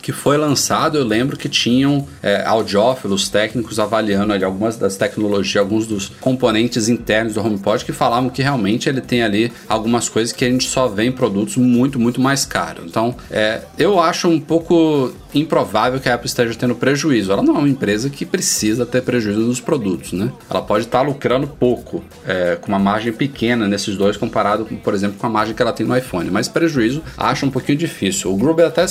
que 0.05 0.13
foi 0.13 0.37
lançado, 0.37 0.99
eu 0.99 1.05
lembro 1.05 1.35
que 1.35 1.49
tinham 1.49 2.07
é, 2.23 2.45
audiófilos 2.45 3.31
técnicos 3.31 3.79
avaliando 3.79 4.35
ali 4.35 4.45
algumas 4.45 4.77
das 4.77 4.99
tecnologias, 4.99 5.57
alguns 5.57 5.87
dos 5.87 6.11
componentes 6.21 6.91
internos 6.91 7.33
do 7.33 7.41
HomePod 7.41 7.83
que 7.87 7.93
falavam 7.93 8.29
que 8.29 8.43
realmente 8.43 8.87
ele 8.87 9.01
tem 9.01 9.23
ali 9.23 9.51
algumas 9.67 10.07
coisas 10.07 10.31
que 10.31 10.45
a 10.45 10.51
gente 10.51 10.69
só 10.69 10.89
vê 10.89 11.05
em 11.05 11.13
produtos 11.13 11.57
muito, 11.57 11.99
muito 11.99 12.21
mais 12.21 12.45
caros. 12.45 12.85
Então, 12.85 13.17
é, 13.31 13.63
eu 13.79 13.99
acho 13.99 14.29
um 14.29 14.39
pouco 14.39 15.11
improvável 15.35 15.99
que 15.99 16.09
a 16.09 16.15
Apple 16.15 16.27
esteja 16.27 16.55
tendo 16.55 16.75
prejuízo. 16.75 17.33
Ela 17.33 17.43
não 17.43 17.57
é 17.57 17.59
uma 17.61 17.69
empresa 17.69 18.11
que 18.11 18.27
precisa 18.27 18.85
ter 18.85 19.03
prejuízo 19.03 19.41
nos 19.41 19.59
produtos, 19.59 20.13
né? 20.13 20.31
Ela 20.49 20.61
pode 20.61 20.85
estar 20.85 21.01
lucrando 21.01 21.47
pouco, 21.47 22.05
é, 22.27 22.57
com 22.61 22.69
uma 22.69 22.79
margem 22.79 23.13
pequena 23.13 23.67
nesses 23.67 23.97
dois 23.97 24.19
comparado, 24.19 24.67
com, 24.67 24.77
por 24.77 24.95
exemplo, 24.95 25.17
com 25.19 25.27
a 25.27 25.31
margem 25.31 25.55
que 25.55 25.63
ela 25.63 25.73
tem 25.73 25.87
no 25.87 25.97
iPhone. 25.97 26.31
Mas 26.31 26.47
prejuízo 26.47 27.03
acho 27.17 27.47
um 27.47 27.51
pouquinho 27.51 27.79
difícil. 27.79 28.31
O 28.31 28.37
Gruber 28.37 28.67
até 28.67 28.87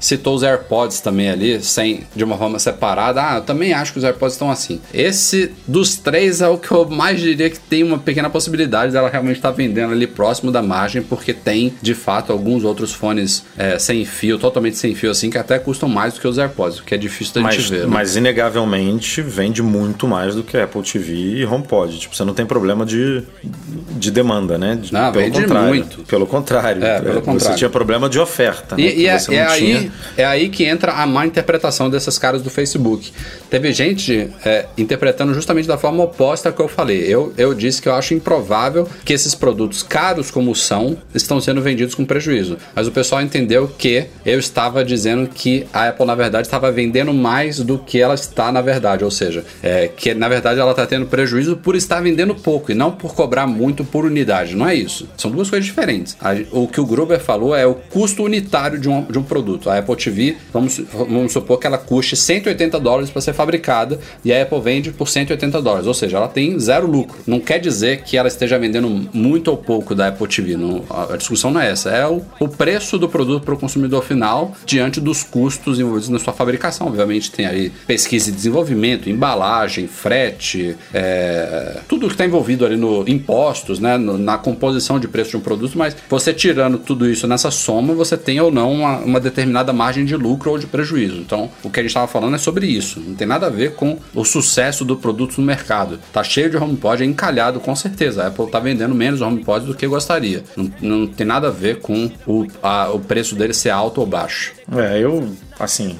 citou 0.00 0.34
os 0.34 0.42
AirPods 0.42 1.00
também 1.00 1.30
ali, 1.30 1.62
sem 1.62 2.00
de 2.16 2.24
uma 2.24 2.36
forma 2.36 2.58
separada. 2.58 3.22
Ah, 3.22 3.36
eu 3.36 3.42
também 3.42 3.72
acho 3.72 3.92
que 3.92 3.98
os 3.98 4.04
AirPods 4.04 4.34
estão 4.34 4.50
assim. 4.50 4.80
Esse 4.92 5.52
dos 5.68 5.96
três 5.96 6.40
é 6.40 6.48
o 6.48 6.58
que 6.58 6.72
eu 6.72 6.88
mais 6.88 7.20
diria 7.20 7.48
que 7.50 7.58
tem 7.60 7.82
uma 7.84 7.98
pequena 7.98 8.28
possibilidade 8.30 8.92
dela 8.92 9.08
realmente 9.08 9.36
estar 9.36 9.50
vendendo 9.50 9.92
ali 9.92 10.06
próximo 10.06 10.50
da 10.50 10.62
margem, 10.62 11.02
porque 11.02 11.32
tem 11.34 11.74
de 11.82 11.94
fato 11.94 12.32
alguns 12.32 12.64
outros 12.64 12.92
fones 12.92 13.44
é, 13.58 13.78
sem 13.78 14.04
fio, 14.04 14.38
totalmente 14.38 14.76
sem 14.78 14.94
fio, 14.94 15.10
assim, 15.10 15.28
que 15.30 15.38
até 15.38 15.58
custam 15.58 15.88
mais 15.88 16.14
do 16.14 16.20
que 16.20 16.26
os 16.26 16.38
AirPods, 16.38 16.78
o 16.80 16.84
que 16.84 16.94
é 16.94 16.98
difícil 16.98 17.34
da 17.34 17.40
Mas, 17.42 17.54
gente 17.56 17.70
ver. 17.70 17.80
né? 17.80 17.86
mas 17.86 18.16
inegavelmente 18.16 19.22
vende 19.22 19.62
muito 19.62 20.06
mais 20.08 20.34
do 20.34 20.42
que 20.42 20.56
Apple 20.56 20.82
TV 20.82 21.12
e 21.14 21.44
HomePod. 21.44 21.98
Tipo, 21.98 22.16
você 22.16 22.24
não 22.24 22.34
tem 22.34 22.46
problema 22.46 22.84
de, 22.86 23.22
de 23.98 24.10
demanda, 24.10 24.56
né? 24.58 24.76
De- 24.80 24.92
Não, 24.92 25.12
pelo 25.12 25.24
vende 25.24 25.40
contrário. 25.42 25.68
muito. 25.68 25.98
Pelo 26.04 26.26
contrário. 26.26 26.84
É, 26.84 27.00
pelo 27.00 27.14
Você 27.14 27.20
contrário. 27.20 27.56
tinha 27.58 27.70
problema 27.70 28.08
de 28.08 28.18
oferta. 28.18 28.76
né? 28.76 28.82
E, 28.82 28.92
Que 28.92 29.00
e 29.02 29.06
é, 29.06 29.18
você 29.18 29.34
é 29.34 29.44
não 29.44 29.89
é 30.16 30.24
aí 30.24 30.48
que 30.48 30.64
entra 30.64 30.92
a 30.92 31.06
má 31.06 31.26
interpretação 31.26 31.88
desses 31.90 32.18
caras 32.18 32.42
do 32.42 32.50
Facebook. 32.50 33.12
Teve 33.48 33.72
gente 33.72 34.30
é, 34.44 34.66
interpretando 34.76 35.34
justamente 35.34 35.66
da 35.66 35.78
forma 35.78 36.04
oposta 36.04 36.52
que 36.52 36.60
eu 36.60 36.68
falei. 36.68 37.00
Eu, 37.00 37.32
eu 37.36 37.54
disse 37.54 37.80
que 37.80 37.88
eu 37.88 37.94
acho 37.94 38.14
improvável 38.14 38.88
que 39.04 39.12
esses 39.12 39.34
produtos 39.34 39.82
caros 39.82 40.30
como 40.30 40.54
são 40.54 40.96
estão 41.14 41.40
sendo 41.40 41.60
vendidos 41.60 41.94
com 41.94 42.04
prejuízo. 42.04 42.56
Mas 42.74 42.86
o 42.86 42.92
pessoal 42.92 43.22
entendeu 43.22 43.68
que 43.68 44.06
eu 44.24 44.38
estava 44.38 44.84
dizendo 44.84 45.28
que 45.28 45.66
a 45.72 45.88
Apple, 45.88 46.06
na 46.06 46.14
verdade, 46.14 46.46
estava 46.46 46.70
vendendo 46.70 47.12
mais 47.12 47.60
do 47.60 47.78
que 47.78 48.00
ela 48.00 48.14
está 48.14 48.52
na 48.52 48.60
verdade. 48.60 49.04
Ou 49.04 49.10
seja, 49.10 49.44
é, 49.62 49.88
que 49.88 50.14
na 50.14 50.28
verdade 50.28 50.60
ela 50.60 50.70
está 50.70 50.86
tendo 50.86 51.06
prejuízo 51.06 51.56
por 51.56 51.74
estar 51.74 52.00
vendendo 52.00 52.34
pouco 52.34 52.70
e 52.72 52.74
não 52.74 52.92
por 52.92 53.14
cobrar 53.14 53.46
muito 53.46 53.84
por 53.84 54.04
unidade. 54.04 54.54
Não 54.54 54.66
é 54.66 54.74
isso. 54.74 55.08
São 55.16 55.30
duas 55.30 55.50
coisas 55.50 55.66
diferentes. 55.66 56.16
O 56.50 56.66
que 56.68 56.80
o 56.80 56.86
Gruber 56.86 57.20
falou 57.20 57.54
é 57.54 57.66
o 57.66 57.74
custo 57.74 58.22
unitário 58.22 58.78
de 58.78 58.88
um, 58.88 59.04
de 59.04 59.18
um 59.18 59.22
produto. 59.22 59.70
A 59.70 59.76
Apple 59.80 59.96
TV, 59.96 60.36
vamos, 60.52 60.80
vamos 60.92 61.32
supor 61.32 61.58
que 61.58 61.66
ela 61.66 61.76
custe 61.78 62.16
180 62.16 62.78
dólares 62.80 63.10
para 63.10 63.20
ser 63.20 63.32
fabricada 63.32 63.98
e 64.24 64.32
a 64.32 64.42
Apple 64.42 64.60
vende 64.60 64.90
por 64.92 65.08
180 65.08 65.60
dólares. 65.60 65.86
Ou 65.86 65.94
seja, 65.94 66.16
ela 66.16 66.28
tem 66.28 66.58
zero 66.58 66.86
lucro. 66.86 67.18
Não 67.26 67.40
quer 67.40 67.58
dizer 67.58 68.02
que 68.02 68.16
ela 68.16 68.28
esteja 68.28 68.58
vendendo 68.58 68.88
muito 69.12 69.48
ou 69.48 69.56
pouco 69.56 69.94
da 69.94 70.08
Apple 70.08 70.26
TV. 70.28 70.56
Não, 70.56 70.84
a 70.90 71.16
discussão 71.16 71.50
não 71.50 71.60
é 71.60 71.70
essa. 71.70 71.90
É 71.90 72.06
o, 72.06 72.22
o 72.38 72.48
preço 72.48 72.98
do 72.98 73.08
produto 73.08 73.44
para 73.44 73.54
o 73.54 73.58
consumidor 73.58 74.04
final 74.04 74.54
diante 74.64 75.00
dos 75.00 75.22
custos 75.22 75.78
envolvidos 75.80 76.08
na 76.08 76.18
sua 76.18 76.32
fabricação. 76.32 76.86
Obviamente 76.86 77.30
tem 77.30 77.46
aí 77.46 77.70
pesquisa 77.86 78.30
e 78.30 78.32
desenvolvimento, 78.32 79.08
embalagem, 79.10 79.86
frete, 79.86 80.76
é, 80.92 81.78
tudo 81.88 82.06
que 82.06 82.14
está 82.14 82.24
envolvido 82.24 82.64
ali 82.64 82.76
no 82.76 83.04
impostos, 83.08 83.78
né, 83.78 83.96
no- 83.96 84.18
na 84.18 84.36
composição 84.38 84.98
de 85.00 85.08
preço 85.08 85.30
de 85.30 85.36
um 85.36 85.40
produto, 85.40 85.76
mas 85.76 85.96
você 86.08 86.32
tirando 86.32 86.78
tudo 86.78 87.08
isso 87.08 87.26
nessa 87.26 87.50
soma, 87.50 87.94
você 87.94 88.16
tem 88.16 88.40
ou 88.40 88.50
não 88.50 88.72
uma, 88.72 88.98
uma 88.98 89.20
determinada 89.20 89.69
margem 89.72 90.04
de 90.04 90.16
lucro 90.16 90.50
ou 90.50 90.58
de 90.58 90.66
prejuízo. 90.66 91.16
Então, 91.16 91.50
o 91.62 91.70
que 91.70 91.80
a 91.80 91.82
gente 91.82 91.90
estava 91.90 92.06
falando 92.06 92.34
é 92.34 92.38
sobre 92.38 92.66
isso. 92.66 93.00
Não 93.00 93.14
tem 93.14 93.26
nada 93.26 93.46
a 93.46 93.50
ver 93.50 93.74
com 93.74 93.98
o 94.14 94.24
sucesso 94.24 94.84
do 94.84 94.96
produto 94.96 95.40
no 95.40 95.46
mercado. 95.46 95.98
Tá 96.12 96.22
cheio 96.22 96.50
de 96.50 96.56
HomePod, 96.56 97.02
é 97.02 97.06
encalhado 97.06 97.60
com 97.60 97.74
certeza. 97.76 98.22
A 98.24 98.26
Apple 98.28 98.44
está 98.46 98.58
vendendo 98.60 98.94
menos 98.94 99.20
HomePods 99.20 99.66
do 99.66 99.74
que 99.74 99.86
gostaria. 99.86 100.42
Não, 100.56 100.70
não 100.80 101.06
tem 101.06 101.26
nada 101.26 101.48
a 101.48 101.50
ver 101.50 101.80
com 101.80 102.10
o, 102.26 102.46
a- 102.62 102.90
o 102.90 103.00
preço 103.00 103.34
dele 103.34 103.54
ser 103.54 103.70
alto 103.70 104.00
ou 104.00 104.06
baixo. 104.06 104.52
É, 104.76 104.98
eu, 104.98 105.28
assim. 105.58 105.98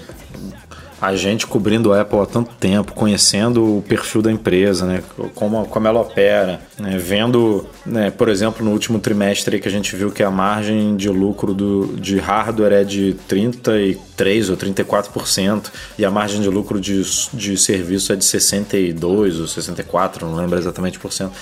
A 1.00 1.16
gente 1.16 1.46
cobrindo 1.46 1.92
a 1.92 2.02
Apple 2.02 2.18
há 2.18 2.26
tanto 2.26 2.54
tempo, 2.56 2.92
conhecendo 2.92 3.78
o 3.78 3.82
perfil 3.82 4.20
da 4.20 4.30
empresa, 4.30 4.84
né? 4.84 5.02
Como, 5.34 5.64
como 5.66 5.88
ela 5.88 6.00
opera, 6.00 6.60
né? 6.78 6.98
vendo, 6.98 7.66
né, 7.86 8.10
por 8.10 8.28
exemplo, 8.28 8.64
no 8.64 8.70
último 8.72 8.98
trimestre 8.98 9.58
que 9.60 9.68
a 9.68 9.70
gente 9.70 9.96
viu 9.96 10.10
que 10.10 10.22
a 10.22 10.30
margem 10.30 10.96
de 10.96 11.08
lucro 11.08 11.54
do, 11.54 11.96
de 11.96 12.18
hardware 12.18 12.72
é 12.72 12.84
de 12.84 13.14
33 13.26 14.50
ou 14.50 14.56
34% 14.56 15.70
e 15.98 16.04
a 16.04 16.10
margem 16.10 16.40
de 16.42 16.48
lucro 16.48 16.80
de, 16.80 17.02
de 17.32 17.56
serviço 17.56 18.12
é 18.12 18.16
de 18.16 18.24
62 18.24 19.40
ou 19.40 19.46
64, 19.46 20.26
não 20.26 20.36
lembro 20.36 20.58
exatamente 20.58 20.98
por 20.98 21.12
cento. 21.12 21.32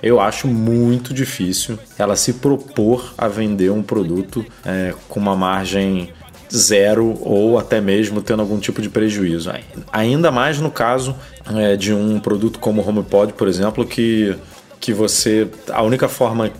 Eu 0.00 0.20
acho 0.20 0.46
muito 0.46 1.12
difícil 1.12 1.76
ela 1.98 2.14
se 2.14 2.34
propor 2.34 3.14
a 3.18 3.26
vender 3.26 3.70
um 3.70 3.82
produto 3.82 4.46
é, 4.64 4.94
com 5.08 5.18
uma 5.18 5.34
margem 5.34 6.12
zero 6.54 7.18
ou 7.20 7.58
até 7.58 7.80
mesmo 7.80 8.22
tendo 8.22 8.40
algum 8.40 8.58
tipo 8.58 8.80
de 8.80 8.88
prejuízo. 8.88 9.50
Ainda 9.92 10.30
mais 10.30 10.60
no 10.60 10.70
caso 10.70 11.14
é, 11.54 11.76
de 11.76 11.92
um 11.92 12.18
produto 12.18 12.58
como 12.58 12.82
o 12.82 12.88
HomePod, 12.88 13.32
por 13.32 13.48
exemplo, 13.48 13.86
que, 13.86 14.34
que 14.80 14.92
você. 14.92 15.48
A 15.70 15.82
única 15.82 16.08
forma. 16.08 16.50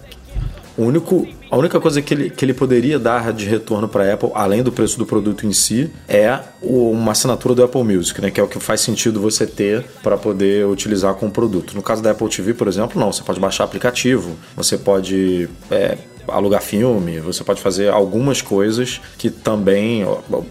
O 0.77 0.85
único, 0.85 1.27
a 1.51 1.57
única 1.57 1.81
coisa 1.81 2.01
que 2.01 2.15
ele, 2.15 2.31
que 2.31 2.45
ele 2.45 2.55
poderia 2.55 3.01
dar 3.01 3.33
de 3.33 3.45
retorno 3.47 3.89
para 3.89 4.05
a 4.05 4.15
Apple, 4.15 4.31
além 4.33 4.63
do 4.63 4.71
preço 4.71 4.97
do 4.97 5.05
produto 5.05 5.45
em 5.45 5.53
si, 5.53 5.91
é 6.09 6.39
uma 6.63 7.11
assinatura 7.11 7.53
do 7.53 7.65
Apple 7.65 7.83
Music, 7.83 8.21
né? 8.21 8.31
que 8.31 8.39
é 8.39 8.43
o 8.45 8.47
que 8.47 8.61
faz 8.61 8.81
sentido 8.81 9.21
você 9.21 9.45
ter 9.45 9.85
para 10.05 10.17
poder 10.17 10.67
utilizar 10.67 11.15
com 11.15 11.27
o 11.27 11.31
produto. 11.33 11.75
No 11.75 11.83
caso 11.83 12.01
da 12.01 12.13
Apple 12.13 12.29
TV, 12.29 12.55
por 12.55 12.69
exemplo, 12.69 13.01
não. 13.01 13.13
Você 13.13 13.25
pode 13.25 13.41
baixar 13.41 13.65
aplicativo, 13.65 14.37
você 14.55 14.79
pode 14.79 15.49
é, 15.69 15.99
alugar 16.29 16.61
filme, 16.63 17.19
você 17.21 17.43
pode 17.45 17.61
fazer 17.61 17.91
algumas 17.91 18.41
coisas 18.43 19.01
que 19.17 19.31
também 19.31 20.05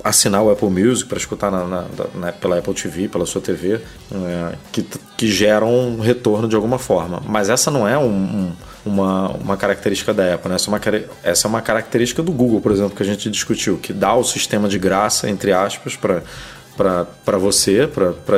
assinar 0.04 0.44
o 0.44 0.52
Apple 0.52 0.70
Music 0.70 1.08
para 1.08 1.18
escutar 1.18 1.52
na, 1.52 1.64
na- 1.66 1.86
na- 2.16 2.32
pela 2.32 2.58
Apple 2.60 2.74
TV, 2.74 3.08
pela 3.08 3.26
sua 3.26 3.42
TV, 3.42 3.80
é, 4.12 4.56
que, 4.72 4.86
que 5.18 5.28
geram 5.28 5.70
um 5.70 6.00
retorno 6.00 6.48
de 6.48 6.56
alguma 6.56 6.78
forma. 6.80 7.22
Mas 7.26 7.50
essa 7.50 7.70
não 7.72 7.88
é 7.88 7.98
um- 7.98 8.06
um- 8.08 8.52
uma, 8.86 9.30
uma 9.32 9.58
característica 9.58 10.14
da 10.14 10.34
Apple, 10.36 10.50
né? 10.50 10.56
essa, 10.56 10.70
é 10.70 10.72
uma, 10.72 10.82
essa 11.24 11.48
é 11.48 11.50
uma 11.50 11.62
característica 11.62 12.24
do 12.24 12.32
Google, 12.32 12.62
por 12.62 12.72
exemplo, 12.72 12.96
que 12.96 13.04
a 13.04 13.06
gente 13.06 13.30
discutiu, 13.30 13.78
que 13.78 13.92
dá 13.92 14.14
o 14.16 14.24
sistema 14.24 14.68
de 14.70 14.80
graça, 14.80 15.30
entre 15.30 15.52
aspas, 15.52 15.96
para 15.96 16.22
para 16.78 17.38
você, 17.40 17.88
para 17.88 18.38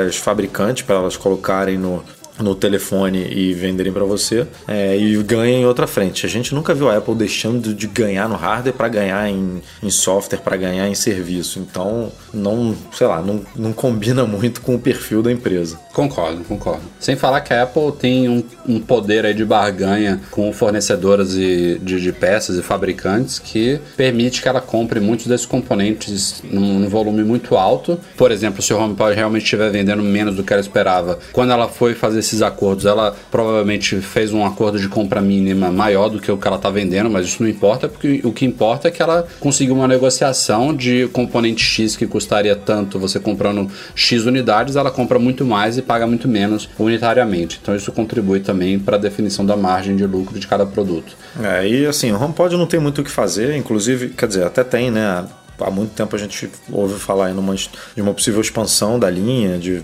as 0.00 0.16
fabricantes, 0.16 0.82
para 0.82 0.96
elas 0.96 1.14
colocarem 1.18 1.76
no, 1.76 2.02
no 2.42 2.54
telefone 2.54 3.26
e 3.30 3.52
venderem 3.54 3.92
para 3.92 4.04
você 4.04 4.46
é, 4.66 4.96
e 4.96 5.22
ganha 5.22 5.58
em 5.58 5.66
outra 5.66 5.86
frente. 5.86 6.26
A 6.26 6.28
gente 6.28 6.54
nunca 6.54 6.74
viu 6.74 6.88
a 6.88 6.96
Apple 6.96 7.14
deixando 7.14 7.74
de 7.74 7.86
ganhar 7.86 8.28
no 8.28 8.36
hardware 8.36 8.74
para 8.74 8.88
ganhar 8.88 9.28
em, 9.28 9.62
em 9.82 9.90
software, 9.90 10.38
para 10.38 10.56
ganhar 10.56 10.88
em 10.88 10.94
serviço. 10.94 11.58
Então, 11.58 12.10
não, 12.32 12.74
sei 12.92 13.06
lá, 13.06 13.20
não, 13.20 13.42
não 13.56 13.72
combina 13.72 14.24
muito 14.24 14.60
com 14.60 14.74
o 14.74 14.78
perfil 14.78 15.22
da 15.22 15.30
empresa. 15.30 15.78
Concordo, 15.92 16.44
concordo. 16.44 16.82
Sem 16.98 17.16
falar 17.16 17.40
que 17.40 17.52
a 17.52 17.62
Apple 17.62 17.92
tem 17.98 18.28
um, 18.28 18.42
um 18.66 18.80
poder 18.80 19.26
aí 19.26 19.34
de 19.34 19.44
barganha 19.44 20.20
com 20.30 20.52
fornecedoras 20.52 21.34
e 21.34 21.78
de, 21.82 22.00
de 22.00 22.12
peças 22.12 22.56
e 22.56 22.62
fabricantes 22.62 23.38
que 23.38 23.80
permite 23.96 24.42
que 24.42 24.48
ela 24.48 24.60
compre 24.60 25.00
muitos 25.00 25.26
desses 25.26 25.46
componentes 25.46 26.42
num, 26.50 26.78
num 26.78 26.88
volume 26.88 27.24
muito 27.24 27.56
alto. 27.56 27.98
Por 28.16 28.30
exemplo, 28.30 28.62
se 28.62 28.72
o 28.72 28.78
HomePod 28.78 29.14
realmente 29.14 29.44
estiver 29.44 29.70
vendendo 29.70 30.02
menos 30.02 30.36
do 30.36 30.44
que 30.44 30.52
ela 30.52 30.62
esperava, 30.62 31.18
quando 31.32 31.52
ela 31.52 31.68
foi 31.68 31.94
fazer 31.94 32.22
esses 32.30 32.42
acordos, 32.42 32.86
ela 32.86 33.14
provavelmente 33.30 33.96
fez 34.00 34.32
um 34.32 34.44
acordo 34.46 34.78
de 34.78 34.88
compra 34.88 35.20
mínima 35.20 35.70
maior 35.70 36.08
do 36.08 36.20
que 36.20 36.30
o 36.30 36.36
que 36.36 36.46
ela 36.46 36.56
está 36.56 36.70
vendendo, 36.70 37.10
mas 37.10 37.26
isso 37.26 37.42
não 37.42 37.50
importa, 37.50 37.88
porque 37.88 38.20
o 38.24 38.32
que 38.32 38.44
importa 38.44 38.88
é 38.88 38.90
que 38.90 39.02
ela 39.02 39.26
conseguiu 39.40 39.74
uma 39.74 39.88
negociação 39.88 40.74
de 40.74 41.08
componente 41.08 41.62
X 41.62 41.96
que 41.96 42.06
custaria 42.06 42.54
tanto 42.54 42.98
você 42.98 43.18
comprando 43.18 43.70
X 43.94 44.24
unidades, 44.24 44.76
ela 44.76 44.90
compra 44.90 45.18
muito 45.18 45.44
mais 45.44 45.76
e 45.76 45.82
paga 45.82 46.06
muito 46.06 46.28
menos 46.28 46.68
unitariamente. 46.78 47.58
Então 47.60 47.74
isso 47.74 47.90
contribui 47.92 48.40
também 48.40 48.78
para 48.78 48.96
a 48.96 49.00
definição 49.00 49.44
da 49.44 49.56
margem 49.56 49.96
de 49.96 50.06
lucro 50.06 50.38
de 50.38 50.46
cada 50.46 50.64
produto. 50.64 51.16
É, 51.42 51.66
e 51.66 51.86
assim, 51.86 52.12
o 52.12 52.22
HomePod 52.22 52.56
não 52.56 52.66
tem 52.66 52.78
muito 52.78 53.00
o 53.00 53.04
que 53.04 53.10
fazer, 53.10 53.56
inclusive, 53.56 54.10
quer 54.10 54.28
dizer, 54.28 54.44
até 54.44 54.62
tem, 54.62 54.90
né? 54.90 55.24
Há 55.64 55.70
muito 55.70 55.92
tempo 55.94 56.14
a 56.14 56.18
gente 56.18 56.50
ouve 56.70 56.98
falar 56.98 57.30
em 57.30 57.34
uma, 57.36 57.54
de 57.54 57.70
uma 58.02 58.12
possível 58.14 58.40
expansão 58.40 58.98
da 58.98 59.08
linha, 59.10 59.58
de, 59.58 59.82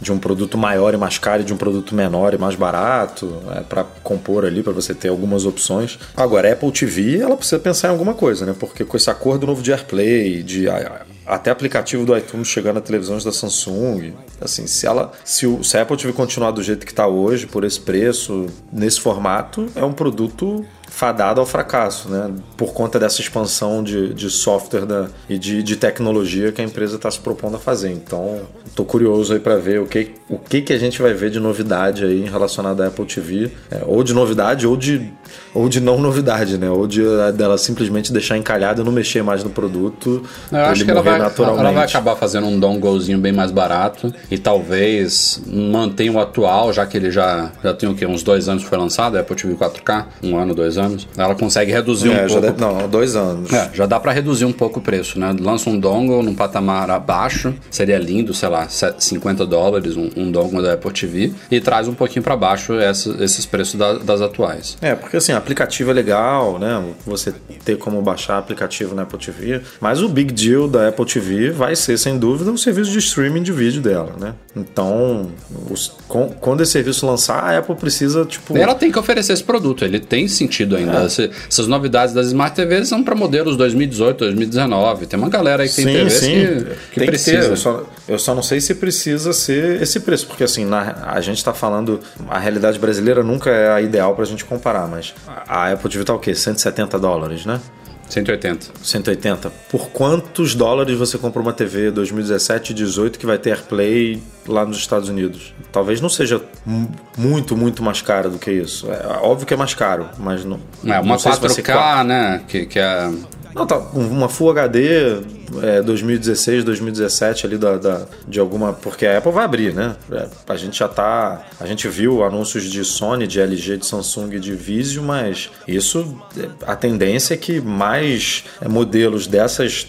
de 0.00 0.12
um 0.12 0.18
produto 0.18 0.56
maior 0.58 0.94
e 0.94 0.96
mais 0.96 1.18
caro 1.18 1.42
e 1.42 1.44
de 1.44 1.52
um 1.52 1.56
produto 1.56 1.94
menor 1.94 2.34
e 2.34 2.38
mais 2.38 2.54
barato, 2.54 3.42
é, 3.56 3.60
para 3.60 3.84
compor 4.02 4.44
ali, 4.44 4.62
para 4.62 4.72
você 4.72 4.94
ter 4.94 5.08
algumas 5.08 5.44
opções. 5.46 5.98
Agora, 6.16 6.48
a 6.48 6.52
Apple 6.52 6.70
TV, 6.72 7.18
ela 7.18 7.36
precisa 7.36 7.58
pensar 7.58 7.88
em 7.88 7.90
alguma 7.92 8.14
coisa, 8.14 8.44
né? 8.46 8.54
Porque 8.58 8.84
com 8.84 8.96
esse 8.96 9.10
acordo 9.10 9.46
novo 9.46 9.62
de 9.62 9.72
AirPlay, 9.72 10.42
de 10.42 10.68
a- 10.68 11.02
até 11.26 11.50
aplicativo 11.50 12.04
do 12.04 12.16
iTunes 12.16 12.48
chegar 12.48 12.72
na 12.74 12.80
televisão 12.82 13.16
da 13.18 13.32
Samsung. 13.32 14.12
Assim, 14.40 14.66
se 14.66 14.86
ela, 14.86 15.10
se, 15.24 15.46
o, 15.46 15.64
se 15.64 15.76
a 15.78 15.82
Apple 15.82 15.96
TV 15.96 16.12
continuar 16.12 16.50
do 16.50 16.62
jeito 16.62 16.84
que 16.84 16.92
está 16.92 17.06
hoje, 17.06 17.46
por 17.46 17.64
esse 17.64 17.80
preço, 17.80 18.46
nesse 18.72 19.00
formato, 19.00 19.66
é 19.74 19.82
um 19.84 19.92
produto 19.92 20.64
fadado 20.94 21.40
ao 21.40 21.46
fracasso, 21.46 22.08
né? 22.08 22.32
Por 22.56 22.72
conta 22.72 23.00
dessa 23.00 23.20
expansão 23.20 23.82
de, 23.82 24.14
de 24.14 24.30
software 24.30 24.86
da, 24.86 25.08
e 25.28 25.36
de, 25.36 25.60
de 25.60 25.76
tecnologia 25.76 26.52
que 26.52 26.60
a 26.60 26.64
empresa 26.64 26.94
está 26.94 27.10
se 27.10 27.18
propondo 27.18 27.56
a 27.56 27.58
fazer. 27.58 27.90
Então, 27.90 28.42
estou 28.64 28.86
curioso 28.86 29.32
aí 29.32 29.40
para 29.40 29.56
ver 29.56 29.80
o 29.80 29.86
que, 29.86 30.12
o 30.28 30.38
que 30.38 30.62
que 30.62 30.72
a 30.72 30.78
gente 30.78 31.00
vai 31.02 31.12
ver 31.12 31.30
de 31.30 31.38
novidade 31.38 32.04
aí 32.04 32.22
relacionada 32.24 32.84
à 32.84 32.88
Apple 32.88 33.04
TV, 33.04 33.50
é, 33.70 33.82
ou 33.86 34.02
de 34.02 34.14
novidade 34.14 34.66
ou 34.66 34.76
de 34.76 35.12
ou 35.54 35.68
de 35.68 35.80
não 35.80 35.98
novidade, 36.00 36.58
né? 36.58 36.68
Ou 36.70 36.86
de 36.86 37.02
dela 37.36 37.56
simplesmente 37.58 38.12
deixar 38.12 38.36
encalhada 38.36 38.80
e 38.82 38.84
não 38.84 38.90
mexer 38.92 39.22
mais 39.22 39.42
no 39.44 39.50
produto. 39.50 40.22
Eu 40.50 40.58
acho 40.58 40.84
que 40.84 40.90
ela 40.90 41.02
vai, 41.02 41.18
ela 41.20 41.72
vai 41.72 41.84
acabar 41.84 42.16
fazendo 42.16 42.46
um 42.46 42.58
donglezinho 42.58 43.18
bem 43.18 43.32
mais 43.32 43.50
barato 43.50 44.12
e 44.30 44.36
talvez 44.38 45.40
mantenha 45.46 46.12
o 46.12 46.18
atual, 46.18 46.72
já 46.72 46.84
que 46.86 46.96
ele 46.96 47.10
já, 47.10 47.50
já 47.62 47.72
tem 47.74 47.88
o 47.88 47.94
quê? 47.94 48.06
Uns 48.06 48.22
dois 48.22 48.48
anos 48.48 48.62
que 48.64 48.68
foi 48.68 48.78
lançado, 48.78 49.16
a 49.16 49.20
Apple 49.20 49.36
TV 49.36 49.54
4K, 49.54 50.06
um 50.22 50.36
ano, 50.36 50.54
dois 50.54 50.76
anos. 50.78 51.06
Ela 51.16 51.34
consegue 51.34 51.70
reduzir 51.72 52.10
É, 52.10 52.24
um 52.24 52.26
pouco. 52.26 52.40
deve- 52.42 52.60
não, 52.60 52.88
dois 52.88 53.14
anos. 53.16 53.52
É, 53.52 53.70
já 53.72 53.86
dá 53.86 54.00
pra 54.00 54.12
reduzir 54.12 54.44
um 54.44 54.52
pouco 54.52 54.78
o 54.80 54.82
preço, 54.82 55.18
né? 55.18 55.34
Lança 55.38 55.68
um 55.70 55.78
dongle 55.78 56.22
num 56.22 56.34
patamar 56.34 56.90
abaixo, 56.90 57.54
seria 57.70 57.98
lindo, 57.98 58.32
sei 58.34 58.48
lá, 58.48 58.68
se- 58.68 58.94
50 58.98 59.46
dólares 59.46 59.96
um, 59.96 60.10
um 60.16 60.23
dongle 60.30 60.62
da 60.62 60.74
Apple 60.74 60.92
TV 60.92 61.32
e 61.50 61.60
traz 61.60 61.88
um 61.88 61.94
pouquinho 61.94 62.22
pra 62.22 62.36
baixo 62.36 62.74
essa- 62.78 63.16
esses 63.22 63.44
preços 63.46 63.74
da- 63.74 63.94
das 63.98 64.20
atuais. 64.20 64.76
É, 64.80 64.94
porque 64.94 65.16
assim, 65.16 65.32
aplicativo 65.32 65.90
é 65.90 65.94
legal, 65.94 66.58
né? 66.58 66.82
Você 67.06 67.32
ter 67.64 67.76
como 67.78 68.00
baixar 68.02 68.38
aplicativo 68.38 68.94
na 68.94 69.02
Apple 69.02 69.18
TV, 69.18 69.60
mas 69.80 70.02
o 70.02 70.08
big 70.08 70.32
deal 70.32 70.68
da 70.68 70.88
Apple 70.88 71.04
TV 71.06 71.50
vai 71.50 71.74
ser, 71.76 71.98
sem 71.98 72.18
dúvida, 72.18 72.50
o 72.50 72.58
serviço 72.58 72.90
de 72.90 72.98
streaming 72.98 73.42
de 73.42 73.52
vídeo 73.52 73.80
dela, 73.80 74.12
né? 74.20 74.34
Então, 74.56 75.30
os- 75.70 75.92
com- 76.08 76.28
quando 76.40 76.62
esse 76.62 76.72
serviço 76.72 77.06
lançar, 77.06 77.38
a 77.42 77.58
Apple 77.58 77.74
precisa, 77.76 78.24
tipo. 78.24 78.56
Ela 78.56 78.74
tem 78.74 78.90
que 78.90 78.98
oferecer 78.98 79.32
esse 79.32 79.42
produto, 79.44 79.84
ele 79.84 80.00
tem 80.00 80.26
sentido 80.28 80.76
ainda. 80.76 81.02
É. 81.02 81.06
Esse- 81.06 81.30
essas 81.48 81.66
novidades 81.66 82.14
das 82.14 82.26
Smart 82.28 82.54
TVs 82.54 82.88
são 82.88 83.02
para 83.02 83.14
modelos 83.14 83.56
2018, 83.56 84.18
2019. 84.24 85.06
Tem 85.06 85.18
uma 85.18 85.28
galera 85.28 85.62
aí 85.62 85.68
que 85.68 85.74
tem 85.76 85.84
Sim, 85.86 85.92
TVs 85.92 86.12
sim, 86.14 86.26
que, 86.30 86.64
que 86.92 87.00
tem 87.00 87.04
que 87.04 87.06
precisa. 87.06 87.46
Eu 87.48 87.56
só, 87.56 87.84
eu 88.08 88.18
só 88.18 88.34
não 88.34 88.42
sei 88.42 88.60
se 88.60 88.74
precisa 88.74 89.32
ser 89.32 89.82
esse 89.82 90.00
preço, 90.04 90.26
porque 90.26 90.44
assim, 90.44 90.64
na- 90.64 90.94
a 91.08 91.20
gente 91.20 91.38
está 91.38 91.52
falando, 91.52 91.98
a 92.28 92.38
realidade 92.38 92.78
brasileira 92.78 93.22
nunca 93.22 93.50
é 93.50 93.72
a 93.72 93.80
ideal 93.80 94.14
para 94.14 94.22
a 94.24 94.26
gente 94.26 94.44
comparar, 94.44 94.86
mas 94.86 95.14
a 95.48 95.72
Apple 95.72 95.90
TV 95.90 96.04
tá 96.04 96.14
o 96.14 96.18
quê? 96.18 96.34
170 96.34 96.98
dólares, 96.98 97.44
né? 97.44 97.60
180. 98.08 98.66
180. 98.82 99.50
Por 99.70 99.88
quantos 99.88 100.54
dólares 100.54 100.96
você 100.96 101.16
compra 101.16 101.40
uma 101.40 101.54
TV 101.54 101.90
2017 101.90 102.70
e 102.70 102.74
18 102.74 103.18
que 103.18 103.24
vai 103.24 103.38
ter 103.38 103.50
AirPlay 103.50 104.22
lá 104.46 104.64
nos 104.66 104.76
Estados 104.76 105.08
Unidos? 105.08 105.54
Talvez 105.72 106.00
não 106.02 106.10
seja 106.10 106.40
mu- 106.66 106.90
muito, 107.16 107.56
muito 107.56 107.82
mais 107.82 108.02
caro 108.02 108.28
do 108.30 108.38
que 108.38 108.52
isso. 108.52 108.86
É 108.92 109.06
óbvio 109.22 109.46
que 109.46 109.54
é 109.54 109.56
mais 109.56 109.72
caro, 109.74 110.06
mas 110.18 110.44
não. 110.44 110.60
É, 110.84 111.00
uma 111.00 111.14
não 111.14 111.18
sei 111.18 111.32
se 111.32 111.40
vai 111.40 111.48
ser 111.50 111.62
4K, 111.62 112.04
né? 112.04 112.42
Que, 112.46 112.66
que 112.66 112.78
é. 112.78 113.10
não, 113.54 113.66
tá. 113.66 113.78
Uma 113.94 114.28
Full 114.28 114.50
HD 114.50 115.20
é, 115.62 115.82
2016, 115.82 116.64
2017 116.64 117.46
ali 117.46 117.56
da, 117.58 117.76
da- 117.76 118.06
de 118.26 118.38
alguma. 118.40 118.72
Porque 118.72 119.06
a 119.06 119.18
Apple 119.18 119.32
vai 119.32 119.44
abrir, 119.44 119.74
né? 119.74 119.96
É, 120.10 120.26
a 120.48 120.56
gente 120.56 120.78
já 120.78 120.88
tá. 120.88 121.44
A 121.60 121.66
gente 121.66 121.88
viu 121.88 122.24
anúncios 122.24 122.64
de 122.64 122.84
Sony, 122.84 123.26
de 123.26 123.40
LG, 123.40 123.78
de 123.78 123.86
Samsung, 123.86 124.38
de 124.38 124.54
Vizio, 124.54 125.02
mas 125.02 125.50
isso. 125.66 126.16
é, 126.38 126.48
A 126.66 126.76
tendência 126.76 127.34
é 127.34 127.36
que 127.36 127.60
mais 127.60 128.44
é, 128.60 128.68
modelos 128.68 129.26
dessas, 129.26 129.86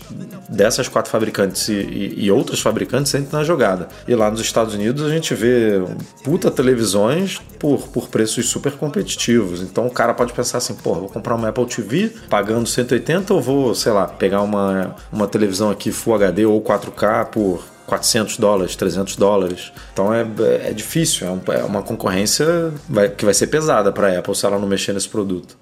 dessas 0.49 0.87
quatro 0.87 1.11
fabricantes 1.11 1.67
e, 1.69 1.73
e- 1.73 2.25
e 2.25 2.31
outros 2.31 2.59
fabricantes 2.61 3.13
entrem 3.13 3.29
na 3.31 3.43
jogada. 3.43 3.87
E 4.07 4.15
lá 4.15 4.29
nos 4.31 4.41
Estados 4.41 4.73
Unidos 4.73 5.03
a 5.03 5.09
gente 5.09 5.33
vê 5.33 5.81
puta 6.23 6.49
televisões 6.51 7.39
por, 7.59 7.87
por 7.87 8.07
preços 8.09 8.47
super 8.49 8.73
competitivos. 8.73 9.61
Então 9.61 9.87
o 9.87 9.91
cara 9.91 10.13
pode 10.13 10.33
pensar 10.33 10.57
assim, 10.59 10.73
pô, 10.75 10.93
vou 10.95 11.09
comprar 11.09 11.35
uma 11.35 11.49
Apple 11.49 11.65
TV 11.65 12.11
pagando 12.29 12.67
180 12.67 13.33
ou 13.33 13.41
vou, 13.41 13.73
sei 13.75 13.91
lá, 13.91 14.07
pegar 14.07 14.41
uma, 14.41 14.95
uma 15.11 15.27
televisão 15.27 15.44
aqui 15.71 15.91
Full 15.91 16.15
HD 16.15 16.45
ou 16.45 16.61
4K 16.61 17.25
por 17.25 17.63
400 17.87 18.37
dólares, 18.37 18.75
300 18.75 19.15
dólares. 19.15 19.71
Então 19.93 20.13
é, 20.13 20.25
é 20.63 20.73
difícil, 20.73 21.27
é, 21.27 21.31
um- 21.31 21.41
é 21.53 21.63
uma 21.63 21.83
concorrência 21.83 22.73
vai- 22.89 23.09
que 23.09 23.23
vai 23.25 23.33
ser 23.33 23.47
pesada 23.47 23.91
para 23.91 24.07
a 24.07 24.19
Apple 24.19 24.35
se 24.35 24.45
ela 24.45 24.57
não 24.57 24.67
mexer 24.67 24.93
nesse 24.93 25.07
produto. 25.09 25.57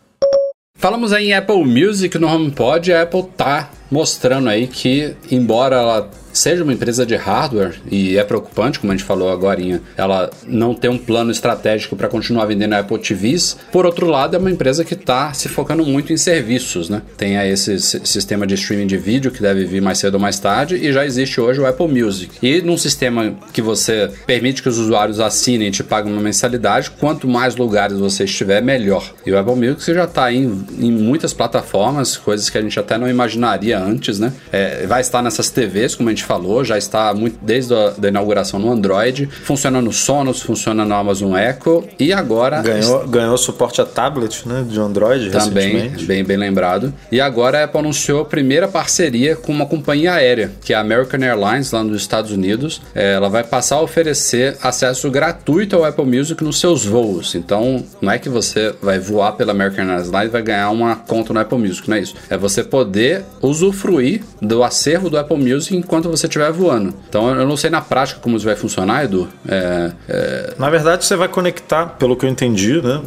Falamos 0.78 1.14
aí 1.14 1.28
em 1.30 1.34
Apple 1.34 1.64
Music 1.64 2.18
no 2.18 2.28
HomePod, 2.28 2.92
a 2.92 3.04
Apple 3.04 3.24
tá 3.38 3.70
mostrando 3.92 4.50
aí 4.50 4.68
que, 4.68 5.16
embora 5.32 5.76
ela 5.78 6.10
seja 6.34 6.64
uma 6.64 6.74
empresa 6.74 7.06
de 7.06 7.16
hardware, 7.16 7.76
e 7.90 8.18
é 8.18 8.24
preocupante, 8.24 8.80
como 8.80 8.92
a 8.92 8.96
gente 8.96 9.06
falou 9.06 9.30
agora, 9.32 9.54
ela 9.96 10.32
não 10.48 10.74
tem 10.74 10.90
um 10.90 10.98
plano 10.98 11.32
estratégico 11.32 11.96
para 11.96 12.08
continuar 12.08 12.46
vendendo 12.46 12.74
Apple 12.74 12.98
TVs. 12.98 13.56
Por 13.72 13.86
outro 13.86 14.08
lado, 14.08 14.36
é 14.36 14.40
uma 14.40 14.50
empresa 14.50 14.84
que 14.84 14.96
está 14.96 15.32
se 15.34 15.48
focando 15.48 15.86
muito 15.86 16.12
em 16.12 16.18
serviços, 16.18 16.90
né? 16.90 17.04
Tem 17.16 17.38
aí 17.38 17.52
esse 17.52 17.80
si- 17.80 18.02
sistema 18.04 18.48
de 18.48 18.56
streaming 18.56 18.88
de 18.88 18.98
vídeo 18.98 19.30
que 19.32 19.42
deve 19.42 19.64
vir 19.66 19.82
mais 19.82 20.00
cedo 20.00 20.16
ou 20.16 20.20
mais 20.20 20.40
tarde, 20.40 20.76
e 20.76 20.92
já 20.92 21.06
existe 21.06 21.40
hoje 21.40 21.60
o 21.60 21.68
Apple 21.68 21.88
Music. 21.88 22.32
E 22.42 22.62
num 22.62 22.78
sistema 22.78 23.36
que 23.54 23.62
você 23.62 24.10
permite 24.26 24.64
que 24.64 24.70
os 24.70 24.78
usuários 24.80 25.20
assinem 25.20 25.68
e 25.68 25.72
te 25.72 25.84
paguem 25.84 26.12
uma 26.12 26.22
mensalidade, 26.22 26.90
quanto 26.92 27.28
mais 27.28 27.56
lugares 27.56 27.98
você 28.00 28.24
estiver, 28.24 28.62
melhor. 28.62 29.14
E 29.26 29.32
o 29.32 29.38
Apple 29.38 29.56
Music 29.56 29.94
já 29.94 30.06
está 30.06 30.32
em, 30.34 30.66
em 30.80 30.92
muitas 30.92 31.32
plataformas, 31.34 32.18
coisas 32.18 32.50
que 32.50 32.58
a 32.58 32.62
gente 32.62 32.80
até 32.80 32.98
não 32.98 33.08
imaginaria 33.08 33.78
antes, 33.80 34.20
né? 34.20 34.34
É, 34.52 34.86
vai 34.88 35.02
estar 35.02 35.22
nessas 35.22 35.50
TVs, 35.50 35.94
como 35.96 36.10
a 36.10 36.12
gente 36.12 36.23
falou, 36.24 36.64
já 36.64 36.78
está 36.78 37.14
muito 37.14 37.38
desde 37.42 37.74
a 37.74 37.94
da 37.98 38.08
inauguração 38.08 38.60
no 38.60 38.72
Android, 38.72 39.28
funciona 39.44 39.82
no 39.82 39.92
Sonos, 39.92 40.42
funciona 40.42 40.86
no 40.86 40.94
Amazon 40.94 41.36
Echo 41.36 41.84
e 42.00 42.12
agora 42.12 42.62
Ganhou, 42.62 43.08
ganhou 43.08 43.38
suporte 43.38 43.82
a 43.82 43.86
tablet, 43.86 44.48
né? 44.48 44.66
De 44.68 44.80
Android 44.80 45.30
também, 45.30 45.90
bem, 46.06 46.24
bem 46.24 46.38
lembrado. 46.38 46.94
E 47.12 47.20
agora 47.22 47.60
a 47.60 47.64
Apple 47.66 47.80
anunciou 47.80 48.22
a 48.22 48.26
primeira 48.26 48.68
parceria 48.68 49.36
com 49.36 49.52
uma 49.52 49.66
companhia 49.66 50.14
aérea, 50.14 50.52
que 50.64 50.74
é 50.74 50.76
a 50.76 50.80
American 50.80 51.22
Airlines, 51.22 51.72
lá 51.72 51.84
nos 51.84 51.98
Estados 51.98 52.32
Unidos. 52.32 52.82
É, 52.94 53.14
ela 53.14 53.30
vai 53.30 53.44
passar 53.44 53.76
a 53.78 53.82
oferecer 53.82 54.58
acesso 54.62 55.10
gratuito 55.10 55.76
ao 55.76 55.86
Apple 55.86 56.06
Music 56.06 56.44
nos 56.44 56.60
seus 56.60 56.86
voos. 56.86 57.36
Então, 57.36 57.84
não 58.02 58.12
é 58.12 58.18
que 58.18 58.30
você 58.30 58.74
vai 58.82 59.00
voar 59.00 59.34
pela 59.34 59.52
American 59.52 59.86
Airlines 59.86 60.08
e 60.08 60.28
vai 60.28 60.42
ganhar 60.42 60.70
uma 60.70 60.96
conta 60.96 61.34
no 61.34 61.40
Apple 61.40 61.58
Music, 61.58 61.90
não 61.90 61.98
é 61.98 62.02
isso. 62.02 62.16
É 62.30 62.38
você 62.38 62.64
poder 62.64 63.24
usufruir 63.42 64.22
do 64.42 64.64
acervo 64.64 65.10
do 65.10 65.18
Apple 65.18 65.38
Music 65.38 65.76
enquanto 65.76 66.10
você 66.16 66.28
estiver 66.28 66.52
voando. 66.52 66.94
Então, 67.10 67.30
eu 67.36 67.48
não 67.48 67.58
sei 67.58 67.70
na 67.70 67.82
prática 67.82 68.20
como 68.22 68.36
isso 68.38 68.46
vai 68.46 68.56
funcionar, 68.56 69.04
Edu. 69.06 69.28
É, 69.48 69.92
é, 70.10 70.54
Na 70.58 70.70
verdade, 70.70 71.06
você 71.06 71.16
vai 71.16 71.28
conectar, 71.28 71.86
pelo 71.98 72.16
que 72.16 72.26
eu 72.26 72.30
entendi, 72.30 72.82
né? 72.82 73.02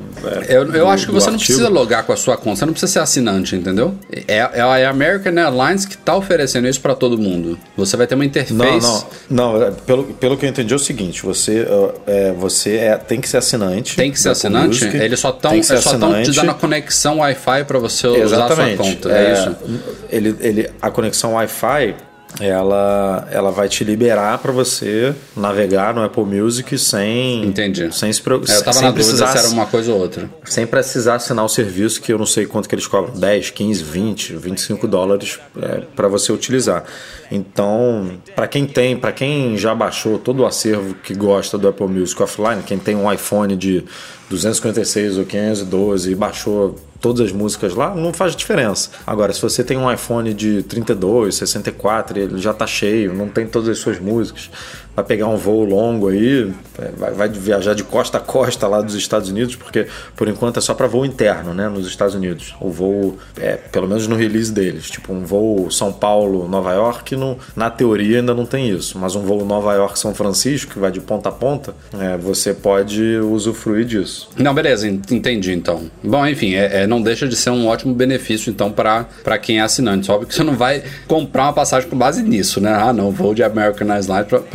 é, 0.48 0.56
eu, 0.56 0.62
eu 0.72 0.84
do- 0.84 0.86
acho 0.88 1.06
que 1.06 1.12
você 1.12 1.26
não 1.26 1.34
artigo. 1.34 1.46
precisa 1.58 1.68
logar 1.68 2.04
com 2.04 2.12
a 2.12 2.16
sua 2.16 2.36
conta, 2.36 2.56
você 2.60 2.66
não 2.66 2.72
precisa 2.72 2.92
ser 2.92 2.98
assinante, 3.00 3.54
entendeu? 3.56 3.94
É, 4.26 4.36
é 4.38 4.60
a 4.60 4.90
American 4.90 5.32
Airlines 5.36 5.84
que 5.84 5.94
está 5.94 6.14
oferecendo 6.16 6.66
isso 6.68 6.80
para 6.80 6.94
todo 6.94 7.16
mundo. 7.18 7.58
Você 7.76 7.96
vai 7.96 8.06
ter 8.06 8.14
uma 8.14 8.24
interface. 8.24 8.54
Não, 8.54 9.04
não, 9.30 9.52
não. 9.54 9.62
é, 9.62 9.70
Pelo, 9.70 10.04
pelo 10.04 10.36
que 10.36 10.44
eu 10.44 10.50
entendi 10.50 10.72
é 10.72 10.76
o 10.76 10.78
seguinte: 10.78 11.22
você, 11.22 11.66
é, 12.06 12.32
você 12.32 12.98
tem 13.06 13.20
que 13.20 13.28
ser 13.28 13.38
assinante. 13.38 13.96
Tem 13.96 14.10
que 14.10 14.18
ser 14.18 14.30
assinante? 14.30 14.84
Music, 14.84 14.96
Eles 14.96 15.20
só 15.20 15.30
estão 15.30 15.60
te 15.60 16.30
dando 16.32 16.50
a 16.50 16.54
conexão 16.54 17.18
Wi-Fi 17.18 17.64
para 17.64 17.78
você 17.78 18.06
usar 18.06 18.22
a 18.24 18.28
sua 18.28 18.36
Exatamente. 18.46 18.76
conta. 18.76 19.10
É, 19.12 19.32
isso. 19.32 19.56
Ele, 20.10 20.36
ele, 20.40 20.70
a 20.80 20.90
conexão 20.90 21.34
Wi-Fi, 21.34 21.94
ela, 22.40 23.26
ela 23.30 23.50
vai 23.50 23.68
te 23.68 23.82
liberar 23.84 24.38
para 24.38 24.52
você 24.52 25.14
navegar 25.36 25.94
no 25.94 26.02
Apple 26.02 26.24
Music 26.24 26.78
sem. 26.78 27.44
Entendi. 27.44 27.94
Sem 27.94 28.12
se 28.12 28.20
preocupar. 28.20 28.54
É, 28.54 28.58
eu 28.58 28.64
tava 28.64 28.74
sem 28.74 28.82
na 28.82 28.90
dúvida 28.90 29.08
precisar, 29.08 29.28
se 29.28 29.38
era 29.38 29.48
uma 29.48 29.66
coisa 29.66 29.92
ou 29.92 30.00
outra. 30.00 30.30
sem 30.44 30.66
precisar 30.66 31.14
assinar 31.16 31.44
o 31.44 31.48
serviço, 31.48 32.00
que 32.00 32.12
eu 32.12 32.18
não 32.18 32.26
sei 32.26 32.46
quanto 32.46 32.68
que 32.68 32.74
eles 32.74 32.86
cobram, 32.86 33.14
10, 33.18 33.50
15, 33.50 33.82
20, 33.82 34.36
25 34.36 34.86
dólares 34.86 35.38
é, 35.60 35.82
para 35.94 36.08
você 36.08 36.32
utilizar. 36.32 36.84
Então, 37.30 38.18
para 38.34 38.46
quem 38.46 38.66
tem, 38.66 38.96
para 38.96 39.12
quem 39.12 39.56
já 39.56 39.74
baixou 39.74 40.18
todo 40.18 40.40
o 40.40 40.46
acervo 40.46 40.94
que 40.94 41.14
gosta 41.14 41.58
do 41.58 41.68
Apple 41.68 41.88
Music 41.88 42.22
offline, 42.22 42.62
quem 42.64 42.78
tem 42.78 42.94
um 42.94 43.10
iPhone 43.12 43.56
de 43.56 43.84
256 44.28 45.18
ou 45.18 45.24
512 45.24 46.10
e 46.10 46.14
baixou 46.14 46.76
todas 47.00 47.26
as 47.26 47.32
músicas 47.32 47.74
lá, 47.74 47.94
não 47.94 48.12
faz 48.12 48.34
diferença. 48.34 48.90
Agora, 49.06 49.32
se 49.32 49.40
você 49.40 49.62
tem 49.62 49.76
um 49.76 49.90
iPhone 49.92 50.34
de 50.34 50.62
32, 50.64 51.36
64, 51.36 52.18
ele 52.18 52.38
já 52.38 52.52
tá 52.52 52.66
cheio, 52.66 53.14
não 53.14 53.28
tem 53.28 53.46
todas 53.46 53.68
as 53.68 53.78
suas 53.78 54.00
músicas, 54.00 54.50
vai 54.96 55.04
pegar 55.04 55.26
um 55.28 55.36
voo 55.36 55.62
longo 55.64 56.08
aí, 56.08 56.50
é, 56.78 56.88
vai, 56.96 57.12
vai 57.12 57.28
viajar 57.28 57.74
de 57.74 57.84
costa 57.84 58.16
a 58.16 58.20
costa 58.20 58.66
lá 58.66 58.80
dos 58.80 58.94
Estados 58.94 59.28
Unidos, 59.28 59.54
porque 59.54 59.86
por 60.16 60.26
enquanto 60.26 60.56
é 60.56 60.60
só 60.62 60.72
para 60.74 60.86
voo 60.86 61.04
interno, 61.04 61.52
né, 61.52 61.68
nos 61.68 61.86
Estados 61.86 62.14
Unidos. 62.14 62.54
O 62.60 62.70
voo, 62.70 63.18
é, 63.38 63.56
pelo 63.56 63.86
menos 63.86 64.08
no 64.08 64.16
release 64.16 64.50
deles, 64.50 64.88
tipo 64.88 65.12
um 65.12 65.20
voo 65.24 65.70
São 65.70 65.92
Paulo, 65.92 66.48
Nova 66.48 66.72
York, 66.72 67.14
no, 67.14 67.38
na 67.54 67.68
teoria 67.68 68.18
ainda 68.20 68.34
não 68.34 68.46
tem 68.46 68.70
isso, 68.70 68.98
mas 68.98 69.14
um 69.14 69.20
voo 69.20 69.44
Nova 69.44 69.74
York, 69.74 69.98
São 69.98 70.14
Francisco, 70.14 70.72
que 70.72 70.78
vai 70.78 70.90
de 70.90 71.00
ponta 71.00 71.28
a 71.28 71.32
ponta, 71.32 71.74
é, 72.00 72.16
você 72.16 72.54
pode 72.54 73.02
usufruir 73.18 73.84
disso. 73.84 74.30
Não, 74.36 74.54
beleza, 74.54 74.88
en- 74.88 75.02
entendi 75.10 75.52
então. 75.52 75.90
Bom, 76.02 76.26
enfim, 76.26 76.54
é, 76.54 76.82
é, 76.82 76.86
não 76.86 77.02
deixa 77.02 77.28
de 77.28 77.36
ser 77.36 77.50
um 77.50 77.66
ótimo 77.66 77.94
benefício 77.94 78.50
então 78.50 78.70
para 78.72 79.04
quem 79.42 79.58
é 79.58 79.62
assinante. 79.62 80.10
Óbvio 80.10 80.26
que 80.28 80.34
você 80.34 80.42
não 80.42 80.54
vai 80.56 80.82
comprar 81.06 81.44
uma 81.44 81.52
passagem 81.52 81.88
com 81.90 81.96
base 81.96 82.22
nisso, 82.22 82.60
né? 82.60 82.72
Ah, 82.72 82.92
não, 82.92 83.10
vou 83.10 83.34
de 83.34 83.42
American 83.42 83.88
Airlines 83.90 84.06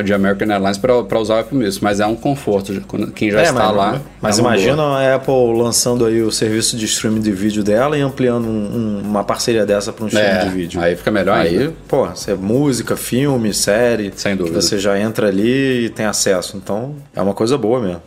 de 0.04 0.14
American 0.14 0.31
Airlines 0.52 0.78
para 0.78 1.20
usar 1.20 1.36
o 1.36 1.40
Apple 1.40 1.58
Music, 1.58 1.84
mas 1.84 2.00
é 2.00 2.06
um 2.06 2.16
conforto. 2.16 2.74
Quem 3.16 3.32
já 3.32 3.44
está 3.44 3.68
mas, 3.68 3.76
lá. 3.76 4.02
Mas 4.22 4.38
é 4.40 4.42
uma 4.42 4.50
imagina 4.56 4.76
boa. 4.78 4.98
a 5.00 5.16
Apple 5.16 5.54
lançando 5.62 6.06
aí 6.06 6.22
o 6.22 6.32
serviço 6.32 6.76
de 6.78 6.86
streaming 6.86 7.22
de 7.22 7.32
vídeo 7.32 7.64
dela 7.64 7.98
e 7.98 8.02
ampliando 8.02 8.46
um- 8.48 8.50
um- 8.50 9.02
uma 9.04 9.24
parceria 9.24 9.66
dessa 9.66 9.92
para 9.94 10.06
um 10.06 10.08
streaming 10.08 10.30
É, 10.30 10.44
de 10.44 10.50
vídeo. 10.50 10.82
aí 10.82 10.96
fica 10.96 11.12
melhor 11.12 11.38
Aí, 11.38 11.58
ainda. 11.58 11.74
pô, 11.88 12.06
você 12.08 12.32
é 12.32 12.36
música, 12.36 12.96
filme, 12.96 13.54
série. 13.54 14.12
Sem 14.16 14.36
dúvida. 14.36 14.62
Você 14.62 14.78
já 14.80 15.00
entra 15.00 15.28
ali 15.28 15.86
e 15.86 15.90
tem 15.90 16.06
acesso. 16.06 16.58
Então, 16.58 16.96
é 17.16 17.22
uma 17.22 17.34
coisa 17.34 17.58
boa 17.58 17.80
mesmo. 17.80 18.02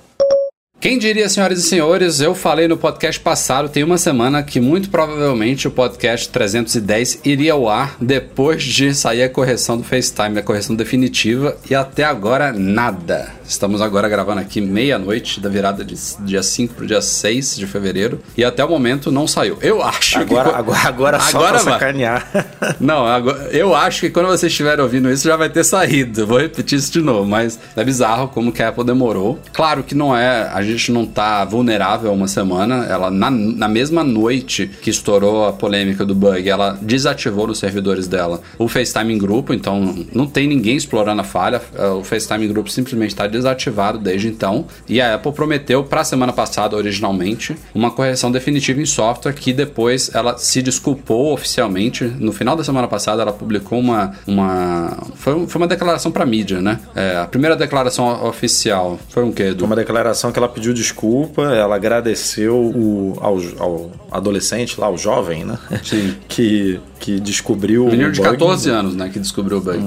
Quem 0.84 0.98
diria, 0.98 1.30
senhoras 1.30 1.60
e 1.60 1.62
senhores, 1.62 2.20
eu 2.20 2.34
falei 2.34 2.68
no 2.68 2.76
podcast 2.76 3.18
passado, 3.18 3.70
tem 3.70 3.82
uma 3.82 3.96
semana, 3.96 4.42
que 4.42 4.60
muito 4.60 4.90
provavelmente 4.90 5.66
o 5.66 5.70
podcast 5.70 6.28
310 6.28 7.20
iria 7.24 7.54
ao 7.54 7.70
ar 7.70 7.96
depois 7.98 8.62
de 8.62 8.94
sair 8.94 9.22
a 9.22 9.28
correção 9.30 9.78
do 9.78 9.82
FaceTime, 9.82 10.38
a 10.38 10.42
correção 10.42 10.76
definitiva, 10.76 11.56
e 11.70 11.74
até 11.74 12.04
agora 12.04 12.52
nada. 12.52 13.32
Estamos 13.46 13.80
agora 13.80 14.10
gravando 14.10 14.42
aqui 14.42 14.60
meia-noite 14.60 15.40
da 15.40 15.48
virada 15.48 15.82
de 15.82 15.94
dia 16.20 16.42
5 16.42 16.74
pro 16.74 16.86
dia 16.86 17.00
6 17.00 17.56
de 17.56 17.66
fevereiro, 17.66 18.20
e 18.36 18.44
até 18.44 18.62
o 18.62 18.68
momento 18.68 19.10
não 19.10 19.26
saiu. 19.26 19.56
Eu 19.62 19.82
acho 19.82 20.18
Agora, 20.18 20.50
que. 20.50 20.56
agora, 20.56 20.80
agora, 20.86 21.20
só 21.20 21.38
Agora 21.38 21.60
pra 21.60 21.72
sacanear. 21.72 22.28
Não, 22.78 23.06
agora, 23.06 23.48
eu 23.52 23.74
acho 23.74 24.00
que 24.00 24.10
quando 24.10 24.26
vocês 24.26 24.52
estiverem 24.52 24.82
ouvindo 24.82 25.10
isso 25.10 25.26
já 25.26 25.36
vai 25.36 25.48
ter 25.48 25.64
saído. 25.64 26.26
Vou 26.26 26.38
repetir 26.38 26.78
isso 26.78 26.92
de 26.92 27.00
novo, 27.00 27.26
mas 27.28 27.58
é 27.76 27.84
bizarro 27.84 28.28
como 28.28 28.52
que 28.52 28.62
a 28.62 28.68
Apple 28.68 28.84
demorou. 28.84 29.38
Claro 29.52 29.82
que 29.82 29.94
não 29.94 30.16
é, 30.16 30.48
a 30.52 30.62
gente 30.62 30.73
não 30.88 31.06
tá 31.06 31.44
vulnerável 31.44 32.12
uma 32.12 32.28
semana. 32.28 32.86
Ela 32.86 33.10
na, 33.10 33.30
na 33.30 33.68
mesma 33.68 34.04
noite 34.04 34.70
que 34.82 34.90
estourou 34.90 35.46
a 35.46 35.52
polêmica 35.52 36.04
do 36.04 36.14
bug, 36.14 36.48
ela 36.48 36.78
desativou 36.80 37.46
nos 37.46 37.58
servidores 37.58 38.06
dela 38.06 38.40
o 38.58 38.68
FaceTime 38.68 39.12
em 39.14 39.18
grupo, 39.18 39.52
então 39.52 39.94
não 40.12 40.26
tem 40.26 40.46
ninguém 40.46 40.76
explorando 40.76 41.20
a 41.20 41.24
falha. 41.24 41.60
É, 41.74 41.86
O 41.88 42.04
FaceTime 42.04 42.44
em 42.44 42.48
grupo 42.48 42.70
simplesmente 42.70 43.10
está 43.10 43.26
desativado 43.26 43.98
desde 43.98 44.28
então. 44.28 44.66
E 44.88 45.00
a 45.00 45.14
Apple 45.14 45.32
prometeu 45.32 45.84
para 45.84 46.00
a 46.00 46.04
semana 46.04 46.32
passada 46.32 46.76
originalmente 46.76 47.56
uma 47.74 47.90
correção 47.90 48.30
definitiva 48.30 48.80
em 48.80 48.86
software 48.86 49.32
que 49.32 49.52
depois 49.52 50.10
ela 50.14 50.36
se 50.38 50.62
desculpou 50.62 51.32
oficialmente. 51.32 52.04
No 52.04 52.32
final 52.32 52.56
da 52.56 52.64
semana 52.64 52.88
passada 52.88 53.22
ela 53.22 53.32
publicou 53.32 53.78
uma 53.78 54.12
uma 54.26 54.96
foi, 55.16 55.46
foi 55.46 55.60
uma 55.60 55.68
declaração 55.68 56.10
para 56.10 56.24
mídia, 56.26 56.60
né? 56.60 56.80
É, 56.94 57.16
a 57.16 57.26
primeira 57.26 57.56
declaração 57.56 58.26
oficial 58.26 58.98
foi 59.08 59.24
um 59.24 59.32
quê? 59.32 59.54
Foi 59.56 59.66
uma 59.66 59.76
declaração 59.76 60.32
que 60.32 60.38
ela 60.38 60.48
pediu 60.48 60.63
desculpa, 60.72 61.42
ela 61.42 61.74
agradeceu 61.74 62.56
o, 62.56 63.18
ao, 63.20 63.38
ao 63.58 63.92
adolescente 64.10 64.80
lá, 64.80 64.88
o 64.88 64.96
jovem, 64.96 65.44
né? 65.44 65.58
Sim. 65.82 66.16
que, 66.28 66.80
que 66.98 67.20
descobriu 67.20 67.86
Menino 67.86 68.12
de 68.12 68.20
bug. 68.20 68.30
14 68.30 68.70
anos, 68.70 68.94
né, 68.94 69.10
que 69.12 69.18
descobriu 69.18 69.58
o 69.58 69.60
bug. 69.60 69.78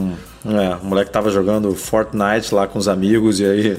É, 0.46 0.76
o 0.82 0.86
moleque 0.86 1.12
tava 1.12 1.30
jogando 1.30 1.74
Fortnite 1.74 2.54
lá 2.54 2.68
com 2.68 2.78
os 2.78 2.88
amigos 2.88 3.40
e 3.40 3.46
aí 3.46 3.78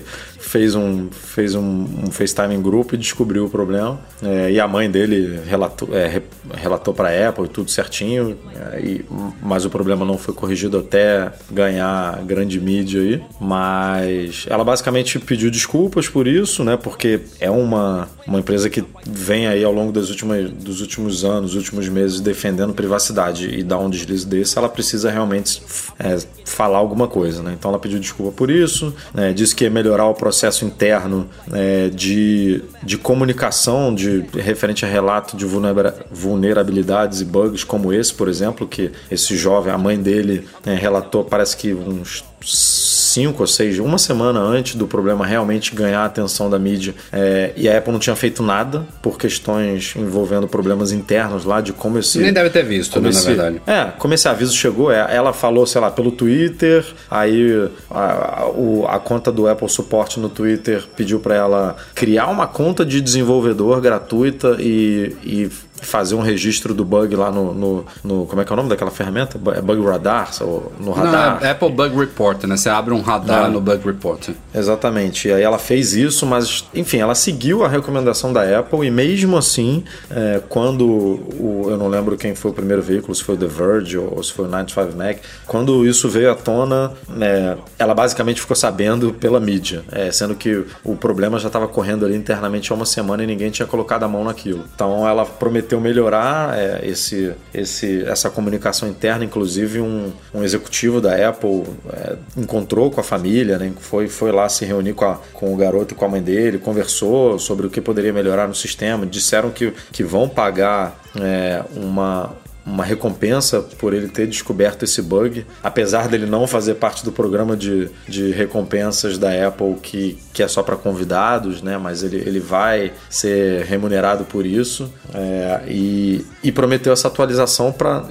fez 0.48 0.74
um, 0.74 1.08
fez 1.10 1.54
um, 1.54 1.62
um 2.06 2.10
FaceTime 2.10 2.54
em 2.54 2.62
grupo 2.62 2.94
e 2.94 2.98
descobriu 2.98 3.44
o 3.44 3.50
problema. 3.50 4.00
É, 4.22 4.50
e 4.50 4.58
a 4.58 4.66
mãe 4.66 4.90
dele 4.90 5.40
relatou, 5.46 5.94
é, 5.94 6.06
re- 6.08 6.22
relatou 6.54 6.94
para 6.94 7.28
Apple 7.28 7.48
tudo 7.48 7.70
certinho, 7.70 8.36
é, 8.72 8.80
e- 8.80 9.04
mas 9.42 9.66
o 9.66 9.70
problema 9.70 10.06
não 10.06 10.16
foi 10.16 10.32
corrigido 10.32 10.78
até 10.78 11.30
ganhar 11.50 12.22
grande 12.24 12.58
mídia 12.58 13.00
aí. 13.02 13.22
Mas 13.38 14.46
ela 14.48 14.64
basicamente 14.64 15.18
pediu 15.18 15.50
desculpas 15.50 16.08
por 16.08 16.26
isso, 16.26 16.64
né? 16.64 16.76
Porque 16.78 17.20
é 17.40 17.50
uma, 17.50 18.08
uma 18.26 18.38
empresa 18.38 18.70
que 18.70 18.82
vem 19.06 19.46
aí 19.46 19.62
ao 19.62 19.72
longo 19.72 19.92
das 19.92 20.08
últimas, 20.08 20.50
dos 20.50 20.80
últimos 20.80 21.24
anos, 21.24 21.54
últimos 21.54 21.88
meses 21.90 22.20
defendendo 22.20 22.72
privacidade 22.72 23.48
e 23.54 23.62
dar 23.62 23.78
um 23.78 23.90
deslize 23.90 24.26
desse, 24.26 24.56
ela 24.56 24.68
precisa 24.68 25.10
realmente 25.10 25.62
é, 25.98 26.16
falar 26.46 26.78
alguma 26.78 27.06
coisa, 27.06 27.42
né? 27.42 27.54
Então 27.58 27.70
ela 27.70 27.78
pediu 27.78 27.98
desculpa 27.98 28.32
por 28.32 28.48
isso, 28.50 28.94
né? 29.12 29.32
disse 29.34 29.54
que 29.54 29.64
ia 29.64 29.70
melhorar 29.70 30.06
o 30.06 30.14
processo 30.14 30.37
interno 30.64 31.28
é, 31.52 31.88
de, 31.88 32.62
de 32.82 32.96
comunicação 32.98 33.94
de 33.94 34.24
referente 34.34 34.84
a 34.84 34.88
relato 34.88 35.36
de 35.36 35.44
vulnera- 35.44 35.94
vulnerabilidades 36.10 37.20
e 37.20 37.24
bugs 37.24 37.64
como 37.64 37.92
esse, 37.92 38.12
por 38.14 38.28
exemplo, 38.28 38.66
que 38.66 38.90
esse 39.10 39.36
jovem, 39.36 39.72
a 39.72 39.78
mãe 39.78 39.98
dele 39.98 40.46
né, 40.64 40.74
relatou, 40.74 41.24
parece 41.24 41.56
que 41.56 41.72
uns 41.74 42.24
cinco 42.40 43.42
ou 43.42 43.46
seis, 43.48 43.78
uma 43.80 43.98
semana 43.98 44.38
antes 44.38 44.76
do 44.76 44.86
problema 44.86 45.26
realmente 45.26 45.74
ganhar 45.74 46.02
a 46.02 46.04
atenção 46.04 46.48
da 46.48 46.56
mídia. 46.58 46.94
É, 47.12 47.52
e 47.56 47.68
a 47.68 47.76
Apple 47.76 47.92
não 47.92 47.98
tinha 47.98 48.14
feito 48.14 48.42
nada 48.44 48.86
por 49.02 49.18
questões 49.18 49.94
envolvendo 49.96 50.46
problemas 50.46 50.92
internos 50.92 51.44
lá 51.44 51.60
de 51.60 51.72
como 51.72 51.98
esse. 51.98 52.18
Nem 52.18 52.32
deve 52.32 52.48
ter 52.50 52.64
visto, 52.64 52.96
né, 53.00 53.04
na 53.04 53.08
esse- 53.10 53.26
verdade. 53.26 53.60
É, 53.66 53.86
como 53.98 54.14
esse 54.14 54.28
aviso 54.28 54.54
chegou, 54.54 54.92
é, 54.92 55.14
ela 55.14 55.32
falou, 55.32 55.66
sei 55.66 55.80
lá, 55.80 55.90
pelo 55.90 56.12
Twitter, 56.12 56.84
aí 57.10 57.68
a, 57.90 57.98
a- 57.98 58.94
a 58.94 58.98
conta 59.00 59.32
do 59.32 59.48
Apple 59.48 59.68
Support 59.68 60.18
no 60.18 60.27
Twitter 60.28 60.84
pediu 60.96 61.20
para 61.20 61.34
ela 61.34 61.76
criar 61.94 62.28
uma 62.28 62.46
conta 62.46 62.84
de 62.84 63.00
desenvolvedor 63.00 63.80
gratuita 63.80 64.56
e, 64.60 65.16
e 65.22 65.50
fazer 65.82 66.14
um 66.14 66.20
registro 66.20 66.72
do 66.74 66.84
bug 66.84 67.14
lá 67.16 67.30
no, 67.30 67.54
no, 67.54 67.86
no- 68.04 68.26
Como 68.26 68.40
é 68.40 68.44
que 68.44 68.52
é 68.52 68.54
o 68.54 68.56
nome 68.56 68.68
daquela 68.68 68.90
ferramenta? 68.90 69.38
É 69.56 69.60
Bug 69.60 69.84
Radar? 69.84 70.30
ou 70.40 70.72
No 70.80 70.92
radar? 70.92 71.40
Não, 71.40 71.46
é 71.46 71.50
Apple 71.52 71.70
Bug 71.70 71.96
Report, 71.96 72.44
né? 72.44 72.56
Você 72.56 72.68
abre 72.68 72.92
um 72.94 73.00
radar 73.00 73.46
É. 73.46 73.48
no 73.48 73.60
Bug 73.60 73.84
Report. 73.86 74.28
Exatamente. 74.54 75.28
E 75.28 75.32
aí 75.32 75.42
ela 75.42 75.58
fez 75.58 75.94
isso, 75.94 76.26
mas 76.26 76.64
enfim, 76.74 76.98
ela 76.98 77.14
seguiu 77.14 77.64
a 77.64 77.68
recomendação 77.68 78.32
da 78.32 78.58
Apple 78.58 78.86
e 78.86 78.90
mesmo 78.90 79.36
assim, 79.36 79.84
é, 80.10 80.40
quando 80.48 80.84
o, 80.86 81.66
eu 81.68 81.76
não 81.76 81.88
lembro 81.88 82.16
quem 82.16 82.34
foi 82.34 82.50
o 82.50 82.54
primeiro 82.54 82.82
veículo, 82.82 83.14
se 83.14 83.22
foi 83.24 83.34
o 83.34 83.38
The 83.38 83.46
Verge 83.46 83.98
ou 83.98 84.22
se 84.22 84.32
foi 84.32 84.44
o 84.46 84.48
95 84.48 84.96
Mac, 84.96 85.18
quando 85.46 85.86
isso 85.86 86.08
veio 86.08 86.30
à 86.30 86.34
tona, 86.34 86.92
é, 87.20 87.56
ela 87.78 87.94
basicamente 87.94 88.40
ficou 88.40 88.56
sabendo 88.56 89.12
pela 89.12 89.40
mídia, 89.40 89.82
é, 89.90 90.10
sendo 90.10 90.34
que 90.34 90.64
o 90.84 90.96
problema 90.96 91.38
já 91.38 91.48
estava 91.48 91.66
correndo 91.68 92.04
ali 92.04 92.16
internamente 92.16 92.72
há 92.72 92.74
uma 92.74 92.86
semana 92.86 93.22
e 93.22 93.26
ninguém 93.26 93.50
tinha 93.50 93.66
colocado 93.66 94.02
a 94.04 94.08
mão 94.08 94.24
naquilo. 94.24 94.64
Então 94.74 95.06
ela 95.08 95.24
prometeu 95.24 95.67
melhorar 95.80 96.58
é, 96.58 96.80
esse, 96.82 97.32
esse, 97.52 98.02
essa 98.04 98.30
comunicação 98.30 98.88
interna, 98.88 99.24
inclusive 99.24 99.80
um, 99.80 100.12
um 100.32 100.42
executivo 100.42 101.00
da 101.00 101.28
Apple 101.28 101.64
é, 101.92 102.16
encontrou 102.36 102.90
com 102.90 103.00
a 103.00 103.04
família, 103.04 103.58
né, 103.58 103.72
foi, 103.80 104.08
foi 104.08 104.32
lá 104.32 104.48
se 104.48 104.64
reunir 104.64 104.94
com, 104.94 105.04
a- 105.04 105.18
com 105.32 105.52
o 105.52 105.56
garoto 105.56 105.94
e 105.94 105.96
com 105.96 106.04
a 106.04 106.08
mãe 106.08 106.22
dele, 106.22 106.58
conversou 106.58 107.38
sobre 107.38 107.66
o 107.66 107.70
que 107.70 107.80
poderia 107.80 108.12
melhorar 108.12 108.46
no 108.48 108.54
sistema, 108.54 109.04
disseram 109.06 109.50
que, 109.50 109.72
que 109.92 110.02
vão 110.02 110.28
pagar 110.28 110.98
é, 111.20 111.62
uma, 111.76 112.34
uma 112.68 112.84
recompensa 112.84 113.60
por 113.78 113.94
ele 113.94 114.08
ter 114.08 114.26
descoberto 114.26 114.82
esse 114.84 115.00
bug, 115.00 115.46
apesar 115.62 116.08
dele 116.08 116.26
não 116.26 116.46
fazer 116.46 116.74
parte 116.74 117.04
do 117.04 117.10
programa 117.10 117.56
de, 117.56 117.88
de 118.06 118.30
recompensas 118.30 119.16
da 119.18 119.30
Apple 119.46 119.74
que, 119.82 120.18
que 120.32 120.42
é 120.42 120.48
só 120.48 120.62
para 120.62 120.76
convidados, 120.76 121.62
né? 121.62 121.78
Mas 121.78 122.02
ele, 122.02 122.16
ele 122.16 122.40
vai 122.40 122.92
ser 123.08 123.64
remunerado 123.64 124.24
por 124.24 124.44
isso 124.44 124.92
é, 125.14 125.62
e, 125.66 126.24
e 126.42 126.52
prometeu 126.52 126.92
essa 126.92 127.08
atualização 127.08 127.72
para 127.72 128.04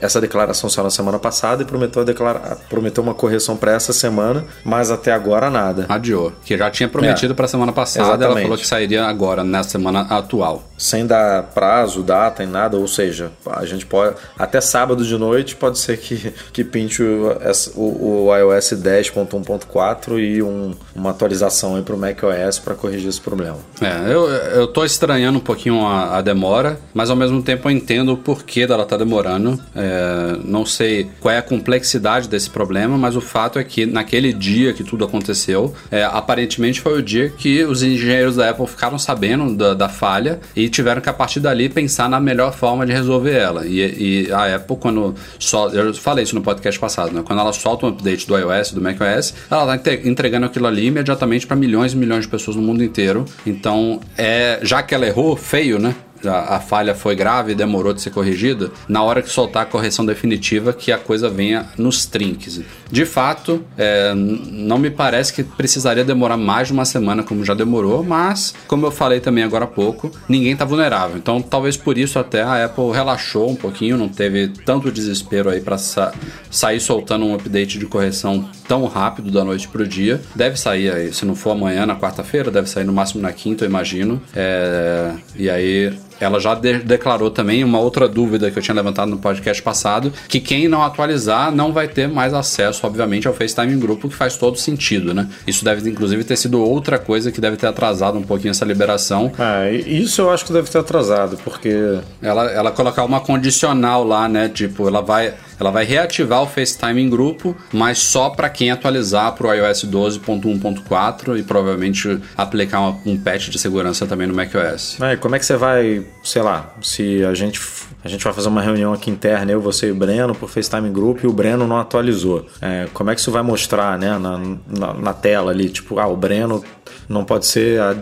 essa 0.00 0.20
declaração 0.20 0.70
saiu 0.70 0.84
na 0.84 0.90
semana 0.90 1.18
passada 1.18 1.62
e 1.62 1.66
prometeu, 1.66 2.02
a 2.02 2.04
declara, 2.04 2.56
prometeu 2.68 3.02
uma 3.02 3.14
correção 3.14 3.56
para 3.56 3.72
essa 3.72 3.92
semana, 3.92 4.44
mas 4.64 4.90
até 4.90 5.12
agora 5.12 5.50
nada. 5.50 5.86
Adiou. 5.88 6.32
Que 6.44 6.56
já 6.56 6.70
tinha 6.70 6.88
prometido 6.88 7.32
É. 7.32 7.36
pra 7.36 7.46
semana 7.48 7.72
passada, 7.72 8.06
ela 8.06 8.14
Exatamente. 8.16 8.42
falou 8.44 8.58
que 8.58 8.66
sairia 8.66 9.04
agora, 9.04 9.44
na 9.44 9.62
semana 9.62 10.00
atual. 10.02 10.64
sem 10.78 11.06
dar 11.06 11.42
prazo, 11.42 12.02
data 12.02 12.42
e 12.42 12.46
nada, 12.46 12.76
ou 12.76 12.86
seja, 12.86 13.32
a 13.50 13.64
gente 13.64 13.84
pode 13.84 13.97
até 14.38 14.60
sábado 14.60 15.04
de 15.04 15.16
noite 15.18 15.54
pode 15.56 15.78
ser 15.78 15.96
que, 15.98 16.32
que 16.52 16.64
pinte 16.64 17.02
o, 17.02 17.32
o, 17.76 18.26
o 18.28 18.36
iOS 18.36 18.72
10.1.4 18.74 20.18
e 20.18 20.42
um- 20.42 20.74
uma 20.94 21.10
atualização 21.10 21.76
aí 21.76 21.82
para 21.82 21.94
o 21.94 21.98
macOS 21.98 22.58
para 22.58 22.74
corrigir 22.74 23.08
esse 23.08 23.20
problema. 23.20 23.56
É, 23.80 24.12
eu, 24.12 24.28
eu 24.28 24.66
tô 24.66 24.84
estranhando 24.84 25.38
um 25.38 25.40
pouquinho 25.42 25.86
a, 25.86 26.18
a 26.18 26.22
demora, 26.22 26.78
mas 26.92 27.10
ao 27.10 27.16
mesmo 27.16 27.42
tempo 27.42 27.68
eu 27.68 27.72
entendo 27.72 28.12
o 28.12 28.16
porquê 28.16 28.66
dela 28.66 28.84
tá 28.84 28.96
demorando. 28.96 29.60
É, 29.74 30.36
não 30.44 30.64
sei 30.66 31.08
qual 31.20 31.34
é 31.34 31.38
a 31.38 31.42
complexidade 31.42 32.28
desse 32.28 32.50
problema, 32.50 32.96
mas 32.98 33.16
o 33.16 33.20
fato 33.20 33.58
é 33.58 33.64
que 33.64 33.86
naquele 33.86 34.32
dia 34.32 34.72
que 34.72 34.82
tudo 34.82 35.04
aconteceu, 35.04 35.72
é, 35.90 36.04
aparentemente 36.04 36.80
foi 36.80 36.98
o 36.98 37.02
dia 37.02 37.30
que 37.30 37.64
os 37.64 37.82
engenheiros 37.82 38.36
da 38.36 38.50
Apple 38.50 38.66
ficaram 38.66 38.98
sabendo 38.98 39.54
da, 39.56 39.74
da 39.74 39.88
falha 39.88 40.40
e 40.54 40.68
tiveram 40.68 41.00
que 41.00 41.08
a 41.08 41.12
partir 41.12 41.40
dali 41.40 41.68
pensar 41.68 42.08
na 42.08 42.20
melhor 42.20 42.52
forma 42.52 42.84
de 42.84 42.92
resolver 42.92 43.34
ela. 43.36 43.66
E, 43.66 43.80
e 43.96 44.32
a 44.32 44.56
Apple, 44.56 44.76
quando 44.76 45.14
sol, 45.38 45.70
eu 45.70 45.94
falei 45.94 46.24
isso 46.24 46.34
no 46.34 46.42
podcast 46.42 46.78
passado, 46.78 47.12
né? 47.12 47.22
Quando 47.24 47.40
ela 47.40 47.52
solta 47.52 47.86
um 47.86 47.90
update 47.90 48.26
do 48.26 48.36
iOS, 48.36 48.72
do 48.72 48.80
macOS, 48.80 49.34
ela 49.50 49.78
tá 49.78 49.92
entregando 49.92 50.46
aquilo 50.46 50.66
ali 50.66 50.86
imediatamente 50.86 51.46
para 51.46 51.56
milhões 51.56 51.92
e 51.92 51.96
milhões 51.96 52.24
de 52.24 52.28
pessoas 52.28 52.56
no 52.56 52.62
mundo 52.62 52.82
inteiro. 52.82 53.24
Então, 53.46 54.00
é, 54.16 54.58
já 54.62 54.82
que 54.82 54.94
ela 54.94 55.06
errou 55.06 55.36
feio, 55.36 55.78
né? 55.78 55.94
A, 56.24 56.56
a 56.56 56.60
falha 56.60 56.94
foi 56.94 57.14
grave 57.14 57.52
e 57.52 57.54
demorou 57.54 57.92
de 57.92 58.00
ser 58.00 58.10
corrigida. 58.10 58.70
Na 58.88 59.02
hora 59.02 59.22
que 59.22 59.28
soltar 59.28 59.62
a 59.62 59.66
correção 59.66 60.04
definitiva, 60.04 60.72
que 60.72 60.90
a 60.92 60.98
coisa 60.98 61.28
venha 61.28 61.66
nos 61.76 62.06
trinques. 62.06 62.60
De 62.90 63.04
fato, 63.04 63.62
é, 63.76 64.14
não 64.14 64.78
me 64.78 64.90
parece 64.90 65.32
que 65.32 65.42
precisaria 65.42 66.04
demorar 66.04 66.36
mais 66.36 66.68
de 66.68 66.72
uma 66.72 66.84
semana, 66.84 67.22
como 67.22 67.44
já 67.44 67.54
demorou, 67.54 68.02
mas, 68.02 68.54
como 68.66 68.86
eu 68.86 68.90
falei 68.90 69.20
também 69.20 69.44
agora 69.44 69.64
há 69.64 69.68
pouco, 69.68 70.10
ninguém 70.28 70.52
está 70.52 70.64
vulnerável. 70.64 71.16
Então, 71.16 71.40
talvez 71.42 71.76
por 71.76 71.98
isso 71.98 72.18
até 72.18 72.42
a 72.42 72.64
Apple 72.64 72.90
relaxou 72.92 73.50
um 73.50 73.56
pouquinho, 73.56 73.96
não 73.96 74.08
teve 74.08 74.48
tanto 74.48 74.90
desespero 74.90 75.50
aí 75.50 75.60
para 75.60 75.76
sair 75.78 76.80
soltando 76.80 77.26
um 77.26 77.34
update 77.34 77.78
de 77.78 77.86
correção 77.86 78.48
tão 78.66 78.86
rápido 78.86 79.30
da 79.30 79.44
noite 79.44 79.68
pro 79.68 79.86
dia. 79.86 80.20
Deve 80.34 80.58
sair 80.58 80.90
aí, 80.90 81.12
se 81.12 81.24
não 81.24 81.34
for 81.34 81.50
amanhã, 81.50 81.86
na 81.86 81.96
quarta-feira, 81.96 82.50
deve 82.50 82.68
sair 82.68 82.84
no 82.84 82.92
máximo 82.92 83.22
na 83.22 83.32
quinta, 83.32 83.64
eu 83.64 83.68
imagino. 83.68 84.20
É, 84.34 85.12
e 85.36 85.50
aí 85.50 85.92
ela 86.20 86.38
já 86.40 86.54
de- 86.54 86.78
declarou 86.80 87.30
também 87.30 87.62
uma 87.64 87.78
outra 87.78 88.08
dúvida 88.08 88.50
que 88.50 88.58
eu 88.58 88.62
tinha 88.62 88.74
levantado 88.74 89.08
no 89.10 89.18
podcast 89.18 89.62
passado, 89.62 90.12
que 90.28 90.40
quem 90.40 90.68
não 90.68 90.82
atualizar 90.82 91.50
não 91.54 91.72
vai 91.72 91.88
ter 91.88 92.08
mais 92.08 92.34
acesso, 92.34 92.86
obviamente, 92.86 93.28
ao 93.28 93.34
FaceTime 93.34 93.72
em 93.72 93.78
grupo, 93.78 94.08
que 94.08 94.14
faz 94.14 94.36
todo 94.36 94.56
sentido, 94.58 95.14
né? 95.14 95.28
Isso 95.46 95.64
deve, 95.64 95.88
inclusive, 95.88 96.24
ter 96.24 96.36
sido 96.36 96.60
outra 96.62 96.98
coisa 96.98 97.30
que 97.30 97.40
deve 97.40 97.56
ter 97.56 97.66
atrasado 97.66 98.18
um 98.18 98.22
pouquinho 98.22 98.50
essa 98.50 98.64
liberação. 98.64 99.30
Ah, 99.38 99.70
isso 99.70 100.20
eu 100.22 100.30
acho 100.30 100.44
que 100.44 100.52
deve 100.52 100.68
ter 100.70 100.78
atrasado, 100.78 101.38
porque 101.44 101.98
Ela, 102.22 102.50
ela 102.50 102.70
colocar 102.70 103.04
uma 103.04 103.20
condicional 103.20 104.04
lá, 104.04 104.28
né? 104.28 104.48
Tipo, 104.48 104.88
ela 104.88 105.00
vai, 105.00 105.34
ela 105.58 105.70
vai 105.70 105.84
reativar 105.84 106.42
o 106.42 106.46
FaceTime 106.46 107.02
em 107.02 107.08
grupo, 107.10 107.56
mas 107.72 107.98
só 107.98 108.30
para 108.30 108.48
quem 108.48 108.70
atualizar 108.70 109.32
para 109.32 109.46
o 109.48 109.52
iOS 109.54 109.84
12.1.4 109.84 111.36
e 111.38 111.42
provavelmente 111.42 112.18
aplicar 112.36 112.80
uma- 112.80 112.98
um 113.06 113.16
patch 113.18 113.48
de 113.48 113.58
segurança 113.58 114.06
também 114.06 114.26
no 114.26 114.34
macOS. 114.34 114.96
né, 114.98 115.16
como 115.16 115.34
é 115.34 115.38
que 115.38 115.46
você 115.46 115.56
vai, 115.56 116.04
sei 116.22 116.42
lá, 116.42 116.72
se 116.82 117.24
a 117.24 117.34
gente 117.34 117.60
a 118.04 118.08
gente 118.08 118.22
vai 118.22 118.32
fazer 118.32 118.48
uma 118.48 118.62
reunião 118.62 118.92
aqui 118.92 119.10
interna, 119.10 119.50
eu, 119.50 119.60
você 119.60 119.88
e 119.88 119.90
o 119.90 119.94
Breno, 119.94 120.32
por 120.34 120.48
FaceTime 120.48 120.88
Group, 120.88 121.24
e 121.24 121.26
o 121.26 121.32
Breno 121.32 121.66
não 121.66 121.78
atualizou. 121.78 122.46
É, 122.62 122.86
como 122.94 123.10
é 123.10 123.14
que 123.14 123.20
isso 123.20 123.30
vai 123.32 123.42
mostrar, 123.42 123.98
né, 123.98 124.16
na, 124.16 124.38
na, 124.66 124.94
na 124.94 125.12
tela 125.12 125.50
ali? 125.50 125.68
Tipo, 125.68 125.98
ah, 125.98 126.06
o 126.06 126.16
Breno 126.16 126.62
não 127.08 127.24
pode 127.24 127.46
ser. 127.46 127.80
a- 127.80 127.96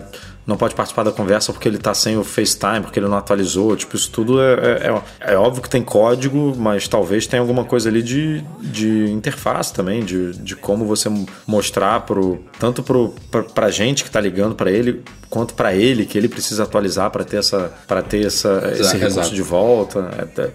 não 0.45 0.55
pode 0.55 0.73
participar 0.75 1.03
da 1.03 1.11
conversa 1.11 1.51
porque 1.51 1.67
ele 1.67 1.77
tá 1.77 1.93
sem 1.93 2.17
o 2.17 2.23
FaceTime, 2.23 2.79
porque 2.79 2.97
ele 2.97 3.07
não 3.09 3.17
atualizou. 3.17 3.75
Tipo, 3.75 3.97
isso 3.97 4.09
tudo 4.09 4.41
é, 4.41 4.53
é, 4.53 4.93
é- 5.27 5.33
é 5.33 5.37
óbvio 5.37 5.61
que 5.61 5.69
tem 5.69 5.83
código, 5.83 6.55
mas 6.57 6.87
talvez 6.87 7.27
tenha 7.27 7.41
alguma 7.41 7.65
coisa 7.65 7.89
ali 7.89 8.01
de, 8.01 8.41
de 8.61 9.11
interface 9.11 9.73
também, 9.73 10.05
de, 10.05 10.31
de 10.37 10.55
como 10.55 10.85
você 10.85 11.09
mostrar 11.45 11.99
pro, 12.05 12.39
tanto 12.57 12.81
pro, 12.81 13.13
pra, 13.29 13.43
pra 13.43 13.69
gente 13.69 14.05
que 14.05 14.09
tá 14.09 14.21
ligando 14.21 14.55
para 14.55 14.71
ele, 14.71 15.03
quanto 15.29 15.53
para 15.53 15.73
ele 15.75 16.05
que 16.05 16.17
ele 16.17 16.29
precisa 16.29 16.63
atualizar 16.63 17.11
para 17.11 17.25
ter 17.25 17.37
essa 17.39 17.73
para 17.85 18.01
ter 18.01 18.25
essa, 18.25 18.69
esse 18.71 18.81
Exato. 18.83 18.97
recurso 18.99 19.35
de 19.35 19.41
volta. 19.41 20.09
É, 20.37 20.41
é, 20.43 20.51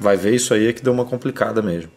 vai 0.00 0.16
ver 0.16 0.34
isso 0.34 0.54
aí 0.54 0.66
é 0.68 0.72
que 0.72 0.82
deu 0.82 0.94
uma 0.94 1.04
complicada 1.04 1.60
mesmo. 1.60 1.90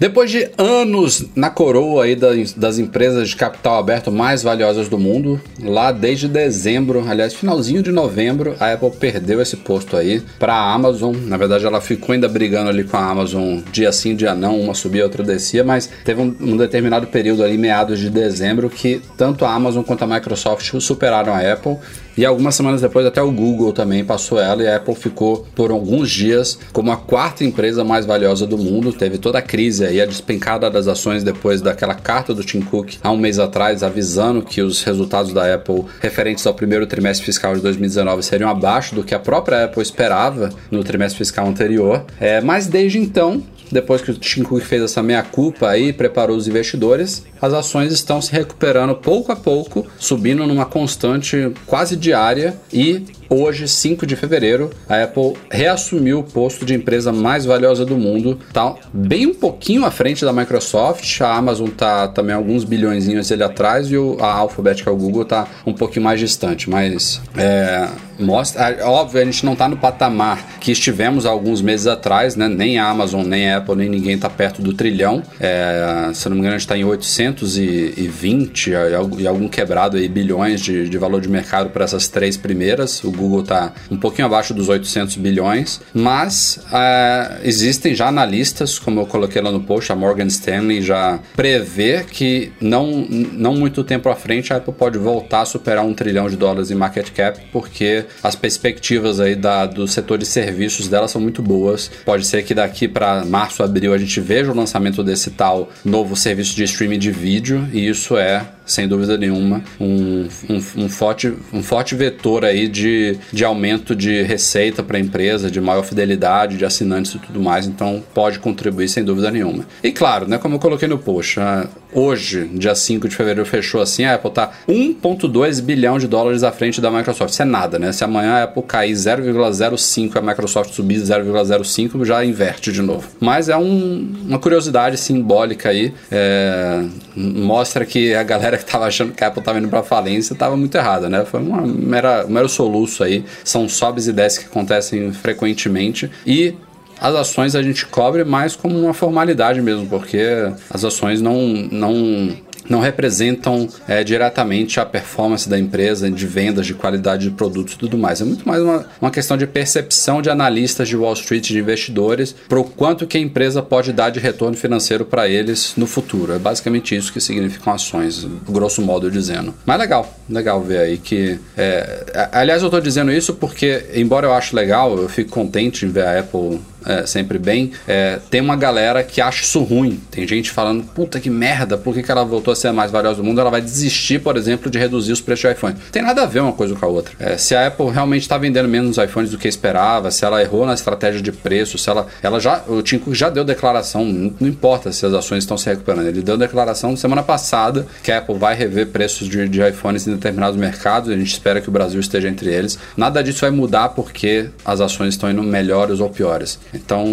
Depois 0.00 0.30
de 0.30 0.48
anos 0.56 1.26
na 1.36 1.50
coroa 1.50 2.04
aí 2.04 2.16
das, 2.16 2.54
das 2.54 2.78
empresas 2.78 3.28
de 3.28 3.36
capital 3.36 3.78
aberto 3.78 4.10
mais 4.10 4.42
valiosas 4.42 4.88
do 4.88 4.96
mundo, 4.98 5.38
lá 5.62 5.92
desde 5.92 6.26
dezembro, 6.26 7.04
aliás, 7.06 7.34
finalzinho 7.34 7.82
de 7.82 7.92
novembro, 7.92 8.56
a 8.58 8.72
Apple 8.72 8.92
perdeu 8.92 9.42
esse 9.42 9.58
posto 9.58 9.98
aí 9.98 10.22
para 10.38 10.54
a 10.54 10.72
Amazon. 10.72 11.14
Na 11.26 11.36
verdade, 11.36 11.66
ela 11.66 11.82
ficou 11.82 12.14
ainda 12.14 12.30
brigando 12.30 12.70
ali 12.70 12.82
com 12.82 12.96
a 12.96 13.10
Amazon 13.10 13.58
dia 13.70 13.92
sim, 13.92 14.16
dia 14.16 14.34
não, 14.34 14.58
uma 14.58 14.72
subia, 14.72 15.04
outra 15.04 15.22
descia, 15.22 15.62
mas 15.62 15.90
teve 16.02 16.22
um, 16.22 16.34
um 16.40 16.56
determinado 16.56 17.06
período 17.08 17.44
ali, 17.44 17.58
meados 17.58 17.98
de 17.98 18.08
dezembro, 18.08 18.70
que 18.70 19.02
tanto 19.18 19.44
a 19.44 19.52
Amazon 19.52 19.82
quanto 19.82 20.02
a 20.02 20.06
Microsoft 20.06 20.80
superaram 20.80 21.34
a 21.34 21.40
Apple. 21.40 21.76
E 22.20 22.26
algumas 22.26 22.54
semanas 22.54 22.82
depois, 22.82 23.06
até 23.06 23.22
o 23.22 23.32
Google 23.32 23.72
também 23.72 24.04
passou 24.04 24.38
ela 24.38 24.62
e 24.62 24.68
a 24.68 24.76
Apple 24.76 24.94
ficou 24.94 25.46
por 25.54 25.70
alguns 25.70 26.10
dias 26.10 26.58
como 26.70 26.92
a 26.92 26.96
quarta 26.98 27.44
empresa 27.44 27.82
mais 27.82 28.04
valiosa 28.04 28.46
do 28.46 28.58
mundo. 28.58 28.92
Teve 28.92 29.16
toda 29.16 29.38
a 29.38 29.42
crise 29.42 29.86
aí, 29.86 30.02
a 30.02 30.04
despencada 30.04 30.70
das 30.70 30.86
ações 30.86 31.24
depois 31.24 31.62
daquela 31.62 31.94
carta 31.94 32.34
do 32.34 32.44
Tim 32.44 32.60
Cook 32.60 32.96
há 33.02 33.10
um 33.10 33.16
mês 33.16 33.38
atrás, 33.38 33.82
avisando 33.82 34.42
que 34.42 34.60
os 34.60 34.82
resultados 34.82 35.32
da 35.32 35.54
Apple 35.54 35.86
referentes 36.02 36.46
ao 36.46 36.52
primeiro 36.52 36.86
trimestre 36.86 37.24
fiscal 37.24 37.54
de 37.54 37.62
2019 37.62 38.22
seriam 38.22 38.50
abaixo 38.50 38.94
do 38.94 39.02
que 39.02 39.14
a 39.14 39.18
própria 39.18 39.64
Apple 39.64 39.82
esperava 39.82 40.50
no 40.70 40.84
trimestre 40.84 41.16
fiscal 41.16 41.48
anterior. 41.48 42.04
É, 42.20 42.38
mas 42.42 42.66
desde 42.66 42.98
então, 42.98 43.42
depois 43.70 44.02
que 44.02 44.10
o 44.10 44.14
Tim 44.14 44.42
Cook 44.42 44.62
fez 44.62 44.82
essa 44.82 45.02
meia-culpa 45.02 45.68
aí, 45.68 45.92
preparou 45.92 46.36
os 46.36 46.48
investidores, 46.48 47.24
as 47.40 47.52
ações 47.52 47.92
estão 47.92 48.20
se 48.20 48.32
recuperando 48.32 48.94
pouco 48.94 49.32
a 49.32 49.36
pouco, 49.36 49.86
subindo 49.98 50.46
numa 50.46 50.66
constante 50.66 51.52
quase 51.66 51.96
diária 51.96 52.56
e 52.72 53.04
Hoje, 53.32 53.68
5 53.68 54.04
de 54.06 54.16
fevereiro, 54.16 54.70
a 54.88 55.04
Apple 55.04 55.34
reassumiu 55.52 56.18
o 56.18 56.24
posto 56.24 56.64
de 56.66 56.74
empresa 56.74 57.12
mais 57.12 57.44
valiosa 57.44 57.86
do 57.86 57.96
mundo. 57.96 58.36
Tá 58.52 58.74
bem 58.92 59.24
um 59.26 59.34
pouquinho 59.34 59.84
à 59.84 59.90
frente 59.92 60.24
da 60.24 60.32
Microsoft. 60.32 61.20
A 61.20 61.36
Amazon 61.36 61.68
tá 61.68 62.08
também 62.08 62.34
alguns 62.34 62.64
bilhões 62.64 63.08
ali 63.30 63.42
atrás 63.44 63.88
e 63.88 63.94
a 64.20 64.26
Alphabet, 64.26 64.82
que 64.82 64.88
é 64.88 64.92
o 64.92 64.96
Google, 64.96 65.24
tá 65.24 65.46
um 65.64 65.72
pouquinho 65.72 66.04
mais 66.04 66.18
distante. 66.18 66.68
Mas 66.68 67.20
é, 67.36 67.88
mostra. 68.18 68.62
é, 68.68 68.82
Óbvio, 68.84 69.22
a 69.22 69.24
gente 69.24 69.46
não 69.46 69.54
tá 69.54 69.68
no 69.68 69.76
patamar 69.76 70.58
que 70.58 70.72
estivemos 70.72 71.24
há 71.24 71.30
alguns 71.30 71.62
meses 71.62 71.86
atrás, 71.86 72.34
né? 72.34 72.48
Nem 72.48 72.78
a 72.80 72.88
Amazon, 72.88 73.24
nem 73.24 73.48
a 73.52 73.58
Apple, 73.58 73.76
nem 73.76 73.88
ninguém 73.88 74.18
tá 74.18 74.28
perto 74.28 74.60
do 74.60 74.74
trilhão. 74.74 75.22
É, 75.38 76.10
se 76.14 76.28
não 76.28 76.34
me 76.34 76.40
engano, 76.40 76.56
a 76.56 76.58
gente 76.58 76.66
tá 76.66 76.76
em 76.76 76.82
820 76.84 78.70
e 78.70 78.74
algo- 78.94 79.20
e 79.20 79.26
algum 79.28 79.46
quebrado 79.46 79.96
aí 79.96 80.08
bilhões 80.08 80.60
de, 80.60 80.88
de 80.88 80.98
valor 80.98 81.20
de 81.20 81.28
mercado 81.28 81.70
para 81.70 81.84
essas 81.84 82.08
três 82.08 82.36
primeiras. 82.36 83.04
O 83.04 83.19
Google 83.20 83.42
tá 83.42 83.72
um 83.90 83.96
pouquinho 83.96 84.26
abaixo 84.26 84.54
dos 84.54 84.68
800 84.68 85.16
bilhões, 85.16 85.80
mas 85.92 86.60
é, 86.72 87.40
existem 87.44 87.94
já 87.94 88.08
analistas, 88.08 88.78
como 88.78 89.00
eu 89.00 89.06
coloquei 89.06 89.42
lá 89.42 89.52
no 89.52 89.60
post, 89.60 89.92
a 89.92 89.96
Morgan 89.96 90.26
Stanley 90.26 90.82
já 90.82 91.20
prevê 91.36 92.04
que 92.04 92.52
não, 92.60 93.06
não 93.32 93.54
muito 93.54 93.84
tempo 93.84 94.08
à 94.08 94.16
frente 94.16 94.52
a 94.52 94.56
Apple 94.56 94.72
pode 94.72 94.98
voltar 94.98 95.42
a 95.42 95.44
superar 95.44 95.84
um 95.84 95.92
trilhão 95.92 96.28
de 96.28 96.36
dólares 96.36 96.70
em 96.70 96.74
market 96.74 97.10
cap, 97.10 97.40
porque 97.52 98.04
as 98.22 98.34
perspectivas 98.34 99.20
aí 99.20 99.34
da, 99.34 99.66
do 99.66 99.86
setor 99.86 100.18
de 100.18 100.26
serviços 100.26 100.88
dela 100.88 101.08
são 101.08 101.20
muito 101.20 101.42
boas. 101.42 101.90
Pode 102.04 102.26
ser 102.26 102.42
que 102.42 102.54
daqui 102.54 102.88
para 102.88 103.24
março, 103.24 103.62
abril 103.62 103.92
a 103.92 103.98
gente 103.98 104.20
veja 104.20 104.50
o 104.50 104.56
lançamento 104.56 105.02
desse 105.02 105.30
tal 105.30 105.68
novo 105.84 106.16
serviço 106.16 106.54
de 106.56 106.64
streaming 106.64 106.98
de 106.98 107.10
vídeo, 107.10 107.68
e 107.72 107.88
isso 107.88 108.16
é 108.16 108.46
sem 108.70 108.86
dúvida 108.88 109.16
nenhuma, 109.16 109.62
um, 109.80 110.26
um, 110.48 110.62
um 110.84 110.88
forte, 110.88 111.32
um 111.52 111.62
forte 111.62 111.94
vetor 111.94 112.44
aí 112.44 112.68
de, 112.68 113.16
de 113.32 113.44
aumento 113.44 113.94
de 113.94 114.22
receita 114.22 114.82
para 114.82 114.96
a 114.96 115.00
empresa, 115.00 115.50
de 115.50 115.60
maior 115.60 115.82
fidelidade, 115.84 116.56
de 116.56 116.64
assinantes 116.64 117.14
e 117.14 117.18
tudo 117.18 117.40
mais, 117.40 117.66
então 117.66 118.02
pode 118.14 118.38
contribuir 118.38 118.88
sem 118.88 119.04
dúvida 119.04 119.30
nenhuma. 119.30 119.64
E 119.82 119.90
claro, 119.90 120.28
né, 120.28 120.38
como 120.38 120.54
eu 120.56 120.58
coloquei 120.58 120.88
no 120.88 120.98
post, 120.98 121.40
ah, 121.40 121.66
hoje, 121.92 122.48
dia 122.54 122.74
5 122.74 123.08
de 123.08 123.16
fevereiro, 123.16 123.44
fechou 123.48 123.80
assim, 123.80 124.04
a 124.04 124.14
Apple 124.14 124.30
tá 124.30 124.50
1,2 124.68 125.60
bilhão 125.60 125.98
de 125.98 126.06
dólares 126.06 126.42
à 126.42 126.52
frente 126.52 126.80
da 126.80 126.90
Microsoft. 126.90 127.32
Isso 127.32 127.42
é 127.42 127.44
nada, 127.44 127.78
né? 127.78 127.90
Se 127.92 128.04
amanhã 128.04 128.34
a 128.34 128.42
Apple 128.44 128.62
cair 128.62 128.92
0,05 128.94 130.14
e 130.14 130.18
a 130.18 130.22
Microsoft 130.22 130.72
subir 130.72 130.98
0,05, 131.00 132.04
já 132.04 132.24
inverte 132.24 132.72
de 132.72 132.82
novo. 132.82 133.08
Mas 133.18 133.48
é 133.48 133.56
um- 133.56 134.08
uma 134.26 134.38
curiosidade 134.38 134.96
simbólica 134.96 135.70
aí, 135.70 135.92
é, 136.10 136.84
mostra 137.16 137.84
que 137.84 138.14
a 138.14 138.22
galera 138.22 138.56
que 138.60 138.70
tava 138.70 138.86
achando 138.86 139.12
que 139.12 139.24
a 139.24 139.28
Apple 139.28 139.42
tava 139.42 139.58
indo 139.58 139.68
pra 139.68 139.82
falência 139.82 140.36
tava 140.36 140.56
muito 140.56 140.74
errada, 140.74 141.08
né? 141.08 141.24
Foi 141.24 141.40
uma 141.40 141.62
mera, 141.66 142.24
um 142.26 142.30
mero 142.30 142.48
soluço 142.48 143.02
aí. 143.02 143.24
São 143.44 143.68
sobes 143.68 144.06
e 144.06 144.12
desces 144.12 144.38
que 144.38 144.46
acontecem 144.46 145.12
frequentemente. 145.12 146.10
E 146.26 146.54
as 147.00 147.14
ações 147.14 147.54
a 147.54 147.62
gente 147.62 147.86
cobre 147.86 148.24
mais 148.24 148.54
como 148.54 148.78
uma 148.78 148.92
formalidade 148.92 149.62
mesmo, 149.62 149.86
porque 149.86 150.52
as 150.68 150.84
ações 150.84 151.20
não. 151.20 151.38
não 151.70 152.36
não 152.68 152.80
representam 152.80 153.68
é, 153.88 154.02
diretamente 154.04 154.80
a 154.80 154.86
performance 154.86 155.48
da 155.48 155.58
empresa 155.58 156.10
de 156.10 156.26
vendas, 156.26 156.66
de 156.66 156.74
qualidade 156.74 157.28
de 157.28 157.34
produtos 157.34 157.74
e 157.74 157.78
tudo 157.78 157.98
mais. 157.98 158.20
É 158.20 158.24
muito 158.24 158.46
mais 158.46 158.62
uma, 158.62 158.86
uma 159.00 159.10
questão 159.10 159.36
de 159.36 159.46
percepção 159.46 160.22
de 160.22 160.30
analistas 160.30 160.88
de 160.88 160.96
Wall 160.96 161.12
Street, 161.14 161.46
de 161.48 161.58
investidores, 161.58 162.34
para 162.48 162.58
o 162.58 162.64
quanto 162.64 163.06
que 163.06 163.16
a 163.16 163.20
empresa 163.20 163.62
pode 163.62 163.92
dar 163.92 164.10
de 164.10 164.20
retorno 164.20 164.56
financeiro 164.56 165.04
para 165.04 165.28
eles 165.28 165.74
no 165.76 165.86
futuro. 165.86 166.32
É 166.32 166.38
basicamente 166.38 166.94
isso 166.94 167.12
que 167.12 167.20
significam 167.20 167.72
ações, 167.72 168.26
grosso 168.48 168.82
modo 168.82 169.10
dizendo. 169.10 169.54
Mas 169.64 169.78
legal, 169.78 170.18
legal 170.28 170.62
ver 170.62 170.78
aí 170.78 170.98
que. 170.98 171.38
é, 171.56 172.28
aliás, 172.32 172.62
eu 172.62 172.68
estou 172.68 172.80
dizendo 172.80 173.12
isso 173.12 173.34
porque, 173.34 173.86
embora 173.94 174.26
eu 174.26 174.32
ache 174.32 174.54
legal, 174.54 174.96
eu 174.96 175.08
fico 175.08 175.30
contente 175.30 175.84
em 175.84 175.88
ver 175.88 176.04
a 176.04 176.20
Apple 176.20 176.60
é, 176.84 177.06
sempre 177.06 177.38
bem, 177.38 177.72
é, 177.86 178.18
tem 178.30 178.40
uma 178.40 178.56
galera 178.56 179.02
que 179.02 179.20
acha 179.20 179.42
isso 179.42 179.62
ruim. 179.62 180.00
Tem 180.10 180.26
gente 180.26 180.50
falando, 180.50 180.84
puta 180.84 181.20
que 181.20 181.30
merda, 181.30 181.76
por 181.76 181.94
que, 181.94 182.02
que 182.02 182.10
ela 182.10 182.24
voltou 182.24 182.52
a 182.52 182.56
ser 182.56 182.68
a 182.68 182.72
mais 182.72 182.90
valiosa 182.90 183.16
do 183.16 183.24
mundo? 183.24 183.40
Ela 183.40 183.50
vai 183.50 183.60
desistir, 183.60 184.20
por 184.20 184.36
exemplo, 184.36 184.70
de 184.70 184.78
reduzir 184.78 185.12
os 185.12 185.20
preços 185.20 185.48
de 185.48 185.56
iPhone. 185.56 185.76
Tem 185.92 186.02
nada 186.02 186.22
a 186.22 186.26
ver 186.26 186.40
uma 186.40 186.52
coisa 186.52 186.74
com 186.74 186.84
a 186.84 186.88
outra. 186.88 187.14
É, 187.18 187.36
se 187.36 187.54
a 187.54 187.66
Apple 187.66 187.90
realmente 187.90 188.22
está 188.22 188.38
vendendo 188.38 188.68
menos 188.68 188.98
iPhones 188.98 189.30
do 189.30 189.38
que 189.38 189.48
esperava, 189.48 190.10
se 190.10 190.24
ela 190.24 190.40
errou 190.40 190.66
na 190.66 190.74
estratégia 190.74 191.20
de 191.20 191.32
preço, 191.32 191.78
se 191.78 191.88
ela, 191.88 192.06
ela 192.22 192.40
já, 192.40 192.62
o 192.66 192.82
Tim 192.82 192.98
Cook 192.98 193.14
já 193.14 193.28
deu 193.30 193.44
declaração, 193.44 194.04
não, 194.04 194.32
não 194.40 194.48
importa 194.48 194.92
se 194.92 195.04
as 195.04 195.12
ações 195.12 195.44
estão 195.44 195.56
se 195.56 195.68
recuperando, 195.68 196.06
ele 196.06 196.22
deu 196.22 196.36
declaração 196.36 196.96
semana 196.96 197.22
passada 197.22 197.86
que 198.02 198.10
a 198.12 198.18
Apple 198.18 198.36
vai 198.36 198.54
rever 198.54 198.88
preços 198.88 199.28
de, 199.28 199.48
de 199.48 199.68
iPhones 199.68 200.06
em 200.06 200.14
determinados 200.14 200.58
mercados, 200.58 201.10
a 201.10 201.16
gente 201.16 201.32
espera 201.32 201.60
que 201.60 201.68
o 201.68 201.72
Brasil 201.72 202.00
esteja 202.00 202.28
entre 202.28 202.50
eles. 202.50 202.78
Nada 202.96 203.22
disso 203.22 203.40
vai 203.40 203.50
mudar 203.50 203.90
porque 203.90 204.50
as 204.64 204.80
ações 204.80 205.14
estão 205.14 205.30
indo 205.30 205.42
melhores 205.42 206.00
ou 206.00 206.08
piores. 206.08 206.58
Então, 206.72 207.04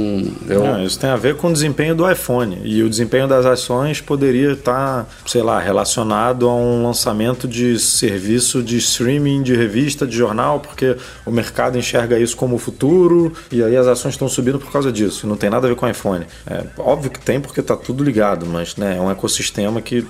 eu. 0.48 0.64
Não, 0.64 0.84
isso 0.84 1.00
tem 1.00 1.10
a 1.10 1.16
ver 1.16 1.36
com 1.36 1.48
o 1.48 1.54
desempenho 1.54 1.96
do 1.96 2.10
iPhone. 2.10 2.60
E 2.64 2.84
o 2.84 2.90
desempenho 2.90 3.28
das 3.28 3.46
ações 3.46 4.02
poderia 4.02 4.54
estar, 4.54 5.08
sei 5.26 5.42
lá, 5.42 5.60
relacionado 5.60 6.48
a 6.48 6.56
um 6.56 6.84
lançamento 6.84 7.48
de 7.48 7.80
serviço 7.80 8.62
de 8.62 8.78
streaming, 8.78 9.42
de 9.42 9.56
revista, 9.56 10.06
de 10.06 10.16
jornal, 10.16 10.60
porque 10.60 10.96
o 11.26 11.32
mercado 11.32 11.78
enxerga 11.78 12.20
isso 12.20 12.36
como 12.38 12.56
o 12.56 12.60
futuro 12.60 13.34
e 13.52 13.64
aí 13.64 13.76
as 13.76 13.88
ações 13.88 14.14
estão 14.14 14.28
subindo 14.28 14.60
por 14.60 14.72
causa 14.72 14.92
disso. 14.92 15.28
Não 15.28 15.36
tem 15.36 15.50
nada 15.50 15.68
a 15.68 15.70
ver 15.70 15.76
com 15.76 15.86
o 15.86 15.90
iPhone. 15.90 16.26
É, 16.46 16.64
óbvio 16.78 17.10
que 17.12 17.20
tem 17.20 17.40
porque 17.40 17.60
está 17.60 17.76
tudo 17.76 18.04
ligado, 18.04 18.46
mas 18.46 18.76
né, 18.76 18.98
é 18.98 19.02
um 19.02 19.10
ecossistema 19.10 19.82
que 19.82 20.06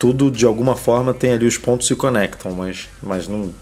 tudo 0.00 0.30
de 0.30 0.46
alguma 0.46 0.74
forma 0.74 1.12
tem 1.12 1.34
ali 1.34 1.46
os 1.46 1.58
pontos 1.58 1.86
se 1.86 1.94
conectam, 1.94 2.52
mas, 2.52 2.88
mas 3.02 3.28
não, 3.28 3.52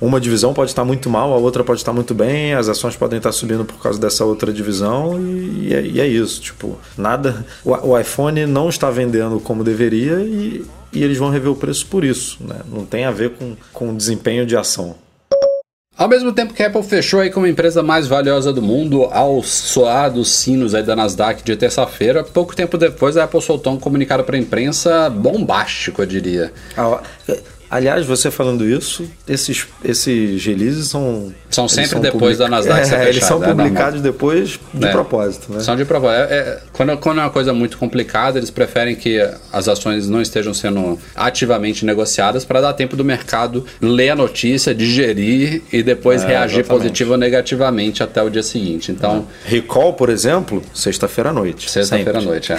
uma 0.00 0.20
divisão 0.20 0.52
pode 0.52 0.72
estar 0.72 0.84
muito 0.84 1.08
mal, 1.08 1.32
a 1.32 1.36
outra 1.36 1.62
pode 1.62 1.78
estar 1.78 1.92
muito 1.92 2.12
bem, 2.12 2.52
as 2.52 2.68
ações 2.68 2.96
podem 2.96 3.18
estar 3.18 3.30
subindo 3.30 3.64
por 3.64 3.80
causa 3.80 3.96
dessa 3.96 4.24
outra 4.24 4.52
divisão 4.52 5.20
e, 5.20 5.68
e 5.68 5.74
é, 5.74 5.82
e 5.86 6.00
é 6.00 6.06
isso, 6.06 6.42
tipo, 6.42 6.76
nada, 6.96 7.46
o, 7.64 7.70
o 7.70 7.98
iPhone 7.98 8.44
não 8.44 8.68
está 8.68 8.90
vendendo 8.90 9.38
como 9.38 9.62
deveria 9.62 10.20
e, 10.20 10.64
e 10.92 11.04
eles 11.04 11.16
vão 11.16 11.30
rever 11.30 11.52
o 11.52 11.54
preço 11.54 11.86
por 11.86 12.02
isso, 12.02 12.38
né? 12.40 12.56
Não 12.68 12.84
tem 12.84 13.04
a 13.04 13.12
ver 13.12 13.30
com, 13.30 13.56
com 13.72 13.94
desempenho 13.94 14.44
de 14.44 14.56
ação. 14.56 14.96
Ao 15.98 16.06
mesmo 16.06 16.32
tempo 16.32 16.54
que 16.54 16.62
a 16.62 16.68
Apple 16.68 16.84
fechou 16.84 17.18
aí 17.18 17.28
como 17.28 17.44
a 17.44 17.48
empresa 17.48 17.82
mais 17.82 18.06
valiosa 18.06 18.52
do 18.52 18.62
mundo, 18.62 19.08
ao 19.10 19.42
soar 19.42 20.12
dos 20.12 20.30
sinos 20.30 20.72
aí 20.72 20.84
da 20.84 20.94
Nasdaq 20.94 21.42
de 21.42 21.56
terça-feira, 21.56 22.22
pouco 22.22 22.54
tempo 22.54 22.78
depois 22.78 23.16
a 23.16 23.24
Apple 23.24 23.42
soltou 23.42 23.72
um 23.72 23.80
comunicado 23.80 24.22
para 24.22 24.36
a 24.36 24.38
imprensa 24.38 25.10
bombástico, 25.10 26.00
eu 26.00 26.06
diria. 26.06 26.52
Ah, 26.76 27.02
Aliás, 27.70 28.06
você 28.06 28.30
falando 28.30 28.66
isso, 28.68 29.04
esses, 29.28 29.66
esses 29.84 30.44
releases 30.44 30.88
são. 30.88 31.32
São 31.50 31.68
sempre 31.68 31.90
são 31.90 32.00
depois 32.00 32.38
da 32.38 32.48
Nasdaq 32.48 32.84
ser 32.88 32.94
É, 32.96 33.08
eles 33.08 33.24
são 33.24 33.38
fechada, 33.38 33.60
é 33.60 33.64
publicados 33.64 34.00
depois 34.00 34.58
de 34.72 34.86
É. 34.86 34.90
propósito, 34.90 35.52
né? 35.52 35.60
São 35.60 35.76
de 35.76 35.84
propósito. 35.84 36.20
É, 36.32 36.34
é, 36.38 36.60
quando, 36.72 36.96
quando 36.98 37.18
é 37.18 37.22
uma 37.24 37.30
coisa 37.30 37.52
muito 37.52 37.76
complicada, 37.78 38.38
eles 38.38 38.50
preferem 38.50 38.94
que 38.96 39.18
as 39.52 39.68
ações 39.68 40.08
não 40.08 40.20
estejam 40.22 40.52
sendo 40.54 40.98
ativamente 41.14 41.84
negociadas 41.84 42.44
para 42.44 42.60
dar 42.60 42.72
tempo 42.72 42.96
do 42.96 43.04
mercado 43.04 43.64
ler 43.80 44.10
a 44.10 44.16
notícia, 44.16 44.74
digerir 44.74 45.62
e 45.72 45.82
depois 45.82 46.22
É, 46.22 46.28
reagir 46.28 46.60
exatamente. 46.60 46.68
positivo 46.84 47.12
ou 47.12 47.16
negativamente 47.18 48.02
até 48.02 48.22
o 48.22 48.30
dia 48.30 48.42
seguinte. 48.42 48.90
Então, 48.92 49.26
Recall, 49.44 49.92
por 49.94 50.08
exemplo, 50.10 50.62
sexta-feira 50.74 51.30
à 51.30 51.32
noite. 51.32 51.70
Sexta-feira 51.70 52.18
à 52.18 52.22
noite, 52.22 52.52
é. 52.52 52.58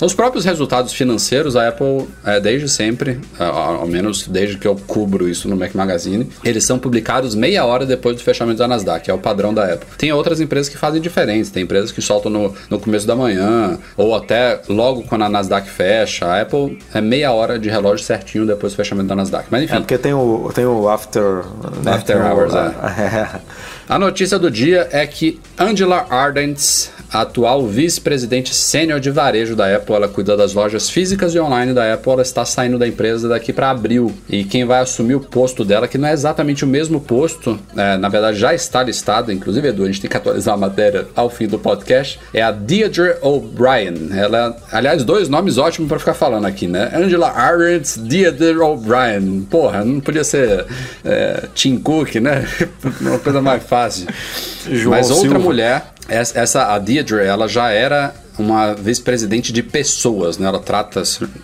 Os 0.04 0.14
próprios 0.14 0.44
resultados 0.44 0.92
financeiros, 0.92 1.56
a 1.56 1.68
Apple, 1.68 2.08
é, 2.24 2.40
desde 2.40 2.68
sempre, 2.68 3.18
é, 3.38 3.44
ao 3.44 3.80
ao 3.80 3.86
desde 4.30 4.56
que 4.56 4.66
eu 4.66 4.76
cubro 4.86 5.28
isso 5.28 5.48
no 5.48 5.56
Mac 5.56 5.74
Magazine, 5.74 6.28
eles 6.44 6.64
são 6.64 6.78
publicados 6.78 7.34
meia 7.34 7.64
hora 7.64 7.84
depois 7.84 8.16
do 8.16 8.22
fechamento 8.22 8.58
da 8.58 8.68
Nasdaq, 8.68 9.10
é 9.10 9.14
o 9.14 9.18
padrão 9.18 9.52
da 9.52 9.64
Apple. 9.64 9.88
Tem 9.98 10.12
outras 10.12 10.40
empresas 10.40 10.68
que 10.68 10.78
fazem 10.78 11.00
diferentes, 11.00 11.50
tem 11.50 11.62
empresas 11.64 11.92
que 11.92 12.00
soltam 12.00 12.30
no, 12.30 12.54
no 12.68 12.78
começo 12.78 13.06
da 13.06 13.14
manhã, 13.16 13.78
ou 13.96 14.14
até 14.14 14.60
logo 14.68 15.02
quando 15.02 15.22
a 15.24 15.28
Nasdaq 15.28 15.68
fecha. 15.68 16.26
A 16.26 16.40
Apple 16.42 16.78
é 16.94 17.00
meia 17.00 17.32
hora 17.32 17.58
de 17.58 17.68
relógio 17.68 18.04
certinho 18.04 18.46
depois 18.46 18.72
do 18.72 18.76
fechamento 18.76 19.08
da 19.08 19.16
Nasdaq. 19.16 19.46
Mas 19.50 19.64
enfim. 19.64 19.74
É 19.74 19.78
porque 19.80 19.98
tem 19.98 20.14
o, 20.14 20.50
tem 20.54 20.64
o 20.64 20.88
After. 20.88 21.44
né? 21.84 21.92
After 21.92 22.16
hours, 22.24 22.54
é. 22.54 23.40
A 23.88 23.98
notícia 23.98 24.38
do 24.38 24.50
dia 24.50 24.88
é 24.92 25.04
que 25.06 25.40
Angela 25.58 26.06
Ardent, 26.08 26.88
a 27.12 27.22
atual 27.22 27.66
vice-presidente 27.66 28.54
sênior 28.54 29.00
de 29.00 29.10
varejo 29.10 29.56
da 29.56 29.74
Apple, 29.74 29.94
ela 29.94 30.08
cuida 30.08 30.36
das 30.36 30.54
lojas 30.54 30.88
físicas 30.88 31.34
e 31.34 31.40
online 31.40 31.72
da 31.72 31.94
Apple, 31.94 32.12
ela 32.12 32.22
está 32.22 32.44
saindo 32.44 32.78
da 32.78 32.86
empresa 32.86 33.28
daqui 33.28 33.52
para 33.52 33.70
abril. 33.70 34.12
E 34.28 34.44
quem 34.44 34.64
vai 34.64 34.80
assumir 34.80 35.14
o 35.14 35.20
posto 35.20 35.64
dela, 35.64 35.88
que 35.88 35.98
não 35.98 36.08
é 36.08 36.12
exatamente 36.12 36.64
o 36.64 36.68
mesmo 36.68 37.00
posto, 37.00 37.58
é, 37.76 37.96
na 37.96 38.08
verdade 38.08 38.38
já 38.38 38.54
está 38.54 38.82
listado, 38.82 39.32
inclusive 39.32 39.68
Edu, 39.68 39.84
a 39.84 39.86
gente 39.86 40.00
tem 40.00 40.10
que 40.10 40.16
atualizar 40.16 40.54
a 40.54 40.58
matéria 40.58 41.06
ao 41.14 41.28
fim 41.28 41.46
do 41.46 41.58
podcast, 41.58 42.18
é 42.32 42.42
a 42.42 42.50
Deirdre 42.50 43.16
O'Brien. 43.22 44.10
Ela, 44.16 44.56
aliás, 44.70 45.04
dois 45.04 45.28
nomes 45.28 45.58
ótimos 45.58 45.88
para 45.88 45.98
ficar 45.98 46.14
falando 46.14 46.46
aqui, 46.46 46.66
né? 46.66 46.90
Angela 46.94 47.30
Ardent, 47.30 47.98
Deirdre 47.98 48.56
O'Brien. 48.58 49.46
Porra, 49.50 49.84
não 49.84 50.00
podia 50.00 50.24
ser 50.24 50.66
é, 51.04 51.44
Tim 51.54 51.78
Cook, 51.78 52.16
né? 52.16 52.46
Uma 53.00 53.18
coisa 53.18 53.40
mais 53.40 53.62
fácil. 53.62 54.06
João 54.70 54.96
Mas 54.96 55.10
outra 55.10 55.28
Silva. 55.28 55.38
mulher, 55.38 55.84
essa 56.10 56.74
a 56.74 56.78
Deirdre, 56.78 57.24
ela 57.24 57.46
já 57.48 57.70
era 57.70 58.12
uma 58.38 58.72
vice-presidente 58.74 59.52
de 59.52 59.62
pessoas, 59.62 60.38
né? 60.38 60.46
Ela 60.48 60.58
trata, 60.60 61.02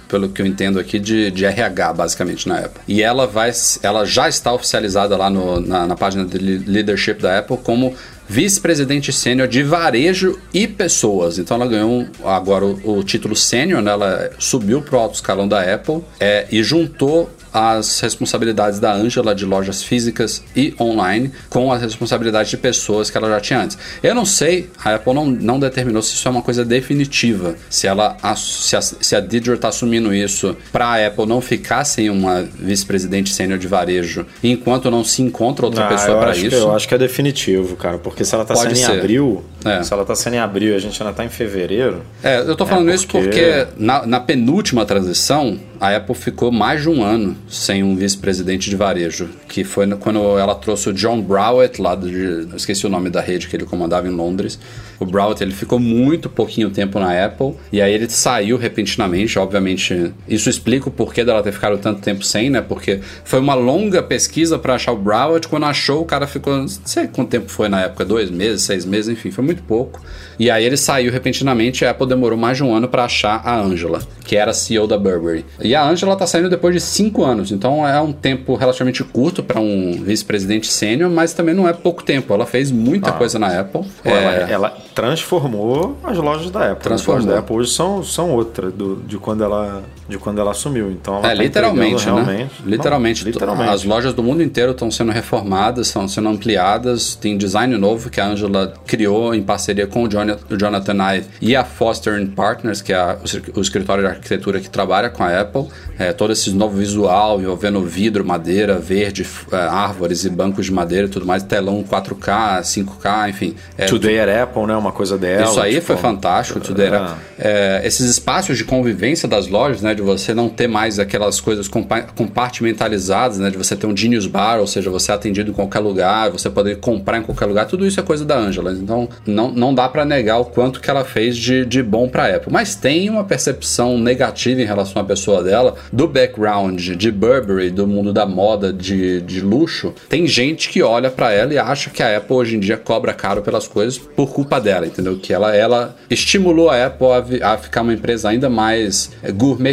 pelo 0.08 0.28
que 0.30 0.40
eu 0.40 0.46
entendo 0.46 0.78
aqui, 0.78 0.98
de, 0.98 1.30
de 1.30 1.44
RH, 1.44 1.92
basicamente, 1.92 2.48
na 2.48 2.58
Apple. 2.58 2.80
E 2.88 3.02
ela 3.02 3.26
vai, 3.26 3.52
ela 3.82 4.04
já 4.06 4.28
está 4.28 4.52
oficializada 4.52 5.14
lá 5.16 5.28
no- 5.28 5.60
na, 5.60 5.86
na 5.86 5.94
página 5.94 6.24
de 6.24 6.38
le- 6.38 6.58
leadership 6.66 7.20
da 7.20 7.38
Apple 7.38 7.58
como 7.58 7.94
vice-presidente 8.28 9.12
sênior 9.12 9.46
de 9.46 9.62
varejo 9.62 10.38
e 10.52 10.66
pessoas. 10.66 11.38
Então 11.38 11.56
ela 11.56 11.66
ganhou 11.66 12.06
agora 12.24 12.64
o, 12.64 12.98
o 12.98 13.04
título 13.04 13.36
sênior, 13.36 13.80
né? 13.82 13.90
Ela 13.92 14.30
subiu 14.38 14.82
para 14.82 14.96
o 14.96 15.00
alto 15.00 15.14
escalão 15.14 15.46
da 15.46 15.60
Apple 15.74 16.02
é, 16.18 16.46
e 16.50 16.62
juntou 16.62 17.30
as 17.58 18.00
responsabilidades 18.00 18.78
da 18.78 18.92
Angela 18.92 19.34
de 19.34 19.46
lojas 19.46 19.82
físicas 19.82 20.42
e 20.54 20.74
online 20.78 21.32
com 21.48 21.72
as 21.72 21.80
responsabilidades 21.80 22.50
de 22.50 22.58
pessoas 22.58 23.08
que 23.08 23.16
ela 23.16 23.30
já 23.30 23.40
tinha 23.40 23.62
antes. 23.62 23.78
Eu 24.02 24.14
não 24.14 24.26
sei, 24.26 24.68
a 24.84 24.94
Apple 24.96 25.14
não, 25.14 25.24
não 25.26 25.58
determinou 25.58 26.02
se 26.02 26.12
isso 26.14 26.28
é 26.28 26.30
uma 26.30 26.42
coisa 26.42 26.64
definitiva, 26.64 27.54
se 27.70 27.86
ela 27.86 28.14
se 28.36 28.76
a, 28.76 28.80
se 28.82 29.16
a 29.16 29.20
Didier 29.20 29.56
está 29.56 29.68
assumindo 29.68 30.14
isso 30.14 30.54
para 30.70 30.86
a 30.86 31.06
Apple 31.06 31.24
não 31.24 31.40
ficar 31.40 31.84
sem 31.84 32.10
uma 32.10 32.42
vice-presidente 32.42 33.32
sênior 33.32 33.58
de 33.58 33.66
varejo 33.66 34.26
enquanto 34.44 34.90
não 34.90 35.02
se 35.02 35.22
encontra 35.22 35.64
outra 35.64 35.86
Ah, 35.86 35.88
pessoa 35.88 36.18
para 36.18 36.30
acho 36.32 36.40
que- 36.40 36.46
isso. 36.48 36.56
eu 36.56 36.74
acho 36.76 36.86
que 36.86 36.94
é 36.94 36.98
definitivo, 36.98 37.74
cara. 37.76 37.96
Porque 37.98 38.22
se 38.24 38.34
ela 38.34 38.44
tá 38.44 38.52
Pode 38.54 38.76
sendo 38.76 38.86
ser. 38.86 38.92
em 38.92 38.98
abril, 38.98 39.44
É. 39.64 39.82
se 39.82 39.92
ela 39.92 40.04
tá 40.04 40.14
sendo 40.14 40.34
em 40.34 40.38
abril 40.38 40.72
e 40.72 40.76
a 40.76 40.78
gente 40.78 41.02
ainda 41.02 41.14
tá 41.14 41.24
em 41.24 41.28
fevereiro. 41.30 42.02
É, 42.22 42.40
eu 42.40 42.54
tô 42.54 42.66
falando 42.66 42.90
isso 42.92 43.06
porque- 43.06 43.26
porque 43.28 43.66
na, 43.78 44.06
na 44.06 44.20
penúltima 44.20 44.84
transição, 44.84 45.58
a 45.80 45.94
Apple 45.96 46.14
ficou 46.14 46.50
mais 46.52 46.82
de 46.82 46.88
um 46.88 47.02
ano 47.02 47.36
sem 47.48 47.82
um 47.82 47.94
vice-presidente 47.94 48.68
de 48.68 48.76
varejo, 48.76 49.28
que 49.48 49.62
foi 49.62 49.86
quando 49.96 50.38
ela 50.38 50.54
trouxe 50.54 50.90
o 50.90 50.92
John 50.92 51.20
Browett, 51.22 51.80
lá 51.80 51.94
de, 51.94 52.48
esqueci 52.56 52.86
o 52.86 52.90
nome 52.90 53.10
da 53.10 53.20
rede 53.20 53.48
que 53.48 53.56
ele 53.56 53.64
comandava 53.64 54.08
em 54.08 54.10
Londres. 54.10 54.58
O 54.98 55.04
Browett, 55.04 55.42
ele 55.42 55.52
ficou 55.52 55.78
muito 55.78 56.28
pouquinho 56.28 56.70
tempo 56.70 56.98
na 56.98 57.24
Apple, 57.24 57.54
e 57.72 57.80
aí 57.80 57.92
ele 57.92 58.08
saiu 58.08 58.56
repentinamente, 58.56 59.38
obviamente, 59.38 60.12
isso 60.28 60.48
explica 60.48 60.88
o 60.88 60.92
porquê 60.92 61.24
dela 61.24 61.42
ter 61.42 61.52
ficado 61.52 61.78
tanto 61.78 62.00
tempo 62.00 62.24
sem, 62.24 62.50
né, 62.50 62.60
porque 62.60 63.00
foi 63.24 63.40
uma 63.40 63.54
longa 63.54 64.02
pesquisa 64.02 64.58
para 64.58 64.74
achar 64.74 64.92
o 64.92 64.96
Browett, 64.96 65.48
quando 65.48 65.64
achou, 65.66 66.02
o 66.02 66.04
cara 66.04 66.26
ficou, 66.26 66.56
não 66.56 66.68
sei 66.68 67.08
quanto 67.08 67.28
tempo 67.28 67.50
foi 67.50 67.68
na 67.68 67.82
época, 67.82 68.04
dois 68.04 68.30
meses, 68.30 68.62
seis 68.62 68.84
meses, 68.84 69.08
enfim, 69.08 69.30
foi 69.30 69.44
muito 69.44 69.62
pouco. 69.62 70.00
E 70.38 70.50
aí 70.50 70.64
ele 70.64 70.76
saiu 70.76 71.10
repentinamente 71.10 71.82
e 71.82 71.86
a 71.86 71.90
Apple 71.90 72.06
demorou 72.06 72.38
mais 72.38 72.58
de 72.58 72.62
um 72.62 72.74
ano 72.74 72.88
para 72.88 73.04
achar 73.04 73.40
a 73.44 73.58
Angela, 73.58 74.00
que 74.24 74.36
era 74.36 74.50
a 74.50 74.54
CEO 74.54 74.86
da 74.86 74.98
Burberry. 74.98 75.44
E 75.60 75.74
a 75.74 75.82
Angela 75.82 76.14
tá 76.14 76.26
saindo 76.26 76.50
depois 76.50 76.74
de 76.74 76.80
cinco 76.80 77.24
anos, 77.24 77.50
então 77.50 77.86
é 77.86 78.00
um 78.00 78.12
tempo 78.12 78.54
relativamente 78.54 79.02
curto 79.02 79.42
para 79.42 79.60
um 79.60 80.02
vice-presidente 80.02 80.66
sênior, 80.66 81.10
mas 81.10 81.32
também 81.32 81.54
não 81.54 81.66
é 81.68 81.72
pouco 81.72 82.02
tempo. 82.02 82.32
Ela 82.34 82.46
fez 82.46 82.70
muita 82.70 83.12
coisa 83.12 83.38
na 83.38 83.60
Apple. 83.60 83.82
Pô, 84.02 84.10
É, 84.10 84.12
ela, 84.12 84.32
ela 84.50 84.76
transformou 84.96 85.96
as 86.02 86.16
lojas 86.16 86.50
da 86.50 86.72
Apple. 86.72 86.82
Transformou. 86.82 87.18
As 87.20 87.24
lojas 87.26 87.34
da 87.34 87.38
Apple 87.44 87.56
hoje 87.56 87.70
são, 87.72 88.02
são 88.02 88.30
outra 88.32 88.70
do, 88.70 88.96
de, 88.96 89.18
quando 89.18 89.44
ela, 89.44 89.82
de 90.08 90.16
quando 90.18 90.40
ela 90.40 90.50
assumiu. 90.52 90.90
Então 90.90 91.18
ela 91.18 91.26
É, 91.26 91.36
tá 91.36 91.42
literalmente, 91.42 92.06
né? 92.06 92.12
realmente. 92.12 92.52
Literalmente, 92.64 93.24
Não, 93.24 93.30
literalmente. 93.32 93.70
As 93.70 93.84
lojas 93.84 94.14
do 94.14 94.22
mundo 94.22 94.42
inteiro 94.42 94.72
estão 94.72 94.90
sendo 94.90 95.12
reformadas, 95.12 95.88
estão 95.88 96.08
sendo 96.08 96.28
ampliadas. 96.28 97.14
Tem 97.14 97.36
design 97.36 97.76
novo 97.76 98.08
que 98.10 98.20
a 98.20 98.26
Angela 98.26 98.72
criou 98.86 99.34
em 99.34 99.42
parceria 99.42 99.86
com 99.86 100.04
o 100.04 100.08
Jon- 100.08 100.36
o 100.50 100.56
Jonathan 100.56 100.96
Ive 101.14 101.26
e 101.40 101.54
a 101.54 101.62
Foster 101.64 102.26
Partners, 102.34 102.80
que 102.80 102.92
é 102.92 102.96
a- 102.96 103.18
o 103.20 103.24
escri- 103.24 103.52
o 103.54 103.60
escritório 103.60 104.02
de 104.02 104.08
arquitetura 104.08 104.60
que 104.60 104.70
trabalha 104.70 105.10
com 105.10 105.22
a 105.22 105.40
Apple. 105.40 105.66
É, 105.98 106.12
todo 106.12 106.32
esse 106.32 106.50
novo 106.52 106.76
visual 106.76 107.40
envolvendo 107.40 107.80
vidro, 107.82 108.24
madeira, 108.24 108.78
verde, 108.78 109.26
é, 109.52 109.56
árvores 109.56 110.24
e 110.24 110.30
bancos 110.30 110.66
de 110.66 110.72
madeira 110.72 111.06
e 111.06 111.10
tudo 111.10 111.26
mais, 111.26 111.42
telão 111.42 111.82
4K, 111.82 112.62
5K, 112.62 113.28
enfim. 113.28 113.54
É, 113.76 113.86
Today 113.86 114.20
at 114.20 114.28
Apple, 114.42 114.66
né? 114.66 114.76
Uma 114.86 114.92
coisa 114.92 115.18
dela. 115.18 115.44
isso 115.50 115.60
aí 115.60 115.74
tipo, 115.74 115.86
foi 115.86 115.96
fantástico. 115.96 116.60
Tudo 116.60 116.80
era, 116.80 117.16
é, 117.38 117.82
esses 117.84 118.08
espaços 118.08 118.56
de 118.56 118.64
convivência 118.64 119.28
das 119.28 119.48
lojas, 119.48 119.82
né? 119.82 119.94
De 119.94 120.02
você 120.02 120.32
não 120.32 120.48
ter 120.48 120.68
mais 120.68 120.98
aquelas 121.00 121.40
coisas 121.40 121.66
compa- 121.66 122.06
compartimentalizadas, 122.14 123.38
né? 123.38 123.50
De 123.50 123.56
você 123.56 123.76
ter 123.76 123.86
um 123.86 123.96
Genius 123.96 124.26
Bar, 124.26 124.58
ou 124.60 124.66
seja, 124.66 124.90
você 124.90 125.10
é 125.12 125.14
atendido 125.14 125.50
em 125.50 125.54
qualquer 125.54 125.80
lugar, 125.80 126.30
você 126.30 126.48
poder 126.48 126.76
comprar 126.78 127.18
em 127.18 127.22
qualquer 127.22 127.46
lugar. 127.46 127.66
Tudo 127.66 127.86
isso 127.86 127.98
é 128.00 128.02
coisa 128.02 128.24
da 128.24 128.36
Angela. 128.36 128.72
Então, 128.72 129.08
não, 129.26 129.50
não 129.50 129.74
dá 129.74 129.88
para 129.88 130.04
negar 130.04 130.38
o 130.38 130.44
quanto 130.44 130.80
que 130.80 130.90
ela 130.90 131.04
fez 131.04 131.36
de, 131.36 131.64
de 131.64 131.82
bom 131.82 132.08
para 132.08 132.36
Apple. 132.36 132.52
Mas 132.52 132.74
tem 132.74 133.10
uma 133.10 133.24
percepção 133.24 133.98
negativa 133.98 134.60
em 134.60 134.64
relação 134.64 135.00
à 135.02 135.04
pessoa 135.04 135.42
dela, 135.42 135.74
do 135.92 136.06
background 136.06 136.80
de 136.80 137.10
Burberry, 137.10 137.70
do 137.70 137.86
mundo 137.86 138.12
da 138.12 138.26
moda, 138.26 138.72
de, 138.72 139.20
de 139.22 139.40
luxo. 139.40 139.92
Tem 140.08 140.26
gente 140.26 140.68
que 140.68 140.82
olha 140.82 141.10
para 141.10 141.32
ela 141.32 141.52
e 141.52 141.58
acha 141.58 141.90
que 141.90 142.02
a 142.02 142.16
Apple 142.16 142.36
hoje 142.36 142.56
em 142.56 142.60
dia 142.60 142.76
cobra 142.76 143.12
caro 143.12 143.42
pelas 143.42 143.66
coisas 143.66 143.98
por 143.98 144.32
culpa 144.32 144.60
dela, 144.60 144.75
entendeu? 144.84 145.16
Que 145.16 145.32
ela, 145.32 145.54
ela 145.54 145.94
estimulou 146.10 146.68
a 146.68 146.86
Apple 146.86 147.06
a, 147.42 147.52
a 147.52 147.56
ficar 147.58 147.82
uma 147.82 147.92
empresa 147.94 148.28
ainda 148.28 148.50
mais 148.50 149.12
eh, 149.22 149.30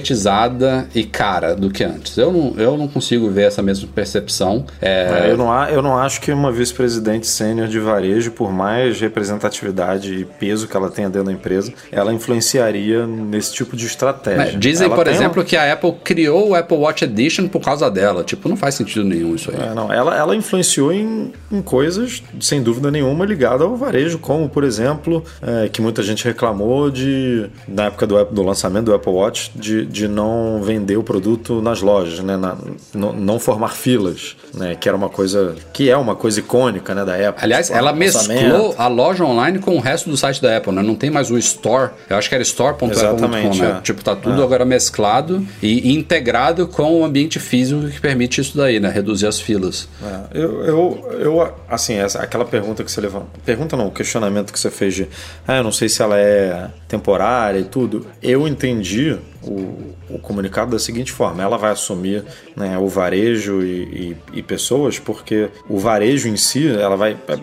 gourmetizada 0.07 0.87
e 0.93 1.03
cara 1.03 1.55
do 1.55 1.69
que 1.71 1.83
antes. 1.83 2.15
Eu 2.17 2.31
não, 2.31 2.53
eu 2.57 2.77
não 2.77 2.87
consigo 2.87 3.29
ver 3.29 3.43
essa 3.47 3.61
mesma 3.61 3.87
percepção. 3.93 4.65
É, 4.81 5.23
É, 5.27 5.31
eu, 5.31 5.37
não, 5.37 5.51
eu 5.69 5.81
não 5.81 5.97
acho 5.97 6.21
que 6.21 6.31
uma 6.31 6.51
vice-presidente 6.51 7.25
sênior 7.25 7.67
de 7.67 7.79
varejo, 7.79 8.31
por 8.31 8.51
mais 8.51 8.99
representatividade 8.99 10.13
e 10.13 10.25
peso 10.25 10.67
que 10.67 10.75
ela 10.77 10.89
tenha 10.89 11.09
dentro 11.09 11.27
da 11.27 11.31
empresa, 11.33 11.73
ela 11.91 12.13
influenciaria 12.13 13.07
nesse 13.07 13.53
tipo 13.53 13.75
de 13.75 13.85
estratégia. 13.85 14.57
Dizem, 14.57 14.87
Ela 14.87 14.95
por 14.95 15.07
exemplo, 15.07 15.39
uma- 15.41 15.45
que 15.45 15.55
a 15.55 15.73
Apple 15.73 15.93
criou 16.03 16.49
o 16.49 16.55
Apple 16.55 16.77
Watch 16.77 17.03
Edition 17.03 17.47
por 17.47 17.61
causa 17.61 17.89
dela. 17.89 18.23
Tipo, 18.23 18.47
não 18.49 18.55
faz 18.57 18.75
sentido 18.75 19.03
nenhum 19.05 19.35
isso 19.35 19.51
aí. 19.51 19.57
É, 19.69 19.73
não, 19.73 19.91
ela, 19.91 20.15
ela 20.17 20.35
influenciou 20.35 20.91
em, 20.91 21.31
em 21.51 21.61
coisas, 21.61 22.21
sem 22.39 22.61
dúvida 22.61 22.91
nenhuma, 22.91 23.25
ligadas 23.25 23.61
ao 23.61 23.75
varejo, 23.75 24.19
como, 24.19 24.47
por 24.49 24.63
exemplo, 24.63 24.92
é, 25.41 25.69
que 25.69 25.81
muita 25.81 26.01
gente 26.03 26.23
reclamou 26.25 26.89
de, 26.89 27.47
na 27.67 27.85
época 27.85 28.05
do, 28.07 28.23
do 28.25 28.41
lançamento 28.43 28.85
do 28.85 28.93
Apple 28.93 29.11
Watch, 29.11 29.51
de, 29.55 29.85
de 29.85 30.07
não 30.07 30.61
vender 30.63 30.97
o 30.97 31.03
produto 31.03 31.61
nas 31.61 31.81
lojas, 31.81 32.19
né, 32.19 32.37
na- 32.37 32.57
não, 32.93 33.13
não 33.13 33.39
formar 33.39 33.69
filas, 33.69 34.35
né, 34.53 34.75
que 34.79 34.87
era 34.87 34.97
uma 34.97 35.09
coisa, 35.09 35.55
que 35.71 35.89
é 35.89 35.95
uma 35.97 36.15
coisa 36.15 36.39
icônica, 36.39 36.93
né, 36.93 37.05
da 37.05 37.13
Apple. 37.29 37.43
Aliás, 37.43 37.67
Tipo, 37.67 37.77
ela 37.79 37.93
mesclou 37.93 38.75
a 38.77 38.87
loja 38.87 39.23
online 39.23 39.59
com 39.59 39.75
o 39.77 39.79
resto 39.79 40.09
do 40.09 40.17
site 40.17 40.41
da 40.41 40.57
Apple, 40.57 40.73
né? 40.73 40.81
Não 40.81 40.95
tem 40.95 41.09
mais 41.09 41.31
o 41.31 41.37
store. 41.37 41.91
Eu 42.09 42.17
acho 42.17 42.27
que 42.27 42.35
era 42.35 42.41
store.apple.com, 42.43 43.55
né? 43.57 43.77
é. 43.77 43.81
Tipo, 43.81 44.03
tá 44.03 44.15
tudo 44.15 44.43
agora 44.43 44.65
mesclado 44.65 45.45
e, 45.61 45.93
integrado 45.93 46.67
com 46.67 46.99
o 47.01 47.05
ambiente 47.05 47.39
físico 47.39 47.87
que 47.87 47.99
permite 48.01 48.41
isso 48.41 48.57
daí, 48.57 48.79
né? 48.79 48.89
Reduzir 48.89 49.27
as 49.27 49.39
filas. 49.39 49.87
É, 50.03 50.37
eu, 50.41 50.63
eu, 50.65 51.07
eu, 51.19 51.53
assim, 51.69 51.93
essa, 51.95 52.19
aquela 52.19 52.43
pergunta 52.45 52.83
que 52.83 52.91
você 52.91 52.99
levanta. 52.99 53.27
Pergunta 53.45 53.77
não, 53.77 53.87
o 53.87 53.91
questionamento 53.91 54.51
que 54.51 54.59
você 54.59 54.69
fez 54.69 54.82
de. 54.89 55.07
Ah, 55.47 55.57
eu 55.57 55.63
não 55.63 55.71
sei 55.71 55.89
se 55.89 56.01
ela 56.01 56.19
é 56.19 56.69
temporária 56.87 57.59
e 57.59 57.63
tudo. 57.63 58.07
Eu 58.21 58.47
entendi 58.47 59.17
o, 59.45 59.93
o 60.15 60.19
comunicado 60.19 60.71
da 60.71 60.79
seguinte 60.79 61.11
forma: 61.11 61.41
ela 61.43 61.57
vai 61.57 61.71
assumir 61.71 62.23
né, 62.55 62.77
o 62.77 62.87
varejo 62.87 63.61
e, 63.61 64.11
e- 64.11 64.17
e 64.39 64.43
pessoas, 64.43 64.99
porque 64.99 65.49
o 65.69 65.77
varejo 65.77 66.27
em 66.27 66.37
si, 66.37 66.67
ela 66.69 66.95
vai. 66.95 67.17
é, 67.27 67.35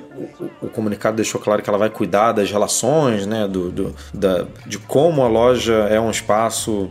O, 0.60 0.66
o 0.66 0.68
comunicado 0.68 1.16
deixou 1.16 1.40
claro 1.40 1.62
que 1.62 1.68
ela 1.70 1.78
vai 1.78 1.90
cuidar 1.90 2.32
das 2.32 2.51
relações, 2.51 3.27
né, 3.27 3.47
do, 3.48 3.70
do- 3.70 3.94
da, 4.12 4.47
de 4.66 4.78
como 4.78 5.22
a 5.22 5.28
loja 5.28 5.74
é 5.90 6.01
um 6.01 6.10
espaço 6.10 6.90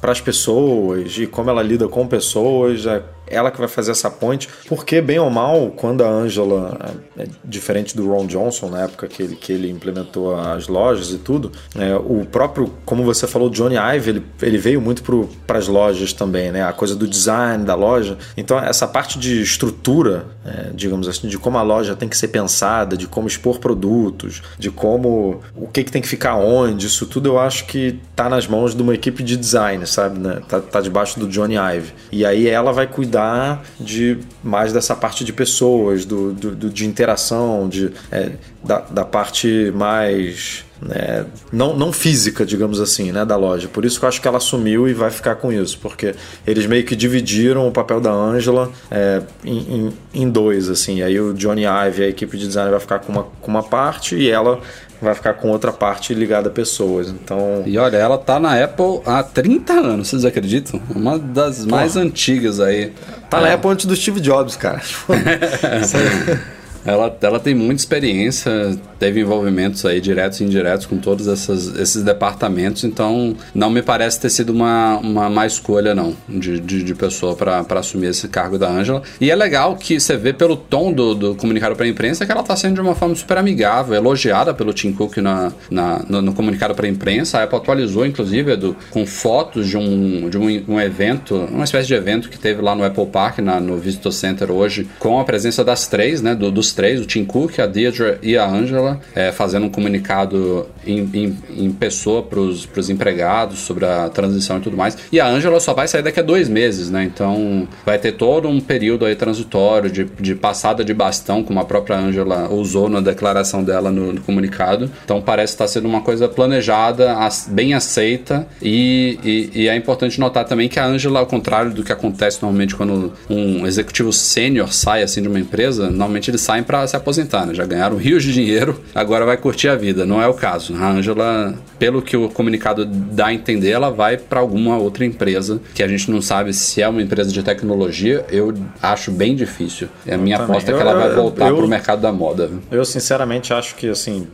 para 0.00 0.10
as 0.12 0.20
pessoas, 0.20 1.12
de 1.12 1.26
como 1.26 1.48
ela 1.50 1.62
lida 1.62 1.86
com 1.88 2.06
pessoas. 2.06 2.86
É, 2.86 3.02
ela 3.28 3.50
que 3.50 3.58
vai 3.58 3.68
fazer 3.68 3.92
essa 3.92 4.10
ponte, 4.10 4.46
porque 4.68 5.00
bem 5.00 5.18
ou 5.18 5.30
mal, 5.30 5.70
quando 5.74 6.04
a 6.04 6.08
Angela, 6.08 6.76
é, 7.16 7.22
é 7.22 7.26
diferente 7.42 7.96
do 7.96 8.06
Ron 8.10 8.26
Johnson 8.26 8.68
na 8.68 8.82
época 8.82 9.06
que 9.08 9.22
ele, 9.22 9.36
que 9.36 9.50
ele 9.52 9.70
implementou 9.70 10.34
as 10.38 10.68
lojas 10.68 11.10
e 11.12 11.18
tudo, 11.18 11.50
é, 11.78 11.94
o 11.96 12.26
próprio, 12.30 12.70
como 12.84 13.02
você 13.04 13.26
falou, 13.26 13.48
Johnny 13.48 13.76
Ive, 13.76 14.10
ele, 14.10 14.20
ele 14.42 14.58
veio 14.58 14.80
muito 14.80 15.02
para 15.46 15.58
as 15.58 15.68
lojas 15.68 16.12
também, 16.12 16.50
né? 16.52 16.62
A 16.64 16.72
coisa 16.72 16.94
do 16.96 17.06
design 17.06 17.64
da 17.64 17.74
loja. 17.74 18.18
Então 18.36 18.58
essa 18.58 18.86
parte 18.86 19.18
de 19.18 19.40
estrutura, 19.42 20.26
é, 20.44 20.70
digamos 20.74 21.08
assim, 21.08 21.28
de 21.28 21.38
como 21.38 21.58
a 21.58 21.62
loja 21.62 21.94
tem 21.96 22.08
que 22.08 22.16
ser 22.16 22.28
pensada, 22.28 22.96
de 22.96 23.06
como 23.06 23.26
expor 23.28 23.58
produtos, 23.58 24.42
de 24.58 24.70
como 24.70 25.40
o 25.56 25.66
que, 25.68 25.84
que 25.84 25.92
tem 25.92 26.02
que 26.02 26.08
ficar 26.08 26.36
onde, 26.36 26.86
isso 26.86 27.06
tudo 27.06 27.28
eu 27.28 27.38
acho 27.38 27.66
que 27.66 27.98
tá 28.16 28.28
nas 28.28 28.46
mãos 28.46 28.74
de 28.74 28.82
uma 28.82 28.94
equipe 28.94 29.22
de 29.22 29.36
design, 29.36 29.86
sabe? 29.86 30.18
Né? 30.18 30.40
Tá, 30.48 30.60
tá 30.60 30.80
debaixo 30.80 31.18
do 31.18 31.26
Johnny 31.28 31.54
Ive. 31.56 31.92
E 32.10 32.24
aí 32.26 32.48
ela 32.48 32.72
vai 32.72 32.86
cuidar 32.86 33.62
de 33.80 34.18
mais 34.42 34.72
dessa 34.72 34.94
parte 34.94 35.24
de 35.24 35.32
pessoas, 35.32 36.04
do, 36.04 36.32
do- 36.32 36.54
do- 36.54 36.70
de 36.70 36.86
interação, 36.86 37.68
de, 37.68 37.90
é, 38.10 38.32
da, 38.64 38.80
da 38.80 39.04
parte 39.04 39.72
mais. 39.74 40.64
Né, 40.86 41.24
não, 41.52 41.76
não 41.76 41.92
física, 41.92 42.44
digamos 42.44 42.80
assim, 42.80 43.12
né, 43.12 43.24
da 43.24 43.36
loja. 43.36 43.68
Por 43.68 43.84
isso 43.84 43.98
que 43.98 44.04
eu 44.04 44.08
acho 44.08 44.20
que 44.20 44.26
ela 44.28 44.38
assumiu 44.38 44.88
e 44.88 44.92
vai 44.94 45.10
ficar 45.10 45.36
com 45.36 45.52
isso, 45.52 45.78
porque 45.80 46.14
eles 46.46 46.66
meio 46.66 46.84
que 46.84 46.96
dividiram 46.96 47.66
o 47.68 47.70
papel 47.70 48.00
da 48.00 48.10
Angela 48.10 48.70
é, 48.90 49.22
em, 49.44 49.58
em- 49.58 49.92
em 50.22 50.30
dois, 50.30 50.68
assim. 50.68 51.02
Aí 51.02 51.18
o 51.20 51.32
Johnny 51.32 51.62
Ive 51.64 52.02
e 52.02 52.04
a 52.04 52.08
equipe 52.08 52.36
de 52.36 52.46
design 52.46 52.70
vai 52.70 52.80
ficar 52.80 52.98
com 52.98 53.12
uma, 53.12 53.26
com 53.40 53.50
uma 53.50 53.62
parte 53.62 54.16
e 54.16 54.30
ela 54.30 54.60
vai 55.00 55.14
ficar 55.16 55.34
com 55.34 55.48
outra 55.50 55.72
parte 55.72 56.14
ligada 56.14 56.48
a 56.48 56.52
pessoas. 56.52 57.08
Então, 57.08 57.62
E 57.66 57.76
olha, 57.76 57.96
ela 57.96 58.16
tá 58.18 58.38
na 58.38 58.62
Apple 58.62 59.00
há 59.04 59.22
30 59.22 59.72
anos, 59.72 60.08
vocês 60.08 60.24
acreditam? 60.24 60.80
Uma 60.94 61.18
das 61.18 61.64
mais 61.66 61.96
antigas 61.96 62.60
aí. 62.60 62.92
tá 63.28 63.38
É. 63.38 63.40
na 63.42 63.54
Apple 63.54 63.70
antes 63.70 63.84
do 63.86 63.96
Steve 63.96 64.20
Jobs, 64.20 64.54
cara. 64.56 64.80
Ela, 66.84 67.16
ela 67.20 67.38
tem 67.38 67.54
muita 67.54 67.80
experiência, 67.80 68.76
teve 68.98 69.20
envolvimentos 69.20 69.84
aí 69.84 70.00
diretos 70.00 70.40
e 70.40 70.44
indiretos 70.44 70.86
com 70.86 70.98
todos 70.98 71.28
essas, 71.28 71.78
esses 71.78 72.02
departamentos, 72.02 72.84
então 72.84 73.36
não 73.54 73.70
me 73.70 73.82
parece 73.82 74.20
ter 74.20 74.30
sido 74.30 74.50
uma, 74.50 74.98
uma 74.98 75.30
má 75.30 75.46
escolha, 75.46 75.94
não, 75.94 76.16
de, 76.28 76.60
de, 76.60 76.82
de 76.82 76.94
pessoa 76.94 77.34
para 77.36 77.64
assumir 77.78 78.08
esse 78.08 78.28
cargo 78.28 78.58
da 78.58 78.68
Angela. 78.68 79.02
E 79.20 79.30
é 79.30 79.34
legal 79.34 79.76
que 79.76 79.98
você 79.98 80.16
vê 80.16 80.32
pelo 80.32 80.56
tom 80.56 80.92
do, 80.92 81.14
do 81.14 81.34
comunicado 81.34 81.76
para 81.76 81.84
a 81.84 81.88
imprensa 81.88 82.26
que 82.26 82.32
ela 82.32 82.40
está 82.40 82.56
sendo 82.56 82.74
de 82.74 82.80
uma 82.80 82.94
forma 82.94 83.14
super 83.14 83.38
amigável, 83.38 83.94
elogiada 83.94 84.52
pelo 84.52 84.72
Tim 84.72 84.92
Cook 84.92 85.18
na, 85.18 85.52
na 85.70 86.02
no, 86.08 86.22
no 86.22 86.32
comunicado 86.32 86.74
para 86.74 86.86
a 86.86 86.88
imprensa. 86.88 87.38
A 87.38 87.44
Apple 87.44 87.58
atualizou, 87.58 88.04
inclusive, 88.04 88.52
Edu, 88.52 88.76
com 88.90 89.06
fotos 89.06 89.68
de 89.68 89.76
um, 89.76 90.28
de 90.28 90.38
um, 90.38 90.74
um 90.74 90.80
evento, 90.80 91.36
uma 91.36 91.64
espécie 91.64 91.86
de 91.86 91.94
evento 91.94 92.28
que 92.28 92.38
teve 92.38 92.60
lá 92.60 92.74
no 92.74 92.84
Apple 92.84 93.06
Park, 93.06 93.38
na, 93.38 93.60
no 93.60 93.76
Visitor 93.76 94.12
Center 94.12 94.50
hoje, 94.50 94.88
com 94.98 95.18
a 95.18 95.24
presença 95.24 95.64
das 95.64 95.86
três, 95.86 96.20
né, 96.22 96.34
do, 96.34 96.50
dos 96.50 96.71
três, 96.72 97.00
o 97.00 97.04
Tim 97.04 97.24
Cook, 97.24 97.58
a 97.58 97.66
Deirdre 97.66 98.18
e 98.22 98.36
a 98.36 98.48
Angela, 98.48 99.00
é, 99.14 99.32
fazendo 99.32 99.66
um 99.66 99.70
comunicado 99.70 100.66
em, 100.86 101.08
em, 101.12 101.38
em 101.56 101.70
pessoa 101.70 102.22
para 102.22 102.40
os 102.40 102.90
empregados 102.90 103.60
sobre 103.60 103.84
a 103.84 104.08
transição 104.08 104.58
e 104.58 104.60
tudo 104.60 104.76
mais. 104.76 104.96
E 105.10 105.20
a 105.20 105.26
Angela 105.26 105.60
só 105.60 105.74
vai 105.74 105.88
sair 105.88 106.02
daqui 106.02 106.20
a 106.20 106.22
dois 106.22 106.48
meses, 106.48 106.90
né? 106.90 107.04
Então 107.04 107.66
vai 107.84 107.98
ter 107.98 108.12
todo 108.12 108.48
um 108.48 108.60
período 108.60 109.04
aí 109.04 109.14
transitório 109.14 109.90
de, 109.90 110.04
de 110.04 110.34
passada 110.34 110.84
de 110.84 110.94
bastão, 110.94 111.42
como 111.42 111.60
a 111.60 111.64
própria 111.64 111.96
Angela 111.96 112.48
usou 112.48 112.88
na 112.88 113.00
declaração 113.00 113.62
dela 113.62 113.90
no, 113.90 114.12
no 114.12 114.20
comunicado. 114.20 114.90
Então 115.04 115.20
parece 115.20 115.54
estar 115.54 115.68
sendo 115.68 115.88
uma 115.88 116.00
coisa 116.00 116.28
planejada, 116.28 117.16
bem 117.48 117.74
aceita 117.74 118.46
e, 118.60 119.18
e, 119.24 119.62
e 119.62 119.68
é 119.68 119.76
importante 119.76 120.18
notar 120.18 120.44
também 120.44 120.68
que 120.68 120.78
a 120.78 120.86
Angela, 120.86 121.20
ao 121.20 121.26
contrário 121.26 121.72
do 121.72 121.82
que 121.82 121.92
acontece 121.92 122.40
normalmente 122.42 122.74
quando 122.74 123.12
um 123.28 123.66
executivo 123.66 124.12
sênior 124.12 124.72
sai 124.72 125.02
assim 125.02 125.22
de 125.22 125.28
uma 125.28 125.38
empresa, 125.38 125.90
normalmente 125.90 126.30
eles 126.30 126.40
saem 126.62 126.64
para 126.64 126.86
se 126.86 126.96
aposentar, 126.96 127.44
né? 127.46 127.54
Já 127.54 127.64
ganharam 127.64 127.96
rios 127.96 128.22
de 128.22 128.32
dinheiro, 128.32 128.80
agora 128.94 129.26
vai 129.26 129.36
curtir 129.36 129.68
a 129.68 129.76
vida. 129.76 130.06
Não 130.06 130.22
é 130.22 130.26
o 130.26 130.34
caso. 130.34 130.74
A 130.76 130.90
Angela, 130.90 131.54
pelo 131.78 132.00
que 132.00 132.16
o 132.16 132.28
comunicado 132.28 132.84
dá 132.86 133.26
a 133.26 133.34
entender, 133.34 133.70
ela 133.70 133.90
vai 133.90 134.16
para 134.16 134.40
alguma 134.40 134.76
outra 134.78 135.04
empresa 135.04 135.60
que 135.74 135.82
a 135.82 135.88
gente 135.88 136.10
não 136.10 136.22
sabe 136.22 136.52
se 136.52 136.80
é 136.80 136.88
uma 136.88 137.02
empresa 137.02 137.30
de 137.30 137.42
tecnologia. 137.42 138.24
Eu 138.30 138.54
acho 138.80 139.10
bem 139.10 139.34
difícil. 139.34 139.88
A 140.10 140.16
minha 140.16 140.38
também. 140.38 140.52
aposta 140.52 140.70
é 140.70 140.74
que 140.74 140.80
Eu- 140.82 140.88
ela 140.88 140.98
vai 140.98 141.14
voltar 141.14 141.48
eu- 141.48 141.56
pro 141.56 141.68
mercado 141.68 142.00
da 142.00 142.12
moda. 142.12 142.50
Eu 142.70 142.84
sinceramente 142.84 143.52
acho 143.52 143.74
que 143.74 143.88
assim, 143.88 144.26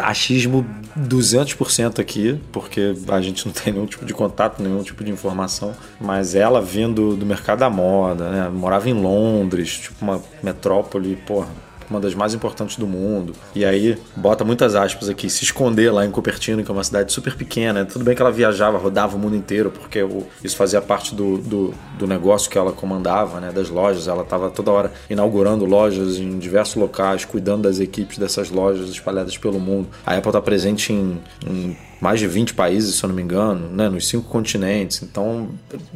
achismo 0.00 0.66
200% 0.96 2.00
aqui, 2.00 2.38
porque 2.52 2.94
a 3.08 3.20
gente 3.20 3.46
não 3.46 3.52
tem 3.52 3.72
nenhum 3.72 3.86
tipo 3.86 4.04
de 4.04 4.14
contato, 4.14 4.62
nenhum 4.62 4.82
tipo 4.82 5.02
de 5.04 5.10
informação, 5.10 5.72
mas 6.00 6.34
ela 6.34 6.60
vindo 6.62 7.16
do 7.16 7.26
mercado 7.26 7.58
da 7.60 7.70
moda, 7.70 8.28
né? 8.30 8.48
Morava 8.52 8.88
em 8.88 8.92
Londres, 8.92 9.78
tipo 9.78 9.96
uma 10.02 10.20
metrópole, 10.42 11.16
porra, 11.34 11.48
uma 11.90 12.00
das 12.00 12.14
mais 12.14 12.32
importantes 12.32 12.76
do 12.76 12.86
mundo. 12.86 13.34
E 13.54 13.64
aí, 13.64 13.98
bota 14.16 14.44
muitas 14.44 14.74
aspas 14.74 15.08
aqui, 15.08 15.28
se 15.28 15.44
esconder 15.44 15.90
lá 15.92 16.06
em 16.06 16.10
Cupertino, 16.10 16.62
que 16.62 16.70
é 16.70 16.74
uma 16.74 16.84
cidade 16.84 17.12
super 17.12 17.36
pequena. 17.36 17.84
Tudo 17.84 18.04
bem 18.04 18.14
que 18.14 18.22
ela 18.22 18.30
viajava, 18.30 18.78
rodava 18.78 19.16
o 19.16 19.18
mundo 19.18 19.36
inteiro, 19.36 19.70
porque 19.70 20.00
isso 20.42 20.56
fazia 20.56 20.80
parte 20.80 21.14
do, 21.14 21.38
do, 21.38 21.74
do 21.98 22.06
negócio 22.06 22.48
que 22.48 22.56
ela 22.56 22.72
comandava, 22.72 23.40
né? 23.40 23.52
Das 23.52 23.68
lojas. 23.68 24.08
Ela 24.08 24.22
estava 24.22 24.48
toda 24.48 24.70
hora 24.70 24.92
inaugurando 25.10 25.64
lojas 25.64 26.18
em 26.18 26.38
diversos 26.38 26.76
locais, 26.76 27.24
cuidando 27.24 27.62
das 27.62 27.80
equipes 27.80 28.16
dessas 28.16 28.50
lojas 28.50 28.88
espalhadas 28.88 29.36
pelo 29.36 29.58
mundo. 29.58 29.88
A 30.06 30.14
Apple 30.14 30.30
está 30.30 30.40
presente 30.40 30.92
em, 30.92 31.20
em 31.46 31.76
mais 32.04 32.20
de 32.20 32.26
20 32.28 32.52
países, 32.52 32.96
se 32.96 33.02
eu 33.02 33.08
não 33.08 33.16
me 33.16 33.22
engano, 33.22 33.66
né, 33.70 33.88
nos 33.88 34.06
cinco 34.06 34.28
continentes. 34.28 35.02
Então, 35.02 35.48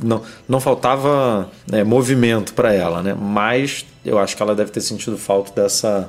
não, 0.02 0.22
não 0.48 0.58
faltava 0.58 1.50
né, 1.70 1.84
movimento 1.84 2.54
para 2.54 2.72
ela, 2.72 3.02
né? 3.02 3.14
Mas 3.14 3.84
eu 4.02 4.18
acho 4.18 4.34
que 4.34 4.42
ela 4.42 4.54
deve 4.54 4.70
ter 4.70 4.80
sentido 4.80 5.18
falta 5.18 5.60
dessa 5.60 6.08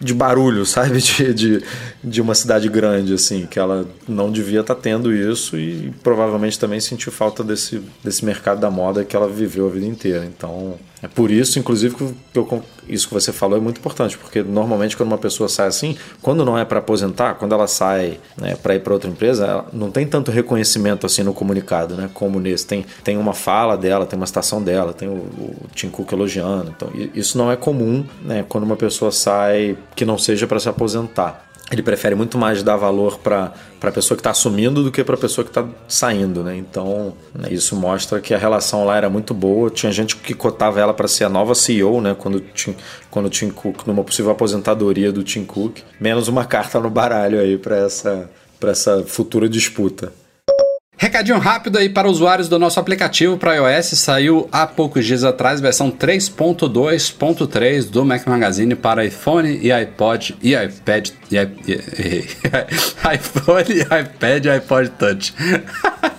de 0.00 0.12
barulho, 0.12 0.66
sabe, 0.66 1.00
de, 1.00 1.32
de, 1.32 1.64
de 2.02 2.20
uma 2.20 2.34
cidade 2.34 2.68
grande, 2.68 3.14
assim, 3.14 3.46
que 3.46 3.60
ela 3.60 3.86
não 4.08 4.32
devia 4.32 4.60
estar 4.60 4.74
tendo 4.74 5.14
isso 5.14 5.56
e 5.56 5.94
provavelmente 6.02 6.58
também 6.58 6.80
sentiu 6.80 7.12
falta 7.12 7.44
desse, 7.44 7.80
desse 8.02 8.24
mercado 8.24 8.60
da 8.60 8.72
moda 8.72 9.04
que 9.04 9.14
ela 9.14 9.28
viveu 9.28 9.68
a 9.68 9.70
vida 9.70 9.86
inteira. 9.86 10.24
Então, 10.24 10.74
é 11.02 11.08
por 11.08 11.30
isso, 11.30 11.58
inclusive, 11.58 11.94
que 11.94 12.38
eu, 12.38 12.62
isso 12.88 13.08
que 13.08 13.14
você 13.14 13.32
falou 13.32 13.58
é 13.58 13.60
muito 13.60 13.78
importante, 13.78 14.16
porque 14.16 14.42
normalmente 14.42 14.96
quando 14.96 15.08
uma 15.08 15.18
pessoa 15.18 15.48
sai 15.48 15.66
assim, 15.66 15.96
quando 16.22 16.44
não 16.44 16.58
é 16.58 16.64
para 16.64 16.78
aposentar, 16.78 17.34
quando 17.34 17.54
ela 17.54 17.66
sai 17.66 18.18
né, 18.36 18.56
para 18.56 18.74
ir 18.74 18.80
para 18.80 18.94
outra 18.94 19.10
empresa, 19.10 19.64
não 19.72 19.90
tem 19.90 20.06
tanto 20.06 20.30
reconhecimento 20.30 21.04
assim 21.04 21.22
no 21.22 21.34
comunicado, 21.34 21.94
né, 21.94 22.08
como 22.14 22.40
nesse. 22.40 22.66
Tem, 22.66 22.86
tem 23.04 23.18
uma 23.18 23.34
fala 23.34 23.76
dela, 23.76 24.06
tem 24.06 24.16
uma 24.16 24.26
citação 24.26 24.62
dela, 24.62 24.92
tem 24.92 25.08
o, 25.08 25.12
o 25.12 25.56
Tim 25.74 25.90
Cook 25.90 26.10
elogiando. 26.12 26.72
Então, 26.74 26.90
isso 27.14 27.36
não 27.36 27.52
é 27.52 27.56
comum 27.56 28.04
né, 28.22 28.44
quando 28.48 28.64
uma 28.64 28.76
pessoa 28.76 29.12
sai 29.12 29.76
que 29.94 30.04
não 30.04 30.16
seja 30.16 30.46
para 30.46 30.58
se 30.58 30.68
aposentar. 30.68 31.46
Ele 31.70 31.82
prefere 31.82 32.14
muito 32.14 32.38
mais 32.38 32.62
dar 32.62 32.76
valor 32.76 33.18
para 33.18 33.52
a 33.82 33.90
pessoa 33.90 34.16
que 34.16 34.20
está 34.20 34.30
assumindo 34.30 34.84
do 34.84 34.92
que 34.92 35.02
para 35.02 35.16
a 35.16 35.18
pessoa 35.18 35.44
que 35.44 35.50
está 35.50 35.66
saindo, 35.88 36.44
né? 36.44 36.56
Então, 36.56 37.12
né, 37.34 37.48
isso 37.50 37.74
mostra 37.74 38.20
que 38.20 38.32
a 38.32 38.38
relação 38.38 38.84
lá 38.84 38.96
era 38.96 39.10
muito 39.10 39.34
boa. 39.34 39.68
Tinha 39.68 39.90
gente 39.90 40.14
que 40.16 40.32
cotava 40.32 40.78
ela 40.78 40.94
para 40.94 41.08
ser 41.08 41.24
a 41.24 41.28
nova 41.28 41.56
CEO, 41.56 42.00
né? 42.00 42.14
Quando 42.16 42.38
Tim, 42.40 42.76
quando 43.10 43.28
Tim 43.28 43.50
Cook, 43.50 43.84
numa 43.84 44.04
possível 44.04 44.30
aposentadoria 44.30 45.10
do 45.10 45.24
Tim 45.24 45.44
Cook. 45.44 45.78
Menos 46.00 46.28
uma 46.28 46.44
carta 46.44 46.78
no 46.78 46.88
baralho 46.88 47.40
aí 47.40 47.58
para 47.58 47.76
essa, 47.78 48.30
pra 48.60 48.70
essa 48.70 49.02
futura 49.02 49.48
disputa. 49.48 50.12
Recadinho 50.98 51.38
rápido 51.38 51.76
aí 51.76 51.90
para 51.90 52.08
usuários 52.08 52.48
do 52.48 52.58
nosso 52.58 52.80
aplicativo 52.80 53.36
para 53.36 53.54
iOS. 53.54 53.86
Saiu 53.98 54.48
há 54.50 54.66
poucos 54.66 55.04
dias 55.04 55.24
atrás, 55.24 55.60
versão 55.60 55.90
3.2.3 55.90 57.90
do 57.90 58.02
Mac 58.04 58.26
Magazine 58.26 58.74
para 58.74 59.04
iPhone 59.04 59.58
e 59.62 59.70
iPod 59.70 60.34
e 60.42 60.54
iPad. 60.54 61.10
E, 61.30 61.36
i- 61.36 61.50
e- 61.68 62.24
iPhone, 63.14 63.80
iPad 63.82 64.44
e 64.46 64.50
iPod 64.50 64.88
Touch. 64.98 65.34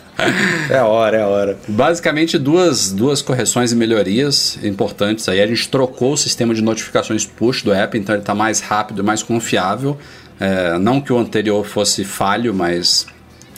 É 0.72 0.82
hora, 0.82 1.18
é 1.18 1.24
hora. 1.24 1.60
Basicamente, 1.68 2.40
duas, 2.40 2.92
duas 2.92 3.22
correções 3.22 3.72
e 3.72 3.76
melhorias 3.76 4.58
importantes 4.64 5.30
aí. 5.30 5.40
A 5.40 5.46
gente 5.46 5.70
trocou 5.70 6.14
o 6.14 6.18
sistema 6.18 6.56
de 6.56 6.62
notificações 6.64 7.24
push 7.24 7.62
do 7.62 7.72
app, 7.72 7.96
então 7.96 8.16
ele 8.16 8.24
está 8.24 8.34
mais 8.34 8.60
rápido 8.60 9.04
e 9.04 9.06
mais 9.06 9.22
confiável. 9.22 9.96
É, 10.40 10.76
não 10.80 11.00
que 11.00 11.14
o 11.14 11.20
anterior 11.20 11.64
fosse 11.64 12.04
falho, 12.04 12.52
mas 12.52 13.06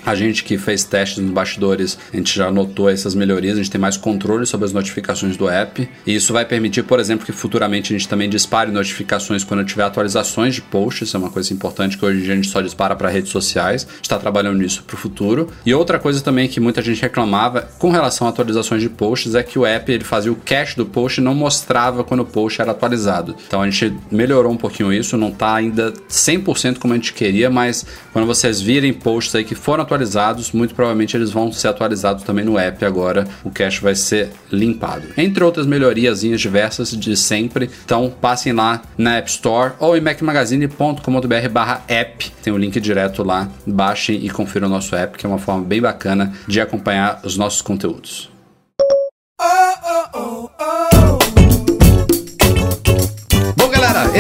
a 0.05 0.15
gente 0.15 0.43
que 0.43 0.57
fez 0.57 0.83
testes 0.83 1.19
nos 1.19 1.31
bastidores, 1.31 1.97
a 2.13 2.17
gente 2.17 2.35
já 2.35 2.51
notou 2.51 2.89
essas 2.89 3.15
melhorias, 3.15 3.55
a 3.55 3.61
gente 3.61 3.71
tem 3.71 3.79
mais 3.79 3.97
controle 3.97 4.45
sobre 4.45 4.65
as 4.65 4.73
notificações 4.73 5.37
do 5.37 5.49
app. 5.49 5.87
E 6.05 6.15
isso 6.15 6.33
vai 6.33 6.45
permitir, 6.45 6.83
por 6.83 6.99
exemplo, 6.99 7.25
que 7.25 7.31
futuramente 7.31 7.93
a 7.93 7.97
gente 7.97 8.07
também 8.07 8.29
dispare 8.29 8.71
notificações 8.71 9.43
quando 9.43 9.63
tiver 9.63 9.83
atualizações 9.83 10.55
de 10.55 10.61
posts. 10.61 11.13
É 11.13 11.17
uma 11.17 11.29
coisa 11.29 11.53
importante 11.53 11.97
que 11.97 12.05
hoje 12.05 12.31
a 12.31 12.35
gente 12.35 12.47
só 12.47 12.61
dispara 12.61 12.95
para 12.95 13.09
redes 13.09 13.31
sociais. 13.31 13.87
Está 14.01 14.17
trabalhando 14.17 14.57
nisso 14.57 14.83
para 14.83 14.95
o 14.95 14.97
futuro. 14.97 15.49
E 15.65 15.73
outra 15.73 15.99
coisa 15.99 16.21
também 16.21 16.47
que 16.47 16.59
muita 16.59 16.81
gente 16.81 17.01
reclamava 17.01 17.69
com 17.77 17.89
relação 17.89 18.27
a 18.27 18.29
atualizações 18.29 18.81
de 18.81 18.89
posts 18.89 19.35
é 19.35 19.43
que 19.43 19.57
o 19.57 19.65
app 19.65 19.91
ele 19.91 20.03
fazia 20.03 20.31
o 20.31 20.35
cache 20.35 20.75
do 20.75 20.85
post 20.85 21.19
e 21.19 21.23
não 21.23 21.35
mostrava 21.35 22.03
quando 22.03 22.21
o 22.21 22.25
post 22.25 22.61
era 22.61 22.71
atualizado. 22.71 23.35
Então 23.47 23.61
a 23.61 23.69
gente 23.69 23.93
melhorou 24.11 24.51
um 24.51 24.57
pouquinho 24.57 24.91
isso, 24.93 25.17
não 25.17 25.29
está 25.29 25.55
ainda 25.55 25.91
100% 26.09 26.77
como 26.77 26.93
a 26.93 26.97
gente 26.97 27.13
queria, 27.13 27.49
mas 27.49 27.85
quando 28.11 28.25
vocês 28.25 28.61
virem 28.61 28.93
posts 28.93 29.35
aí 29.35 29.43
que 29.43 29.55
foram 29.55 29.83
atualizados, 29.89 30.51
muito 30.51 30.75
provavelmente 30.75 31.17
eles 31.17 31.31
vão 31.31 31.51
ser 31.51 31.69
atualizados 31.69 32.23
também 32.23 32.45
no 32.45 32.57
app 32.57 32.85
agora. 32.85 33.27
O 33.43 33.49
cache 33.49 33.81
vai 33.81 33.95
ser 33.95 34.29
limpado. 34.51 35.07
Entre 35.17 35.43
outras 35.43 35.65
melhoriazinhas 35.65 36.39
diversas 36.39 36.91
de 36.91 37.17
sempre. 37.17 37.69
Então 37.83 38.13
passem 38.21 38.53
lá 38.53 38.81
na 38.97 39.17
App 39.17 39.29
Store 39.29 39.73
ou 39.79 39.97
em 39.97 40.01
macmagazine.com.br 40.01 41.49
barra 41.51 41.83
app. 41.87 42.31
Tem 42.43 42.53
o 42.53 42.57
link 42.57 42.79
direto 42.79 43.23
lá. 43.23 43.49
Baixem 43.65 44.23
e 44.23 44.29
confiram 44.29 44.67
o 44.67 44.71
nosso 44.71 44.95
app, 44.95 45.17
que 45.17 45.25
é 45.25 45.29
uma 45.29 45.39
forma 45.39 45.63
bem 45.63 45.81
bacana 45.81 46.31
de 46.47 46.61
acompanhar 46.61 47.21
os 47.23 47.35
nossos 47.35 47.61
conteúdos. 47.61 48.29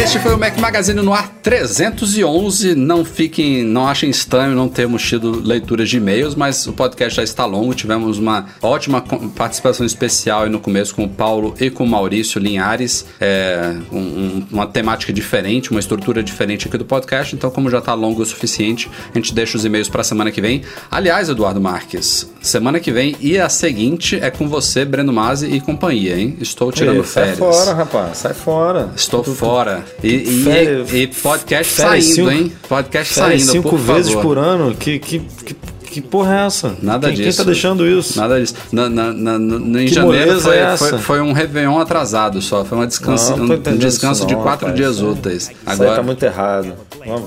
Este 0.09 0.17
foi 0.23 0.33
o 0.33 0.39
Mac 0.39 0.57
Magazine 0.57 0.99
no 1.03 1.13
ar 1.13 1.29
311. 1.43 2.73
Não 2.73 3.05
fiquem, 3.05 3.63
não 3.63 3.87
achem 3.87 4.09
estranho 4.09 4.55
não 4.55 4.67
termos 4.67 5.03
tido 5.03 5.39
leituras 5.45 5.87
de 5.87 5.97
e-mails, 5.97 6.33
mas 6.33 6.65
o 6.65 6.73
podcast 6.73 7.17
já 7.17 7.23
está 7.23 7.45
longo. 7.45 7.75
Tivemos 7.75 8.17
uma 8.17 8.45
ótima 8.59 9.03
participação 9.35 9.85
especial 9.85 10.43
aí 10.43 10.49
no 10.49 10.59
começo 10.59 10.95
com 10.95 11.03
o 11.03 11.09
Paulo 11.09 11.53
e 11.59 11.69
com 11.69 11.83
o 11.83 11.87
Maurício 11.87 12.39
Linhares. 12.41 13.05
É, 13.21 13.75
um- 13.91 13.97
um- 13.99 14.47
uma 14.51 14.65
temática 14.65 15.13
diferente, 15.13 15.69
uma 15.69 15.79
estrutura 15.79 16.23
diferente 16.23 16.67
aqui 16.67 16.77
do 16.77 16.85
podcast. 16.85 17.35
Então, 17.35 17.51
como 17.51 17.69
já 17.69 17.77
está 17.77 17.93
longo 17.93 18.23
o 18.23 18.25
suficiente, 18.25 18.89
a 19.13 19.17
gente 19.17 19.31
deixa 19.31 19.57
os 19.57 19.63
e-mails 19.63 19.89
para 19.89 20.01
a 20.01 20.03
semana 20.03 20.31
que 20.31 20.41
vem. 20.41 20.63
Aliás, 20.89 21.29
Eduardo 21.29 21.61
Marques, 21.61 22.27
semana 22.41 22.79
que 22.79 22.91
vem 22.91 23.15
e 23.19 23.37
a 23.37 23.47
seguinte 23.47 24.17
é 24.19 24.31
com 24.31 24.47
você, 24.49 24.83
Breno 24.85 25.13
Masi 25.13 25.45
e 25.53 25.61
companhia, 25.61 26.17
hein? 26.19 26.35
Estou 26.41 26.71
tirando 26.71 26.97
Ei, 26.97 27.03
sai 27.03 27.35
férias. 27.35 27.37
fora, 27.37 27.73
rapaz, 27.75 28.17
sai 28.17 28.33
fora. 28.33 28.89
Estou 28.95 29.23
fora. 29.23 29.85
E, 29.98 29.98
e- 30.07 30.43
Férias- 30.43 30.93
e 30.93 31.07
podcast 31.07 31.73
saindo, 31.73 32.03
cinco- 32.15 32.31
hein? 32.31 32.53
Podcast 32.67 33.13
saindo, 33.13 33.51
cinco 33.51 33.69
por 33.69 33.79
vezes 33.79 34.13
favor. 34.13 34.21
por 34.23 34.37
ano, 34.37 34.75
que, 34.75 34.99
que, 34.99 35.19
que, 35.19 35.55
Que 35.89 36.01
porra 36.01 36.41
é 36.41 36.45
essa? 36.45 36.75
Nada 36.83 37.07
quem, 37.07 37.15
disso. 37.17 37.29
Quem 37.29 37.37
tá 37.37 37.43
deixando 37.51 37.87
isso? 37.87 38.15
Nada 38.19 38.39
disso. 38.39 38.53
Na, 38.71 38.87
na, 38.87 39.11
na, 39.11 39.39
na- 39.39 39.81
em 39.81 39.87
janeiro 39.87 40.39
foi, 40.39 40.57
é 40.57 40.77
foi, 40.77 40.97
foi 40.99 41.19
um 41.19 41.31
Réveillon 41.33 41.79
atrasado 41.79 42.39
só. 42.43 42.63
Foi 42.63 42.77
uma 42.77 42.85
descanso, 42.85 43.35
Não, 43.35 43.47
não 43.47 43.55
um 43.55 43.77
descanso 43.77 44.19
isso 44.19 44.27
de 44.27 44.35
não, 44.35 44.43
quatro 44.43 44.67
rapaz. 44.67 44.75
dias 44.75 45.01
úteis. 45.01 45.43
Isso 45.45 45.51
aí 45.65 45.73
Agora, 45.73 45.95
tá 45.95 46.03
muito 46.03 46.21
errado. 46.23 46.73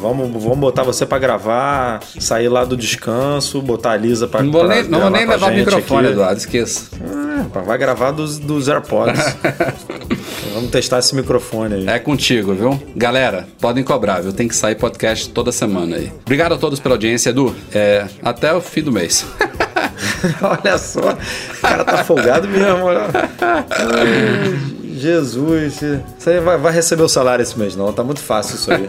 Vamos, 0.00 0.30
vamos, 0.44 0.58
botar 0.58 0.84
você 0.84 1.04
pra 1.04 1.18
gravar, 1.18 1.98
sair 2.20 2.48
lá 2.48 2.64
do 2.64 2.76
descanso, 2.76 3.60
botar 3.60 3.92
a 3.92 3.96
Lisa 3.96 4.28
pra 4.28 4.40
não 4.44 4.52
vou 4.52 4.68
nem, 4.68 4.84
não 4.84 5.00
vou 5.00 5.10
nem 5.10 5.26
levar 5.26 5.50
o 5.50 5.54
microfone, 5.56 6.04
aqui. 6.06 6.12
Eduardo, 6.12 6.38
esqueça. 6.38 6.82
É, 7.02 7.60
vai 7.66 7.76
gravar 7.78 8.12
dos, 8.12 8.38
dos 8.38 8.68
AirPods. 8.68 9.20
vamos 10.52 10.70
testar 10.70 10.98
esse 10.98 11.14
microfone 11.14 11.74
aí. 11.74 11.88
É 11.88 11.98
contigo, 11.98 12.54
viu? 12.54 12.80
Galera, 12.96 13.46
podem 13.60 13.82
cobrar, 13.84 14.20
viu? 14.20 14.32
Tem 14.32 14.48
que 14.48 14.56
sair 14.56 14.74
podcast 14.74 15.28
toda 15.30 15.52
semana 15.52 15.96
aí. 15.96 16.12
Obrigado 16.24 16.54
a 16.54 16.58
todos 16.58 16.80
pela 16.80 16.94
audiência, 16.94 17.30
Edu. 17.30 17.54
É, 17.74 18.06
até 18.22 18.52
o 18.52 18.60
fim 18.60 18.82
do 18.82 18.92
mês. 18.92 19.26
Olha 20.42 20.78
só, 20.78 21.12
o 21.12 21.60
cara 21.60 21.84
tá 21.84 22.04
folgado 22.04 22.48
mesmo. 22.48 22.86
Jesus, 25.02 25.80
você 26.16 26.38
vai, 26.38 26.56
vai 26.56 26.72
receber 26.72 27.02
o 27.02 27.08
salário 27.08 27.42
esse 27.42 27.58
mês, 27.58 27.74
não. 27.74 27.92
Tá 27.92 28.04
muito 28.04 28.20
fácil 28.20 28.54
isso 28.54 28.72
aí. 28.72 28.86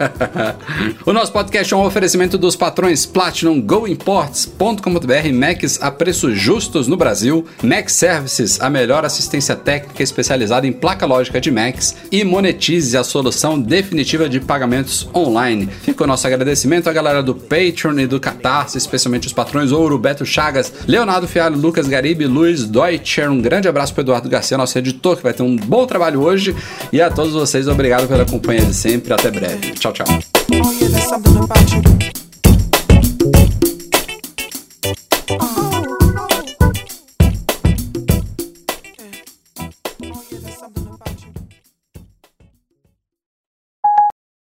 o 1.03 1.11
nosso 1.11 1.31
podcast 1.31 1.73
é 1.73 1.75
um 1.75 1.83
oferecimento 1.83 2.37
dos 2.37 2.55
patrões 2.55 3.03
Platinum 3.03 3.59
GoImports.com.br 3.59 5.33
Macs 5.33 5.81
a 5.81 5.89
preços 5.89 6.37
justos 6.37 6.87
no 6.87 6.95
Brasil, 6.95 7.47
Mac 7.63 7.89
Services, 7.89 8.61
a 8.61 8.69
melhor 8.69 9.03
assistência 9.03 9.55
técnica 9.55 10.03
especializada 10.03 10.67
em 10.67 10.71
placa 10.71 11.03
lógica 11.07 11.41
de 11.41 11.49
Macs 11.49 11.95
e 12.11 12.23
monetize 12.23 12.95
a 12.95 13.03
solução 13.03 13.59
definitiva 13.59 14.29
de 14.29 14.39
pagamentos 14.39 15.09
online. 15.15 15.67
Fica 15.81 16.03
o 16.03 16.07
nosso 16.07 16.27
agradecimento 16.27 16.91
à 16.91 16.93
galera 16.93 17.23
do 17.23 17.33
Patreon 17.33 17.99
e 17.99 18.05
do 18.05 18.19
Catarse, 18.19 18.77
especialmente 18.77 19.25
os 19.25 19.33
patrões 19.33 19.71
Ouro, 19.71 19.97
Beto 19.97 20.27
Chagas, 20.27 20.71
Leonardo 20.87 21.27
Fialho, 21.27 21.57
Lucas 21.57 21.87
Garibe, 21.87 22.27
Luiz 22.27 22.65
Deutscher. 22.65 23.31
Um 23.31 23.41
grande 23.41 23.67
abraço 23.67 23.95
para 23.95 24.03
Eduardo 24.03 24.29
Garcia, 24.29 24.59
nosso 24.59 24.77
editor, 24.77 25.17
que 25.17 25.23
vai 25.23 25.33
ter 25.33 25.41
um 25.41 25.55
bom 25.55 25.87
trabalho 25.87 26.02
hoje. 26.11 26.55
E 26.91 27.01
a 27.01 27.09
todos 27.09 27.33
vocês, 27.33 27.67
obrigado 27.67 28.07
pela 28.07 28.25
companhia 28.25 28.65
de 28.65 28.73
sempre. 28.73 29.13
Até 29.13 29.31
breve. 29.31 29.71
Tchau, 29.71 29.93
tchau. 29.93 30.05